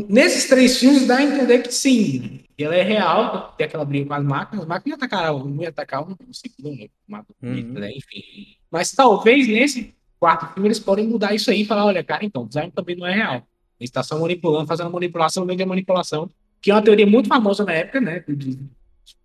nesses 0.10 0.48
três 0.48 0.78
filmes 0.78 1.08
dá 1.08 1.18
a 1.18 1.24
entender 1.24 1.60
que 1.60 1.74
sim, 1.74 2.42
que 2.58 2.64
ela 2.64 2.76
é 2.76 2.84
real, 2.84 3.54
tem 3.58 3.66
aquela 3.66 3.86
briga 3.86 4.06
com 4.08 4.14
as 4.14 4.24
máquinas, 4.24 4.64
as 4.64 4.68
máquinas 4.68 4.88
iam 5.00 5.06
atacar, 5.06 5.34
não 5.34 5.62
ia 5.62 5.70
atacar 5.70 6.04
um 6.04 6.16
segundo, 6.32 6.78
né? 7.08 7.24
O 7.42 7.46
Uhum. 7.48 7.74
Né? 7.74 7.92
enfim. 7.96 8.24
Mas 8.72 8.92
talvez 8.92 9.48
nesse 9.48 9.94
quarto 10.20 10.54
filme 10.54 10.68
eles 10.68 10.80
podem 10.80 11.08
mudar 11.08 11.34
isso 11.34 11.50
aí 11.52 11.62
e 11.62 11.66
falar, 11.66 11.86
olha, 11.86 12.04
cara, 12.04 12.24
então, 12.26 12.44
o 12.44 12.50
Zion 12.52 12.70
também 12.70 12.96
não 12.96 13.06
é 13.08 13.14
real. 13.14 13.36
Ele 13.36 13.88
está 13.90 14.02
só 14.04 14.18
manipulando, 14.20 14.68
fazendo 14.68 14.90
manipulação, 14.92 15.46
vende 15.46 15.64
a 15.64 15.66
manipulação, 15.66 16.30
que 16.64 16.72
é 16.72 16.74
uma 16.74 16.82
teoria 16.82 17.06
muito 17.06 17.28
famosa 17.28 17.66
na 17.66 17.74
época, 17.74 18.00
né? 18.00 18.24
De 18.26 18.58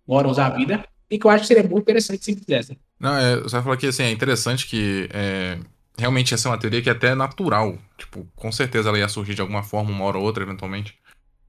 órgãos 0.05 0.35
da 0.35 0.49
vida, 0.49 0.85
e 1.09 1.17
que 1.17 1.25
eu 1.25 1.31
acho 1.31 1.43
que 1.43 1.47
seria 1.47 1.63
muito 1.63 1.79
interessante 1.83 2.25
se 2.25 2.35
fizessem. 2.35 2.77
Não, 2.99 3.15
é, 3.15 3.37
você 3.37 3.55
vai 3.55 3.63
falar 3.63 3.77
que 3.77 3.87
assim, 3.87 4.03
é 4.03 4.11
interessante 4.11 4.67
que 4.67 5.09
é, 5.13 5.57
realmente 5.97 6.33
essa 6.33 6.49
é 6.49 6.51
uma 6.51 6.57
teoria 6.57 6.81
que 6.81 6.89
é 6.89 6.91
até 6.91 7.15
natural. 7.15 7.77
Tipo, 7.97 8.27
com 8.35 8.51
certeza 8.51 8.89
ela 8.89 8.99
ia 8.99 9.07
surgir 9.07 9.35
de 9.35 9.41
alguma 9.41 9.63
forma, 9.63 9.89
uma 9.89 10.03
hora 10.03 10.17
ou 10.17 10.23
outra, 10.23 10.43
eventualmente. 10.43 10.99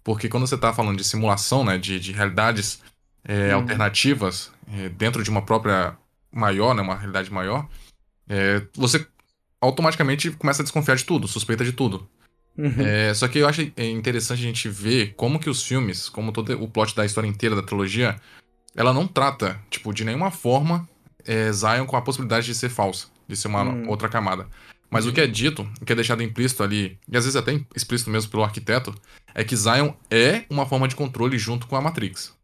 Porque 0.04 0.28
quando 0.28 0.46
você 0.46 0.56
tá 0.56 0.72
falando 0.72 0.96
de 0.96 1.04
simulação, 1.04 1.64
né, 1.64 1.76
de, 1.76 1.98
de 1.98 2.12
realidades 2.12 2.80
é, 3.24 3.48
Uhum. 3.54 3.62
alternativas 3.62 4.50
é, 4.72 4.88
dentro 4.90 5.22
de 5.24 5.28
uma 5.28 5.42
própria 5.42 5.96
maior, 6.32 6.72
né, 6.72 6.82
uma 6.82 6.94
realidade 6.96 7.32
maior, 7.32 7.68
é, 8.28 8.62
você 8.74 9.04
automaticamente 9.60 10.30
começa 10.30 10.62
a 10.62 10.64
desconfiar 10.64 10.94
de 10.96 11.04
tudo, 11.04 11.26
suspeita 11.26 11.64
de 11.64 11.72
tudo. 11.72 12.08
Uhum. 12.56 12.74
É, 12.78 13.14
só 13.14 13.26
que 13.28 13.38
eu 13.38 13.48
acho 13.48 13.70
é, 13.76 13.88
interessante 13.88 14.40
a 14.40 14.42
gente 14.42 14.68
ver 14.68 15.14
como 15.16 15.38
que 15.38 15.48
os 15.48 15.62
filmes, 15.62 16.08
como 16.08 16.32
todo 16.32 16.52
o 16.62 16.68
plot 16.68 16.94
da 16.94 17.06
história 17.06 17.28
inteira 17.28 17.56
da 17.56 17.62
trilogia, 17.62 18.20
ela 18.74 18.92
não 18.92 19.06
trata, 19.06 19.60
tipo, 19.70 19.92
de 19.92 20.04
nenhuma 20.04 20.30
forma 20.30 20.88
é, 21.24 21.50
Zion 21.52 21.86
com 21.86 21.96
a 21.96 22.02
possibilidade 22.02 22.46
de 22.46 22.54
ser 22.54 22.68
falsa, 22.68 23.06
de 23.26 23.36
ser 23.36 23.48
uma 23.48 23.62
Hum. 23.62 23.88
outra 23.88 24.08
camada. 24.08 24.46
Mas 24.90 25.06
o 25.06 25.12
que 25.12 25.20
é 25.20 25.26
dito, 25.26 25.66
o 25.80 25.84
que 25.84 25.92
é 25.92 25.96
deixado 25.96 26.22
implícito 26.22 26.62
ali, 26.64 26.98
e 27.08 27.16
às 27.16 27.24
vezes 27.24 27.36
até 27.36 27.60
explícito 27.76 28.10
mesmo 28.10 28.30
pelo 28.30 28.42
arquiteto, 28.42 28.92
é 29.32 29.44
que 29.44 29.54
Zion 29.54 29.92
é 30.10 30.44
uma 30.50 30.66
forma 30.66 30.88
de 30.88 30.96
controle 30.96 31.38
junto 31.38 31.68
com 31.68 31.76
a 31.76 31.80
Matrix. 31.80 32.34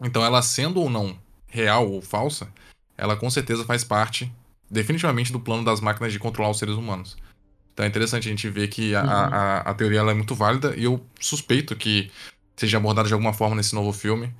Então 0.00 0.24
ela 0.24 0.40
sendo 0.40 0.80
ou 0.80 0.88
não 0.88 1.16
real 1.46 1.88
ou 1.90 2.00
falsa, 2.00 2.48
ela 2.96 3.16
com 3.16 3.28
certeza 3.28 3.64
faz 3.64 3.84
parte, 3.84 4.32
definitivamente, 4.70 5.30
do 5.30 5.38
plano 5.38 5.62
das 5.62 5.80
máquinas 5.80 6.12
de 6.12 6.18
controlar 6.18 6.50
os 6.50 6.58
seres 6.58 6.74
humanos. 6.74 7.16
Então 7.74 7.84
é 7.86 7.88
interessante 7.90 8.28
a 8.28 8.32
gente 8.32 8.48
ver 8.50 8.68
que 8.68 8.94
a, 8.96 9.02
a, 9.02 9.58
a- 9.58 9.70
a 9.72 9.74
teoria 9.74 10.00
é 10.00 10.14
muito 10.14 10.34
válida 10.34 10.74
e 10.76 10.84
eu 10.84 11.04
suspeito 11.20 11.76
que 11.76 12.10
seja 12.56 12.78
abordada 12.78 13.08
de 13.08 13.14
alguma 13.14 13.34
forma 13.34 13.56
nesse 13.56 13.74
novo 13.74 13.92
filme, 13.92 14.32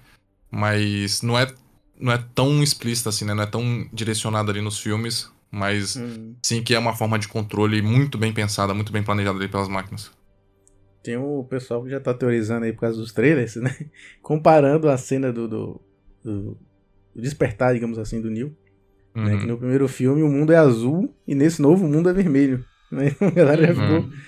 mas 0.51 1.23
não 1.23 1.39
é, 1.39 1.53
não 2.01 2.13
é 2.13 2.19
tão 2.35 2.63
explícita 2.63 3.11
assim, 3.11 3.25
né? 3.25 3.35
Não 3.35 3.43
é 3.45 3.47
tão 3.47 3.89
direcionada 3.93 4.51
ali 4.53 4.61
nos 4.63 4.79
filmes, 4.81 5.31
mas 5.51 5.97
Hum. 5.97 6.37
sim 6.45 6.63
que 6.63 6.75
é 6.75 6.79
uma 6.79 6.95
forma 6.97 7.19
de 7.19 7.29
controle 7.29 7.83
muito 7.83 8.19
bem 8.19 8.33
pensada, 8.33 8.75
muito 8.75 8.93
bem 8.93 9.03
planejada 9.05 9.39
ali 9.39 9.49
pelas 9.49 9.69
máquinas. 9.69 10.11
Tem 11.03 11.17
o 11.17 11.45
pessoal 11.45 11.83
que 11.85 11.91
já 11.91 12.01
tá 12.01 12.15
teorizando 12.15 12.65
aí 12.65 12.73
por 12.73 12.81
causa 12.81 12.99
dos 12.99 13.13
trailers, 13.13 13.57
né? 13.57 13.71
Comparando 14.23 14.89
a 14.89 14.97
cena 14.97 15.33
do, 15.33 15.47
do, 15.47 15.81
do 16.23 16.59
despertar, 17.15 17.75
digamos 17.75 17.99
assim, 17.99 18.21
do 18.21 18.31
Neil. 18.31 18.57
Né? 19.23 19.37
Uhum. 19.37 19.39
Que 19.39 19.47
no 19.47 19.59
primeiro 19.59 19.89
filme 19.89 20.23
o 20.23 20.29
mundo 20.29 20.53
é 20.53 20.57
azul 20.57 21.15
e 21.27 21.35
nesse 21.35 21.63
novo 21.63 21.87
o 21.87 21.89
mundo 21.91 22.09
é 22.11 22.13
vermelho. 22.13 22.65
Né? 22.95 23.15
A 23.21 23.31
galera 23.31 23.67
já 23.67 23.73
Uhum. 23.73 24.03
ficou. 24.03 24.19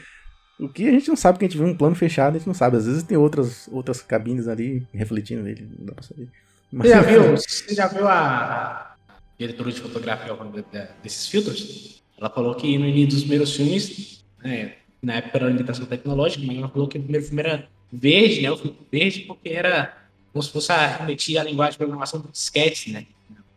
O 0.58 0.68
que 0.70 0.88
a 0.88 0.90
gente 0.90 1.08
não 1.08 1.16
sabe, 1.16 1.38
que 1.38 1.44
a 1.44 1.48
gente 1.48 1.58
viu 1.58 1.66
um 1.66 1.76
plano 1.76 1.94
fechado, 1.94 2.34
a 2.34 2.38
gente 2.38 2.46
não 2.46 2.54
sabe. 2.54 2.76
Às 2.78 2.86
vezes 2.86 3.02
tem 3.02 3.16
outras, 3.16 3.68
outras 3.70 4.00
cabines 4.00 4.48
ali 4.48 4.86
refletindo 4.92 5.42
nele, 5.42 5.68
não 5.78 5.86
dá 5.86 5.92
pra 5.92 6.02
saber. 6.02 6.30
Mas, 6.72 6.88
Você 6.88 6.94
já 6.94 7.02
viu, 7.04 7.22
você 7.36 7.74
já 7.74 7.86
viu 7.88 8.08
a 8.08 8.96
diretora 9.38 9.70
de 9.70 9.80
fotografia 9.80 10.32
de- 10.34 10.62
de- 10.62 10.88
desses 11.02 11.28
filtros? 11.28 12.02
Ela 12.18 12.30
falou 12.30 12.54
que 12.54 12.78
no 12.78 12.86
início 12.86 13.10
dos 13.10 13.20
primeiros 13.20 13.54
filmes, 13.54 14.24
né, 14.42 14.76
na 15.02 15.16
época 15.16 15.36
era 15.36 15.48
limitação 15.50 15.84
tecnológica, 15.84 16.42
mas 16.46 16.56
ela 16.56 16.68
falou 16.70 16.88
que 16.88 16.96
o 16.96 17.02
primeiro 17.02 17.26
filme 17.26 17.42
era 17.42 17.68
verde, 17.92 18.40
né? 18.40 18.56
Fui 18.56 18.70
pro 18.70 18.86
verde 18.90 19.20
porque 19.20 19.50
era 19.50 19.94
como 20.32 20.42
se 20.42 20.50
fosse 20.50 20.72
a 20.72 20.86
remetir 20.86 21.38
a 21.38 21.44
linguagem 21.44 21.72
de 21.72 21.78
programação 21.78 22.20
do 22.20 22.28
disquete, 22.32 22.92
né? 22.92 23.06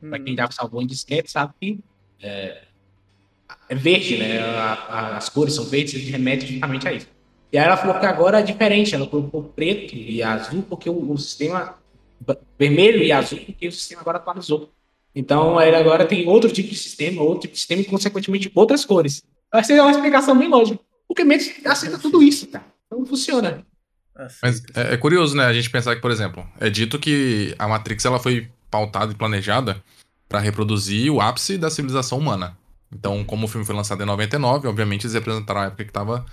Para 0.01 0.19
quem 0.19 0.35
já 0.35 0.51
salvou 0.51 0.81
em 0.81 0.87
disquete, 0.87 1.31
sabe 1.31 1.53
que 1.59 1.79
é, 2.21 2.63
é 3.69 3.75
verde, 3.75 4.17
né? 4.17 4.39
A- 4.39 4.73
a- 4.89 5.17
as 5.17 5.29
cores 5.29 5.53
são 5.53 5.63
verdes, 5.65 5.93
ele 5.93 6.09
remete 6.11 6.45
justamente 6.47 6.87
a 6.87 6.93
isso. 6.93 7.07
E 7.51 7.57
aí 7.57 7.65
ela 7.65 7.77
falou 7.77 7.99
que 7.99 8.05
agora 8.05 8.39
é 8.39 8.43
diferente, 8.43 8.93
ela 8.93 9.07
colocou 9.07 9.43
preto 9.43 9.95
e 9.95 10.21
azul, 10.21 10.63
porque 10.69 10.89
o, 10.89 11.11
o 11.11 11.17
sistema 11.17 11.75
vermelho 12.57 13.01
e 13.03 13.11
azul, 13.11 13.39
porque 13.39 13.67
o 13.67 13.71
sistema 13.71 14.01
agora 14.01 14.17
atualizou. 14.17 14.71
Então 15.15 15.59
ele 15.59 15.75
agora 15.75 16.05
tem 16.05 16.27
outro 16.27 16.51
tipo 16.51 16.69
de 16.69 16.75
sistema, 16.75 17.21
outro 17.21 17.41
tipo 17.41 17.53
de 17.53 17.59
sistema 17.59 17.81
e, 17.81 17.85
consequentemente, 17.85 18.51
outras 18.53 18.85
cores. 18.85 19.23
Vai 19.51 19.63
ser 19.63 19.79
uma 19.81 19.89
explicação 19.91 20.37
bem 20.37 20.47
lógica. 20.47 20.79
Porque 21.07 21.23
Matrix 21.23 21.65
aceita 21.65 21.97
tudo 21.97 22.21
isso, 22.21 22.45
cara. 22.47 22.65
Então 22.85 23.03
funciona. 23.05 23.65
Mas 24.43 24.61
é, 24.75 24.93
é 24.93 24.97
curioso, 24.97 25.35
né? 25.35 25.45
A 25.45 25.53
gente 25.53 25.69
pensar 25.69 25.95
que, 25.95 26.01
por 26.01 26.11
exemplo, 26.11 26.45
é 26.59 26.69
dito 26.69 26.99
que 26.99 27.55
a 27.57 27.67
Matrix 27.67 28.05
ela 28.05 28.19
foi 28.19 28.47
pautada 28.69 29.11
e 29.11 29.15
planejada 29.15 29.81
para 30.27 30.39
reproduzir 30.39 31.11
o 31.11 31.19
ápice 31.19 31.57
da 31.57 31.71
civilização 31.71 32.19
humana. 32.19 32.55
Então, 32.91 33.23
como 33.23 33.45
o 33.45 33.47
filme 33.47 33.65
foi 33.65 33.75
lançado 33.75 34.01
em 34.01 34.05
99, 34.05 34.67
obviamente 34.67 35.05
eles 35.05 35.13
representaram 35.13 35.61
a 35.61 35.65
época 35.65 35.83
que 35.83 35.89
estava 35.91 36.25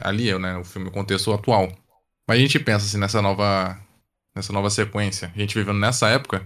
ali, 0.00 0.36
né? 0.38 0.56
O 0.56 0.64
filme, 0.64 0.88
o 0.88 0.92
contexto 0.92 1.32
atual. 1.32 1.72
Mas 2.28 2.38
a 2.38 2.40
gente 2.40 2.58
pensa 2.58 2.86
assim 2.86 2.98
nessa 2.98 3.20
nova, 3.20 3.78
nessa 4.34 4.52
nova 4.52 4.70
sequência, 4.70 5.32
a 5.34 5.38
gente 5.38 5.54
vivendo 5.56 5.78
nessa 5.78 6.08
época, 6.08 6.44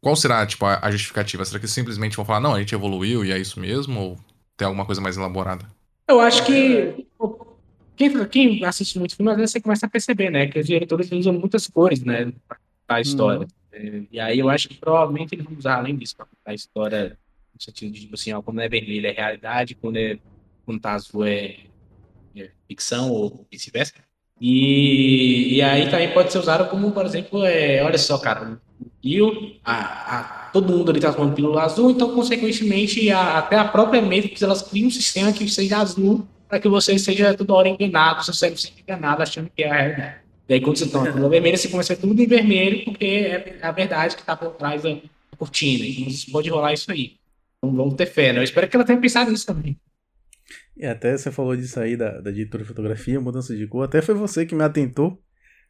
qual 0.00 0.16
será 0.16 0.46
tipo 0.46 0.64
a, 0.64 0.78
a 0.82 0.90
justificativa? 0.90 1.44
Será 1.44 1.60
que 1.60 1.68
simplesmente 1.68 2.16
vão 2.16 2.24
falar 2.24 2.40
não, 2.40 2.54
a 2.54 2.60
gente 2.60 2.74
evoluiu 2.74 3.24
e 3.24 3.32
é 3.32 3.38
isso 3.38 3.60
mesmo, 3.60 4.00
ou 4.00 4.18
tem 4.56 4.66
alguma 4.66 4.86
coisa 4.86 5.00
mais 5.00 5.16
elaborada? 5.16 5.66
Eu 6.08 6.20
acho 6.20 6.44
que 6.44 7.06
quem, 7.96 8.26
quem 8.26 8.64
assiste 8.64 8.98
muito 8.98 9.16
filme, 9.16 9.30
às 9.30 9.36
vezes 9.36 9.52
você 9.52 9.60
começa 9.60 9.86
a 9.86 9.88
perceber, 9.88 10.30
né? 10.30 10.46
Que 10.46 10.58
os 10.58 10.66
diretores 10.66 11.10
usam 11.12 11.32
muitas 11.32 11.66
cores, 11.66 12.02
né? 12.02 12.32
Pra 12.46 12.56
contar 12.56 12.94
a 12.96 13.00
história. 13.00 13.46
É, 13.72 14.02
E 14.10 14.20
aí 14.20 14.38
eu 14.38 14.48
acho 14.48 14.68
que 14.68 14.76
provavelmente 14.76 15.34
eles 15.34 15.44
vão 15.44 15.56
usar 15.56 15.76
além 15.76 15.96
disso 15.96 16.16
pra 16.16 16.26
contar 16.26 16.50
a 16.50 16.54
história 16.54 17.18
no 17.54 17.62
sentido 17.62 17.92
de, 17.92 18.00
tipo 18.02 18.14
assim, 18.14 18.32
ó, 18.32 18.42
quando 18.42 18.60
é 18.60 18.68
vermelho 18.68 19.06
é 19.06 19.12
realidade, 19.12 19.74
quando 19.76 19.96
é 19.98 20.18
quando 20.66 20.80
tá 20.80 20.92
azul 20.94 21.24
é, 21.26 21.58
é 22.36 22.50
ficção 22.68 23.10
ou 23.10 23.46
vice-versa. 23.50 23.94
E, 24.40 25.56
e 25.56 25.62
aí 25.62 25.90
também 25.90 26.12
pode 26.12 26.32
ser 26.32 26.38
usado 26.38 26.68
como, 26.68 26.90
por 26.92 27.06
exemplo, 27.06 27.44
é, 27.44 27.82
olha 27.84 27.98
só, 27.98 28.18
cara, 28.18 28.60
o 28.80 28.86
Gil, 29.02 29.56
a, 29.64 30.46
a- 30.46 30.50
todo 30.52 30.72
mundo 30.72 30.90
ali 30.90 31.00
tá 31.00 31.12
tomando 31.12 31.34
pílula 31.34 31.62
azul, 31.62 31.90
então, 31.90 32.14
consequentemente, 32.14 33.10
a- 33.10 33.38
até 33.38 33.56
a 33.56 33.64
própria 33.64 34.02
Matrix, 34.02 34.42
elas 34.42 34.62
criam 34.62 34.88
um 34.88 34.90
sistema 34.90 35.32
que 35.32 35.48
seja 35.48 35.78
azul 35.78 36.26
para 36.48 36.58
que 36.60 36.68
você 36.68 36.98
seja 36.98 37.34
toda 37.34 37.54
hora 37.54 37.68
enganado, 37.68 38.24
seu 38.24 38.34
cérebro 38.34 38.60
seja 38.60 38.74
enganado 38.80 39.22
achando 39.22 39.48
que 39.54 39.62
é 39.62 39.70
a 39.70 39.74
realidade. 39.74 40.16
E 40.48 40.54
aí, 40.54 40.60
quando 40.60 40.76
você 40.76 40.88
toma 40.88 41.06
pílula 41.06 41.28
vermelha, 41.30 41.56
você 41.56 41.68
começa 41.68 41.96
tudo 41.96 42.20
em 42.20 42.26
vermelho, 42.26 42.84
porque 42.84 43.04
é 43.04 43.58
a 43.62 43.72
verdade 43.72 44.16
que 44.16 44.22
tá 44.22 44.36
por 44.36 44.50
trás 44.52 44.82
da 44.82 44.90
cortina. 45.38 45.84
Então, 45.86 46.32
pode 46.32 46.50
rolar 46.50 46.72
isso 46.72 46.90
aí. 46.92 47.16
Então, 47.64 47.74
vamos 47.74 47.94
ter 47.94 48.06
fé, 48.06 48.32
né? 48.32 48.40
Eu 48.40 48.44
espero 48.44 48.68
que 48.68 48.76
ela 48.76 48.84
tenha 48.84 49.00
pensado 49.00 49.30
nisso 49.30 49.46
também. 49.46 49.78
E 50.76 50.84
até 50.84 51.16
você 51.16 51.30
falou 51.30 51.56
disso 51.56 51.78
aí 51.80 51.96
da, 51.96 52.20
da 52.20 52.30
editora 52.30 52.62
de 52.62 52.68
fotografia, 52.68 53.20
mudança 53.20 53.56
de 53.56 53.66
cor. 53.66 53.84
Até 53.84 54.02
foi 54.02 54.14
você 54.14 54.44
que 54.44 54.54
me 54.54 54.64
atentou, 54.64 55.18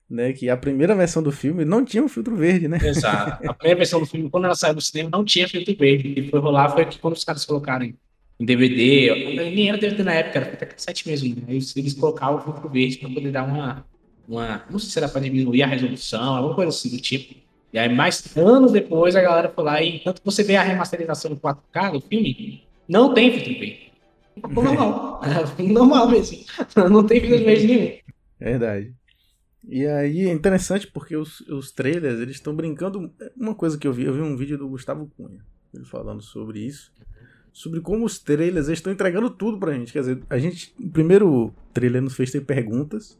né? 0.09 0.32
Que 0.32 0.49
a 0.49 0.57
primeira 0.57 0.95
versão 0.95 1.22
do 1.22 1.30
filme 1.30 1.64
não 1.64 1.84
tinha 1.84 2.03
um 2.03 2.09
filtro 2.09 2.34
verde, 2.34 2.66
né? 2.68 2.78
Exato. 2.82 3.47
A 3.49 3.55
primeira 3.55 3.78
versão 3.78 4.01
do 4.01 4.07
filme, 4.07 4.30
quando 4.30 4.47
ela 4.47 4.55
saiu 4.55 4.74
do 4.74 4.80
cinema, 4.80 5.11
não 5.12 5.24
tinha 5.24 5.49
filtro 5.49 5.76
verde. 5.76 6.14
Que 6.14 6.30
foi 6.30 6.40
rolar 6.40 6.70
foi 6.70 6.86
que 6.86 6.99
quando 6.99 7.14
os 7.14 7.24
caras 7.24 7.45
colocaram 7.45 7.84
em 7.84 8.45
DVD, 8.45 9.51
nem 9.55 9.68
era 9.68 9.78
DVD 9.78 10.03
na 10.03 10.14
época, 10.14 10.38
era 10.38 10.53
até 10.53 10.68
sete 10.76 11.07
mesmo, 11.09 11.34
né? 11.36 11.42
Eles, 11.49 11.76
eles 11.76 11.95
colocavam 11.95 12.38
o 12.38 12.40
filtro 12.40 12.68
verde 12.68 12.99
para 12.99 13.11
poder 13.11 13.30
dar 13.30 13.45
uma, 13.45 13.86
uma. 14.26 14.64
Não 14.70 14.78
sei 14.78 14.90
se 14.90 14.99
era 14.99 15.09
para 15.09 15.20
diminuir 15.20 15.62
a 15.62 15.66
resolução, 15.66 16.34
alguma 16.34 16.55
coisa 16.55 16.70
assim 16.70 16.88
do 16.88 17.01
tipo. 17.01 17.43
E 17.75 17.79
aí, 17.79 17.93
mais 17.93 18.25
anos 18.37 18.70
depois, 18.70 19.16
a 19.16 19.20
galera 19.20 19.49
foi 19.49 19.64
lá 19.64 19.83
e 19.83 19.99
tanto 19.99 20.22
você 20.25 20.45
vê 20.45 20.55
a 20.55 20.62
remasterização 20.62 21.33
do 21.33 21.41
4K 21.41 21.91
do 21.91 22.01
filme, 22.01 22.62
não 22.89 23.12
tem 23.12 23.33
filtro 23.33 23.59
verde. 23.59 23.93
Normal. 24.49 25.20
normal 25.59 26.09
mesmo. 26.09 26.39
Não 26.91 27.05
tem 27.05 27.20
filtro 27.20 27.45
verde 27.45 27.66
nenhum. 27.66 27.99
Verdade. 28.39 28.93
E 29.66 29.87
aí 29.87 30.27
é 30.27 30.33
interessante 30.33 30.87
porque 30.89 31.16
os, 31.16 31.41
os 31.43 31.70
trailers, 31.72 32.20
eles 32.20 32.37
estão 32.37 32.55
brincando. 32.55 33.12
Uma 33.37 33.55
coisa 33.55 33.79
que 33.79 33.87
eu 33.87 33.93
vi, 33.93 34.05
eu 34.05 34.12
vi 34.12 34.20
um 34.20 34.37
vídeo 34.37 34.59
do 34.59 34.68
Gustavo 34.68 35.11
Cunha, 35.16 35.41
ele 35.72 35.85
falando 35.85 36.20
sobre 36.20 36.61
isso. 36.61 36.93
Sobre 37.53 37.81
como 37.81 38.05
os 38.05 38.18
trailers 38.18 38.68
estão 38.68 38.93
entregando 38.93 39.31
tudo 39.31 39.59
pra 39.59 39.72
gente. 39.72 39.93
Quer 39.93 40.01
dizer, 40.01 40.22
a 40.29 40.39
gente. 40.39 40.75
O 40.79 40.91
primeiro 40.91 41.55
trailer 41.72 42.03
nos 42.03 42.14
fez 42.14 42.31
ter 42.31 42.41
perguntas. 42.41 43.18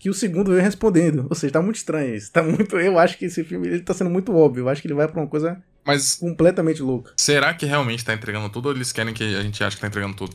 Que 0.00 0.08
o 0.10 0.14
segundo 0.14 0.50
veio 0.50 0.62
respondendo. 0.62 1.26
Ou 1.28 1.36
seja, 1.36 1.52
tá 1.52 1.62
muito 1.62 1.76
estranho 1.76 2.14
isso. 2.14 2.32
Tá 2.32 2.42
muito. 2.42 2.76
Eu 2.78 2.98
acho 2.98 3.18
que 3.18 3.26
esse 3.26 3.44
filme 3.44 3.68
ele 3.68 3.80
tá 3.80 3.92
sendo 3.94 4.08
muito 4.10 4.34
óbvio. 4.34 4.62
Eu 4.62 4.68
acho 4.70 4.80
que 4.80 4.88
ele 4.88 4.94
vai 4.94 5.06
pra 5.06 5.20
uma 5.20 5.26
coisa 5.28 5.62
Mas 5.86 6.16
completamente 6.16 6.80
louca. 6.82 7.12
será 7.18 7.52
que 7.54 7.66
realmente 7.66 8.04
tá 8.04 8.14
entregando 8.14 8.48
tudo 8.48 8.70
ou 8.70 8.74
eles 8.74 8.90
querem 8.92 9.12
que 9.14 9.22
a 9.22 9.42
gente 9.42 9.62
ache 9.62 9.76
que 9.76 9.82
tá 9.82 9.86
entregando 9.88 10.16
tudo? 10.16 10.34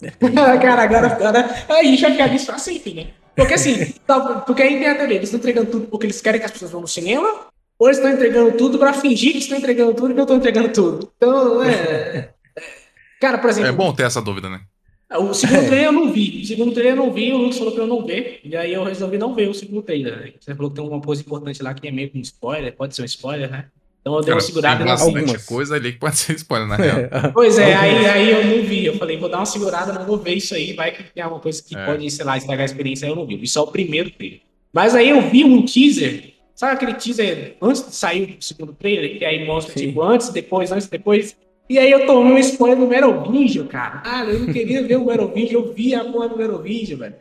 Cara, 0.62 0.82
agora, 0.82 1.08
agora 1.08 1.50
a 1.68 1.82
gente 1.82 2.00
vai 2.00 2.12
ficar 2.12 2.46
pra 2.46 2.58
sempre, 2.58 2.94
né? 2.94 3.08
Porque 3.36 3.54
assim, 3.54 3.92
tá- 4.06 4.40
porque 4.46 4.62
aí 4.62 4.78
tem 4.78 4.88
a 4.88 4.94
teoria, 4.94 5.16
eles 5.16 5.28
estão 5.28 5.38
entregando 5.38 5.70
tudo 5.70 5.86
porque 5.88 6.06
eles 6.06 6.20
querem 6.20 6.38
que 6.40 6.46
as 6.46 6.52
pessoas 6.52 6.70
vão 6.70 6.80
no 6.80 6.88
cinema, 6.88 7.46
ou 7.78 7.88
eles 7.88 7.98
estão 7.98 8.12
entregando 8.12 8.52
tudo 8.56 8.78
pra 8.78 8.92
fingir 8.92 9.32
que 9.32 9.38
estão 9.38 9.58
entregando 9.58 9.92
tudo 9.94 10.12
e 10.12 10.14
não 10.14 10.22
estão 10.22 10.36
entregando 10.36 10.68
tudo. 10.70 11.12
Então, 11.16 11.62
é. 11.62 11.70
é- 11.72 12.30
Cara, 13.20 13.38
por 13.38 13.50
exemplo, 13.50 13.68
É 13.68 13.72
bom 13.72 13.92
ter 13.92 14.04
essa 14.04 14.22
dúvida, 14.22 14.48
né? 14.48 14.60
O 15.18 15.34
segundo 15.34 15.66
trailer 15.66 15.84
eu 15.86 15.92
não 15.92 16.12
vi. 16.12 16.40
O 16.42 16.46
segundo 16.46 16.72
trailer 16.72 16.92
eu 16.92 16.96
não 16.96 17.12
vi, 17.12 17.32
o 17.32 17.36
Lucas 17.38 17.58
falou 17.58 17.72
pra 17.72 17.82
eu 17.82 17.86
não 17.88 18.04
ver. 18.06 18.40
E 18.44 18.56
aí 18.56 18.72
eu 18.72 18.84
resolvi 18.84 19.18
não 19.18 19.34
ver 19.34 19.48
o 19.48 19.54
segundo 19.54 19.82
trailer. 19.82 20.16
né? 20.16 20.32
Você 20.38 20.54
falou 20.54 20.70
que 20.70 20.76
tem 20.80 20.84
uma 20.88 21.00
coisa 21.00 21.22
importante 21.22 21.62
lá 21.62 21.74
que 21.74 21.88
é 21.88 21.90
meio 21.90 22.10
que 22.10 22.18
um 22.18 22.20
spoiler, 22.20 22.74
pode 22.76 22.94
ser 22.94 23.02
um 23.02 23.06
spoiler, 23.06 23.50
né? 23.50 23.66
Então 24.00 24.14
eu 24.16 24.22
dei 24.22 24.32
uma 24.32 24.40
segurada 24.40 24.82
e 24.82 24.86
bastante 24.86 25.18
Algumas. 25.18 25.44
coisa 25.44 25.74
ali 25.74 25.92
que 25.92 25.98
pode 25.98 26.16
ser 26.16 26.34
spoiler, 26.36 26.66
na 26.68 26.76
real. 26.76 27.32
Pois 27.34 27.58
é, 27.58 27.74
aí, 27.76 28.06
aí 28.06 28.30
eu 28.30 28.44
não 28.56 28.62
vi. 28.64 28.86
Eu 28.86 28.96
falei, 28.96 29.18
vou 29.18 29.28
dar 29.28 29.38
uma 29.38 29.46
segurada, 29.46 29.92
não 29.92 30.06
vou 30.06 30.16
ver 30.16 30.34
isso 30.36 30.54
aí. 30.54 30.72
Vai 30.72 30.92
que 30.92 31.02
tem 31.02 31.22
alguma 31.22 31.40
coisa 31.42 31.62
que 31.62 31.76
É. 31.76 31.84
pode, 31.84 32.10
sei 32.10 32.24
lá, 32.24 32.38
estragar 32.38 32.62
a 32.62 32.64
experiência. 32.64 33.04
Aí 33.06 33.12
eu 33.12 33.16
não 33.16 33.26
vi. 33.26 33.36
Vi 33.36 33.46
só 33.46 33.62
o 33.64 33.66
primeiro 33.66 34.10
trailer. 34.10 34.40
Mas 34.72 34.94
aí 34.94 35.10
eu 35.10 35.20
vi 35.28 35.44
um 35.44 35.62
teaser. 35.64 36.32
Sabe 36.54 36.74
aquele 36.74 36.94
teaser 36.94 37.56
antes 37.60 37.86
de 37.86 37.94
sair 37.94 38.36
o 38.38 38.42
segundo 38.44 38.72
trailer? 38.72 39.18
Que 39.18 39.24
aí 39.24 39.44
mostra, 39.46 39.74
Sim. 39.76 39.88
tipo, 39.88 40.02
antes, 40.02 40.28
depois, 40.30 40.70
antes, 40.72 40.86
depois. 40.88 41.36
E 41.70 41.78
aí 41.78 41.88
eu 41.88 42.04
tomei 42.04 42.32
um 42.32 42.38
spoiler 42.38 42.76
do 42.76 42.88
Merovingio, 42.88 43.64
cara. 43.66 44.02
Ah, 44.04 44.24
eu 44.24 44.40
não 44.40 44.52
queria 44.52 44.82
ver 44.84 44.96
o 44.96 45.04
Merovingio. 45.06 45.60
Eu 45.60 45.72
vi 45.72 45.94
a 45.94 46.04
porra 46.04 46.28
do 46.28 46.36
Merovingio, 46.36 46.98
velho. 46.98 47.14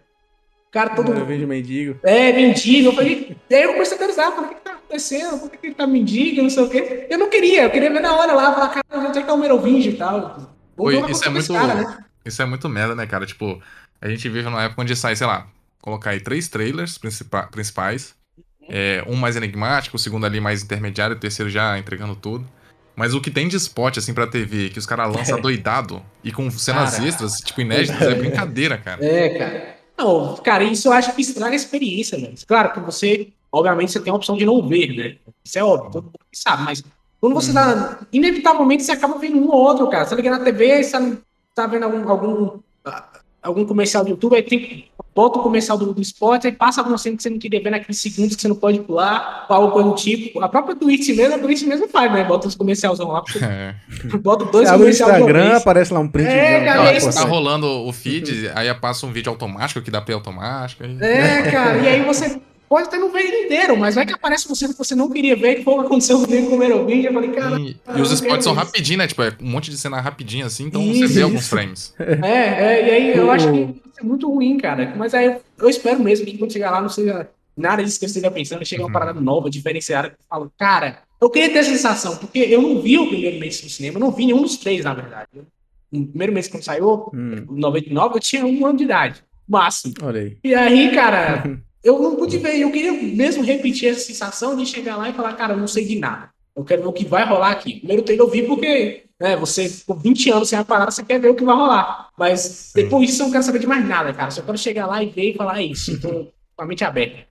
Cara, 0.72 0.96
todo 0.96 1.14
vejo 1.24 1.46
mendigo. 1.46 2.00
é, 2.02 2.34
mendigo. 2.34 2.90
Eu 2.90 2.94
falei, 2.94 3.38
e 3.48 3.56
aí 3.56 3.64
eu 3.64 3.74
comecei 3.74 3.96
a 3.96 4.00
pensar, 4.00 4.32
falei, 4.32 4.46
o 4.46 4.50
que 4.50 4.56
que 4.56 4.62
tá 4.62 4.72
acontecendo? 4.74 5.40
Por 5.40 5.52
que 5.52 5.58
que 5.58 5.68
ele 5.68 5.76
tá 5.76 5.86
mendigo, 5.86 6.42
não 6.42 6.50
sei 6.50 6.64
o 6.64 6.70
quê? 6.70 7.06
Eu 7.10 7.20
não 7.20 7.30
queria, 7.30 7.64
eu 7.64 7.70
queria 7.70 7.92
ver 7.92 8.00
na 8.02 8.16
hora 8.16 8.34
lá, 8.34 8.54
falar, 8.54 8.70
cara, 8.70 9.08
onde 9.08 9.20
é 9.20 9.24
que 9.24 9.30
é 9.30 9.34
o 9.34 9.38
Merovingio 9.38 9.92
e 9.94 9.98
tal. 9.98 10.56
Oi, 10.78 10.96
o 10.98 11.10
isso 11.12 11.26
é 11.26 11.30
muito. 11.30 11.48
com 11.48 11.54
esse 11.56 11.68
cara, 11.68 11.76
né? 11.76 11.98
Isso 12.26 12.42
é 12.42 12.46
muito 12.46 12.68
merda, 12.68 12.96
né, 12.96 13.06
cara? 13.06 13.26
Tipo, 13.28 13.62
a 14.02 14.10
gente 14.10 14.28
vive 14.30 14.44
numa 14.50 14.64
época 14.64 14.82
onde 14.82 14.96
sai, 14.96 15.16
sei 15.16 15.28
lá, 15.28 15.48
colocar 15.80 16.10
aí 16.12 16.20
três 16.22 16.48
trailers 16.48 16.98
principa- 16.98 17.48
principais. 17.52 18.16
É, 18.68 19.04
um 19.08 19.16
mais 19.16 19.36
enigmático, 19.36 19.96
o 19.96 20.00
segundo 20.00 20.26
ali 20.26 20.40
mais 20.40 20.64
intermediário, 20.64 21.16
o 21.16 21.20
terceiro 21.20 21.50
já 21.52 21.78
entregando 21.80 22.16
tudo. 22.16 22.48
Mas 23.00 23.14
o 23.14 23.22
que 23.22 23.32
tem 23.32 23.48
de 23.48 23.56
spot, 23.56 23.98
assim, 23.98 24.14
pra 24.14 24.28
TV, 24.28 24.72
que 24.72 24.78
os 24.78 24.86
caras 24.86 25.16
lançam 25.16 25.40
doidado 25.42 26.04
e 26.22 26.34
com 26.34 26.52
cenas 26.52 26.98
Cara. 26.98 27.08
extras, 27.08 27.38
tipo, 27.38 27.62
inéditas, 27.62 28.02
é 28.02 28.12
brincadeira, 28.14 28.78
cara. 28.78 29.02
É, 29.02 29.30
cara. 29.30 29.76
Não, 29.98 30.36
cara, 30.36 30.66
isso 30.66 30.90
eu 30.90 30.92
acho 30.92 31.16
que 31.16 31.22
estraga 31.22 31.54
a 31.54 31.56
experiência, 31.56 32.20
velho. 32.20 32.34
Claro 32.46 32.74
que 32.74 32.82
você, 32.82 33.30
obviamente, 33.50 33.94
você 33.94 34.02
tem 34.02 34.12
a 34.12 34.16
opção 34.18 34.36
de 34.36 34.46
não 34.46 34.68
ver, 34.68 34.94
né? 34.98 35.16
Isso 35.46 35.58
é 35.58 35.64
óbvio, 35.64 35.92
todo 35.92 36.04
mundo 36.04 36.20
sabe, 36.34 36.64
mas 36.64 36.84
quando 37.22 37.36
você 37.36 37.54
tá. 37.54 38.00
Inevitavelmente 38.12 38.84
você 38.84 38.92
acaba 38.92 39.18
vendo 39.18 39.38
um 39.38 39.48
ou 39.48 39.56
outro, 39.56 39.90
cara. 39.90 40.06
Você 40.06 40.16
liga 40.16 40.32
na 40.32 40.44
TV, 40.44 40.84
você 40.84 40.92
tá, 40.92 41.18
tá 41.56 41.68
vendo 41.68 41.84
algum, 41.84 42.10
algum, 42.10 42.60
ah, 42.84 43.22
algum 43.42 43.66
comercial 43.66 44.04
do 44.04 44.10
YouTube, 44.10 44.36
aí 44.36 44.44
tem. 44.44 44.92
Bota 45.16 45.40
o 45.40 45.44
comercial 45.44 45.78
do, 45.78 45.94
do 45.94 46.02
esporte, 46.02 46.48
aí 46.48 46.54
passa 46.54 46.82
alguma 46.82 46.98
cena 46.98 47.18
que 47.18 47.24
você 47.24 47.30
não 47.30 47.40
queria 47.40 47.62
ver 47.62 47.72
naqueles 47.72 48.00
segundos 48.00 48.36
que 48.36 48.42
você 48.42 48.48
não 48.48 48.56
pode 48.56 48.80
pular, 48.80 49.46
ou 49.50 49.56
algo 49.56 49.84
do 49.84 49.96
tipo. 49.96 50.42
A 50.42 50.48
própria 50.48 50.76
Twitch 50.76 51.10
mesmo, 51.10 51.36
a 51.36 51.40
Twitch 51.40 51.64
mesmo 51.64 51.88
faz, 51.88 52.12
né? 52.12 52.24
Bota 52.24 52.48
os 52.48 52.56
comercialzão 52.56 53.10
lá, 53.10 53.24
É. 53.42 53.76
bota 54.18 54.46
dois 54.46 54.70
comerciais 54.70 55.12
uma 55.12 55.20
Instagram, 55.20 55.58
aparece 55.58 55.94
lá 55.94 56.00
um 56.00 56.08
print. 56.08 56.28
É, 56.28 56.64
cara, 56.64 56.92
é 56.92 57.00
tá 57.00 57.12
cara. 57.12 57.28
rolando 57.28 57.68
o 57.68 57.92
feed, 57.92 58.52
aí 58.56 58.74
passa 58.76 59.06
um 59.06 59.12
vídeo 59.12 59.30
automático 59.30 59.82
que 59.82 59.92
dá 59.92 60.02
play 60.02 60.16
automático. 60.16 60.84
Aí... 60.84 60.98
É, 61.02 61.52
cara, 61.52 61.78
e 61.78 61.88
aí 61.88 62.06
você 62.06 62.40
pode 62.70 62.88
até 62.88 62.98
não 62.98 63.12
ver 63.12 63.22
ele 63.24 63.46
inteiro, 63.46 63.76
mas 63.76 63.96
vai 63.96 64.06
que 64.06 64.14
aparece 64.14 64.48
você 64.48 64.68
que 64.68 64.74
você 64.78 64.94
não 64.94 65.10
queria 65.10 65.36
ver, 65.36 65.56
que 65.56 65.64
foi 65.64 65.74
o 65.74 65.80
que 65.80 65.86
aconteceu 65.88 66.22
comigo 66.22 66.50
com 66.50 66.58
o 66.58 66.64
eu 66.64 67.14
falei, 67.14 67.32
cara, 67.32 67.60
E, 67.60 67.76
Ah, 67.88 67.98
e 67.98 68.02
os 68.02 68.12
spots 68.12 68.44
são 68.44 68.54
rapidinho, 68.54 69.00
né? 69.00 69.08
Tipo, 69.08 69.24
é 69.24 69.34
um 69.42 69.50
monte 69.50 69.72
de 69.72 69.78
cena 69.78 70.00
rapidinha 70.00 70.46
assim, 70.46 70.66
então 70.66 70.82
Isso, 70.84 71.00
você 71.00 71.08
vê 71.08 71.24
alguns 71.24 71.42
isso. 71.42 71.50
frames. 71.50 71.94
é, 72.00 72.28
é, 72.28 72.88
e 72.88 72.92
aí 72.92 73.18
eu 73.18 73.32
acho 73.32 73.52
que 73.52 73.64
vai 73.66 73.74
ser 73.94 74.04
muito 74.04 74.32
ruim, 74.32 74.58
cara, 74.58 74.94
mas 74.96 75.14
aí 75.14 75.26
eu, 75.26 75.42
eu 75.58 75.70
espero 75.70 76.00
mesmo 76.00 76.26
que 76.26 76.38
quando 76.38 76.54
chegar 76.54 76.70
lá 76.72 76.82
não 76.82 76.90
seja 76.90 77.28
nada 77.58 77.84
disso 77.84 78.00
que 78.00 78.06
eu 78.06 78.08
esteja 78.08 78.30
pensando, 78.32 78.64
chega 78.66 78.84
uma 78.84 78.88
Uhum. 78.88 78.94
parada 78.94 79.20
nova, 79.20 79.50
diferenciada, 79.50 80.10
que 80.10 80.16
eu 80.16 80.26
falo, 80.30 80.52
cara, 80.58 81.00
eu 81.20 81.30
queria 81.30 81.50
ter 81.50 81.58
essa 81.60 81.72
sensação, 81.72 82.16
porque 82.18 82.40
eu 82.40 82.62
não 82.62 82.82
vi 82.82 82.98
o 82.98 83.08
primeiro 83.10 83.38
mês 83.40 83.62
no 83.64 83.70
cinema, 83.70 83.98
eu 83.98 84.02
não 84.02 84.12
vi 84.12 84.26
nenhum 84.28 84.44
dos 84.44 84.56
três, 84.58 84.86
na 84.86 84.94
verdade. 84.94 85.28
No 85.92 86.06
primeiro 86.08 86.32
mês 86.34 86.48
quando 86.48 86.64
saiu, 86.64 87.10
Hum, 87.14 87.46
em 87.50 87.60
99, 87.60 88.16
eu 88.16 88.20
tinha 88.22 88.46
um 88.46 88.66
ano 88.66 88.78
de 88.78 88.84
idade, 88.84 89.22
máximo. 89.48 89.94
olha 90.04 90.22
aí. 90.22 90.38
E 90.44 90.54
aí, 90.56 90.92
cara, 90.94 91.44
eu 91.84 92.00
não 92.00 92.16
pude 92.16 92.38
ver. 92.38 92.60
Eu 92.60 92.72
queria 92.72 92.92
mesmo 92.92 93.44
repetir 93.44 93.90
essa 93.90 94.02
sensação 94.02 94.56
de 94.56 94.66
chegar 94.66 94.98
lá 94.98 95.10
e 95.10 95.14
falar, 95.14 95.34
cara, 95.34 95.54
eu 95.54 95.58
não 95.58 95.68
sei 95.68 95.86
de 95.86 95.98
nada. 95.98 96.30
Eu 96.56 96.64
quero 96.64 96.82
ver 96.82 96.88
o 96.88 96.94
que 96.94 97.06
vai 97.06 97.26
rolar 97.26 97.52
aqui. 97.52 97.80
Primeiro 97.80 98.04
trailer 98.04 98.26
eu 98.26 98.30
vi 98.30 98.44
porque 98.44 99.06
né, 99.20 99.36
você 99.36 99.70
ficou 99.70 99.96
20 99.96 100.30
anos 100.32 100.50
sem 100.50 100.60
a 100.60 100.64
parada, 100.64 100.92
você 100.92 101.04
quer 101.04 101.20
ver 101.20 101.30
o 101.30 101.36
que 101.36 101.44
vai 101.44 101.56
rolar. 101.56 102.10
Mas 102.18 102.72
depois 102.74 103.08
disso 103.08 103.22
eu 103.22 103.26
não 103.26 103.32
quero 103.32 103.44
saber 103.44 103.60
de 103.60 103.68
mais 103.68 103.88
nada, 103.88 104.14
cara. 104.14 104.32
Só 104.32 104.42
quero 104.42 104.58
chegar 104.58 104.88
lá 104.88 105.04
e 105.04 105.10
ver 105.10 105.32
e 105.32 105.38
falar, 105.38 105.60
é 105.60 105.66
isso. 105.66 106.00
Tô 106.00 106.28
com 106.56 106.64
a 106.64 106.66
mente 106.66 106.84
aberta. 106.84 107.28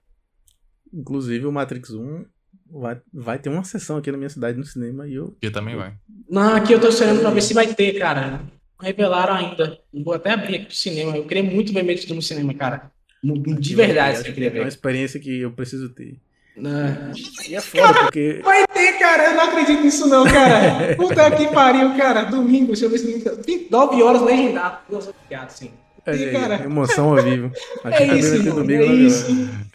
Inclusive 0.91 1.45
o 1.45 1.51
Matrix 1.51 1.91
1 1.91 2.25
vai, 2.71 2.99
vai 3.13 3.39
ter 3.39 3.49
uma 3.49 3.63
sessão 3.63 3.97
aqui 3.97 4.11
na 4.11 4.17
minha 4.17 4.29
cidade 4.29 4.57
no 4.57 4.63
cinema 4.63 5.07
e 5.07 5.15
eu. 5.15 5.35
Aqui 5.37 5.51
também 5.51 5.75
vai. 5.75 5.93
Não, 6.29 6.55
aqui 6.55 6.73
eu 6.73 6.81
tô 6.81 6.87
esperando 6.87 7.21
pra 7.21 7.29
ver 7.29 7.41
se 7.41 7.53
vai 7.53 7.73
ter, 7.73 7.99
cara. 7.99 8.41
Não 8.79 8.85
revelaram 8.85 9.35
ainda. 9.35 9.79
Vou 9.93 10.13
até 10.13 10.31
abrir 10.31 10.55
aqui 10.55 10.65
pro 10.65 10.75
cinema. 10.75 11.15
Eu 11.15 11.25
queria 11.25 11.43
muito 11.43 11.73
ver 11.73 11.83
Matrix 11.83 12.07
no 12.07 12.21
cinema, 12.21 12.53
cara. 12.53 12.91
De 13.23 13.75
verdade, 13.75 14.17
acho 14.19 14.27
eu 14.29 14.33
queria 14.33 14.49
É 14.49 14.53
uma 14.53 14.61
ver. 14.63 14.67
experiência 14.67 15.19
que 15.19 15.39
eu 15.41 15.51
preciso 15.51 15.89
ter. 15.89 16.15
Não. 16.55 17.11
E 17.47 17.55
é 17.55 17.61
foda, 17.61 17.93
porque. 18.03 18.41
Vai 18.43 18.65
ter, 18.67 18.97
cara. 18.99 19.25
Eu 19.31 19.35
não 19.35 19.43
acredito 19.45 19.81
nisso, 19.83 20.07
não, 20.07 20.25
cara. 20.25 20.95
Puta 20.97 21.31
que 21.31 21.47
pariu, 21.47 21.95
cara. 21.97 22.23
Domingo, 22.23 22.67
deixa 22.67 22.85
eu 22.85 22.89
ver 22.89 22.97
se. 22.97 23.67
9 23.71 24.03
horas 24.03 24.21
legendado. 24.21 24.79
Deus 24.89 25.07
obrigado, 25.07 25.49
sim. 25.51 25.71
É, 26.05 26.31
cara. 26.31 26.63
emoção 26.63 27.15
ao 27.17 27.23
vivo. 27.23 27.51
Aqui 27.83 28.03
É 28.03 28.15
isso, 28.17 28.29
vai 28.31 28.39
ter 28.39 28.49
mano, 28.49 28.55
domingo, 28.61 28.83
é 28.83 28.87
né, 28.87 28.93
isso. 28.95 29.25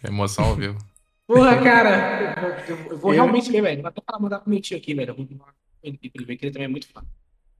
Emoção 0.07 0.45
ao 0.47 0.57
vivo. 0.57 0.79
Porra, 1.27 1.63
cara. 1.63 2.35
Eu, 2.69 2.75
eu- 2.77 2.91
eu 2.93 2.99
vou 2.99 3.13
Eu- 3.13 3.15
realmente 3.23 3.51
ver, 3.51 3.63
velho. 3.63 3.87
Até 3.87 4.03
falar, 4.05 4.21
mandar 4.21 4.41
pro 4.41 4.51
meu 4.51 4.61
tio 4.61 4.77
aqui, 4.77 4.95
velho. 4.95 5.11
Eu 5.11 5.15
vou 5.15 5.27
mandar 5.31 5.55
ver, 5.83 5.99
ele 6.43 6.51
também 6.51 6.65
é 6.65 6.69
muito 6.69 6.89
fã. 6.89 7.03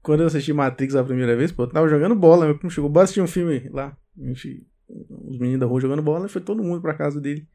Quando 0.03 0.21
eu 0.21 0.27
assisti 0.27 0.53
Matrix 0.53 0.95
a 0.95 1.03
primeira 1.03 1.35
vez, 1.35 1.51
pô, 1.51 1.63
eu 1.63 1.67
tava 1.69 1.87
jogando 1.87 2.13
bola. 2.15 2.45
Meu 2.45 2.55
primo 2.57 2.69
chegou, 2.69 2.89
bora 2.89 3.05
assistir 3.05 3.21
um 3.21 3.27
filme 3.27 3.67
lá. 3.71 3.95
A 4.21 4.27
gente, 4.27 4.61
os 4.89 5.37
meninos 5.39 5.59
da 5.59 5.65
rua 5.65 5.81
jogando 5.81 6.01
bola, 6.01 6.25
e 6.25 6.29
foi 6.29 6.41
todo 6.41 6.63
mundo 6.63 6.81
pra 6.81 6.93
casa 6.93 7.19
dele 7.19 7.47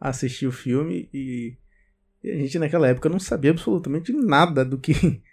assistir 0.00 0.46
o 0.46 0.52
filme. 0.52 1.08
E, 1.12 1.56
e 2.22 2.30
a 2.30 2.36
gente 2.36 2.58
naquela 2.58 2.88
época 2.88 3.08
não 3.08 3.18
sabia 3.18 3.50
absolutamente 3.50 4.12
nada 4.12 4.64
do 4.64 4.78
que, 4.78 4.92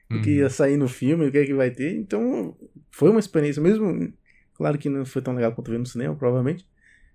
do 0.10 0.22
que 0.22 0.30
Uhum. 0.32 0.38
ia 0.38 0.50
sair 0.50 0.78
no 0.78 0.88
filme, 0.88 1.28
o 1.28 1.32
que 1.32 1.38
é 1.40 1.46
que 1.46 1.54
vai 1.54 1.72
ter. 1.72 1.96
Então 1.96 2.56
foi 2.92 3.10
uma 3.10 3.20
experiência, 3.20 3.62
mesmo. 3.62 4.14
Claro 4.56 4.78
que 4.78 4.88
não 4.90 5.06
foi 5.06 5.22
tão 5.22 5.34
legal 5.34 5.52
quanto 5.54 5.72
ver 5.72 5.80
no 5.80 5.86
cinema, 5.86 6.16
provavelmente. 6.16 6.66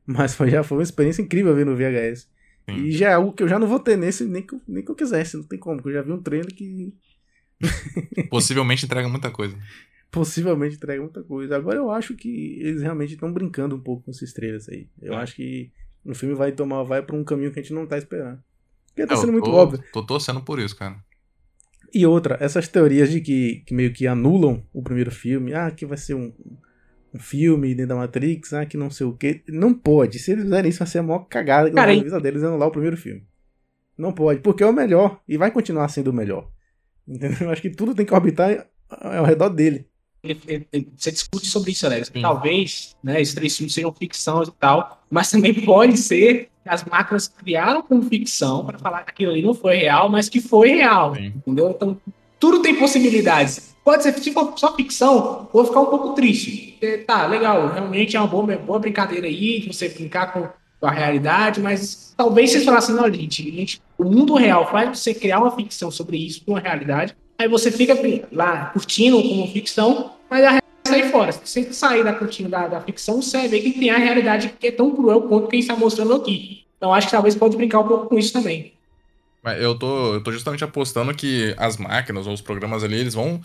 Mas 0.06 0.34
foi, 0.34 0.50
já 0.50 0.62
foi 0.62 0.78
uma 0.78 0.82
experiência 0.82 1.22
incrível 1.22 1.54
ver 1.54 1.64
no 1.66 1.76
VHS. 1.76 2.28
Sim. 2.68 2.76
E 2.84 2.92
já 2.92 3.10
é 3.10 3.14
algo 3.14 3.32
que 3.32 3.42
eu 3.42 3.48
já 3.48 3.58
não 3.58 3.66
vou 3.68 3.78
ter 3.78 3.96
nesse, 3.96 4.24
nem 4.24 4.42
que, 4.42 4.54
eu- 4.54 4.60
nem 4.66 4.84
que 4.84 4.90
eu 4.90 4.94
quisesse, 4.94 5.36
não 5.36 5.44
tem 5.44 5.58
como, 5.58 5.76
porque 5.76 5.90
eu 5.90 5.94
já 5.94 6.02
vi 6.02 6.12
um 6.12 6.22
trailer 6.22 6.52
que 6.54 6.92
Possivelmente 8.30 8.84
entrega 8.84 9.08
muita 9.08 9.30
coisa. 9.30 9.56
Possivelmente 10.10 10.76
entrega 10.76 11.00
muita 11.02 11.22
coisa. 11.22 11.56
Agora 11.56 11.76
eu 11.76 11.90
acho 11.90 12.14
que 12.14 12.58
eles 12.60 12.82
realmente 12.82 13.14
estão 13.14 13.32
brincando 13.32 13.76
um 13.76 13.80
pouco 13.80 14.04
com 14.04 14.10
essas 14.10 14.22
estrelas 14.28 14.68
aí. 14.68 14.88
Eu 15.00 15.14
É. 15.14 15.16
acho 15.16 15.36
que 15.36 15.70
o 16.04 16.14
filme 16.14 16.34
vai 16.34 16.52
tomar, 16.52 16.82
vai 16.82 17.02
pra 17.02 17.14
um 17.16 17.24
caminho 17.24 17.52
que 17.52 17.58
a 17.58 17.62
gente 17.62 17.74
não 17.74 17.86
tá 17.86 17.98
esperando. 17.98 18.42
Porque 18.88 19.06
tá 19.06 19.14
É, 19.14 19.16
sendo 19.16 19.32
muito 19.32 19.44
tô- 19.44 19.52
óbvio. 19.56 19.82
Tô 19.92 20.02
torcendo 20.04 20.40
por 20.42 20.58
isso, 20.58 20.74
cara. 20.76 20.96
E 21.92 22.04
outra, 22.06 22.36
essas 22.40 22.68
teorias 22.68 23.10
de 23.10 23.20
que, 23.20 23.62
que 23.66 23.72
meio 23.74 23.92
que 23.92 24.06
anulam 24.06 24.62
o 24.72 24.82
primeiro 24.82 25.10
filme, 25.10 25.54
ah, 25.54 25.70
que 25.70 25.86
vai 25.86 25.96
ser 25.96 26.14
um, 26.14 26.32
um 27.14 27.18
filme 27.18 27.74
dentro 27.74 27.90
da 27.90 27.96
Matrix, 27.96 28.52
ah, 28.52 28.66
que 28.66 28.76
não 28.76 28.90
sei 28.90 29.06
o 29.06 29.12
que. 29.16 29.42
Não 29.48 29.72
pode. 29.72 30.18
Se 30.18 30.32
eles 30.32 30.44
fizerem 30.44 30.68
isso, 30.68 30.78
vai 30.80 30.88
ser 30.88 30.98
a 30.98 31.02
maior 31.02 31.20
cagada 31.20 31.70
que 31.70 31.74
Cara, 31.76 31.94
na 31.94 32.02
vida 32.02 32.20
deles 32.20 32.42
anular 32.42 32.68
o 32.68 32.72
primeiro 32.72 32.96
filme. 32.96 33.26
Não 33.96 34.12
pode, 34.12 34.40
porque 34.40 34.62
é 34.62 34.66
o 34.66 34.72
melhor 34.72 35.20
e 35.26 35.36
vai 35.38 35.50
continuar 35.50 35.88
sendo 35.88 36.08
o 36.08 36.12
melhor. 36.12 36.50
Entendeu? 37.08 37.38
Eu 37.40 37.50
acho 37.50 37.62
que 37.62 37.70
tudo 37.70 37.94
tem 37.94 38.04
que 38.04 38.12
orbitar 38.14 38.68
ao 38.90 39.24
redor 39.24 39.48
dele. 39.48 39.87
Você 40.96 41.12
discute 41.12 41.46
sobre 41.46 41.72
isso, 41.72 41.86
Alex. 41.86 42.10
Sim. 42.12 42.20
Talvez, 42.20 42.96
né, 43.02 43.20
esses 43.20 43.34
três 43.34 43.56
filmes 43.56 43.74
sejam 43.74 43.92
ficção 43.92 44.42
e 44.42 44.50
tal, 44.58 45.02
mas 45.10 45.30
também 45.30 45.54
pode 45.64 45.96
ser 45.96 46.48
que 46.62 46.68
as 46.68 46.84
máquinas 46.84 47.28
criaram 47.28 47.82
como 47.82 48.02
ficção 48.02 48.64
para 48.64 48.78
falar 48.78 49.04
que 49.04 49.10
aquilo 49.10 49.32
ali 49.32 49.42
não 49.42 49.54
foi 49.54 49.76
real, 49.76 50.08
mas 50.08 50.28
que 50.28 50.40
foi 50.40 50.70
real. 50.70 51.14
Sim. 51.14 51.32
Entendeu? 51.36 51.70
Então, 51.70 51.96
tudo 52.38 52.60
tem 52.60 52.74
possibilidades. 52.74 53.76
Pode 53.84 54.02
ser, 54.02 54.12
se 54.18 54.32
for 54.32 54.52
só 54.56 54.74
ficção, 54.76 55.48
vou 55.52 55.64
ficar 55.64 55.80
um 55.80 55.86
pouco 55.86 56.14
triste. 56.14 56.76
Porque, 56.78 56.98
Tá, 56.98 57.26
legal, 57.26 57.68
realmente 57.68 58.16
é 58.16 58.20
uma 58.20 58.28
boa, 58.28 58.56
boa 58.58 58.78
brincadeira 58.78 59.26
aí, 59.26 59.60
de 59.60 59.72
você 59.72 59.88
brincar 59.88 60.32
com 60.32 60.48
com 60.80 60.86
a 60.86 60.90
realidade, 60.90 61.60
mas 61.60 62.14
talvez 62.16 62.50
vocês 62.50 62.64
falassem, 62.64 62.94
não, 62.94 63.12
gente, 63.12 63.42
gente, 63.50 63.82
o 63.96 64.04
mundo 64.04 64.34
real 64.34 64.70
faz 64.70 64.98
você 64.98 65.12
criar 65.12 65.40
uma 65.40 65.50
ficção 65.50 65.90
sobre 65.90 66.16
isso, 66.16 66.42
uma 66.46 66.60
realidade, 66.60 67.16
aí 67.38 67.48
você 67.48 67.70
fica 67.70 67.94
lá 68.32 68.66
curtindo 68.66 69.22
como 69.22 69.46
ficção, 69.48 70.12
mas 70.28 70.40
a 70.44 70.50
realidade 70.50 70.66
sai 70.86 71.10
fora. 71.10 71.32
Se 71.32 71.40
você 71.44 71.72
sair 71.72 72.02
da 72.02 72.12
curtindo 72.12 72.48
da, 72.48 72.66
da 72.66 72.80
ficção, 72.80 73.22
você 73.22 73.46
ver 73.46 73.60
que 73.60 73.78
tem 73.78 73.90
a 73.90 73.98
realidade 73.98 74.52
que 74.58 74.66
é 74.66 74.72
tão 74.72 74.94
cruel 74.94 75.22
quanto 75.22 75.48
quem 75.48 75.60
está 75.60 75.76
mostrando 75.76 76.14
aqui. 76.14 76.64
Então 76.76 76.92
acho 76.92 77.06
que 77.06 77.12
talvez 77.12 77.34
pode 77.34 77.56
brincar 77.56 77.80
um 77.80 77.88
pouco 77.88 78.08
com 78.08 78.18
isso 78.18 78.32
também. 78.32 78.72
Eu 79.60 79.78
tô, 79.78 80.14
eu 80.14 80.22
tô 80.22 80.32
justamente 80.32 80.64
apostando 80.64 81.14
que 81.14 81.54
as 81.56 81.76
máquinas 81.76 82.26
ou 82.26 82.34
os 82.34 82.40
programas 82.40 82.84
ali, 82.84 82.96
eles 82.96 83.14
vão 83.14 83.40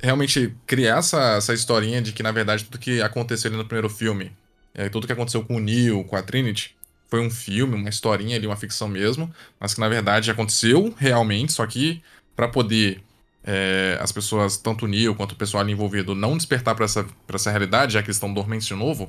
realmente 0.00 0.54
criar 0.66 0.98
essa, 0.98 1.36
essa 1.36 1.54
historinha 1.54 2.02
de 2.02 2.12
que, 2.12 2.22
na 2.22 2.30
verdade, 2.30 2.64
tudo 2.64 2.78
que 2.78 3.00
aconteceu 3.00 3.48
ali 3.48 3.56
no 3.56 3.64
primeiro 3.64 3.88
filme, 3.88 4.30
é, 4.74 4.88
tudo 4.88 5.06
que 5.06 5.12
aconteceu 5.12 5.42
com 5.42 5.56
o 5.56 5.60
Neo, 5.60 6.04
com 6.04 6.16
a 6.16 6.22
Trinity, 6.22 6.76
foi 7.08 7.20
um 7.20 7.30
filme, 7.30 7.74
uma 7.74 7.88
historinha 7.88 8.36
ali, 8.36 8.46
uma 8.46 8.56
ficção 8.56 8.88
mesmo, 8.88 9.32
mas 9.58 9.74
que, 9.74 9.80
na 9.80 9.88
verdade, 9.88 10.30
aconteceu 10.30 10.94
realmente, 10.96 11.52
só 11.52 11.66
que 11.66 12.02
para 12.36 12.48
poder 12.48 13.00
é, 13.44 13.98
as 14.00 14.12
pessoas, 14.12 14.56
tanto 14.56 14.84
o 14.84 14.88
Neo 14.88 15.14
quanto 15.14 15.32
o 15.32 15.36
pessoal 15.36 15.62
ali 15.62 15.72
envolvido, 15.72 16.14
não 16.14 16.36
despertar 16.36 16.74
pra 16.74 16.84
essa, 16.84 17.04
pra 17.26 17.36
essa 17.36 17.50
realidade, 17.50 17.94
já 17.94 18.02
que 18.02 18.06
eles 18.06 18.16
estão 18.16 18.32
dormentes 18.32 18.66
de 18.66 18.74
novo, 18.74 19.08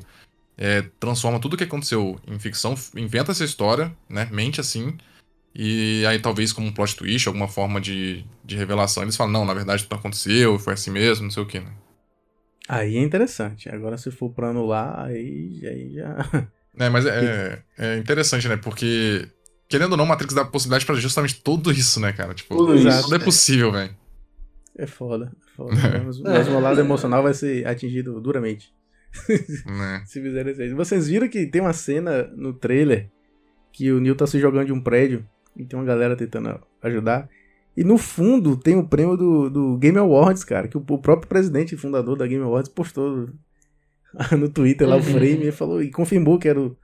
é, 0.58 0.84
transforma 1.00 1.40
tudo 1.40 1.58
que 1.58 1.64
aconteceu 1.64 2.20
em 2.28 2.40
ficção, 2.40 2.76
inventa 2.96 3.32
essa 3.32 3.44
história, 3.44 3.96
né, 4.10 4.28
mente 4.32 4.60
assim, 4.62 4.98
e 5.56 6.04
aí, 6.08 6.18
talvez, 6.20 6.52
como 6.52 6.68
um 6.68 6.72
plot 6.72 6.96
twist, 6.96 7.28
alguma 7.28 7.48
forma 7.48 7.80
de, 7.80 8.26
de 8.44 8.56
revelação, 8.56 9.04
eles 9.04 9.16
falam, 9.16 9.32
não, 9.32 9.46
na 9.46 9.54
verdade, 9.54 9.84
tudo 9.84 9.96
aconteceu, 9.96 10.58
foi 10.58 10.74
assim 10.74 10.90
mesmo, 10.90 11.26
não 11.26 11.32
sei 11.32 11.44
o 11.44 11.46
que, 11.46 11.60
né? 11.60 11.72
Aí 12.68 12.98
é 12.98 13.02
interessante. 13.02 13.70
Agora, 13.70 13.98
se 13.98 14.10
for 14.10 14.30
pra 14.30 14.50
anular, 14.50 15.06
aí, 15.06 15.62
aí 15.64 15.94
já. 15.94 16.18
É, 16.76 16.90
mas 16.90 17.06
é, 17.06 17.64
é 17.78 17.98
interessante, 17.98 18.48
né? 18.48 18.58
Porque, 18.58 19.28
querendo 19.70 19.92
ou 19.92 19.98
não, 19.98 20.08
Matrix 20.08 20.34
dá 20.34 20.44
possibilidade 20.44 20.88
pra 20.88 20.96
justamente 20.96 21.40
tudo 21.40 21.72
isso, 21.72 22.00
né, 22.00 22.12
cara? 22.12 22.34
Tipo, 22.34 22.58
Tudo 22.58 22.76
tudo, 22.76 22.90
isso, 22.90 23.14
é 23.14 23.20
possível, 23.20 23.72
velho. 23.72 23.96
É 24.78 24.88
foda. 24.88 25.32
É 25.36 25.56
foda. 25.56 25.76
Mas, 26.06 26.20
mas 26.20 26.48
o 26.48 26.60
lado 26.60 26.80
emocional 26.80 27.22
vai 27.24 27.34
ser 27.34 27.66
atingido 27.68 28.20
duramente. 28.20 28.74
Né? 29.66 30.04
Se 30.08 30.22
fizerem 30.22 30.52
isso 30.54 30.62
aí. 30.62 30.74
Vocês 30.74 31.08
viram 31.08 31.28
que 31.28 31.46
tem 31.46 31.62
uma 31.62 31.74
cena 31.74 32.24
no 32.36 32.54
trailer 32.54 33.10
que 33.72 33.92
o 33.92 34.00
Neil 34.00 34.16
tá 34.16 34.26
se 34.28 34.40
jogando 34.40 34.68
de 34.68 34.74
um 34.74 34.82
prédio 34.82 35.28
e 35.56 35.66
tem 35.66 35.78
uma 35.78 35.86
galera 35.86 36.16
tentando 36.16 36.60
ajudar. 36.82 37.30
E 37.76 37.84
no 37.84 37.98
fundo 37.98 38.56
tem 38.56 38.76
o 38.78 38.88
prêmio 38.88 39.18
do, 39.18 39.50
do 39.50 39.78
Game 39.78 39.98
Awards, 39.98 40.44
cara, 40.44 40.68
que 40.68 40.78
o, 40.78 40.84
o 40.88 40.98
próprio 41.00 41.28
presidente 41.28 41.74
e 41.74 41.78
fundador 41.78 42.16
da 42.18 42.28
Game 42.28 42.44
Awards 42.44 42.72
postou 42.72 43.30
no 44.38 44.50
Twitter 44.50 44.88
lá 44.88 44.96
o 44.96 45.00
Uhum. 45.00 45.04
frame 45.06 45.48
e 45.48 45.52
falou 45.52 45.82
e 45.82 45.90
confirmou 45.92 46.38
que 46.38 46.48
era 46.48 46.60
o, 46.60 46.76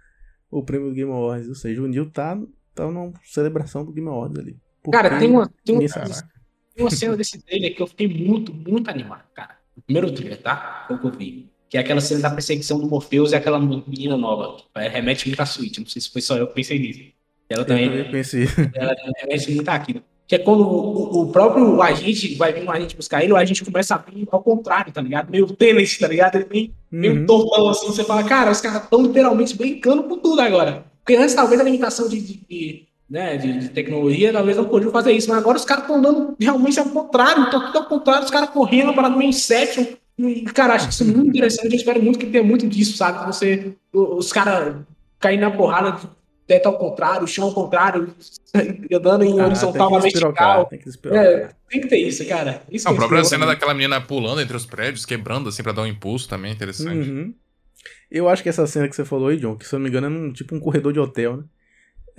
o 0.50 0.64
prêmio 0.64 0.90
do 0.90 0.96
Game 0.96 1.12
Awards. 1.12 1.48
Ou 1.48 1.56
seja, 1.56 1.82
o 1.82 1.88
Neil 1.88 2.10
tá, 2.10 2.40
tá 2.74 2.86
numa 2.90 3.14
celebração 3.24 3.86
do 3.86 3.92
Game 3.92 4.08
Awards 4.08 4.40
ali. 4.40 4.58
Cara, 4.92 5.20
tem 5.20 5.30
uma, 5.30 5.52
tem, 5.64 5.78
uma. 5.78 5.88
Tem 6.76 6.84
uma 6.84 6.92
cena 6.92 7.16
desse 7.18 7.42
trailer 7.42 7.76
que 7.76 7.82
eu 7.82 7.88
fiquei 7.88 8.08
muito, 8.08 8.54
muito 8.54 8.90
animado, 8.90 9.24
cara. 9.34 9.58
O 9.76 9.82
primeiro 9.82 10.12
trailer, 10.12 10.42
tá? 10.42 10.86
Foi 10.88 10.96
o 10.98 11.00
que 11.00 11.08
eu 11.08 11.12
vi. 11.12 11.50
Que 11.70 11.78
é 11.78 11.82
aquela 11.82 12.02
cena 12.02 12.22
da 12.22 12.30
perseguição 12.32 12.80
do 12.80 12.88
Morpheus 12.88 13.32
e 13.32 13.36
aquela 13.36 13.60
menina 13.60 14.18
nova. 14.18 14.58
Remete 14.76 15.28
muito 15.28 15.40
à 15.40 15.46
suíte. 15.46 15.80
Não 15.80 15.88
sei 15.88 16.02
se 16.02 16.10
foi 16.10 16.22
só 16.22 16.36
eu 16.38 16.48
que 16.48 16.56
pensei 16.56 16.80
nisso. 16.80 17.02
Ela 17.50 17.62
Eu 17.62 17.66
também, 17.66 17.90
também 17.90 18.12
pensei. 18.12 18.46
ela 18.74 18.96
remete 19.22 19.52
muito 19.54 19.70
àquilo. 19.70 20.02
Que 20.28 20.36
é 20.36 20.40
quando 20.40 20.62
o, 20.62 21.22
o 21.24 21.32
próprio 21.32 21.82
agente 21.82 22.36
vai 22.36 22.54
vir 22.54 22.64
um 22.64 22.70
agente 22.72 22.96
buscar 22.96 23.24
ele, 23.24 23.34
o 23.34 23.36
agente 23.36 23.66
começa 23.66 23.96
a 23.96 23.98
vir 23.98 24.28
ao 24.32 24.44
contrário, 24.44 24.92
tá 24.94 25.02
ligado? 25.02 25.32
Meio 25.32 25.48
tênis, 25.48 25.98
tá 25.98 26.08
ligado? 26.08 26.36
Ele 26.36 26.46
vem 26.46 26.74
meio 26.92 27.22
Uhum. 27.22 27.26
tortão 27.26 27.70
assim, 27.70 27.88
você 27.88 28.04
fala, 28.04 28.24
cara, 28.24 28.52
os 28.52 28.62
caras 28.62 28.84
estão 28.84 29.02
literalmente 29.02 29.56
brincando 29.58 30.04
com 30.04 30.18
tudo 30.20 30.40
agora. 30.42 30.86
Porque 31.04 31.16
antes, 31.20 31.34
talvez, 31.34 31.60
a 31.60 31.64
limitação 31.64 32.08
de, 32.08 32.22
de- 32.22 32.46
de, 32.48 32.88
né, 33.10 33.38
de, 33.38 33.60
de 33.60 33.70
tecnologia, 33.70 34.32
talvez 34.32 34.56
não 34.56 34.66
podiam 34.66 34.92
fazer 34.92 35.12
isso, 35.14 35.30
mas 35.30 35.40
agora 35.40 35.58
os 35.58 35.66
caras 35.66 35.84
estão 35.84 36.02
dando 36.02 36.36
realmente 36.40 36.80
ao 36.80 36.86
contrário, 36.86 37.44
então 37.48 37.66
tudo 37.66 37.78
ao 37.80 37.86
contrário, 37.86 38.24
os 38.24 38.32
caras 38.32 38.50
correndo 38.50 38.94
para 38.94 39.10
no 39.10 39.22
Inception. 39.22 39.86
E, 40.18 40.42
cara, 40.44 40.74
acho 40.74 40.90
isso 40.90 41.06
muito 41.06 41.30
interessante. 41.30 41.72
Eu 41.72 41.78
espero 41.78 42.04
muito 42.04 42.20
que 42.20 42.26
tenha 42.26 42.44
muito 42.44 42.68
disso, 42.68 42.98
sabe? 42.98 43.26
Você, 43.26 43.74
os 43.94 44.34
caras 44.34 44.76
caindo 45.18 45.42
na 45.42 45.52
porrada, 45.52 45.98
teto 46.46 46.68
ao 46.68 46.78
contrário, 46.78 47.26
chão 47.26 47.46
ao 47.46 47.54
contrário, 47.54 48.14
andando 48.94 49.24
em 49.24 49.40
Ah, 49.40 49.46
horizontal 49.46 49.92
na 49.92 50.02
tem 50.02 50.10
que 50.10 50.14
despirocar, 50.14 50.58
vertical. 50.58 50.66
tem 50.66 50.80
que. 50.80 51.18
É, 51.18 51.50
tem 51.70 51.82
que 51.82 51.88
ter 51.88 51.98
isso, 52.00 52.26
cara. 52.28 52.62
Isso 52.70 52.86
Não, 52.86 52.94
a 52.94 52.98
própria 52.98 53.24
cena 53.24 53.46
daquela 53.46 53.74
menina 53.74 54.02
pulando 54.02 54.42
entre 54.42 54.58
os 54.58 54.66
prédios, 54.66 55.06
quebrando, 55.06 55.48
assim, 55.48 55.64
pra 55.64 55.72
dar 55.72 55.84
um 55.84 55.88
impulso 55.88 56.28
também, 56.28 56.52
é 56.52 56.54
interessante. 56.54 57.10
Uhum. 57.10 57.34
Eu 58.12 58.28
acho 58.28 58.44
que 58.44 58.50
essa 58.50 58.68
cena 58.68 58.90
que 58.90 58.96
você 58.96 59.06
falou 59.06 59.30
aí, 59.30 59.38
John, 59.38 59.56
que 59.56 59.66
se 59.66 59.74
eu 59.74 59.80
não 59.80 59.84
me 59.86 59.90
engano 59.90 60.08
é 60.08 60.10
num, 60.10 60.34
tipo 60.34 60.54
um 60.54 60.60
corredor 60.60 60.92
de 60.92 61.00
hotel, 61.00 61.38
né? 61.38 61.44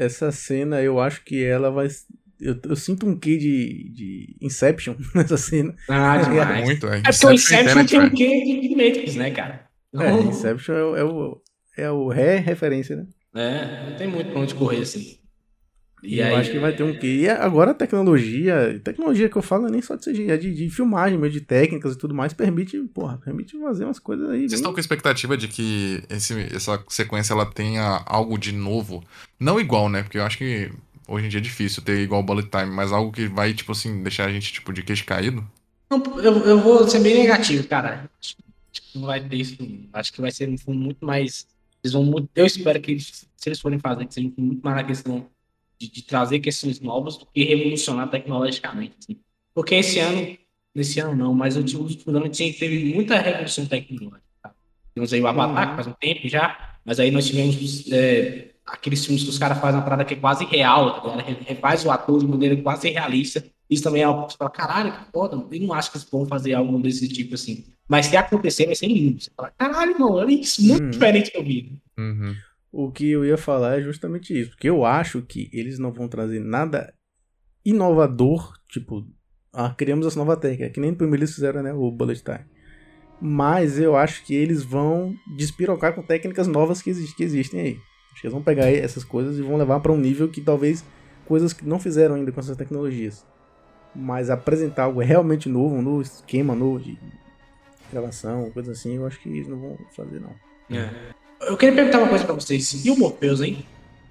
Essa 0.05 0.33
cena 0.33 0.81
eu 0.83 0.99
acho 0.99 1.23
que 1.25 1.45
ela 1.45 1.71
vai. 1.71 1.89
Eu, 2.41 2.59
eu 2.65 2.75
sinto 2.77 3.07
um 3.07 3.19
quê 3.19 3.37
de, 3.37 3.91
de 3.91 4.37
Inception 4.41 4.95
nessa 5.15 5.37
cena. 5.37 5.75
Ah, 5.89 6.17
demais. 6.17 6.65
Muito, 6.65 6.87
é. 6.87 6.99
É 6.99 7.03
porque 7.03 7.27
o 7.27 7.33
Inception 7.33 7.87
tem 7.87 8.01
um 8.01 8.11
quê 8.11 8.45
de 8.45 8.69
de 8.69 8.75
Matrix, 8.77 9.15
né, 9.17 9.31
cara? 9.31 9.69
É, 9.95 10.11
Inception 10.23 10.75
é, 10.75 10.83
o- 10.85 10.97
é 10.97 11.05
o, 11.05 11.43
é 11.77 11.91
o 11.91 12.09
ré 12.09 12.39
referência, 12.39 12.97
né? 12.97 13.07
É, 13.35 13.91
não 13.91 13.97
tem 13.97 14.09
muito 14.09 14.31
pra 14.33 14.41
onde 14.41 14.55
correr 14.55 14.79
assim. 14.83 15.19
E 16.03 16.19
eu 16.19 16.27
aí, 16.27 16.35
acho 16.35 16.51
que 16.51 16.59
vai 16.59 16.75
ter 16.75 16.83
um 16.83 16.97
quê? 16.97 17.23
E 17.23 17.29
agora 17.29 17.73
a 17.73 17.75
tecnologia, 17.75 18.81
tecnologia 18.83 19.29
que 19.29 19.37
eu 19.37 19.43
falo 19.43 19.67
é 19.67 19.71
nem 19.71 19.83
só 19.83 19.97
de 19.97 20.11
CGI, 20.11 20.31
é 20.31 20.37
de, 20.37 20.55
de 20.55 20.71
filmagem, 20.71 21.19
mesmo, 21.19 21.33
de 21.33 21.41
técnicas 21.41 21.95
e 21.95 21.99
tudo 21.99 22.15
mais, 22.15 22.33
permite, 22.33 22.79
porra, 22.95 23.19
permite 23.19 23.59
fazer 23.61 23.85
umas 23.85 23.99
coisas 23.99 24.31
aí. 24.31 24.49
Vocês 24.49 24.55
estão 24.55 24.73
com 24.73 24.79
a 24.79 24.81
expectativa 24.81 25.37
de 25.37 25.49
que 25.49 26.03
esse, 26.09 26.35
essa 26.55 26.83
sequência 26.89 27.33
ela 27.33 27.47
tenha 27.47 28.03
algo 28.07 28.39
de 28.39 28.53
novo? 28.53 29.05
Não 29.39 29.61
igual, 29.61 29.89
né? 29.89 30.03
Porque 30.03 30.19
eu 30.19 30.25
acho 30.25 30.39
que 30.39 30.71
hoje 31.07 31.27
em 31.27 31.29
dia 31.29 31.41
é 31.41 31.43
difícil 31.43 31.83
ter 31.83 32.01
igual 32.01 32.23
Bullet 32.23 32.49
Time, 32.49 32.71
mas 32.71 32.93
algo 32.93 33.13
que 33.13 33.27
vai, 33.27 33.53
tipo 33.53 33.73
assim, 33.73 34.03
deixar 34.03 34.27
a 34.27 34.33
gente, 34.33 34.53
tipo, 34.53 34.73
de 34.73 34.83
queixo 34.83 35.05
caído? 35.05 35.47
Não, 35.91 36.03
eu, 36.19 36.39
eu 36.47 36.61
vou 36.61 36.89
ser 36.89 37.01
bem 37.01 37.19
negativo, 37.19 37.67
cara. 37.67 38.09
Acho 38.21 38.37
que 38.73 38.99
não 38.99 39.07
vai 39.07 39.21
ter 39.21 39.37
isso. 39.37 39.57
Acho 39.93 40.13
que 40.13 40.21
vai 40.21 40.31
ser 40.31 40.49
um 40.49 40.57
filme 40.57 40.79
muito 40.79 41.05
mais. 41.05 41.47
Eles 41.83 41.93
vão 41.93 42.05
muito, 42.05 42.29
eu 42.37 42.47
espero 42.47 42.81
que 42.81 42.93
eles, 42.93 43.27
se 43.37 43.49
eles 43.49 43.61
forem 43.61 43.79
fazer, 43.79 44.07
que 44.07 44.15
seja 44.15 44.31
muito 44.37 44.63
mais 44.63 44.77
na 44.77 44.85
questão 44.85 45.27
de, 45.81 45.91
de, 45.91 46.03
trazer 46.03 46.41
questões 46.41 46.79
novas 46.81 47.17
do 47.17 47.27
que 47.27 47.43
revolucionar 47.43 48.11
tecnologicamente. 48.11 48.95
Assim. 48.99 49.17
Porque 49.55 49.77
esse 49.77 49.99
ano, 49.99 50.37
nesse 50.75 51.01
ano 51.01 51.17
não, 51.17 51.33
mas 51.33 51.57
eu 51.57 51.65
ano 52.07 52.29
tinha, 52.29 52.53
teve 52.53 52.95
muita 52.95 53.19
revolução 53.19 53.65
tecnológica. 53.65 54.23
Tá? 54.43 54.53
Temos 54.95 55.13
aí 55.13 55.21
o 55.21 55.27
Avatar, 55.27 55.71
uhum. 55.71 55.75
faz 55.77 55.87
um 55.87 55.93
tempo 55.93 56.29
já, 56.29 56.77
mas 56.85 57.01
aí 57.01 57.11
nós 57.11 57.27
tivemos 57.27 57.91
é, 57.91 58.51
aqueles 58.67 59.05
filmes 59.05 59.25
que 59.25 59.31
os 59.31 59.39
caras 59.39 59.59
fazem 59.59 59.79
uma 59.79 59.85
parada 59.85 60.05
que 60.05 60.15
é 60.15 60.17
quase 60.19 60.45
real, 60.45 61.01
tá 61.01 61.17
refaz 61.47 61.85
o 61.85 61.91
ator 61.91 62.21
de 62.21 62.27
maneira 62.27 62.57
quase 62.59 62.91
realista. 62.91 63.45
Isso 63.69 63.85
também 63.85 64.03
é 64.03 64.05
algo 64.05 64.27
que 64.27 64.33
você 64.33 64.39
fala, 64.39 64.51
caralho, 64.51 64.93
que 64.93 65.13
foda, 65.13 65.37
eu 65.37 65.61
não 65.61 65.73
acho 65.73 65.93
que 65.93 65.97
eles 65.97 66.09
vão 66.11 66.27
fazer 66.27 66.55
algo 66.55 66.77
desse 66.81 67.09
tipo 67.09 67.35
assim. 67.35 67.65
Mas 67.89 68.07
se 68.07 68.17
acontecer, 68.17 68.67
vai 68.67 68.75
ser 68.75 68.89
lindo. 68.89 69.21
Você 69.21 69.31
fala, 69.37 69.53
caralho, 69.57 69.99
não, 69.99 70.13
olha 70.13 70.33
isso, 70.33 70.63
muito 70.63 70.83
uhum. 70.83 70.91
diferente 70.91 71.31
que 71.31 71.39
eu 71.39 71.45
vi. 71.45 71.81
Uhum. 71.97 72.35
O 72.73 72.91
que 72.91 73.11
eu 73.11 73.25
ia 73.25 73.37
falar 73.37 73.79
é 73.79 73.83
justamente 73.83 74.39
isso, 74.39 74.51
porque 74.51 74.69
eu 74.69 74.85
acho 74.85 75.23
que 75.23 75.51
eles 75.53 75.79
não 75.79 75.93
vão 75.93 76.09
trazer 76.09 76.41
nada 76.41 76.93
inovador, 77.65 78.53
tipo, 78.69 79.05
ah, 79.53 79.75
criamos 79.77 80.07
essa 80.07 80.19
nova 80.19 80.37
técnica, 80.37 80.71
que 80.71 80.81
nem 80.81 80.95
primeiro 80.95 81.25
eles 81.25 81.35
fizeram, 81.35 81.63
né, 81.63 81.73
o 81.73 81.91
Bullet 81.91 82.23
Time. 82.23 82.47
Mas 83.21 83.79
eu 83.79 83.97
acho 83.97 84.25
que 84.25 84.35
eles 84.35 84.63
vão 84.63 85.15
despirocar 85.37 85.95
com 85.95 86.03
técnicas 86.03 86.47
novas 86.47 86.81
que, 86.81 86.91
exist 86.91 87.17
que 87.17 87.25
existem 87.25 87.61
aí. 87.61 87.81
Acho 88.13 88.21
que 88.21 88.27
eles 88.27 88.33
vão 88.33 88.43
pegar 88.43 88.71
essas 88.71 89.05
coisas 89.05 89.39
e 89.39 89.43
vão 89.43 89.57
levar 89.57 89.81
para 89.81 89.93
um 89.93 89.99
nível 89.99 90.29
que 90.29 90.41
talvez 90.41 90.85
coisas 91.27 91.53
que 91.53 91.67
não 91.67 91.79
fizeram 91.79 92.15
ainda 92.15 92.33
com 92.33 92.41
essas 92.41 92.57
tecnologias 92.57 93.27
mas 93.95 94.31
apresentar 94.31 94.85
algo 94.85 95.01
realmente 95.01 95.49
novo, 95.49 95.75
um 95.75 95.83
novo 95.83 96.03
esquema 96.03 96.55
novo 96.55 96.81
de 96.81 96.99
gravação, 97.91 98.51
coisa 98.51 98.73
assim, 98.73 98.97
eu 98.97 99.07
acho 99.07 99.21
que 99.21 99.29
eles 99.29 99.49
não 99.49 99.59
vão 99.59 99.79
fazer, 99.95 100.21
não. 100.21 100.35
É. 100.71 101.13
Eu 101.41 101.57
queria 101.57 101.75
perguntar 101.75 101.99
uma 101.99 102.09
coisa 102.09 102.25
pra 102.25 102.35
vocês. 102.35 102.85
E 102.85 102.91
o 102.91 102.97
Morpheus, 102.97 103.41
hein? 103.41 103.65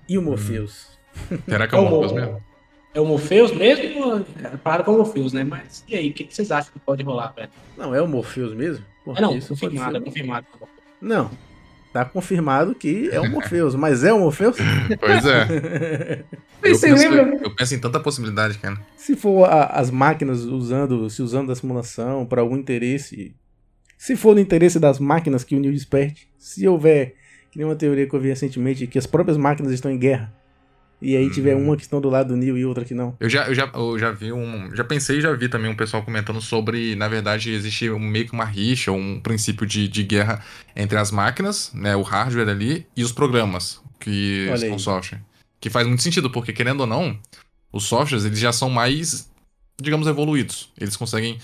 E 0.08 0.18
o 0.18 0.22
Morpheus? 0.22 0.88
Hum. 1.32 1.38
Será 1.48 1.68
que 1.68 1.76
é 1.76 1.78
o 1.78 1.86
é 1.86 1.90
Morpheus 1.90 2.12
mesmo? 2.12 2.44
É 2.94 3.00
o 3.00 3.06
Morpheus 3.06 3.52
mesmo? 3.52 4.26
Para 4.64 4.84
com 4.84 4.94
o 4.94 4.98
Morpheus, 4.98 5.34
né? 5.34 5.44
Mas 5.44 5.84
e 5.88 5.96
aí, 5.96 6.10
o 6.10 6.14
que 6.14 6.28
vocês 6.30 6.52
acham 6.52 6.72
que 6.74 6.80
pode 6.80 7.04
rolar, 7.04 7.34
velho? 7.36 7.50
Não, 7.78 7.94
é 7.94 8.02
o 8.02 8.08
Morpheus 8.08 8.54
mesmo? 8.54 8.84
Porque 9.06 9.20
é 9.20 9.26
não, 9.26 9.40
confirmado, 9.40 9.98
é 9.98 10.02
confirmado. 10.02 10.48
Não, 11.02 11.32
Tá 11.92 12.06
confirmado 12.06 12.76
que 12.76 13.10
é 13.12 13.20
o 13.20 13.28
Morpheus, 13.28 13.74
mas 13.74 14.04
é 14.04 14.14
o 14.14 14.20
Morpheus? 14.20 14.58
Pois 15.00 15.26
é. 15.26 16.24
eu, 16.62 16.80
penso, 16.80 16.86
eu 16.86 17.56
penso 17.56 17.76
em 17.76 17.80
tanta 17.80 18.00
possibilidade, 18.00 18.60
cara. 18.60 18.80
Se 18.96 19.16
for 19.16 19.46
a, 19.46 19.66
as 19.66 19.90
máquinas 19.90 20.42
usando, 20.44 21.10
se 21.10 21.22
usando 21.24 21.48
da 21.48 21.56
simulação 21.56 22.28
para 22.28 22.42
algum 22.42 22.58
interesse, 22.58 23.36
se 23.98 24.16
for 24.16 24.36
no 24.36 24.42
interesse 24.42 24.80
das 24.80 25.00
máquinas 25.00 25.44
que 25.44 25.56
o 25.56 25.60
Neil 25.60 25.74
desperte, 25.74 26.30
se 26.38 26.68
houver, 26.68 27.16
que 27.52 27.58
nem 27.58 27.66
uma 27.66 27.76
teoria 27.76 28.08
que 28.08 28.14
eu 28.14 28.20
vi 28.20 28.30
recentemente, 28.30 28.88
que 28.88 28.98
as 28.98 29.08
próprias 29.08 29.38
máquinas 29.38 29.72
estão 29.72 29.92
em 29.92 29.98
guerra, 29.98 30.34
e 31.02 31.16
aí 31.16 31.30
tiver 31.30 31.56
uhum. 31.56 31.66
uma 31.66 31.78
que 31.78 31.84
estão 31.84 32.02
do 32.02 32.10
lado 32.10 32.30
do 32.30 32.36
Neil 32.36 32.58
e 32.58 32.66
outra 32.66 32.84
que 32.84 32.94
não. 32.94 33.16
Eu 33.20 33.30
já, 33.30 33.48
eu 33.48 33.56
já, 33.56 33.72
eu 33.74 33.98
já 33.98 34.12
vi 34.12 34.34
um. 34.34 34.76
Já 34.76 34.84
pensei 34.84 35.20
e 35.20 35.22
já 35.22 35.32
vi 35.34 35.48
também 35.48 35.72
um 35.72 35.76
pessoal 35.76 36.04
comentando 36.04 36.42
sobre, 36.42 36.96
na 36.96 37.08
verdade, 37.08 37.52
existe 37.52 37.90
um, 37.90 38.00
meio 38.00 38.26
que 38.26 38.34
uma 38.34 38.44
rixa, 38.44 38.92
um 38.92 39.20
princípio 39.20 39.66
de, 39.66 39.88
de 39.88 40.04
guerra 40.04 40.44
entre 40.76 40.98
as 40.98 41.10
máquinas, 41.10 41.72
né? 41.74 41.96
O 41.96 42.02
hardware 42.02 42.50
ali, 42.50 42.86
e 42.98 43.04
os 43.04 43.14
programas 43.14 43.82
que 44.00 44.48
Olha 44.50 44.58
são 44.58 44.74
aí. 44.74 44.80
software. 44.80 45.22
Que 45.62 45.70
faz 45.70 45.88
muito 45.88 46.04
sentido, 46.04 46.30
porque 46.30 46.52
querendo 46.52 46.82
ou 46.82 46.88
não, 46.88 47.18
os 47.72 47.86
softwares 47.86 48.26
eles 48.26 48.40
já 48.40 48.52
são 48.52 48.70
mais, 48.70 49.32
digamos, 49.82 50.06
evoluídos. 50.06 50.70
Eles 50.78 50.98
conseguem 50.98 51.38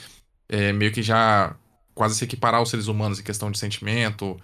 é, 0.50 0.74
meio 0.74 0.92
que 0.92 1.02
já 1.02 1.56
quase 1.94 2.16
se 2.16 2.26
equiparar 2.26 2.60
aos 2.60 2.70
seres 2.70 2.88
humanos 2.88 3.20
em 3.20 3.24
questão 3.24 3.50
de 3.50 3.58
sentimento, 3.58 4.38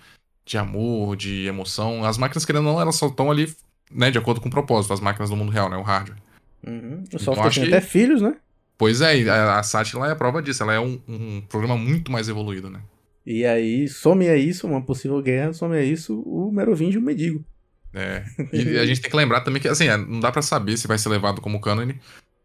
de 0.52 0.57
amor, 0.57 1.15
de 1.15 1.45
emoção. 1.48 2.03
As 2.03 2.18
máquinas, 2.18 2.45
querendo 2.45 2.68
ou 2.68 2.73
não, 2.73 2.82
elas 2.82 2.95
só 2.95 3.07
estão 3.07 3.32
ali 3.32 3.52
né, 3.90 4.11
de 4.11 4.18
acordo 4.18 4.41
com 4.41 4.49
o 4.49 4.52
propósito, 4.52 4.94
as 4.94 4.99
máquinas 4.99 5.30
do 5.30 5.36
mundo 5.36 5.52
real, 5.52 5.69
né, 5.69 5.78
o 5.78 5.82
hardware. 5.82 6.18
Uhum. 6.65 7.03
O 7.14 7.19
software 7.19 7.48
então, 7.48 7.64
tem 7.64 7.64
que... 7.64 7.76
até 7.76 7.82
filhos, 7.82 8.22
né? 8.22 8.36
Pois 8.78 8.99
é, 8.99 9.30
a, 9.30 9.60
a 9.60 9.64
SAT 9.64 9.94
lá 9.94 10.10
é 10.10 10.11
a 10.11 10.15
prova 10.15 10.41
disso, 10.41 10.61
ela 10.64 10.73
é 10.73 10.80
um, 10.80 10.99
um 11.07 11.41
programa 11.41 11.78
muito 11.78 12.11
mais 12.11 12.28
evoluído, 12.28 12.69
né? 12.69 12.82
E 13.26 13.45
aí, 13.45 13.88
some 13.88 14.28
a 14.28 14.36
isso, 14.36 14.68
uma 14.68 14.82
possível 14.82 15.22
guerra, 15.22 15.53
some 15.53 15.76
a 15.76 15.84
isso 15.84 16.19
o 16.22 16.52
Merovingio 16.52 16.99
e 16.99 17.03
o 17.03 17.06
Medigo. 17.06 17.45
É, 17.94 18.23
e 18.52 18.78
a 18.78 18.86
gente 18.86 19.02
tem 19.02 19.10
que 19.10 19.18
lembrar 19.18 19.41
também 19.41 19.61
que, 19.61 19.68
assim, 19.68 19.88
é, 19.88 19.95
não 19.95 20.19
dá 20.19 20.32
para 20.32 20.41
saber 20.41 20.78
se 20.78 20.88
vai 20.88 20.98
ser 20.98 21.10
levado 21.10 21.40
como 21.40 21.61
canon. 21.61 21.94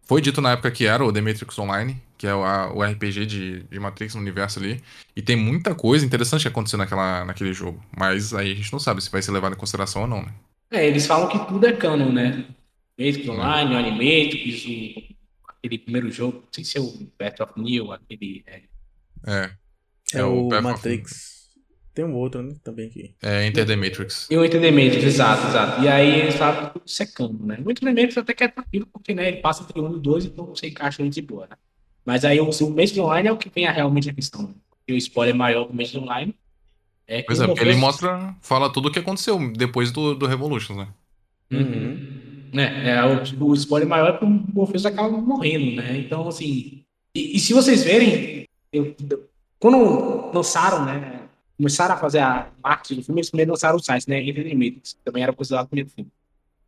Foi 0.07 0.20
dito 0.20 0.41
na 0.41 0.53
época 0.53 0.70
que 0.70 0.87
era 0.87 1.05
o 1.05 1.12
The 1.12 1.20
Matrix 1.20 1.59
Online, 1.59 2.01
que 2.16 2.28
é 2.28 2.35
o, 2.35 2.45
a, 2.45 2.73
o 2.73 2.83
RPG 2.83 3.27
de, 3.27 3.62
de 3.65 3.81
Matrix 3.81 4.15
no 4.15 4.20
universo 4.20 4.61
ali. 4.61 4.81
E 5.16 5.20
tem 5.20 5.35
muita 5.35 5.74
coisa 5.74 6.07
interessante 6.07 6.43
que 6.43 6.49
aconteceu 6.49 6.78
naquela, 6.78 7.24
naquele 7.24 7.53
jogo. 7.53 7.83
Mas 7.97 8.33
aí 8.33 8.53
a 8.53 8.55
gente 8.55 8.73
não 8.73 8.78
sabe 8.78 9.03
se 9.03 9.11
vai 9.11 9.20
ser 9.20 9.33
levado 9.33 9.55
em 9.55 9.59
consideração 9.59 10.03
ou 10.03 10.09
não, 10.09 10.23
né? 10.23 10.33
É, 10.70 10.87
eles 10.87 11.07
falam 11.07 11.28
que 11.28 11.39
tudo 11.47 11.66
é 11.66 11.73
canon, 11.73 12.12
né? 12.12 12.47
Matrix 12.99 13.28
Online, 13.28 13.74
o 13.74 13.78
Animatrix, 13.78 14.65
o, 14.65 15.16
aquele 15.49 15.78
primeiro 15.78 16.11
jogo, 16.11 16.39
não 16.39 16.49
sei 16.53 16.65
se 16.65 16.78
é 16.78 16.81
o 16.81 16.93
Battle 17.19 17.49
of 17.49 17.61
New, 17.61 17.93
aquele. 17.93 18.45
É, 18.47 18.62
é, 19.27 19.51
é, 20.15 20.19
é 20.20 20.24
o, 20.24 20.49
o 20.49 20.62
Matrix. 20.62 21.35
Tem 21.97 22.05
um 22.05 22.14
outro, 22.14 22.43
né? 22.43 22.55
Também 22.62 22.89
aqui. 22.89 23.14
É 23.23 23.47
Enter 23.47 23.66
the 23.66 23.74
Matrix. 23.74 24.28
E 24.31 24.36
o 24.36 24.44
Enter 24.44 24.60
the 24.60 24.70
Matrix, 24.70 25.02
exato, 25.02 25.47
exato. 25.47 25.82
E 25.82 25.89
aí 25.89 26.20
eles 26.20 26.35
falam 26.35 26.68
tudo 26.68 26.82
secando, 26.86 27.47
né? 27.47 27.56
O 27.64 27.70
Enter 27.70 27.85
the 27.85 27.90
Matrix 27.90 28.18
até 28.18 28.35
que 28.35 28.44
é 28.44 28.48
tranquilo, 28.48 28.86
porque 28.93 29.14
né, 29.14 29.28
ele 29.28 29.39
passa 29.39 29.62
entre 29.62 29.81
um 29.81 29.97
e 29.97 29.98
dois, 29.98 30.27
então 30.27 30.44
você 30.44 30.66
encaixa 30.66 31.01
ele 31.01 31.09
de 31.09 31.23
boa, 31.23 31.47
né? 31.47 31.56
Mas 32.05 32.23
aí 32.27 32.39
o, 32.39 32.44
o 32.51 32.68
Matrix 32.68 32.98
Online 32.98 33.28
é 33.28 33.32
o 33.32 33.39
que 33.39 33.48
vem 33.48 33.66
a, 33.66 33.73
realmente 33.73 34.10
a 34.10 34.12
questão. 34.12 34.43
Né? 34.43 34.48
o 34.90 34.93
spoiler 34.93 35.35
maior 35.35 35.64
do 35.64 35.73
Matrix 35.73 35.97
Online 35.97 36.35
é 37.09 37.23
pois 37.23 37.40
é, 37.40 37.47
porque 37.47 37.62
ele 37.62 37.77
mostra, 37.77 38.36
fala 38.43 38.70
tudo 38.70 38.89
o 38.89 38.93
que 38.93 38.98
aconteceu 38.98 39.39
depois 39.52 39.90
do, 39.90 40.14
do 40.14 40.27
Revolutions, 40.27 40.77
né? 40.77 40.89
Uhum. 41.51 42.51
É, 42.52 42.90
é 42.90 43.05
o, 43.05 43.44
o 43.47 43.55
spoiler 43.55 43.89
maior 43.89 44.10
é 44.10 44.18
que 44.18 44.24
o 44.24 44.28
Morpheus 44.28 44.85
acaba 44.85 45.09
morrendo, 45.09 45.77
né? 45.77 45.97
Então, 45.97 46.28
assim. 46.28 46.85
E, 47.14 47.36
e 47.36 47.39
se 47.39 47.55
vocês 47.55 47.82
verem, 47.82 48.47
eu, 48.70 48.94
quando 49.59 50.31
lançaram, 50.35 50.85
né? 50.85 51.15
Começaram 51.57 51.95
a 51.95 51.99
fazer 51.99 52.19
a 52.19 52.49
marketing 52.62 52.97
do 52.97 53.05
filme, 53.05 53.20
eles 53.20 53.31
primeiro 53.31 53.51
lançaram 53.53 53.77
o 53.77 53.83
site, 53.83 54.09
né? 54.09 54.23
Entretenimento, 54.23 54.81
que 54.83 54.97
também 55.05 55.23
era 55.23 55.33
considerado 55.33 55.69
primeiro 55.69 55.91
filme. 55.91 56.11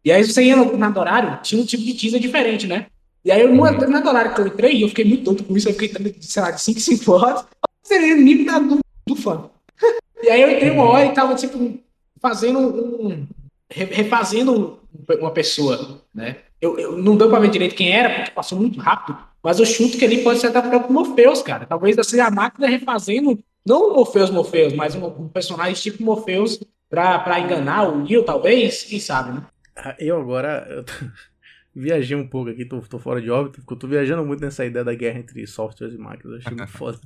E 0.04 0.10
aí 0.10 0.24
você 0.24 0.42
ia 0.42 0.56
no, 0.56 0.76
na 0.76 0.88
horário, 0.88 1.38
tinha 1.42 1.60
um 1.60 1.66
tipo 1.66 1.82
de 1.82 1.94
teaser 1.94 2.20
diferente, 2.20 2.66
né? 2.66 2.86
E 3.24 3.30
aí, 3.30 3.46
no, 3.46 3.62
uhum. 3.62 3.90
na 3.90 4.08
horário 4.08 4.34
que 4.34 4.40
eu 4.40 4.46
entrei, 4.46 4.82
eu 4.82 4.88
fiquei 4.88 5.04
muito 5.04 5.24
doido 5.24 5.44
com 5.44 5.56
isso, 5.56 5.68
eu 5.68 5.74
fiquei, 5.74 6.16
sei 6.20 6.42
lá, 6.42 6.50
de 6.50 6.62
5 6.62 6.80
5 6.80 7.12
horas, 7.12 7.44
seria 7.82 8.14
o 8.14 8.18
nível 8.18 8.46
da, 8.46 8.58
do, 8.58 8.78
do 9.06 9.16
fã. 9.16 9.50
E 10.20 10.28
aí 10.28 10.42
eu 10.42 10.50
entrei 10.50 10.70
uma 10.70 10.82
hora 10.82 11.06
e 11.06 11.14
tava, 11.14 11.32
tipo, 11.36 11.78
fazendo 12.20 12.58
um. 12.58 13.24
refazendo 13.70 14.80
uma 15.20 15.30
pessoa, 15.30 16.02
né? 16.12 16.38
Eu, 16.60 16.76
eu 16.76 16.98
não 16.98 17.16
deu 17.16 17.30
pra 17.30 17.38
ver 17.38 17.50
direito 17.50 17.76
quem 17.76 17.92
era, 17.92 18.10
porque 18.10 18.30
passou 18.32 18.58
muito 18.58 18.80
rápido, 18.80 19.16
mas 19.42 19.60
eu 19.60 19.66
chuto 19.66 19.96
que 19.96 20.04
ali 20.04 20.24
pode 20.24 20.40
ser 20.40 20.48
até 20.48 20.76
o 20.76 20.92
Morpheus, 20.92 21.40
cara. 21.40 21.66
Talvez 21.66 21.94
seja 22.04 22.26
a 22.26 22.30
máquina 22.32 22.66
refazendo, 22.66 23.38
não 23.68 23.90
o 23.90 23.94
Morpheus 23.94 24.30
Morpheus, 24.30 24.72
mas 24.72 24.94
um, 24.94 25.06
um 25.06 25.28
personagem 25.28 25.74
tipo 25.74 26.02
Morpheus 26.02 26.58
pra, 26.88 27.18
pra 27.18 27.38
enganar 27.38 27.88
o 27.88 28.02
Neil, 28.02 28.24
talvez, 28.24 28.84
quem 28.84 28.98
sabe, 28.98 29.32
né? 29.32 29.46
Ah, 29.76 29.94
eu 29.98 30.20
agora. 30.20 30.66
Eu 30.68 30.84
viajei 31.74 32.16
um 32.16 32.26
pouco 32.26 32.50
aqui, 32.50 32.64
tô, 32.64 32.80
tô 32.80 32.98
fora 32.98 33.20
de 33.20 33.30
órbita, 33.30 33.58
porque 33.58 33.74
eu 33.74 33.78
tô 33.78 33.86
viajando 33.86 34.24
muito 34.24 34.40
nessa 34.40 34.64
ideia 34.64 34.84
da 34.84 34.94
guerra 34.94 35.20
entre 35.20 35.46
softwares 35.46 35.94
e 35.94 35.98
máquinas. 35.98 36.32
Eu 36.32 36.38
achei 36.38 36.56
muito 36.56 36.72
foda. 36.76 36.98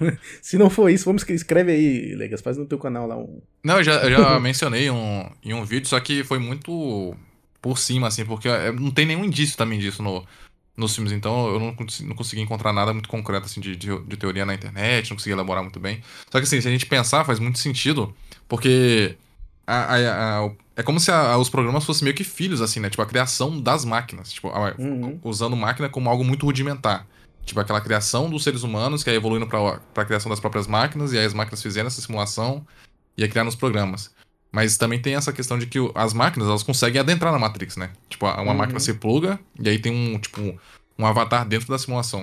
Se 0.42 0.56
não 0.56 0.70
for 0.70 0.88
isso, 0.88 1.04
vamos 1.04 1.22
que 1.22 1.32
escreve 1.32 1.72
aí, 1.72 2.14
Legas, 2.14 2.40
faz 2.40 2.56
no 2.56 2.66
teu 2.66 2.78
canal 2.78 3.06
lá 3.06 3.16
um. 3.16 3.40
Não, 3.62 3.78
eu 3.78 3.84
já, 3.84 4.02
eu 4.02 4.10
já 4.10 4.40
mencionei 4.40 4.90
um, 4.90 5.28
em 5.44 5.54
um 5.54 5.64
vídeo, 5.64 5.88
só 5.88 6.00
que 6.00 6.24
foi 6.24 6.38
muito 6.38 7.14
por 7.60 7.78
cima, 7.78 8.08
assim, 8.08 8.24
porque 8.24 8.48
é, 8.48 8.72
não 8.72 8.90
tem 8.90 9.06
nenhum 9.06 9.24
indício 9.24 9.56
também 9.56 9.78
disso 9.78 10.02
no, 10.02 10.24
nos 10.76 10.94
filmes, 10.94 11.12
então 11.12 11.48
eu 11.48 11.58
não, 11.58 11.76
não 12.02 12.14
consegui 12.14 12.42
encontrar 12.42 12.72
nada 12.72 12.92
muito 12.92 13.08
concreto 13.08 13.46
assim, 13.46 13.60
de, 13.60 13.74
de, 13.74 13.98
de, 13.98 14.16
teoria 14.16 14.44
na 14.44 14.54
internet, 14.54 15.08
não 15.08 15.16
consegui 15.16 15.32
elaborar 15.32 15.62
muito 15.62 15.80
bem. 15.80 16.02
Só 16.30 16.38
que 16.38 16.44
assim, 16.44 16.60
se 16.60 16.68
a 16.68 16.70
gente 16.70 16.84
pensar, 16.84 17.24
faz 17.24 17.38
muito 17.38 17.58
sentido, 17.58 18.14
porque 18.46 19.16
a, 19.66 19.94
a, 19.94 20.44
a, 20.44 20.50
é 20.76 20.82
como 20.82 21.00
se 21.00 21.10
os 21.10 21.48
programas 21.48 21.84
fossem 21.84 22.04
meio 22.04 22.14
que 22.14 22.22
filhos, 22.24 22.60
assim, 22.60 22.78
né? 22.78 22.90
Tipo, 22.90 23.02
a 23.02 23.06
criação 23.06 23.60
das 23.60 23.84
máquinas, 23.84 24.32
tipo, 24.32 24.48
uhum. 24.78 25.18
usando 25.24 25.56
máquina 25.56 25.88
como 25.88 26.10
algo 26.10 26.22
muito 26.22 26.44
rudimentar. 26.44 27.06
Tipo, 27.46 27.60
aquela 27.60 27.80
criação 27.80 28.28
dos 28.28 28.44
seres 28.44 28.62
humanos 28.62 29.02
que 29.02 29.08
é 29.08 29.14
evoluindo 29.14 29.46
para 29.46 29.80
a 29.94 30.04
criação 30.04 30.28
das 30.28 30.40
próprias 30.40 30.66
máquinas, 30.66 31.12
e 31.12 31.18
aí 31.18 31.24
as 31.24 31.32
máquinas 31.32 31.62
fizeram 31.62 31.86
essa 31.86 32.02
simulação 32.02 32.66
e 33.16 33.22
ia 33.22 33.28
criar 33.28 33.44
nos 33.44 33.54
programas. 33.54 34.14
Mas 34.56 34.78
também 34.78 34.98
tem 35.00 35.14
essa 35.14 35.32
questão 35.34 35.58
de 35.58 35.66
que 35.66 35.78
as 35.94 36.14
máquinas, 36.14 36.48
elas 36.48 36.62
conseguem 36.62 36.98
adentrar 37.00 37.30
na 37.30 37.38
Matrix, 37.38 37.76
né? 37.76 37.90
Tipo, 38.08 38.24
uma 38.26 38.40
Uhum. 38.52 38.54
máquina 38.54 38.80
se 38.80 38.94
pluga 38.94 39.38
e 39.60 39.68
aí 39.68 39.78
tem 39.78 39.92
um, 39.92 40.18
tipo, 40.18 40.40
um 40.98 41.06
avatar 41.06 41.46
dentro 41.46 41.68
da 41.68 41.78
simulação. 41.78 42.22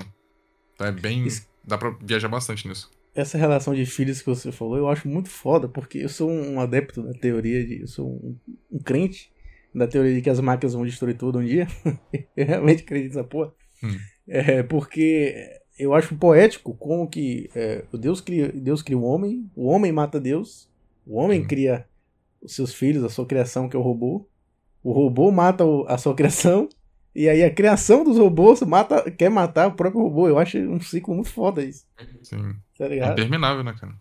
Então 0.73 0.87
é 0.87 0.91
bem... 0.91 1.25
Isso- 1.27 1.45
Dá 1.65 1.77
pra 1.77 1.95
viajar 2.01 2.27
bastante 2.27 2.67
nisso. 2.67 2.89
Essa 3.15 3.37
relação 3.37 3.73
de 3.73 3.85
filhos 3.85 4.19
que 4.19 4.25
você 4.25 4.51
falou, 4.51 4.75
eu 4.77 4.89
acho 4.89 5.07
muito 5.07 5.29
foda, 5.29 5.65
porque 5.69 5.99
eu 5.99 6.09
sou 6.09 6.29
um 6.29 6.59
adepto 6.59 7.01
da 7.03 7.13
teoria 7.13 7.65
de. 7.65 7.79
Eu 7.81 7.87
sou 7.87 8.05
um, 8.09 8.35
um 8.69 8.79
crente 8.79 9.31
da 9.73 9.87
teoria 9.87 10.13
de 10.13 10.21
que 10.21 10.29
as 10.29 10.41
máquinas 10.41 10.73
vão 10.73 10.83
destruir 10.85 11.15
tudo 11.15 11.39
um 11.39 11.45
dia. 11.45 11.65
eu 12.35 12.45
realmente 12.45 12.83
acredito 12.83 13.13
nessa 13.15 13.23
porra. 13.23 13.53
Hum. 13.81 13.97
É, 14.27 14.61
porque 14.63 15.33
eu 15.79 15.93
acho 15.93 16.15
poético 16.17 16.73
como 16.75 17.07
que 17.07 17.49
é, 17.55 17.85
o 17.93 17.97
Deus 17.97 18.19
cria, 18.19 18.49
Deus 18.51 18.81
cria 18.81 18.97
o 18.97 19.03
homem, 19.03 19.49
o 19.55 19.67
homem 19.67 19.91
mata 19.93 20.19
Deus, 20.19 20.67
o 21.07 21.15
homem 21.17 21.41
Hum. 21.43 21.47
cria 21.47 21.85
os 22.43 22.53
seus 22.55 22.73
filhos, 22.73 23.03
a 23.03 23.09
sua 23.09 23.25
criação, 23.25 23.69
que 23.69 23.75
é 23.75 23.79
o 23.79 23.83
robô, 23.83 24.27
o 24.83 24.91
robô 24.91 25.31
mata 25.31 25.65
o- 25.65 25.85
a 25.87 25.97
sua 25.97 26.13
criação, 26.15 26.67
e 27.15 27.29
aí 27.29 27.43
a 27.43 27.53
criação 27.53 28.03
dos 28.03 28.17
robôs 28.17 28.61
mata, 28.61 29.09
quer 29.11 29.29
matar 29.29 29.67
o 29.69 29.73
próprio 29.75 30.01
robô. 30.03 30.27
Eu 30.27 30.37
acho 30.37 30.57
um 30.59 30.79
ciclo 30.81 31.15
muito 31.15 31.29
foda 31.29 31.63
isso, 31.63 31.85
Sim. 32.23 32.55
tá 32.77 32.85
É 32.85 32.89
ligado? 32.89 33.11
interminável, 33.13 33.63
né, 33.63 33.73
cara? 33.79 33.93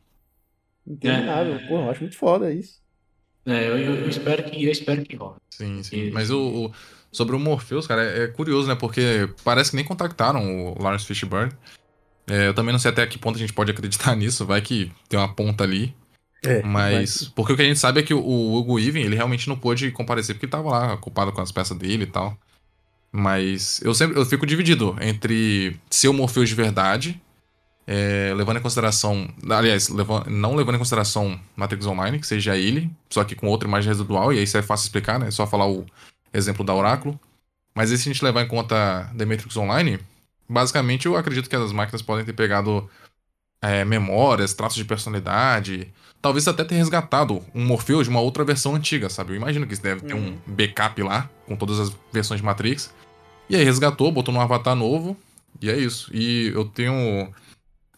Interminável. 0.86 1.60
Pô, 1.69 1.78
eu 1.78 1.90
acho 1.90 2.01
muito 2.01 2.16
foda 2.19 2.52
isso. 2.52 2.81
É, 3.47 3.69
eu, 3.69 3.77
eu 3.78 4.09
espero 4.09 4.44
que 4.44 4.64
eu 4.64 4.70
espero 4.70 5.02
que 5.02 5.16
role. 5.16 5.36
Sim, 5.51 5.82
sim. 5.82 6.05
Isso. 6.05 6.14
Mas 6.14 6.31
o, 6.31 6.66
o- 6.66 6.73
sobre 7.10 7.35
o 7.36 7.39
Morpheus, 7.40 7.86
cara, 7.86 8.02
é, 8.05 8.24
é 8.24 8.28
curioso, 8.28 8.69
né? 8.69 8.74
Porque 8.74 9.28
parece 9.44 9.70
que 9.70 9.77
nem 9.77 9.85
contactaram 9.85 10.73
o 10.73 10.82
Lawrence 10.82 11.05
Fishburne. 11.06 11.52
É, 12.28 12.47
eu 12.48 12.55
também 12.55 12.73
não 12.73 12.78
sei 12.78 12.90
até 12.90 13.06
que 13.06 13.19
ponto 13.19 13.36
a 13.36 13.39
gente 13.39 13.52
pode 13.52 13.70
acreditar 13.70 14.14
nisso. 14.16 14.47
Vai 14.47 14.60
que 14.62 14.93
tem 15.09 15.19
uma 15.19 15.32
ponta 15.35 15.64
ali. 15.64 15.94
É, 16.44 16.62
Mas. 16.62 17.31
Porque 17.35 17.52
o 17.52 17.56
que 17.56 17.62
a 17.62 17.64
gente 17.64 17.78
sabe 17.78 18.01
é 18.01 18.02
que 18.02 18.14
o, 18.14 18.20
o 18.20 18.56
Hugo 18.56 18.78
Even, 18.78 19.02
ele 19.02 19.16
realmente 19.16 19.48
não 19.48 19.56
pôde 19.56 19.90
comparecer 19.93 20.35
porque 20.35 20.47
ele 20.47 20.52
tava 20.52 20.70
lá, 20.70 20.94
ocupado 20.94 21.32
com 21.32 21.40
as 21.40 21.52
peças 21.52 21.77
dele 21.77 22.05
e 22.05 22.06
tal. 22.06 22.36
Mas 23.10 23.81
eu 23.82 23.94
sempre 23.94 24.19
eu 24.19 24.24
fico 24.24 24.47
dividido 24.47 24.97
entre 25.01 25.78
ser 25.90 26.09
o 26.09 26.14
Morpheus 26.14 26.48
de 26.48 26.55
verdade, 26.55 27.20
é, 27.86 28.32
levando 28.35 28.59
em 28.59 28.62
consideração. 28.62 29.28
Aliás, 29.51 29.89
leva- 29.89 30.24
não 30.28 30.55
levando 30.55 30.77
em 30.77 30.78
consideração 30.78 31.39
Matrix 31.55 31.86
Online, 31.86 32.19
que 32.19 32.27
seja 32.27 32.56
ele, 32.56 32.90
só 33.10 33.23
que 33.24 33.35
com 33.35 33.48
outra 33.48 33.69
imagem 33.69 33.89
residual, 33.90 34.32
e 34.32 34.39
aí 34.39 34.44
isso 34.44 34.56
é 34.56 34.62
fácil 34.62 34.85
explicar, 34.86 35.19
né? 35.20 35.28
É 35.28 35.31
só 35.31 35.47
falar 35.47 35.69
o 35.69 35.85
exemplo 36.32 36.64
da 36.64 36.74
Oráculo. 36.74 37.19
Mas 37.74 37.90
e 37.90 37.98
se 37.98 38.09
a 38.09 38.12
gente 38.12 38.24
levar 38.24 38.43
em 38.43 38.48
conta 38.48 39.10
The 39.16 39.24
Matrix 39.24 39.56
Online, 39.56 39.98
basicamente 40.48 41.06
eu 41.06 41.16
acredito 41.16 41.48
que 41.48 41.56
as 41.56 41.73
máquinas 41.73 42.02
podem 42.02 42.24
ter 42.24 42.32
pegado 42.32 42.89
é, 43.62 43.85
memórias, 43.85 44.55
traços 44.55 44.77
de 44.77 44.85
personalidade, 44.85 45.93
talvez 46.23 46.47
até 46.49 46.62
ter 46.65 46.77
resgatado 46.77 47.43
um 47.55 47.65
Morpheus 47.65 48.05
de 48.05 48.11
uma 48.11 48.20
outra 48.20 48.44
versão 48.44 48.74
antiga, 48.77 49.11
sabe? 49.11 49.32
Eu 49.32 49.36
imagino 49.36 49.66
que 49.66 49.74
isso 49.74 49.82
deve 49.82 50.03
ter 50.03 50.15
um 50.15 50.39
backup 50.47 51.03
lá, 51.03 51.28
com 51.47 51.57
todas 51.57 51.81
as 51.81 51.93
versões 52.12 52.40
de 52.40 52.47
Matrix. 52.47 52.94
E 53.51 53.57
aí 53.57 53.65
resgatou, 53.65 54.11
botou 54.12 54.32
num 54.32 54.40
avatar 54.40 54.77
novo, 54.77 55.16
e 55.61 55.69
é 55.69 55.77
isso. 55.77 56.11
E 56.15 56.47
eu 56.55 56.65
tenho. 56.65 57.31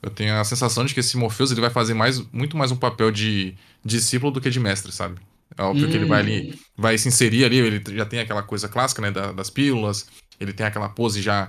Eu 0.02 0.10
tenho 0.10 0.34
a 0.38 0.44
sensação 0.44 0.84
de 0.84 0.92
que 0.92 1.00
esse 1.00 1.16
Morpheus 1.16 1.50
ele 1.50 1.60
vai 1.62 1.70
fazer 1.70 1.94
mais, 1.94 2.18
muito 2.30 2.56
mais 2.58 2.70
um 2.70 2.76
papel 2.76 3.10
de 3.10 3.54
discípulo 3.84 4.30
do 4.32 4.40
que 4.40 4.50
de 4.50 4.60
mestre, 4.60 4.92
sabe? 4.92 5.18
É 5.56 5.62
óbvio 5.62 5.88
que 5.88 5.96
ele 5.96 6.04
vai 6.06 6.20
ali, 6.20 6.58
vai 6.76 6.98
se 6.98 7.08
inserir 7.08 7.44
ali, 7.44 7.56
ele 7.58 7.82
já 7.96 8.04
tem 8.04 8.18
aquela 8.20 8.42
coisa 8.42 8.68
clássica, 8.68 9.00
né, 9.00 9.10
da- 9.10 9.32
das 9.32 9.48
pílulas, 9.48 10.06
ele 10.40 10.52
tem 10.52 10.66
aquela 10.66 10.88
pose 10.90 11.22
já 11.22 11.48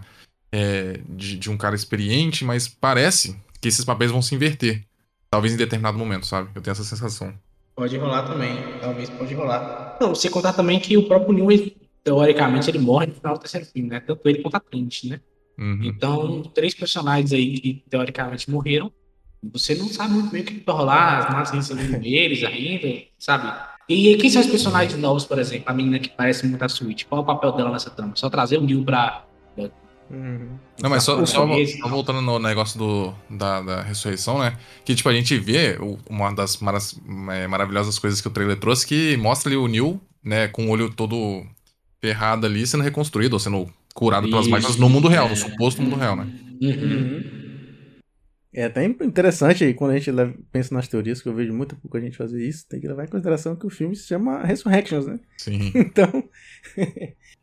é, 0.54 1.02
de, 1.10 1.38
de 1.38 1.50
um 1.50 1.58
cara 1.58 1.76
experiente, 1.76 2.46
mas 2.46 2.66
parece 2.68 3.36
que 3.60 3.68
esses 3.68 3.84
papéis 3.84 4.10
vão 4.12 4.22
se 4.22 4.34
inverter. 4.36 4.84
Talvez 5.36 5.54
em 5.54 5.58
determinado 5.58 5.98
momento, 5.98 6.26
sabe? 6.26 6.50
Eu 6.56 6.62
tenho 6.62 6.72
essa 6.72 6.84
sensação. 6.86 7.34
Pode 7.76 7.98
rolar 7.98 8.24
também, 8.24 8.56
talvez 8.80 9.10
pode 9.10 9.34
rolar. 9.34 9.98
Não, 10.00 10.16
você 10.16 10.30
contar 10.30 10.54
também 10.54 10.80
que 10.80 10.96
o 10.96 11.10
próprio 11.10 11.34
Neil, 11.34 11.74
teoricamente, 12.02 12.70
ele 12.70 12.80
morre 12.80 13.08
no 13.08 13.16
final 13.16 13.34
do 13.34 13.42
terceiro 13.42 13.66
filme, 13.66 13.90
né? 13.90 14.00
Tanto 14.00 14.26
ele 14.30 14.42
quanto 14.42 14.56
a 14.56 14.62
Trinity, 14.62 15.10
né? 15.10 15.20
Uhum. 15.60 15.82
Então, 15.84 16.42
três 16.54 16.74
personagens 16.74 17.34
aí 17.34 17.60
que 17.60 17.84
teoricamente 17.90 18.50
morreram. 18.50 18.90
Você 19.52 19.76
não 19.76 19.90
sabe 19.90 20.14
muito 20.14 20.30
bem 20.30 20.42
o 20.42 20.46
que 20.46 20.64
vai 20.66 20.74
rolar, 20.74 21.18
as 21.18 21.34
matas 21.34 21.52
recebendo 21.52 22.00
eles 22.08 22.42
ainda, 22.42 23.04
sabe? 23.20 23.54
E 23.90 24.16
quem 24.16 24.30
são 24.30 24.42
os 24.42 24.48
personagens 24.48 24.98
novos, 24.98 25.26
por 25.26 25.38
exemplo? 25.38 25.66
A 25.68 25.74
menina 25.74 26.00
que 26.00 26.08
parece 26.08 26.48
muito 26.48 26.64
a 26.64 26.70
Switch. 26.70 27.04
Qual 27.04 27.20
é 27.20 27.24
o 27.24 27.28
papel 27.28 27.52
dela 27.52 27.72
nessa 27.74 27.90
trama? 27.90 28.14
Só 28.16 28.30
trazer 28.30 28.58
o 28.58 28.62
Neil 28.62 28.86
pra. 28.86 29.25
Uhum. 30.10 30.60
Não, 30.82 30.90
mas 30.90 31.04
só, 31.04 31.26
só, 31.26 31.48
só 31.66 31.90
voltando 31.90 32.22
no 32.22 32.38
negócio 32.38 32.78
do, 32.78 33.14
da, 33.30 33.62
da 33.62 33.82
ressurreição, 33.82 34.40
né? 34.40 34.58
Que, 34.84 34.94
tipo, 34.94 35.10
a 35.10 35.14
gente 35.14 35.38
vê 35.38 35.78
uma 36.10 36.32
das 36.34 36.60
é, 37.32 37.48
maravilhosas 37.48 37.98
coisas 37.98 38.22
que 38.22 38.28
o 38.28 38.32
trailer 38.32 38.60
trouxe, 38.60 38.86
que 38.86 39.18
mostra 39.18 39.50
ali 39.50 39.58
o 39.58 39.68
Neil, 39.68 40.00
né, 40.24 40.48
com 40.48 40.68
o 40.68 40.70
olho 40.70 40.94
todo 40.94 41.46
ferrado 42.02 42.46
ali, 42.46 42.68
sendo 42.68 42.84
reconstruído, 42.84 43.34
ou 43.34 43.40
sendo 43.40 43.68
curado 43.94 44.28
pelas 44.30 44.48
máquinas 44.48 44.76
no 44.78 44.90
mundo 44.90 45.08
real, 45.08 45.30
no 45.30 45.36
suposto 45.36 45.82
mundo 45.82 45.96
real, 45.96 46.16
né? 46.16 46.28
É 48.54 48.64
até 48.66 48.86
interessante 48.86 49.66
aí 49.66 49.74
quando 49.74 49.92
a 49.92 49.98
gente 49.98 50.10
leva- 50.12 50.34
pensa 50.50 50.74
nas 50.74 50.88
teorias, 50.88 51.22
que 51.22 51.28
eu 51.28 51.34
vejo 51.36 51.54
muito 51.54 51.76
pouco 51.76 51.98
a 51.98 52.00
gente 52.00 52.16
fazer 52.16 52.42
isso, 52.48 52.66
tem 52.70 52.80
que 52.80 52.88
levar 52.88 53.04
em 53.04 53.08
consideração 53.10 53.54
que 53.56 53.68
o 53.68 53.70
filme 53.70 53.96
se 53.98 54.08
chama 54.08 54.44
Resurrections, 54.46 55.06
né? 55.08 55.20
Sim. 55.38 55.72
Então, 55.76 56.30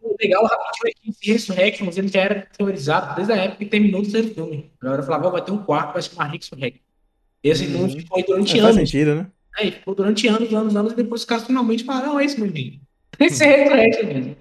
O 0.03 0.17
legal 0.21 0.45
rapidinho 0.45 0.87
é 0.87 0.93
que 0.93 1.11
esse 1.11 1.33
Resurrections 1.53 1.97
ele 1.99 2.09
já 2.09 2.21
era 2.23 2.47
teorizado 2.57 3.15
desde 3.17 3.33
a 3.33 3.37
época 3.37 3.59
que 3.59 3.67
terminou 3.67 4.01
o 4.01 4.03
terceiro 4.03 4.35
filme. 4.35 4.71
A 4.81 4.85
galera 4.85 5.03
falava, 5.03 5.29
ó, 5.29 5.31
vai 5.31 5.45
ter 5.45 5.53
um 5.53 5.59
quarto, 5.65 5.93
vai 5.95 6.03
se 6.03 6.11
chamar 6.11 6.31
Resurrection. 6.31 6.81
Esse 7.43 7.67
Uhum. 7.67 7.89
filme 7.89 8.07
foi 8.07 8.23
durante 8.23 8.59
é, 8.59 8.63
faz 8.63 8.77
anos. 8.77 8.91
sentido, 8.91 9.15
né? 9.17 9.27
Aí 9.59 9.73
ficou 9.73 9.95
durante 9.95 10.27
anos, 10.29 10.53
anos, 10.55 10.77
anos, 10.77 10.93
e 10.93 10.97
depois 10.97 11.23
os 11.23 11.25
caras 11.27 11.45
finalmente 11.47 11.85
falaram, 11.85 12.09
não, 12.15 12.21
é 12.21 12.25
esse 12.25 12.41
meu 12.41 12.51
menino. 12.51 12.81
Esse 13.21 13.45
é 13.45 13.65
Resurrection 13.65 14.07
mesmo. 14.07 14.37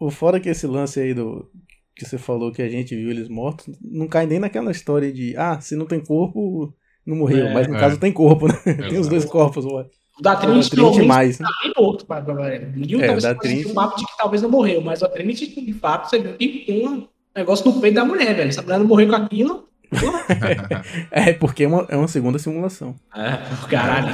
O 0.00 0.10
fora 0.10 0.40
que 0.40 0.48
esse 0.48 0.66
lance 0.66 0.98
aí 1.00 1.14
do. 1.14 1.50
que 1.94 2.04
você 2.04 2.18
falou 2.18 2.52
que 2.52 2.62
a 2.62 2.68
gente 2.68 2.94
viu 2.96 3.10
eles 3.10 3.28
mortos, 3.28 3.68
não 3.80 4.06
cai 4.08 4.26
nem 4.26 4.38
naquela 4.38 4.70
história 4.70 5.12
de, 5.12 5.36
ah, 5.36 5.60
se 5.60 5.74
não 5.76 5.86
tem 5.86 6.00
corpo, 6.00 6.72
não 7.06 7.16
morreu. 7.16 7.46
É, 7.48 7.54
Mas 7.54 7.66
no 7.68 7.76
é. 7.76 7.80
caso 7.80 7.98
tem 7.98 8.12
corpo, 8.12 8.46
né? 8.48 8.54
tem 8.88 8.98
os 8.98 9.08
dois 9.08 9.24
corpos, 9.24 9.64
ó. 9.66 9.84
O 10.18 10.22
da 10.22 10.34
Trinity, 10.36 10.70
pelo 10.70 10.90
menos, 10.92 11.06
mais, 11.06 11.38
né? 11.38 11.46
tá 11.46 11.52
bem 11.62 11.72
morto 11.76 12.04
pra 12.06 12.20
pra 12.20 12.34
Neil 12.34 13.00
É, 13.00 13.04
talvez 13.06 13.22
da 13.22 13.34
Trinity- 13.34 13.68
um 13.68 13.74
papo 13.74 13.96
de 13.98 14.04
que 14.06 14.16
talvez 14.18 14.42
não 14.42 14.50
morreu, 14.50 14.80
mas 14.80 15.00
o 15.02 15.08
Trinity, 15.08 15.46
de 15.64 15.72
fato, 15.74 16.10
você 16.10 16.18
viu 16.18 16.34
que 16.36 16.64
tem 16.66 16.88
um 16.88 17.06
negócio 17.36 17.64
no 17.70 17.80
peito 17.80 17.94
da 17.94 18.04
mulher, 18.04 18.34
velho. 18.34 18.52
Se 18.52 18.58
a 18.58 18.62
mulher 18.62 18.78
não 18.78 18.86
morreu 18.86 19.08
com 19.08 19.14
aquilo, 19.16 19.68
É, 21.10 21.32
porque 21.32 21.64
é 21.64 21.68
uma, 21.68 21.86
é 21.88 21.96
uma 21.96 22.08
segunda 22.08 22.38
simulação. 22.38 22.94
É, 23.14 23.38
caralho. 23.70 24.12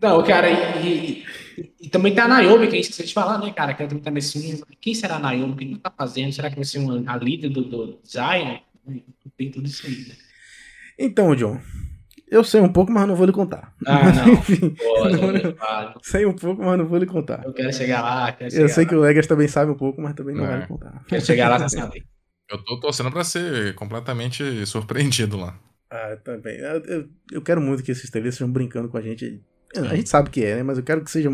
Não, 0.00 0.22
cara, 0.24 0.48
e, 0.50 1.24
e- 1.58 1.72
e 1.80 1.88
também 1.88 2.14
tem 2.14 2.22
a 2.22 2.28
Naomi, 2.28 2.68
que 2.68 2.74
a 2.74 2.76
gente 2.76 2.84
esqueceu 2.84 3.06
de 3.06 3.12
falar, 3.12 3.38
né, 3.38 3.50
cara? 3.52 3.74
Que 3.74 3.82
ela 3.82 3.88
também 3.88 4.02
tá 4.04 4.10
nesse 4.10 4.40
filme. 4.40 4.62
Quem 4.80 4.94
será 4.94 5.16
a 5.16 5.18
Naomi? 5.18 5.52
O 5.52 5.56
que 5.56 5.64
ele 5.64 5.76
tá 5.78 5.90
fazendo? 5.96 6.32
Será 6.32 6.48
que 6.48 6.56
vai 6.56 6.64
ser 6.64 6.78
uma, 6.78 7.02
a 7.12 7.16
líder 7.16 7.48
do, 7.48 7.62
do 7.64 7.98
Zion? 8.06 8.58
Tem 9.36 9.50
tudo 9.50 9.66
isso 9.66 9.86
aí, 9.86 10.06
né? 10.08 10.14
Então, 10.98 11.34
John, 11.34 11.60
eu 12.30 12.44
sei 12.44 12.60
um 12.60 12.72
pouco, 12.72 12.90
mas 12.92 13.06
não 13.08 13.14
vou 13.16 13.26
lhe 13.26 13.32
contar. 13.32 13.74
Ah, 13.86 14.12
não. 14.12 14.32
Enfim, 14.34 14.70
Pô, 14.70 15.08
Não, 15.08 15.54
sei 16.02 16.26
um 16.26 16.32
pouco, 16.32 16.62
mas 16.62 16.78
não 16.78 16.86
vou 16.86 16.98
lhe 16.98 17.06
contar. 17.06 17.42
eu 17.44 17.52
quero 17.52 17.72
chegar 17.72 18.02
lá, 18.02 18.32
quero 18.32 18.50
chegar 18.50 18.62
Eu 18.64 18.68
sei 18.68 18.84
lá. 18.84 18.88
que 18.90 18.94
o 18.96 19.00
Legas 19.00 19.26
também 19.26 19.48
sabe 19.48 19.70
um 19.70 19.76
pouco, 19.76 20.00
mas 20.00 20.14
também 20.14 20.34
não 20.34 20.44
É. 20.44 20.48
vai 20.48 20.60
lhe 20.60 20.66
contar. 20.66 21.04
Quero 21.08 21.24
chegar 21.24 21.48
lá 21.48 21.68
sem 21.68 21.78
saber. 21.80 22.04
Eu 22.50 22.64
tô 22.64 22.80
torcendo 22.80 23.10
pra 23.10 23.24
ser 23.24 23.74
completamente 23.74 24.64
surpreendido 24.66 25.36
lá. 25.36 25.58
Ah, 25.90 26.16
também. 26.22 26.56
Eu, 26.58 26.82
eu, 26.84 27.08
eu 27.32 27.42
quero 27.42 27.60
muito 27.60 27.82
que 27.82 27.90
esses 27.92 28.08
trailers 28.10 28.34
estejam 28.34 28.52
brincando 28.52 28.88
com 28.88 28.96
a 28.96 29.02
gente. 29.02 29.40
A 29.76 29.94
gente 29.94 30.08
sabe 30.08 30.30
que 30.30 30.44
é, 30.44 30.56
né? 30.56 30.62
Mas 30.62 30.78
eu 30.78 30.84
quero 30.84 31.02
que 31.04 31.10
seja 31.10 31.30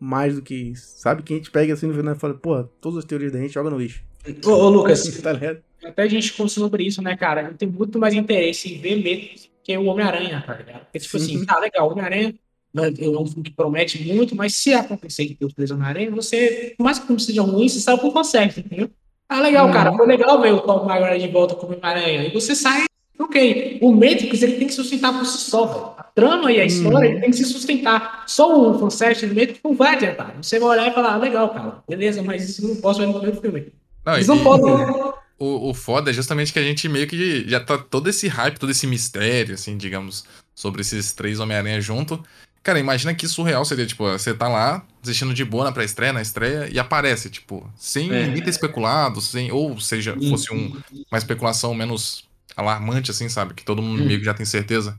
mais 0.00 0.34
do 0.34 0.42
que 0.42 0.54
isso. 0.54 0.98
Sabe? 0.98 1.22
Que 1.22 1.32
a 1.34 1.36
gente 1.36 1.50
pega 1.50 1.72
assim 1.74 1.86
no 1.86 1.94
final 1.94 2.14
e 2.14 2.18
fala, 2.18 2.34
pô, 2.34 2.64
todas 2.80 2.98
as 2.98 3.04
teorias 3.04 3.30
da 3.32 3.38
gente 3.38 3.54
joga 3.54 3.70
no 3.70 3.78
lixo. 3.78 4.02
Ô, 4.44 4.50
ô, 4.50 4.68
Lucas, 4.68 5.02
tá 5.22 5.32
ligado? 5.32 5.62
até 5.84 6.02
a 6.02 6.08
gente 6.08 6.32
conversou 6.32 6.62
sobre 6.64 6.84
isso, 6.84 7.02
né, 7.02 7.16
cara? 7.16 7.42
Eu 7.50 7.54
tenho 7.54 7.72
muito 7.72 7.98
mais 7.98 8.14
interesse 8.14 8.72
em 8.74 8.80
ver 8.80 8.96
mesmo 9.02 9.28
que 9.64 9.76
o 9.78 9.84
Homem-Aranha, 9.86 10.42
tá 10.46 10.54
ligado? 10.54 10.80
Porque, 10.84 10.98
tipo 10.98 11.18
Sim. 11.18 11.36
assim, 11.36 11.46
tá 11.46 11.58
legal, 11.58 11.88
o 11.88 11.92
Homem-Aranha 11.92 12.34
é 12.74 13.08
um 13.08 13.26
filme 13.26 13.42
que 13.44 13.50
promete 13.54 14.02
muito, 14.02 14.34
mas 14.34 14.54
se 14.56 14.72
acontecer 14.74 15.26
que 15.26 15.34
tem 15.34 15.46
os 15.46 15.54
três 15.54 15.70
Homem-Aranha, 15.70 16.10
você, 16.10 16.74
por 16.76 16.84
mais 16.84 16.98
que 16.98 17.04
o 17.04 17.06
filme 17.08 17.20
seja 17.22 17.42
ruim, 17.42 17.68
você 17.68 17.80
sabe 17.80 18.00
como 18.00 18.12
conserta, 18.12 18.60
entendeu? 18.60 18.90
Ah, 19.28 19.40
legal, 19.40 19.66
Uhum. 19.66 19.72
cara, 19.72 19.92
foi 19.94 20.06
legal 20.06 20.40
ver 20.40 20.52
o 20.52 20.60
Tom 20.60 20.84
Maguire 20.84 21.18
de 21.18 21.28
volta 21.32 21.54
com 21.54 21.66
o 21.66 21.68
Homem-Aranha. 21.70 22.26
E 22.26 22.32
você 22.32 22.54
sai, 22.54 22.84
ok. 23.18 23.78
O 23.80 23.92
Matrix, 23.92 24.42
ele 24.42 24.56
tem 24.56 24.66
que 24.66 24.72
se 24.74 24.80
sustentar 24.82 25.12
por 25.16 25.24
si 25.26 25.38
só, 25.50 25.66
velho. 25.66 25.92
A 25.96 26.02
trama 26.02 26.52
e 26.52 26.60
a 26.60 26.64
história, 26.64 27.08
ele 27.08 27.20
tem 27.20 27.30
que 27.30 27.36
se 27.36 27.44
sustentar. 27.44 28.24
Só 28.26 28.70
o 28.70 28.78
fanservice 28.78 29.26
do 29.26 29.34
Matrix 29.34 29.60
não 29.64 29.74
vai 29.74 29.94
adiantar. 29.94 30.34
Você 30.42 30.58
vai 30.58 30.70
olhar 30.70 30.90
e 30.90 30.94
falar, 30.94 31.14
ah, 31.14 31.18
legal, 31.18 31.48
cara, 31.50 31.82
beleza, 31.88 32.22
mas 32.22 32.48
isso 32.48 32.66
não 32.66 32.76
posso 32.76 33.00
ver 33.00 33.06
no 33.06 33.14
primeiro 33.14 33.40
filme. 33.40 33.72
Não, 34.04 34.14
Eles 34.14 34.26
e- 34.26 34.28
não 34.28 34.38
podem... 34.42 34.72
O, 35.42 35.70
o 35.70 35.74
foda 35.74 36.10
é 36.10 36.14
justamente 36.14 36.52
que 36.52 36.58
a 36.60 36.62
gente 36.62 36.88
meio 36.88 37.08
que 37.08 37.44
já 37.48 37.58
tá 37.58 37.76
todo 37.76 38.08
esse 38.08 38.28
hype, 38.28 38.60
todo 38.60 38.70
esse 38.70 38.86
mistério, 38.86 39.56
assim, 39.56 39.76
digamos, 39.76 40.24
sobre 40.54 40.82
esses 40.82 41.12
três 41.12 41.40
Homem-Aranha 41.40 41.80
junto. 41.80 42.22
Cara, 42.62 42.78
imagina 42.78 43.12
que 43.12 43.26
surreal 43.26 43.64
seria, 43.64 43.84
tipo, 43.84 44.04
você 44.08 44.32
tá 44.32 44.46
lá, 44.46 44.86
assistindo 45.02 45.34
de 45.34 45.44
boa 45.44 45.64
na 45.64 45.72
pré-estreia, 45.72 46.12
na 46.12 46.22
estreia, 46.22 46.68
e 46.70 46.78
aparece, 46.78 47.28
tipo, 47.28 47.68
sem 47.76 48.08
É. 48.12 48.26
ninguém 48.28 48.40
ter 48.44 48.50
especulado, 48.50 49.20
sem, 49.20 49.50
ou 49.50 49.80
seja, 49.80 50.16
fosse 50.30 50.52
um, 50.54 50.80
uma 51.10 51.18
especulação 51.18 51.74
menos 51.74 52.24
alarmante, 52.56 53.10
assim, 53.10 53.28
sabe? 53.28 53.52
Que 53.54 53.64
todo 53.64 53.82
mundo 53.82 54.00
Hum. 54.00 54.06
meio 54.06 54.20
que 54.20 54.24
já 54.24 54.34
tem 54.34 54.46
certeza. 54.46 54.96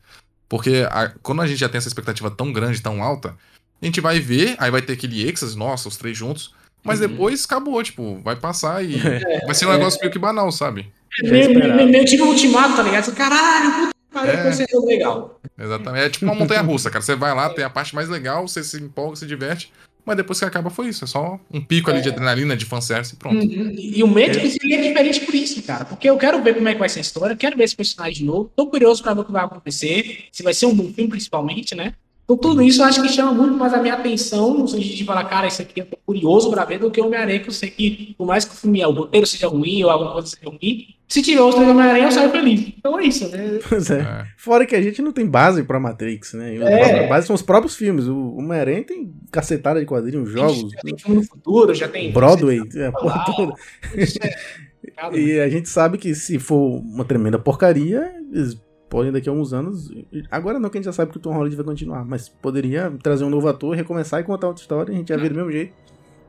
Porque 0.50 0.86
a- 0.92 1.14
quando 1.22 1.42
a 1.42 1.48
gente 1.48 1.60
já 1.60 1.70
tem 1.70 1.78
essa 1.78 1.88
expectativa 1.88 2.30
tão 2.30 2.52
grande, 2.52 2.82
tão 2.82 3.02
alta, 3.02 3.38
a 3.82 3.86
gente 3.86 4.02
vai 4.02 4.20
ver, 4.20 4.58
aí 4.60 4.70
vai 4.70 4.82
ter 4.82 4.92
aquele 4.92 5.26
êxtase, 5.26 5.58
nossa, 5.58 5.88
os 5.88 5.96
três 5.96 6.18
juntos. 6.18 6.54
Mas 6.84 7.00
Uhum. 7.00 7.08
depois 7.08 7.46
acabou, 7.46 7.82
tipo, 7.84 8.20
vai 8.24 8.36
passar 8.36 8.84
e 8.84 8.96
É, 9.26 9.46
vai 9.46 9.56
ser 9.56 9.66
um 9.68 9.72
negócio 9.72 10.00
meio 10.00 10.12
que 10.12 10.20
banal, 10.20 10.52
sabe? 10.52 10.92
Meio, 11.24 11.50
esperava. 11.52 11.76
meio, 11.76 11.90
meio 11.90 12.06
tipo 12.06 12.26
ultimato, 12.26 12.76
tá 12.76 12.84
ligado? 12.84 13.12
Caralho, 13.14 13.72
puta 13.72 13.88
que 13.94 14.14
pariu, 14.14 14.32
É. 14.34 14.52
você 14.52 14.66
legal. 14.86 15.40
Exatamente. 15.58 16.04
É 16.06 16.10
tipo 16.10 16.26
uma 16.26 16.36
montanha 16.36 16.62
russa, 16.62 16.90
cara. 16.90 17.02
Você 17.04 17.16
vai 17.16 17.34
lá, 17.36 17.50
tem 17.50 17.64
a 17.64 17.70
parte 17.70 17.94
mais 17.96 18.10
legal, 18.10 18.48
você 18.48 18.64
se 18.64 18.78
empolga, 18.82 19.16
se 19.16 19.26
diverte. 19.26 19.72
Mas 20.06 20.18
depois 20.18 20.38
que 20.38 20.44
acaba 20.44 20.70
foi 20.70 20.90
isso. 20.90 21.06
É 21.06 21.08
só 21.08 21.40
um 21.50 21.62
pico 21.62 21.90
ali 21.90 22.02
de 22.02 22.10
adrenalina, 22.10 22.58
de 22.58 22.66
fanservice 22.66 23.14
e 23.14 23.18
pronto. 23.18 23.38
Uhum. 23.38 23.74
E 23.78 24.00
e 24.00 24.04
o 24.04 24.08
Matrix 24.08 24.58
ele 24.62 24.74
é 24.74 24.82
diferente 24.82 25.22
por 25.22 25.34
isso, 25.34 25.64
cara. 25.64 25.86
Porque 25.86 26.10
eu 26.10 26.18
quero 26.18 26.44
ver 26.44 26.56
como 26.56 26.68
é 26.68 26.74
que 26.74 26.80
vai 26.80 26.90
ser 26.90 27.00
a 27.00 27.02
história, 27.04 27.36
quero 27.38 27.56
ver 27.56 27.64
esse 27.64 27.76
personagem 27.76 28.16
de 28.16 28.26
novo. 28.26 28.52
Tô 28.54 28.68
curioso 28.68 29.02
pra 29.02 29.14
ver 29.14 29.22
o 29.22 29.24
que 29.24 29.32
vai 29.32 29.46
acontecer. 29.46 30.26
Se 30.30 30.44
vai 30.44 30.54
ser 30.54 30.66
um 30.66 30.76
bom 30.76 30.92
filme, 30.92 31.10
principalmente, 31.10 31.74
né? 31.74 31.94
Então, 32.24 32.38
tudo 32.38 32.62
isso 32.62 32.82
eu 32.82 32.86
acho 32.86 33.02
que 33.02 33.10
chama 33.10 33.34
muito 33.34 33.56
mais 33.58 33.74
a 33.74 33.82
minha 33.82 33.96
atenção, 33.96 34.58
no 34.58 34.68
sentido 34.68 34.96
de 34.96 35.04
falar, 35.04 35.26
cara, 35.26 35.48
isso 35.48 35.62
aqui 35.62 35.82
eu 35.82 35.86
tô 35.86 35.98
curioso 36.06 36.50
pra 36.50 36.64
ver, 36.64 36.80
do 36.80 36.90
que 36.90 37.02
o 37.02 37.06
Homem-Aranha, 37.06 37.40
que 37.40 37.50
eu 37.50 37.54
sei 37.54 37.70
que, 37.70 38.16
por 38.18 38.26
mais 38.26 38.46
que 38.46 38.54
o 38.54 38.58
filme, 38.58 38.84
o 38.86 38.92
roteiro 38.92 39.28
seja 39.28 39.48
ruim 39.48 39.84
ou 39.84 39.90
alguma 39.90 40.14
coisa 40.14 40.28
seja 40.28 40.50
ruim, 40.50 40.88
se 41.08 41.22
tiver 41.22 41.42
os 41.42 41.54
três 41.54 41.70
Homem-Aranha, 41.70 42.06
eu 42.06 42.12
saio 42.12 42.32
feliz. 42.32 42.74
Então 42.78 42.98
é 42.98 43.04
isso, 43.04 43.30
né? 43.30 43.60
Pois 43.68 43.92
é. 43.92 44.00
É. 44.00 44.26
Fora 44.38 44.66
que 44.66 44.76
a 44.76 44.82
gente 44.82 45.02
não 45.02 45.12
tem 45.12 45.28
base 45.28 45.64
pra 45.64 45.80
Matrix, 45.80 46.34
né? 46.34 46.56
É. 46.56 47.06
A 47.06 47.08
base 47.08 47.28
são 47.28 47.36
os 47.36 47.42
próprios 47.42 47.76
filmes. 47.76 48.08
O 48.08 48.36
Homem-Aranha 48.38 48.84
tem 48.84 49.14
cacetada 49.30 49.80
de 49.80 49.86
quadrinhos, 49.86 50.32
jogos, 50.32 50.72
Já 50.72 50.80
tem 50.82 50.98
filme 50.98 51.18
no 51.18 51.24
futuro, 51.24 51.74
já 51.76 51.88
tem. 51.88 52.12
Broadway, 52.12 52.62
é, 52.76 52.90
porra 52.90 53.26
toda. 53.36 53.54
É? 53.96 55.20
E 55.20 55.40
a 55.40 55.50
gente 55.50 55.70
sabe 55.70 55.98
que 55.98 56.16
se 56.16 56.40
for 56.40 56.80
uma 56.80 57.06
tremenda 57.06 57.38
porcaria, 57.38 58.12
eles 58.32 58.60
podem 58.94 59.12
daqui 59.12 59.28
a 59.28 59.32
uns 59.32 59.52
anos. 59.54 59.90
Agora 60.30 60.60
não, 60.60 60.70
que 60.70 60.78
a 60.78 60.80
gente 60.80 60.86
já 60.86 60.94
sabe 60.94 61.12
que 61.12 61.18
o 61.18 61.20
Tom 61.20 61.34
Holland 61.34 61.56
vai 61.56 61.66
continuar, 61.66 62.06
mas 62.06 62.30
poderia 62.30 62.92
trazer 63.02 63.24
um 63.24 63.30
novo 63.30 63.48
ator, 63.48 63.76
recomeçar 63.76 64.22
e 64.22 64.24
contar 64.24 64.48
outra 64.48 64.62
história, 64.62 64.94
a 64.94 64.96
gente 64.96 65.10
ia 65.10 65.18
ver 65.18 65.30
do 65.30 65.36
mesmo 65.36 65.52
jeito. 65.52 65.74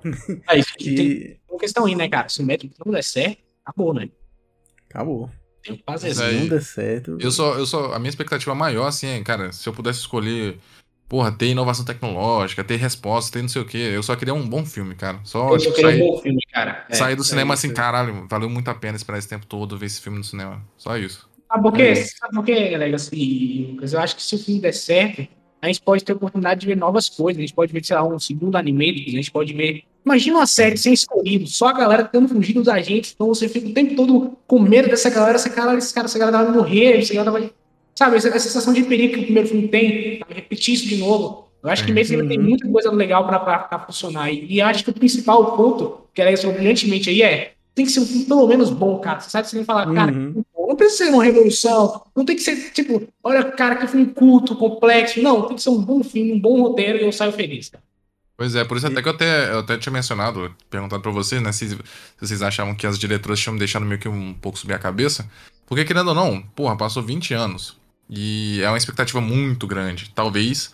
É 0.49 0.59
isso, 0.59 0.73
e 0.81 0.95
tem 0.95 1.41
uma 1.49 1.59
questão 1.59 1.86
aí, 1.86 1.95
né, 1.95 2.09
cara? 2.09 2.28
Se 2.28 2.43
o 2.43 2.47
Matrix 2.47 2.77
não 2.85 2.93
der 2.93 3.03
certo, 3.05 3.39
acabou, 3.65 3.95
né? 3.95 4.09
acabou. 4.91 5.31
Tem 5.62 5.77
que 5.77 5.82
fazer 5.82 6.11
isso. 6.11 6.23
Se 6.23 6.32
não 6.32 6.49
der 6.49 6.62
certo. 6.62 7.19
Eu 7.19 7.31
só, 7.31 7.55
eu 7.55 7.65
só. 7.65 7.95
A 7.95 7.99
minha 7.99 8.11
expectativa 8.11 8.55
maior, 8.55 8.86
assim, 8.86 9.07
é, 9.07 9.23
cara, 9.23 9.51
se 9.53 9.66
eu 9.66 9.73
pudesse 9.73 10.01
escolher. 10.01 10.59
Porra, 11.09 11.31
ter 11.32 11.49
inovação 11.49 11.85
tecnológica, 11.85 12.65
ter 12.65 12.77
resposta, 12.77 13.32
ter 13.32 13.43
não 13.43 13.49
sei 13.49 13.62
o 13.62 13.65
quê. 13.65 13.93
Eu 13.95 14.03
só 14.03 14.16
queria 14.16 14.35
um 14.35 14.47
bom 14.47 14.65
filme, 14.65 14.95
cara. 14.95 15.20
Só, 15.23 15.53
Eu 15.53 15.59
tipo, 15.59 15.74
queria 15.74 15.91
um 15.91 15.93
sair, 15.93 16.01
bom 16.01 16.23
filme, 16.23 16.41
cara. 16.53 16.86
É, 16.89 16.95
sair 16.95 17.15
do 17.15 17.23
é 17.23 17.24
cinema 17.24 17.55
isso. 17.55 17.66
assim, 17.66 17.74
caralho, 17.74 18.27
valeu 18.28 18.49
muito 18.49 18.69
a 18.69 18.74
pena 18.74 18.97
esperar 18.97 19.19
esse 19.19 19.28
tempo 19.28 19.47
todo, 19.47 19.78
ver 19.78 19.86
esse 19.86 20.01
filme 20.01 20.19
no 20.19 20.24
cinema. 20.24 20.62
Só 20.77 20.97
isso. 20.97 21.28
Sabe 21.55 21.63
por 21.63 21.73
quê? 21.73 21.83
É. 21.83 21.95
Sabe 21.95 22.35
por 22.35 22.45
quê, 22.45 22.73
e 23.13 23.67
Lucas? 23.71 23.93
Eu 23.93 24.01
acho 24.01 24.17
que 24.17 24.23
se 24.23 24.35
o 24.35 24.39
filme 24.39 24.61
der 24.61 24.73
certo, 24.75 25.27
a 25.63 25.67
gente 25.69 25.81
pode 25.81 26.05
ter 26.05 26.13
a 26.13 26.17
oportunidade 26.17 26.61
de 26.61 26.67
ver 26.67 26.77
novas 26.77 27.09
coisas. 27.09 27.39
A 27.39 27.41
gente 27.43 27.55
pode 27.55 27.73
ver, 27.73 27.85
sei 27.85 27.97
lá, 27.97 28.05
um 28.05 28.19
segundo 28.19 28.57
anime, 28.57 29.05
a 29.07 29.11
gente 29.11 29.31
pode 29.31 29.53
ver. 29.53 29.83
Imagina 30.05 30.39
uma 30.39 30.47
série 30.47 30.77
sem 30.77 30.93
escolhido, 30.93 31.47
só 31.47 31.69
a 31.69 31.73
galera 31.73 32.05
tentando 32.05 32.29
fugir 32.29 32.53
dos 32.55 32.69
agentes. 32.69 33.13
Então 33.15 33.29
você 33.29 33.49
fica 33.49 33.69
o 33.69 33.73
tempo 33.73 33.95
todo 33.95 34.37
com 34.47 34.59
medo 34.59 34.89
dessa 34.89 35.09
galera, 35.09 35.37
essa 35.37 35.49
cara, 35.49 35.79
esse 35.79 35.95
cara, 35.95 36.07
essa 36.07 36.19
galera 36.19 36.45
vai 36.45 36.53
morrer, 36.55 36.99
essa 36.99 37.15
galera 37.15 37.31
vai. 37.31 37.51
Sabe, 37.95 38.17
essa, 38.17 38.29
essa 38.29 38.41
sensação 38.41 38.73
de 38.75 38.83
perigo 38.83 39.15
que 39.15 39.21
o 39.21 39.25
primeiro 39.25 39.49
filme 39.49 39.69
tem, 39.69 40.19
sabe? 40.19 40.35
repetir 40.35 40.75
isso 40.75 40.87
de 40.89 40.97
novo. 40.97 41.49
Eu 41.63 41.71
acho 41.71 41.83
que 41.85 41.89
Sim. 41.89 41.95
mesmo 41.95 42.17
ele 42.19 42.29
tem 42.29 42.39
Uhum. 42.39 42.45
muita 42.49 42.69
coisa 42.69 42.91
legal 42.91 43.27
pra 43.27 43.79
funcionar. 43.87 44.31
E, 44.31 44.55
e 44.55 44.61
acho 44.61 44.85
que 44.85 44.91
o 44.91 44.93
principal 44.95 45.57
ponto, 45.57 46.01
que 46.13 46.21
ela 46.21 46.37
falou 46.37 46.55
brilhantemente 46.55 47.09
aí, 47.09 47.23
é 47.23 47.53
tem 47.75 47.85
que 47.87 47.91
ser 47.91 48.01
um 48.01 48.07
filme 48.07 48.25
pelo 48.27 48.47
menos 48.47 48.71
bom, 48.71 48.99
cara. 48.99 49.21
Você 49.21 49.31
sabe, 49.31 49.49
você 49.49 49.57
tem 49.57 49.63
que 49.63 49.67
falar, 49.67 49.93
cara, 49.93 50.13
Uhum. 50.13 50.45
Não 50.69 50.77
precisa 50.77 51.05
ser 51.05 51.11
uma 51.11 51.24
revolução, 51.24 52.03
não 52.15 52.24
tem 52.24 52.36
que 52.36 52.43
ser, 52.43 52.73
tipo, 52.73 53.07
olha, 53.23 53.45
cara, 53.53 53.77
que 53.77 53.86
filme 53.86 54.07
culto, 54.07 54.57
complexo. 54.57 55.23
Não, 55.23 55.43
tem 55.43 55.57
que 55.57 55.62
ser 55.62 55.70
um 55.70 55.82
bom 55.82 56.03
filme, 56.03 56.32
um 56.32 56.41
bom 56.41 56.62
roteiro 56.62 56.99
e 56.99 57.03
eu 57.03 57.12
saio 57.12 57.32
feliz, 57.32 57.69
cara. 57.69 57.82
Pois 58.36 58.57
é, 58.57 58.65
por 58.65 58.77
isso 58.77 58.86
até 58.86 59.01
que 59.01 59.09
eu 59.09 59.12
até, 59.12 59.51
eu 59.53 59.59
até 59.61 59.78
tinha 59.78 59.93
mencionado, 59.93 60.55
perguntado 60.69 61.01
pra 61.01 61.12
vocês, 61.12 61.41
né, 61.41 61.53
se, 61.53 61.69
se 61.69 61.78
vocês 62.20 62.43
achavam 62.43 62.74
que 62.74 62.86
as 62.86 62.99
diretoras 62.99 63.39
tinham 63.39 63.57
deixado 63.57 63.86
meio 63.86 64.01
que 64.01 64.09
um 64.09 64.35
pouco 64.35 64.59
subir 64.59 64.74
a 64.74 64.78
cabeça. 64.78 65.28
Porque, 65.66 65.85
querendo 65.85 66.09
ou 66.09 66.15
não, 66.15 66.43
porra, 66.55 66.77
passou 66.77 67.03
20 67.03 67.32
anos. 67.32 67.77
E 68.11 68.61
é 68.62 68.69
uma 68.69 68.77
expectativa 68.77 69.20
muito 69.20 69.66
grande. 69.66 70.11
Talvez 70.15 70.73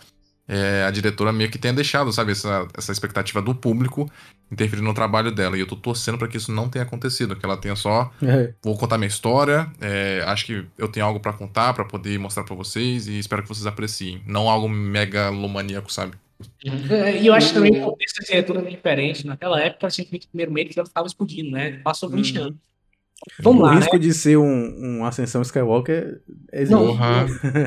é, 0.53 0.83
a 0.85 0.91
diretora 0.91 1.31
meio 1.31 1.49
que 1.49 1.57
tenha 1.57 1.73
deixado, 1.73 2.11
sabe, 2.11 2.33
essa, 2.33 2.67
essa 2.77 2.91
expectativa 2.91 3.41
do 3.41 3.55
público 3.55 4.11
interferir 4.51 4.81
no 4.81 4.93
trabalho 4.93 5.31
dela. 5.31 5.55
E 5.55 5.61
eu 5.61 5.65
tô 5.67 5.77
torcendo 5.77 6.17
pra 6.17 6.27
que 6.27 6.35
isso 6.35 6.51
não 6.51 6.67
tenha 6.67 6.83
acontecido, 6.83 7.37
que 7.37 7.45
ela 7.45 7.55
tenha 7.55 7.73
só 7.75 8.11
É. 8.21 8.53
vou 8.61 8.77
contar 8.77 8.97
minha 8.97 9.07
história. 9.07 9.71
é, 9.79 10.21
acho 10.27 10.45
que 10.45 10.65
eu 10.77 10.89
tenho 10.89 11.05
algo 11.05 11.21
pra 11.21 11.31
contar, 11.31 11.73
pra 11.73 11.85
poder 11.85 12.19
mostrar 12.19 12.43
pra 12.43 12.53
vocês 12.53 13.07
e 13.07 13.17
espero 13.17 13.41
que 13.43 13.47
vocês 13.47 13.65
apreciem. 13.65 14.21
Não 14.27 14.49
algo 14.49 14.67
megalomaníaco, 14.67 15.91
sabe? 15.91 16.13
E 17.21 17.27
eu 17.27 17.33
acho 17.33 17.53
também 17.53 17.71
que 17.71 17.79
o 17.79 17.83
contexto 17.85 18.17
da 18.19 18.25
diretora 18.25 18.61
é 18.61 18.69
diferente. 18.71 19.27
Naquela 19.27 19.61
época, 19.61 19.85
ela 19.85 19.91
tinha 19.91 20.07
feito 20.07 20.23
o 20.25 20.27
primeiro 20.29 20.51
mês 20.51 20.75
ela 20.75 20.85
estava 20.87 21.07
explodindo, 21.07 21.51
né? 21.51 21.79
Passou 21.83 22.09
20 22.09 22.37
Uhum. 22.37 22.43
anos. 22.45 22.57
Vamos 23.39 23.61
o 23.61 23.65
lá, 23.65 23.71
né? 23.73 23.77
risco 23.79 23.99
de 23.99 24.13
ser 24.13 24.37
um, 24.37 24.99
um 24.99 25.05
Ascensão 25.05 25.41
Skywalker 25.41 26.21
é 26.51 26.65
Não, 26.65 26.87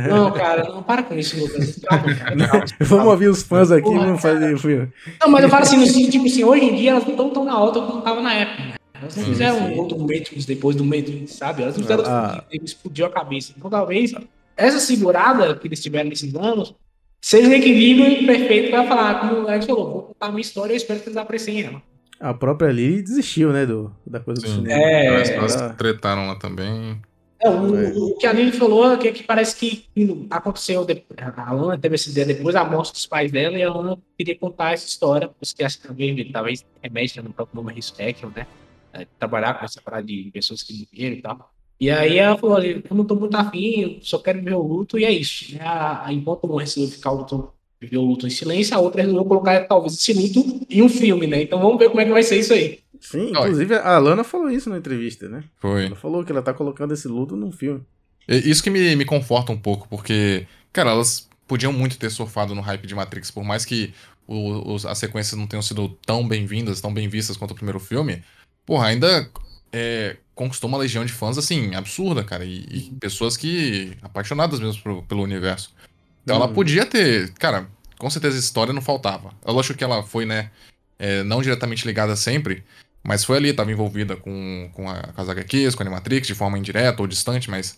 não, 0.08 0.32
cara, 0.32 0.64
não 0.64 0.82
para 0.82 1.02
com 1.02 1.14
isso, 1.14 1.38
Lucas. 1.38 1.78
Calma, 1.84 2.14
cara, 2.14 2.36
calma. 2.48 2.64
Vamos 2.80 3.06
ouvir 3.06 3.28
os 3.28 3.42
fãs 3.42 3.70
aqui, 3.70 3.82
Porra, 3.84 4.06
vamos 4.06 4.20
fazer 4.22 4.58
filme. 4.58 4.88
Não, 5.20 5.28
mas 5.28 5.44
eu 5.44 5.48
falo 5.50 5.62
assim, 5.62 5.76
no 5.76 5.86
sentido, 5.86 6.10
tipo 6.10 6.26
assim, 6.26 6.44
hoje 6.44 6.64
em 6.64 6.74
dia 6.74 6.90
elas 6.90 7.04
não 7.04 7.10
estão 7.12 7.30
tão 7.30 7.44
na 7.44 7.52
alta 7.52 7.80
como 7.80 7.98
estavam 7.98 8.22
na 8.22 8.34
época. 8.34 8.62
Né? 8.62 8.74
Elas 9.00 9.16
não 9.16 9.24
Sim, 9.24 9.30
fizeram 9.30 9.58
sim. 9.58 9.64
um 9.64 9.78
outro 9.78 9.98
Matrix 9.98 10.44
depois 10.44 10.76
do 10.76 10.84
Matrix, 10.84 11.34
sabe? 11.34 11.62
Elas 11.62 11.76
não 11.76 11.82
fizeram 11.82 12.04
Ah. 12.06 12.44
outro 12.50 12.64
explodiu 12.64 13.06
a 13.06 13.10
cabeça. 13.10 13.52
Então 13.56 13.70
talvez 13.70 14.12
essa 14.56 14.78
segurada 14.80 15.54
que 15.56 15.66
eles 15.68 15.82
tiveram 15.82 16.08
nesses 16.08 16.34
anos 16.34 16.74
seja 17.20 17.48
um 17.48 17.52
equilíbrio 17.52 18.26
perfeito 18.26 18.70
para 18.70 18.86
falar, 18.86 19.20
como 19.20 19.42
o 19.42 19.48
Alex 19.48 19.66
falou, 19.66 19.90
vou 19.92 20.02
contar 20.02 20.28
uma 20.28 20.40
história 20.40 20.72
e 20.72 20.74
eu 20.74 20.78
espero 20.78 21.00
que 21.00 21.08
eles 21.08 21.16
apreciem 21.16 21.62
ela. 21.62 21.82
A 22.20 22.32
própria 22.32 22.70
Lily 22.70 23.02
desistiu, 23.02 23.52
né, 23.52 23.66
do, 23.66 23.94
da 24.06 24.20
coisa 24.20 24.40
do 24.40 24.48
Sim. 24.48 24.54
cinema. 24.56 24.82
É, 24.82 25.06
Elas, 25.06 25.30
elas 25.30 25.54
ela- 25.56 25.74
tretaram 25.74 26.26
lá 26.28 26.36
também. 26.36 27.00
É, 27.40 27.50
o, 27.50 28.06
o 28.12 28.16
que 28.16 28.26
a 28.26 28.32
Lili 28.32 28.52
falou 28.52 28.90
é 28.92 28.96
que, 28.96 29.12
que 29.12 29.22
parece 29.22 29.56
que 29.56 29.84
aconteceu. 30.30 30.82
de- 30.84 31.04
a 31.36 31.52
Lana 31.52 31.76
teve 31.76 31.96
essa 31.96 32.08
ideia 32.08 32.26
depois 32.26 32.54
da 32.54 32.64
morte 32.64 32.92
dos 32.92 33.04
pais 33.04 33.30
dela 33.30 33.58
e 33.58 33.62
a 33.62 33.70
Lana 33.70 33.98
queria 34.16 34.38
contar 34.38 34.72
essa 34.72 34.86
história, 34.86 35.28
porque 35.28 35.62
acho 35.62 35.78
que 35.78 35.86
talvez, 35.88 36.32
talvez 36.32 36.64
remete 36.82 37.20
no 37.20 37.32
próprio 37.34 37.62
nome 37.62 37.82
Spectrum, 37.82 38.30
né? 38.34 38.46
É, 38.94 39.06
trabalhar 39.18 39.58
com 39.58 39.64
essa 39.64 39.82
parada 39.82 40.06
de 40.06 40.30
pessoas 40.32 40.62
que 40.62 40.86
morreram 40.90 41.16
e 41.16 41.20
tal. 41.20 41.50
E 41.78 41.90
aí 41.90 42.16
ela 42.16 42.38
falou: 42.38 42.54
"Olha, 42.56 42.82
eu 42.88 42.96
não 42.96 43.04
tô 43.04 43.14
muito 43.16 43.34
afim, 43.36 43.80
eu 43.80 43.98
só 44.00 44.18
quero 44.20 44.38
viver 44.38 44.54
o 44.54 44.62
luto, 44.62 44.98
e 44.98 45.04
é 45.04 45.10
isso. 45.10 45.52
Né? 45.54 45.60
A, 45.60 46.06
a, 46.06 46.12
enquanto 46.14 46.44
uma 46.44 46.60
resolveu 46.62 46.90
ficar 46.94 47.10
o 47.10 47.16
luto, 47.16 47.52
viver 47.84 47.98
o 47.98 48.02
luto 48.04 48.26
em 48.26 48.30
silêncio, 48.30 48.74
a 48.76 48.80
outra 48.80 49.02
resolveu 49.02 49.24
colocar 49.24 49.60
talvez 49.66 49.94
esse 49.94 50.12
luto 50.12 50.66
em 50.68 50.82
um 50.82 50.88
filme, 50.88 51.26
né? 51.26 51.42
Então 51.42 51.60
vamos 51.60 51.78
ver 51.78 51.88
como 51.88 52.00
é 52.00 52.04
que 52.04 52.10
vai 52.10 52.22
ser 52.22 52.38
isso 52.38 52.52
aí. 52.52 52.80
Sim, 53.00 53.30
inclusive 53.30 53.74
a 53.74 53.98
Lana 53.98 54.24
falou 54.24 54.50
isso 54.50 54.70
na 54.70 54.78
entrevista, 54.78 55.28
né? 55.28 55.44
Foi. 55.58 55.86
Ela 55.86 55.96
falou 55.96 56.24
que 56.24 56.32
ela 56.32 56.42
tá 56.42 56.54
colocando 56.54 56.94
esse 56.94 57.06
luto 57.06 57.36
num 57.36 57.52
filme. 57.52 57.82
E- 58.28 58.50
Isso 58.50 58.62
que 58.62 58.70
me, 58.70 58.96
me 58.96 59.04
conforta 59.04 59.52
um 59.52 59.58
pouco, 59.58 59.86
porque, 59.88 60.46
cara, 60.72 60.90
elas 60.90 61.28
podiam 61.46 61.72
muito 61.72 61.98
ter 61.98 62.10
surfado 62.10 62.54
no 62.54 62.62
hype 62.62 62.86
de 62.86 62.94
Matrix, 62.94 63.30
por 63.30 63.44
mais 63.44 63.64
que 63.66 63.92
o- 64.26 64.72
os- 64.74 64.86
as 64.86 64.96
sequências 64.96 65.38
não 65.38 65.46
tenham 65.46 65.60
sido 65.62 65.88
tão 66.06 66.26
bem-vindas, 66.26 66.80
tão 66.80 66.94
bem 66.94 67.06
vistas 67.08 67.36
quanto 67.36 67.50
o 67.50 67.54
primeiro 67.54 67.78
filme. 67.78 68.22
Porra, 68.64 68.86
ainda 68.86 69.28
é, 69.76 70.16
conquistou 70.34 70.68
uma 70.68 70.78
legião 70.78 71.04
de 71.04 71.12
fãs, 71.12 71.36
assim, 71.36 71.74
absurda, 71.74 72.22
cara. 72.24 72.44
E, 72.44 72.64
e 72.70 72.80
pessoas 73.00 73.36
que. 73.36 73.92
apaixonadas 74.00 74.60
mesmo 74.60 74.80
pro- 74.82 75.02
pelo 75.02 75.22
universo. 75.22 75.74
Então 76.22 76.36
ela 76.36 76.46
Uhum. 76.46 76.54
podia 76.54 76.86
ter. 76.86 77.32
Cara, 77.34 77.68
com 77.98 78.10
certeza 78.10 78.38
história 78.38 78.72
não 78.72 78.82
faltava. 78.82 79.32
Eu 79.44 79.52
lógico 79.52 79.76
que 79.78 79.84
ela 79.84 80.02
foi, 80.02 80.24
né? 80.24 80.50
é, 80.98 81.22
não 81.22 81.42
diretamente 81.42 81.86
ligada 81.86 82.16
sempre, 82.16 82.64
mas 83.02 83.24
foi 83.24 83.36
ali, 83.36 83.52
tava 83.52 83.70
envolvida 83.70 84.16
com, 84.16 84.70
com, 84.72 84.88
a, 84.88 85.02
com 85.02 85.20
as 85.20 85.28
HQs, 85.28 85.74
com 85.74 85.82
a 85.82 85.86
Animatrix, 85.86 86.26
de 86.26 86.34
forma 86.34 86.58
indireta 86.58 87.02
ou 87.02 87.08
distante, 87.08 87.50
mas. 87.50 87.76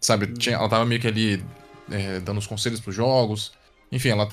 Sabe, 0.00 0.28
tinha, 0.34 0.56
ela 0.56 0.68
tava 0.68 0.84
meio 0.84 1.00
que 1.00 1.08
ali 1.08 1.42
é, 1.90 2.20
dando 2.20 2.38
os 2.38 2.46
conselhos 2.46 2.78
pros 2.78 2.94
jogos. 2.94 3.52
Enfim, 3.90 4.10
ela 4.10 4.28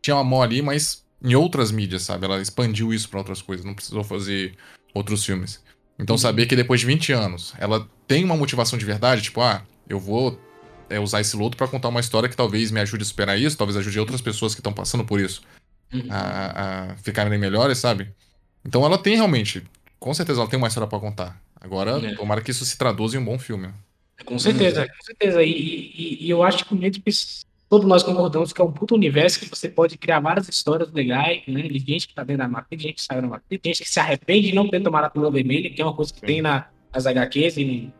tinha 0.00 0.16
uma 0.16 0.24
mão 0.24 0.40
ali, 0.40 0.62
mas 0.62 1.04
em 1.22 1.34
outras 1.34 1.70
mídias, 1.70 2.02
sabe? 2.02 2.24
Ela 2.24 2.40
expandiu 2.40 2.94
isso 2.94 3.08
pra 3.08 3.18
outras 3.18 3.42
coisas, 3.42 3.66
não 3.66 3.74
precisou 3.74 4.02
fazer 4.02 4.54
outros 4.94 5.24
filmes. 5.24 5.60
Então 5.98 6.16
saber 6.16 6.46
que 6.46 6.56
depois 6.56 6.80
de 6.80 6.86
20 6.86 7.12
anos 7.12 7.52
ela 7.58 7.86
tem 8.08 8.24
uma 8.24 8.36
motivação 8.36 8.78
de 8.78 8.84
verdade, 8.86 9.20
tipo, 9.20 9.42
ah, 9.42 9.62
eu 9.86 10.00
vou 10.00 10.40
é, 10.90 11.00
usar 11.00 11.20
esse 11.20 11.36
luto 11.36 11.56
pra 11.56 11.66
contar 11.68 11.88
uma 11.88 12.00
história 12.00 12.28
que 12.28 12.36
talvez 12.36 12.70
me 12.70 12.80
ajude 12.80 13.02
a 13.02 13.06
superar 13.06 13.38
isso, 13.38 13.56
talvez 13.56 13.76
ajude 13.76 13.98
outras 13.98 14.20
pessoas 14.20 14.54
que 14.54 14.60
estão 14.60 14.72
passando 14.72 15.04
por 15.04 15.20
isso 15.20 15.42
a, 16.10 16.90
a 16.92 16.96
ficarem 16.96 17.38
melhores, 17.38 17.78
sabe? 17.78 18.08
Então 18.64 18.84
ela 18.84 18.98
tem 18.98 19.16
realmente, 19.16 19.62
com 19.98 20.12
certeza 20.14 20.40
ela 20.40 20.48
tem 20.50 20.58
uma 20.58 20.68
história 20.68 20.86
pra 20.88 20.98
contar. 21.00 21.40
Agora, 21.60 21.98
É. 22.04 22.14
tomara 22.14 22.40
que 22.40 22.50
isso 22.50 22.64
se 22.64 22.76
traduza 22.78 23.16
em 23.16 23.20
um 23.20 23.24
bom 23.24 23.38
filme. 23.38 23.68
Com 24.24 24.38
certeza, 24.38 24.86
com 24.86 25.04
certeza. 25.04 25.42
E, 25.42 25.50
e- 25.50 26.18
e 26.26 26.30
eu 26.30 26.42
acho 26.42 26.64
que 26.64 26.74
o 26.74 26.76
Matrix, 26.76 27.44
todos 27.68 27.86
nós 27.86 28.02
concordamos 28.02 28.52
que 28.52 28.60
é 28.60 28.64
um 28.64 28.70
puto 28.72 28.94
universo 28.94 29.40
que 29.40 29.46
você 29.48 29.68
pode 29.68 29.96
criar 29.98 30.20
várias 30.20 30.48
histórias 30.48 30.90
legais, 30.92 31.42
né? 31.48 31.62
Tem 31.62 31.78
gente 31.80 32.06
que 32.08 32.14
tá 32.14 32.22
dentro 32.22 32.42
da 32.42 32.48
Matrix, 32.48 32.68
tem 32.70 32.78
gente 32.90 32.94
que 32.96 33.02
saiu 33.04 33.22
da 33.22 33.28
Matrix, 33.28 33.62
tem 33.62 33.72
gente 33.74 33.82
que 33.84 33.90
se 33.90 33.98
arrepende 34.00 34.48
de 34.48 34.54
não 34.54 34.68
ter 34.68 34.80
tomado 34.82 35.04
a 35.04 35.10
pílula 35.10 35.30
vermelha, 35.30 35.70
que 35.70 35.80
é 35.80 35.84
uma 35.84 35.94
coisa 35.94 36.12
que 36.12 36.20
tem 36.20 36.40
na, 36.42 36.66
nas 36.94 37.06
HQs 37.06 37.56
e 37.56 37.90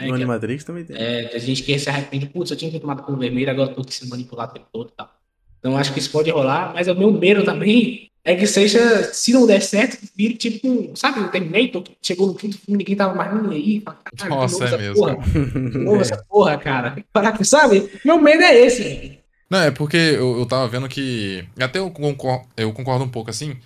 né, 0.00 0.06
No 0.06 0.14
que- 0.14 0.22
Animatrix 0.22 0.64
também 0.64 0.84
tem. 0.84 0.96
é, 0.96 1.24
tem 1.24 1.40
gente 1.40 1.62
que 1.62 1.78
se 1.78 1.88
arrepende, 1.88 2.26
putz, 2.26 2.50
eu 2.50 2.56
tinha 2.56 2.70
que 2.70 2.76
ter 2.76 2.80
tomado 2.80 3.02
pílula 3.02 3.20
vermelha, 3.24 3.52
agora 3.52 3.70
eu 3.70 3.74
tô 3.74 3.82
aqui 3.82 3.94
sendo 3.94 4.10
manipulado 4.10 4.50
o 4.50 4.54
tempo 4.54 4.66
todo 4.72 4.88
e 4.88 4.96
tal. 4.96 5.10
Então 5.58 5.76
acho 5.76 5.92
que 5.92 5.98
isso 5.98 6.10
pode 6.10 6.30
rolar, 6.30 6.72
mas 6.74 6.88
o 6.88 6.94
meu 6.94 7.12
medo 7.12 7.44
também 7.44 8.08
é 8.24 8.34
que 8.34 8.46
seja, 8.46 9.04
se 9.12 9.32
não 9.32 9.46
der 9.46 9.60
certo, 9.62 9.98
vire 10.16 10.34
tipo, 10.34 10.90
sabe, 10.94 11.20
o 11.20 11.28
Terminator, 11.28 11.82
que 11.82 11.96
chegou 12.02 12.26
no 12.26 12.34
quinto 12.34 12.58
filme, 12.58 12.78
ninguém 12.78 12.96
tava 12.96 13.14
mais 13.14 13.32
nem 13.42 13.52
aí. 13.56 13.80
fala, 13.80 13.98
"Caralho, 14.04 14.46
de 14.46 14.52
Nossa, 14.52 14.64
é 14.64 14.78
mesmo, 14.78 14.94
Porra, 14.94 15.16
novo 15.84 16.00
essa 16.00 16.16
porra, 16.28 16.58
cara. 16.58 16.96
Com- 17.14 17.44
Sabe? 17.44 17.90
Meu 18.04 18.20
medo 18.20 18.42
é 18.42 18.58
esse. 18.58 19.18
Não, 19.50 19.58
é 19.60 19.70
porque 19.70 19.96
eu, 19.96 20.38
eu 20.38 20.46
tava 20.46 20.68
vendo 20.68 20.88
que. 20.88 21.44
Até 21.58 21.78
eu 21.78 21.90
concordo, 21.90 22.46
eu 22.56 22.72
concordo 22.72 23.04
um 23.04 23.08
pouco 23.08 23.30
assim. 23.30 23.56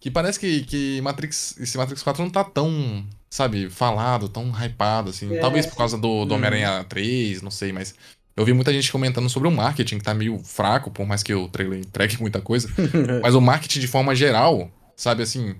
Que 0.00 0.10
parece 0.10 0.40
que, 0.40 0.62
que 0.64 1.00
Matrix, 1.02 1.56
esse 1.60 1.76
Matrix 1.76 2.02
4 2.02 2.22
não 2.22 2.30
tá 2.30 2.42
tão, 2.42 3.04
sabe, 3.28 3.68
falado, 3.68 4.28
tão 4.30 4.50
hypado, 4.50 5.10
assim. 5.10 5.34
É, 5.36 5.40
Talvez 5.40 5.66
por 5.66 5.76
causa 5.76 5.96
do, 5.98 6.24
do 6.24 6.32
Hum. 6.32 6.36
Homem-Aranha 6.38 6.84
3, 6.88 7.42
não 7.42 7.50
sei, 7.50 7.72
mas. 7.72 7.94
Eu 8.36 8.44
vi 8.46 8.54
muita 8.54 8.72
gente 8.72 8.90
comentando 8.90 9.28
sobre 9.28 9.48
o 9.48 9.52
marketing, 9.52 9.98
que 9.98 10.04
tá 10.04 10.14
meio 10.14 10.38
fraco, 10.38 10.90
por 10.90 11.04
mais 11.06 11.22
que 11.22 11.34
o 11.34 11.46
trailer 11.48 11.80
entregue 11.80 12.16
muita 12.22 12.40
coisa. 12.40 12.68
mas 13.22 13.34
o 13.34 13.40
marketing 13.40 13.80
de 13.80 13.86
forma 13.88 14.14
geral, 14.14 14.70
sabe, 14.96 15.22
assim, 15.22 15.54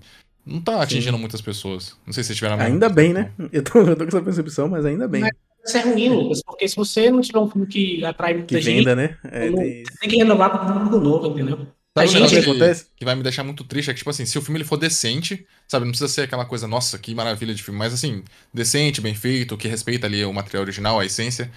não 0.46 0.60
tá 0.62 0.80
atingindo 0.80 1.18
muitas 1.18 1.42
pessoas. 1.42 1.94
Não 2.06 2.12
sei 2.14 2.22
se 2.22 2.28
vocês 2.28 2.38
tiveram 2.38 2.58
a 2.58 2.62
Ainda 2.64 2.88
bem, 2.88 3.12
né? 3.12 3.32
Eu 3.52 3.62
tô, 3.62 3.80
eu 3.80 3.94
tô 3.94 4.04
com 4.04 4.08
essa 4.08 4.22
percepção, 4.22 4.68
mas 4.68 4.86
ainda 4.86 5.06
bem. 5.06 5.28
Isso 5.62 5.76
é 5.76 5.82
ruim, 5.82 6.08
Lucas, 6.08 6.42
porque 6.42 6.66
se 6.66 6.74
você 6.76 7.10
não 7.10 7.20
tiver 7.20 7.38
um 7.40 7.50
filme 7.50 7.66
que 7.66 8.02
atrai 8.02 8.32
muita 8.32 8.54
Que 8.54 8.62
gente, 8.62 8.78
venda, 8.78 8.96
né? 8.96 9.18
É, 9.24 9.50
não- 9.50 9.58
tem- 9.58 9.84
você 9.84 9.98
tem 10.00 10.08
que 10.08 10.16
renovar 10.16 10.50
com 10.50 10.64
um 10.64 10.72
público 10.72 10.98
novo, 11.00 11.26
entendeu? 11.26 11.66
Sabe 11.96 12.08
A 12.08 12.10
gente- 12.12 12.30
que 12.30 12.38
acontece? 12.50 12.86
que 12.96 13.04
vai 13.04 13.16
me 13.16 13.22
deixar 13.22 13.42
muito 13.42 13.64
triste 13.64 13.90
é 13.90 13.92
que, 13.92 13.98
tipo 13.98 14.10
assim, 14.10 14.24
se 14.24 14.38
o 14.38 14.42
filme 14.42 14.58
ele 14.58 14.64
for 14.64 14.76
decente, 14.76 15.44
sabe, 15.66 15.84
não 15.84 15.90
precisa 15.90 16.08
ser 16.08 16.22
aquela 16.22 16.44
coisa, 16.44 16.68
nossa, 16.68 16.96
que 16.98 17.12
maravilha 17.14 17.52
de 17.52 17.62
filme, 17.62 17.78
mas 17.78 17.92
assim, 17.92 18.22
decente, 18.54 19.00
bem 19.00 19.14
feito, 19.14 19.56
que 19.56 19.66
respeita 19.66 20.06
ali 20.06 20.24
o 20.24 20.32
material 20.32 20.62
original, 20.62 21.00
a 21.00 21.04
essência, 21.04 21.50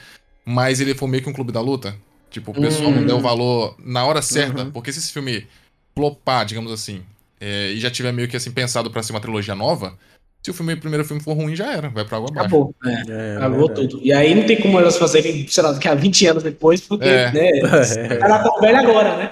mas 0.43 0.81
ele 0.81 0.95
for 0.95 1.07
meio 1.07 1.21
que 1.21 1.29
um 1.29 1.33
clube 1.33 1.51
da 1.51 1.61
luta, 1.61 1.95
tipo, 2.31 2.49
o 2.49 2.53
pessoal 2.55 2.89
não 2.91 3.03
Hum. 3.03 3.05
deu 3.05 3.19
valor 3.19 3.75
na 3.77 4.03
hora 4.05 4.23
certa, 4.23 4.63
Uhum. 4.63 4.71
porque 4.71 4.91
se 4.91 4.97
esse 4.97 5.11
filme 5.11 5.45
flopar, 5.95 6.45
digamos 6.47 6.71
assim, 6.71 7.03
é, 7.39 7.69
e 7.71 7.79
já 7.79 7.91
tiver 7.91 8.11
meio 8.11 8.27
que 8.27 8.35
assim 8.35 8.51
pensado 8.51 8.89
pra 8.89 9.03
ser 9.03 9.13
uma 9.13 9.21
trilogia 9.21 9.53
nova, 9.53 9.95
se 10.41 10.49
o 10.49 10.53
filme, 10.53 10.73
o 10.73 10.79
primeiro 10.79 11.05
filme 11.05 11.21
for 11.21 11.33
ruim, 11.35 11.55
já 11.55 11.71
era, 11.71 11.89
vai 11.89 12.03
pra 12.05 12.17
água 12.17 12.29
abaixo. 12.31 12.47
Acabou. 12.47 12.75
É. 12.83 12.89
É, 13.33 13.37
Acabou 13.37 13.67
verdade. 13.67 13.87
tudo. 13.87 14.01
E 14.03 14.11
aí 14.11 14.33
não 14.33 14.47
tem 14.47 14.59
como 14.59 14.79
elas 14.79 14.97
fazerem, 14.97 15.47
sei 15.47 15.61
lá, 15.63 15.71
daqui 15.73 15.87
a 15.87 15.93
20 15.93 16.25
anos 16.25 16.41
depois, 16.41 16.81
porque, 16.81 17.05
É. 17.07 17.31
né? 17.31 17.49
É. 18.17 18.19
Ela 18.19 18.39
tá 18.39 18.49
velha 18.59 18.79
agora, 18.79 19.15
né? 19.17 19.31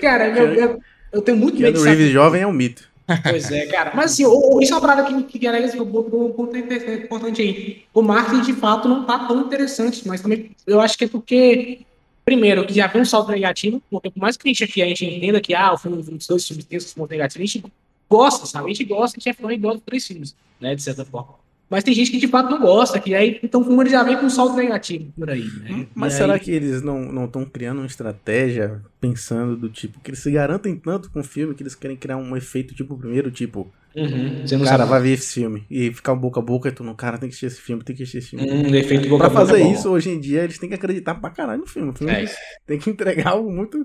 Cara, 0.00 0.32
meu, 0.32 0.54
eu, 0.54 0.80
eu 1.12 1.22
tenho 1.22 1.36
muito 1.38 1.54
medo 1.60 1.72
Keanu 1.74 1.84
de 1.84 1.88
Reeves 1.96 2.12
jovem 2.12 2.42
é 2.42 2.46
um 2.46 2.52
mito. 2.52 2.88
Pois 3.22 3.50
é, 3.50 3.66
cara. 3.66 3.92
Mas 3.94 4.12
assim, 4.12 4.26
o- 4.26 4.56
o- 4.56 4.60
isso 4.60 4.72
é 4.72 4.76
uma 4.76 4.82
parada 4.82 5.04
que, 5.24 5.38
que 5.38 5.46
Alex 5.46 5.74
botou 5.76 6.28
um 6.28 6.32
ponto 6.32 6.54
importante 6.56 7.40
aí. 7.40 7.84
O 7.94 8.02
marketing, 8.02 8.42
de 8.42 8.52
fato, 8.52 8.86
não 8.86 9.04
tá 9.06 9.26
tão 9.26 9.40
interessante, 9.40 10.06
mas 10.06 10.20
também 10.20 10.50
eu 10.66 10.78
acho 10.78 10.98
que 10.98 11.04
é 11.04 11.08
porque, 11.08 11.80
primeiro, 12.24 12.66
que 12.66 12.74
já 12.74 12.86
vem 12.86 13.00
um 13.00 13.06
salto 13.06 13.30
negativo, 13.30 13.80
porque 13.90 14.10
por 14.10 14.20
mais 14.20 14.36
que 14.36 14.46
a 14.46 14.52
gente 14.52 14.64
aqui 14.64 14.82
a 14.82 14.86
gente 14.86 15.06
entenda 15.06 15.40
que 15.40 15.54
ah, 15.54 15.72
o 15.72 15.78
filme 15.78 16.02
dos 16.02 16.26
dois 16.26 16.46
filmes 16.46 16.66
tem 16.66 16.76
esses 16.76 16.92
pontos 16.92 17.10
negativos, 17.10 17.50
a 17.50 17.52
gente 17.52 17.72
gosta, 18.10 18.44
sabe? 18.46 18.66
A 18.66 18.68
gente 18.74 18.84
gosta, 18.84 19.16
a 19.16 19.20
gente 19.20 19.28
é 19.30 19.32
fã 19.32 19.50
e 19.52 19.56
gosta 19.56 19.78
dos 19.78 19.84
três 19.86 20.06
filmes, 20.06 20.36
né? 20.60 20.74
De 20.74 20.82
certa 20.82 21.02
forma. 21.04 21.34
Mas 21.70 21.84
tem 21.84 21.92
gente 21.94 22.10
que 22.10 22.18
de 22.18 22.26
fato 22.28 22.48
não 22.50 22.60
gosta, 22.60 22.98
que 22.98 23.14
aí 23.14 23.38
então 23.42 23.60
o 23.60 23.64
filme 23.64 23.88
já 23.90 24.02
vem 24.02 24.16
com 24.16 24.24
um 24.26 24.30
salto 24.30 24.56
negativo 24.56 25.12
por 25.16 25.28
aí, 25.28 25.44
né? 25.44 25.86
Mas 25.94 26.14
E 26.14 26.16
será 26.16 26.34
aí- 26.34 26.40
que 26.40 26.50
eles 26.50 26.80
não 26.82 27.24
estão 27.26 27.44
criando 27.44 27.78
uma 27.78 27.86
estratégia 27.86 28.80
pensando 29.00 29.56
do 29.56 29.68
tipo 29.68 30.00
que 30.00 30.10
eles 30.10 30.20
se 30.20 30.30
garantem 30.30 30.74
tanto 30.76 31.10
com 31.10 31.20
o 31.20 31.24
filme 31.24 31.54
que 31.54 31.62
eles 31.62 31.74
querem 31.74 31.96
criar 31.96 32.16
um 32.16 32.36
efeito 32.36 32.74
tipo 32.74 32.94
o 32.94 32.98
primeiro, 32.98 33.30
tipo, 33.30 33.70
Uhum, 33.94 34.44
cara, 34.64 34.64
sabe. 34.78 34.90
vai 34.90 35.00
ver 35.02 35.12
esse 35.14 35.34
filme 35.34 35.66
e 35.70 35.92
ficar 35.92 36.14
boca 36.14 36.40
a 36.40 36.42
boca 36.42 36.68
e 36.68 36.72
tu 36.72 36.82
não, 36.84 36.94
cara, 36.94 37.18
tem 37.18 37.28
que 37.28 37.34
assistir 37.34 37.46
esse 37.46 37.60
filme, 37.60 37.82
tem 37.84 37.94
que 37.96 38.02
assistir 38.02 38.18
esse 38.18 38.28
filme. 38.30 38.46
Hum, 38.50 38.74
efeito 38.74 39.08
boca 39.08 39.24
Pra 39.24 39.26
a 39.26 39.30
boca 39.30 39.46
fazer 39.46 39.60
é 39.60 39.64
bom. 39.64 39.72
isso, 39.72 39.90
hoje 39.90 40.10
em 40.10 40.20
dia, 40.20 40.44
eles 40.44 40.56
têm 40.58 40.68
que 40.68 40.74
acreditar 40.74 41.16
pra 41.16 41.30
caralho 41.30 41.60
no 41.60 41.66
filme. 41.66 41.90
O 41.90 41.92
filme 41.94 42.12
É 42.12 42.24
tem 42.66 42.78
que 42.78 42.88
entregar 42.88 43.28
algo 43.32 43.50
muito 43.52 43.84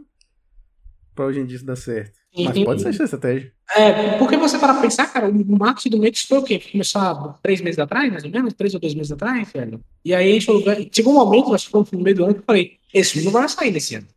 pra 1.16 1.26
hoje 1.26 1.40
em 1.40 1.46
dia 1.46 1.58
isso 1.58 1.66
dar 1.66 1.76
certo. 1.76 2.14
Mas 2.38 2.64
pode 2.64 2.82
ser 2.82 2.90
essa 2.90 3.04
estratégia. 3.04 3.52
É, 3.76 4.18
porque 4.18 4.38
você 4.38 4.60
para 4.60 4.74
pensar, 4.76 5.12
cara, 5.12 5.30
o 5.30 5.58
marketing 5.58 5.90
do 5.90 5.98
Matrix 5.98 6.24
foi 6.24 6.38
o 6.38 6.44
quê? 6.44 6.60
Começou 6.72 7.02
há 7.02 7.36
três 7.42 7.62
meses 7.62 7.80
atrás, 7.80 8.12
mais 8.12 8.24
ou 8.24 8.30
menos? 8.30 8.54
Três 8.54 8.74
ou 8.74 8.80
dois 8.80 8.94
meses 8.94 9.12
atrás, 9.12 9.52
velho? 9.52 9.80
E 10.04 10.14
aí 10.14 10.40
chegou 10.42 11.14
um 11.14 11.16
momento, 11.16 11.56
acho 11.56 11.66
que 11.66 11.72
foi 11.72 11.86
no 11.92 12.00
meio 12.00 12.16
do 12.16 12.26
ano, 12.26 12.34
que 12.36 12.42
eu 12.42 12.46
falei, 12.46 12.78
esse 12.94 13.14
filme 13.14 13.26
não 13.26 13.32
vai 13.32 13.48
sair 13.50 13.72
nesse 13.72 13.96
ano. 13.96 14.08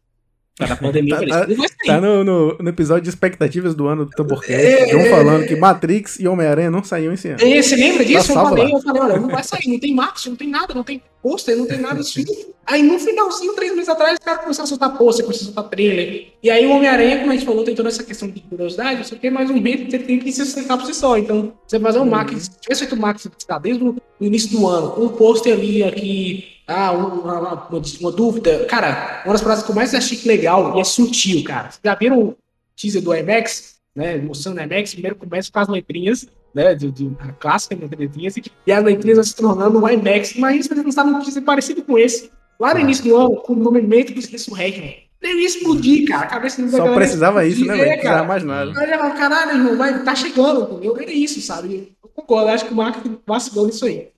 Tá 0.58 0.66
na 0.68 0.76
pandemia, 0.76 1.18
Tá- 1.26 1.46
tá-. 1.46 1.54
Tá 1.84 2.00
no, 2.00 2.24
no, 2.24 2.56
no 2.58 2.68
episódio 2.68 3.02
de 3.02 3.10
expectativas 3.10 3.74
do 3.74 3.86
ano 3.86 4.06
do 4.06 4.10
Tamborcast, 4.10 4.54
É, 4.54 4.86
John 4.86 5.00
é, 5.00 5.10
falando 5.10 5.46
que 5.46 5.54
Matrix 5.54 6.18
e 6.18 6.26
Homem-Aranha 6.26 6.70
não 6.70 6.82
saíam 6.82 7.12
esse 7.12 7.28
ano. 7.28 7.42
E 7.42 7.62
você 7.62 7.76
lembra 7.76 8.02
disso? 8.02 8.32
Tá 8.32 8.40
eu 8.40 8.46
falei, 8.46 8.72
eu 8.72 8.80
falei, 8.80 9.02
olha, 9.02 9.20
não 9.20 9.28
vai 9.28 9.44
sair, 9.44 9.68
não 9.68 9.78
tem 9.78 9.94
marketing, 9.94 10.30
não 10.30 10.36
tem 10.36 10.48
nada, 10.48 10.74
não 10.74 10.82
tem 10.82 11.02
pôster, 11.22 11.56
não 11.56 11.66
tem 11.66 11.78
nada 11.78 12.00
assim. 12.00 12.24
Aí 12.64 12.82
no 12.82 12.98
finalzinho, 12.98 13.52
três 13.54 13.72
meses 13.74 13.88
atrás, 13.90 14.14
os 14.18 14.24
caras 14.24 14.40
começaram 14.40 14.64
a 14.64 14.68
soltar 14.68 14.96
pôster, 14.96 15.26
começaram 15.26 15.50
a 15.50 15.54
soltar 15.54 15.70
trailer. 15.70 16.28
E 16.42 16.48
aí 16.48 16.66
o 16.66 16.70
Homem-Aranha, 16.70 17.18
como 17.18 17.32
a 17.32 17.34
gente 17.34 17.44
falou, 17.44 17.62
tem 17.62 17.74
toda 17.74 17.90
essa 17.90 18.02
questão 18.02 18.28
de 18.28 18.40
curiosidade, 18.40 19.14
o 19.14 19.18
que, 19.18 19.28
mas 19.28 19.50
um 19.50 19.60
medo 19.60 19.90
você 19.90 19.98
tem 19.98 20.18
que 20.18 20.32
se 20.32 20.42
sustentar 20.42 20.78
por 20.78 20.86
si 20.86 20.94
só. 20.94 21.18
Então, 21.18 21.52
você 21.66 21.78
fazer 21.78 21.98
um 21.98 22.06
marketing, 22.06 22.40
se 22.40 22.50
tivesse 22.60 22.80
feito 22.80 22.96
um 22.96 23.00
marketing 23.00 23.28
tá, 23.46 23.58
desde 23.58 23.84
o 23.84 23.96
início 24.20 24.50
do 24.50 24.66
ano, 24.66 25.04
um 25.04 25.08
pôster 25.10 25.52
ali, 25.52 25.84
aqui, 25.84 26.55
ah, 26.66 26.92
um- 26.92 27.20
uma, 27.20 27.38
uma, 27.38 27.68
uma 28.00 28.12
dúvida. 28.12 28.64
Cara, 28.66 29.22
uma 29.24 29.32
das 29.32 29.42
frases 29.42 29.64
que 29.64 29.70
eu 29.70 29.74
mais 29.74 29.94
achei 29.94 30.20
legal 30.24 30.76
e 30.76 30.80
é 30.80 30.84
sutil, 30.84 31.42
cara. 31.44 31.70
Vocês 31.70 31.80
já 31.84 31.94
viram 31.94 32.18
o 32.20 32.36
teaser 32.74 33.02
do 33.02 33.14
IMAX? 33.14 33.76
Né, 33.94 34.18
mostrando 34.18 34.58
o 34.58 34.62
IMAX, 34.62 34.92
primeiro 34.92 35.16
começa 35.16 35.50
com 35.50 35.58
as 35.58 35.68
letrinhas, 35.68 36.26
né, 36.54 36.74
do, 36.74 36.92
do, 36.92 37.16
a 37.18 37.32
clássica 37.32 37.74
das 37.76 37.98
letrinhas, 37.98 38.34
e 38.66 38.70
as 38.70 38.84
letrinhas 38.84 39.16
vão 39.16 39.24
se 39.24 39.34
tornando 39.34 39.82
um 39.82 39.88
IMAX. 39.88 40.28
Se 40.28 40.38
eles 40.38 40.68
lançaram 40.84 41.14
um 41.14 41.20
teaser 41.20 41.42
parecido 41.42 41.82
com 41.82 41.96
esse, 41.98 42.30
lá 42.60 42.74
no 42.74 42.80
início 42.80 43.04
do 43.04 43.16
ano, 43.16 43.36
com 43.36 43.54
o 43.54 43.56
nome 43.56 43.80
Matrix 43.80 44.26
Resurrection. 44.26 45.06
Deve 45.18 45.40
explodir, 45.40 46.06
cara. 46.06 46.24
A 46.24 46.26
cabeça 46.26 46.60
da 46.62 46.68
Só 46.68 46.94
precisava 46.94 47.46
isso, 47.46 47.64
né, 47.64 47.74
velho? 47.74 47.82
É, 47.84 47.86
Não 47.86 47.92
precisava 47.94 48.16
cara. 48.16 48.28
mais 48.28 48.44
nada. 48.44 48.84
Ela, 48.84 49.10
caralho, 49.12 49.50
irmão, 49.52 49.76
vai, 49.78 50.02
tá 50.04 50.14
chegando, 50.14 50.64
entendeu? 50.70 50.96
Era 51.00 51.10
isso, 51.10 51.40
sabe? 51.40 51.96
Eu 52.02 52.10
concordo, 52.10 52.50
acho 52.50 52.66
que 52.66 52.72
o 52.74 52.76
marketing 52.76 53.18
vacilou 53.26 53.66
nisso 53.66 53.86
aí. 53.86 54.08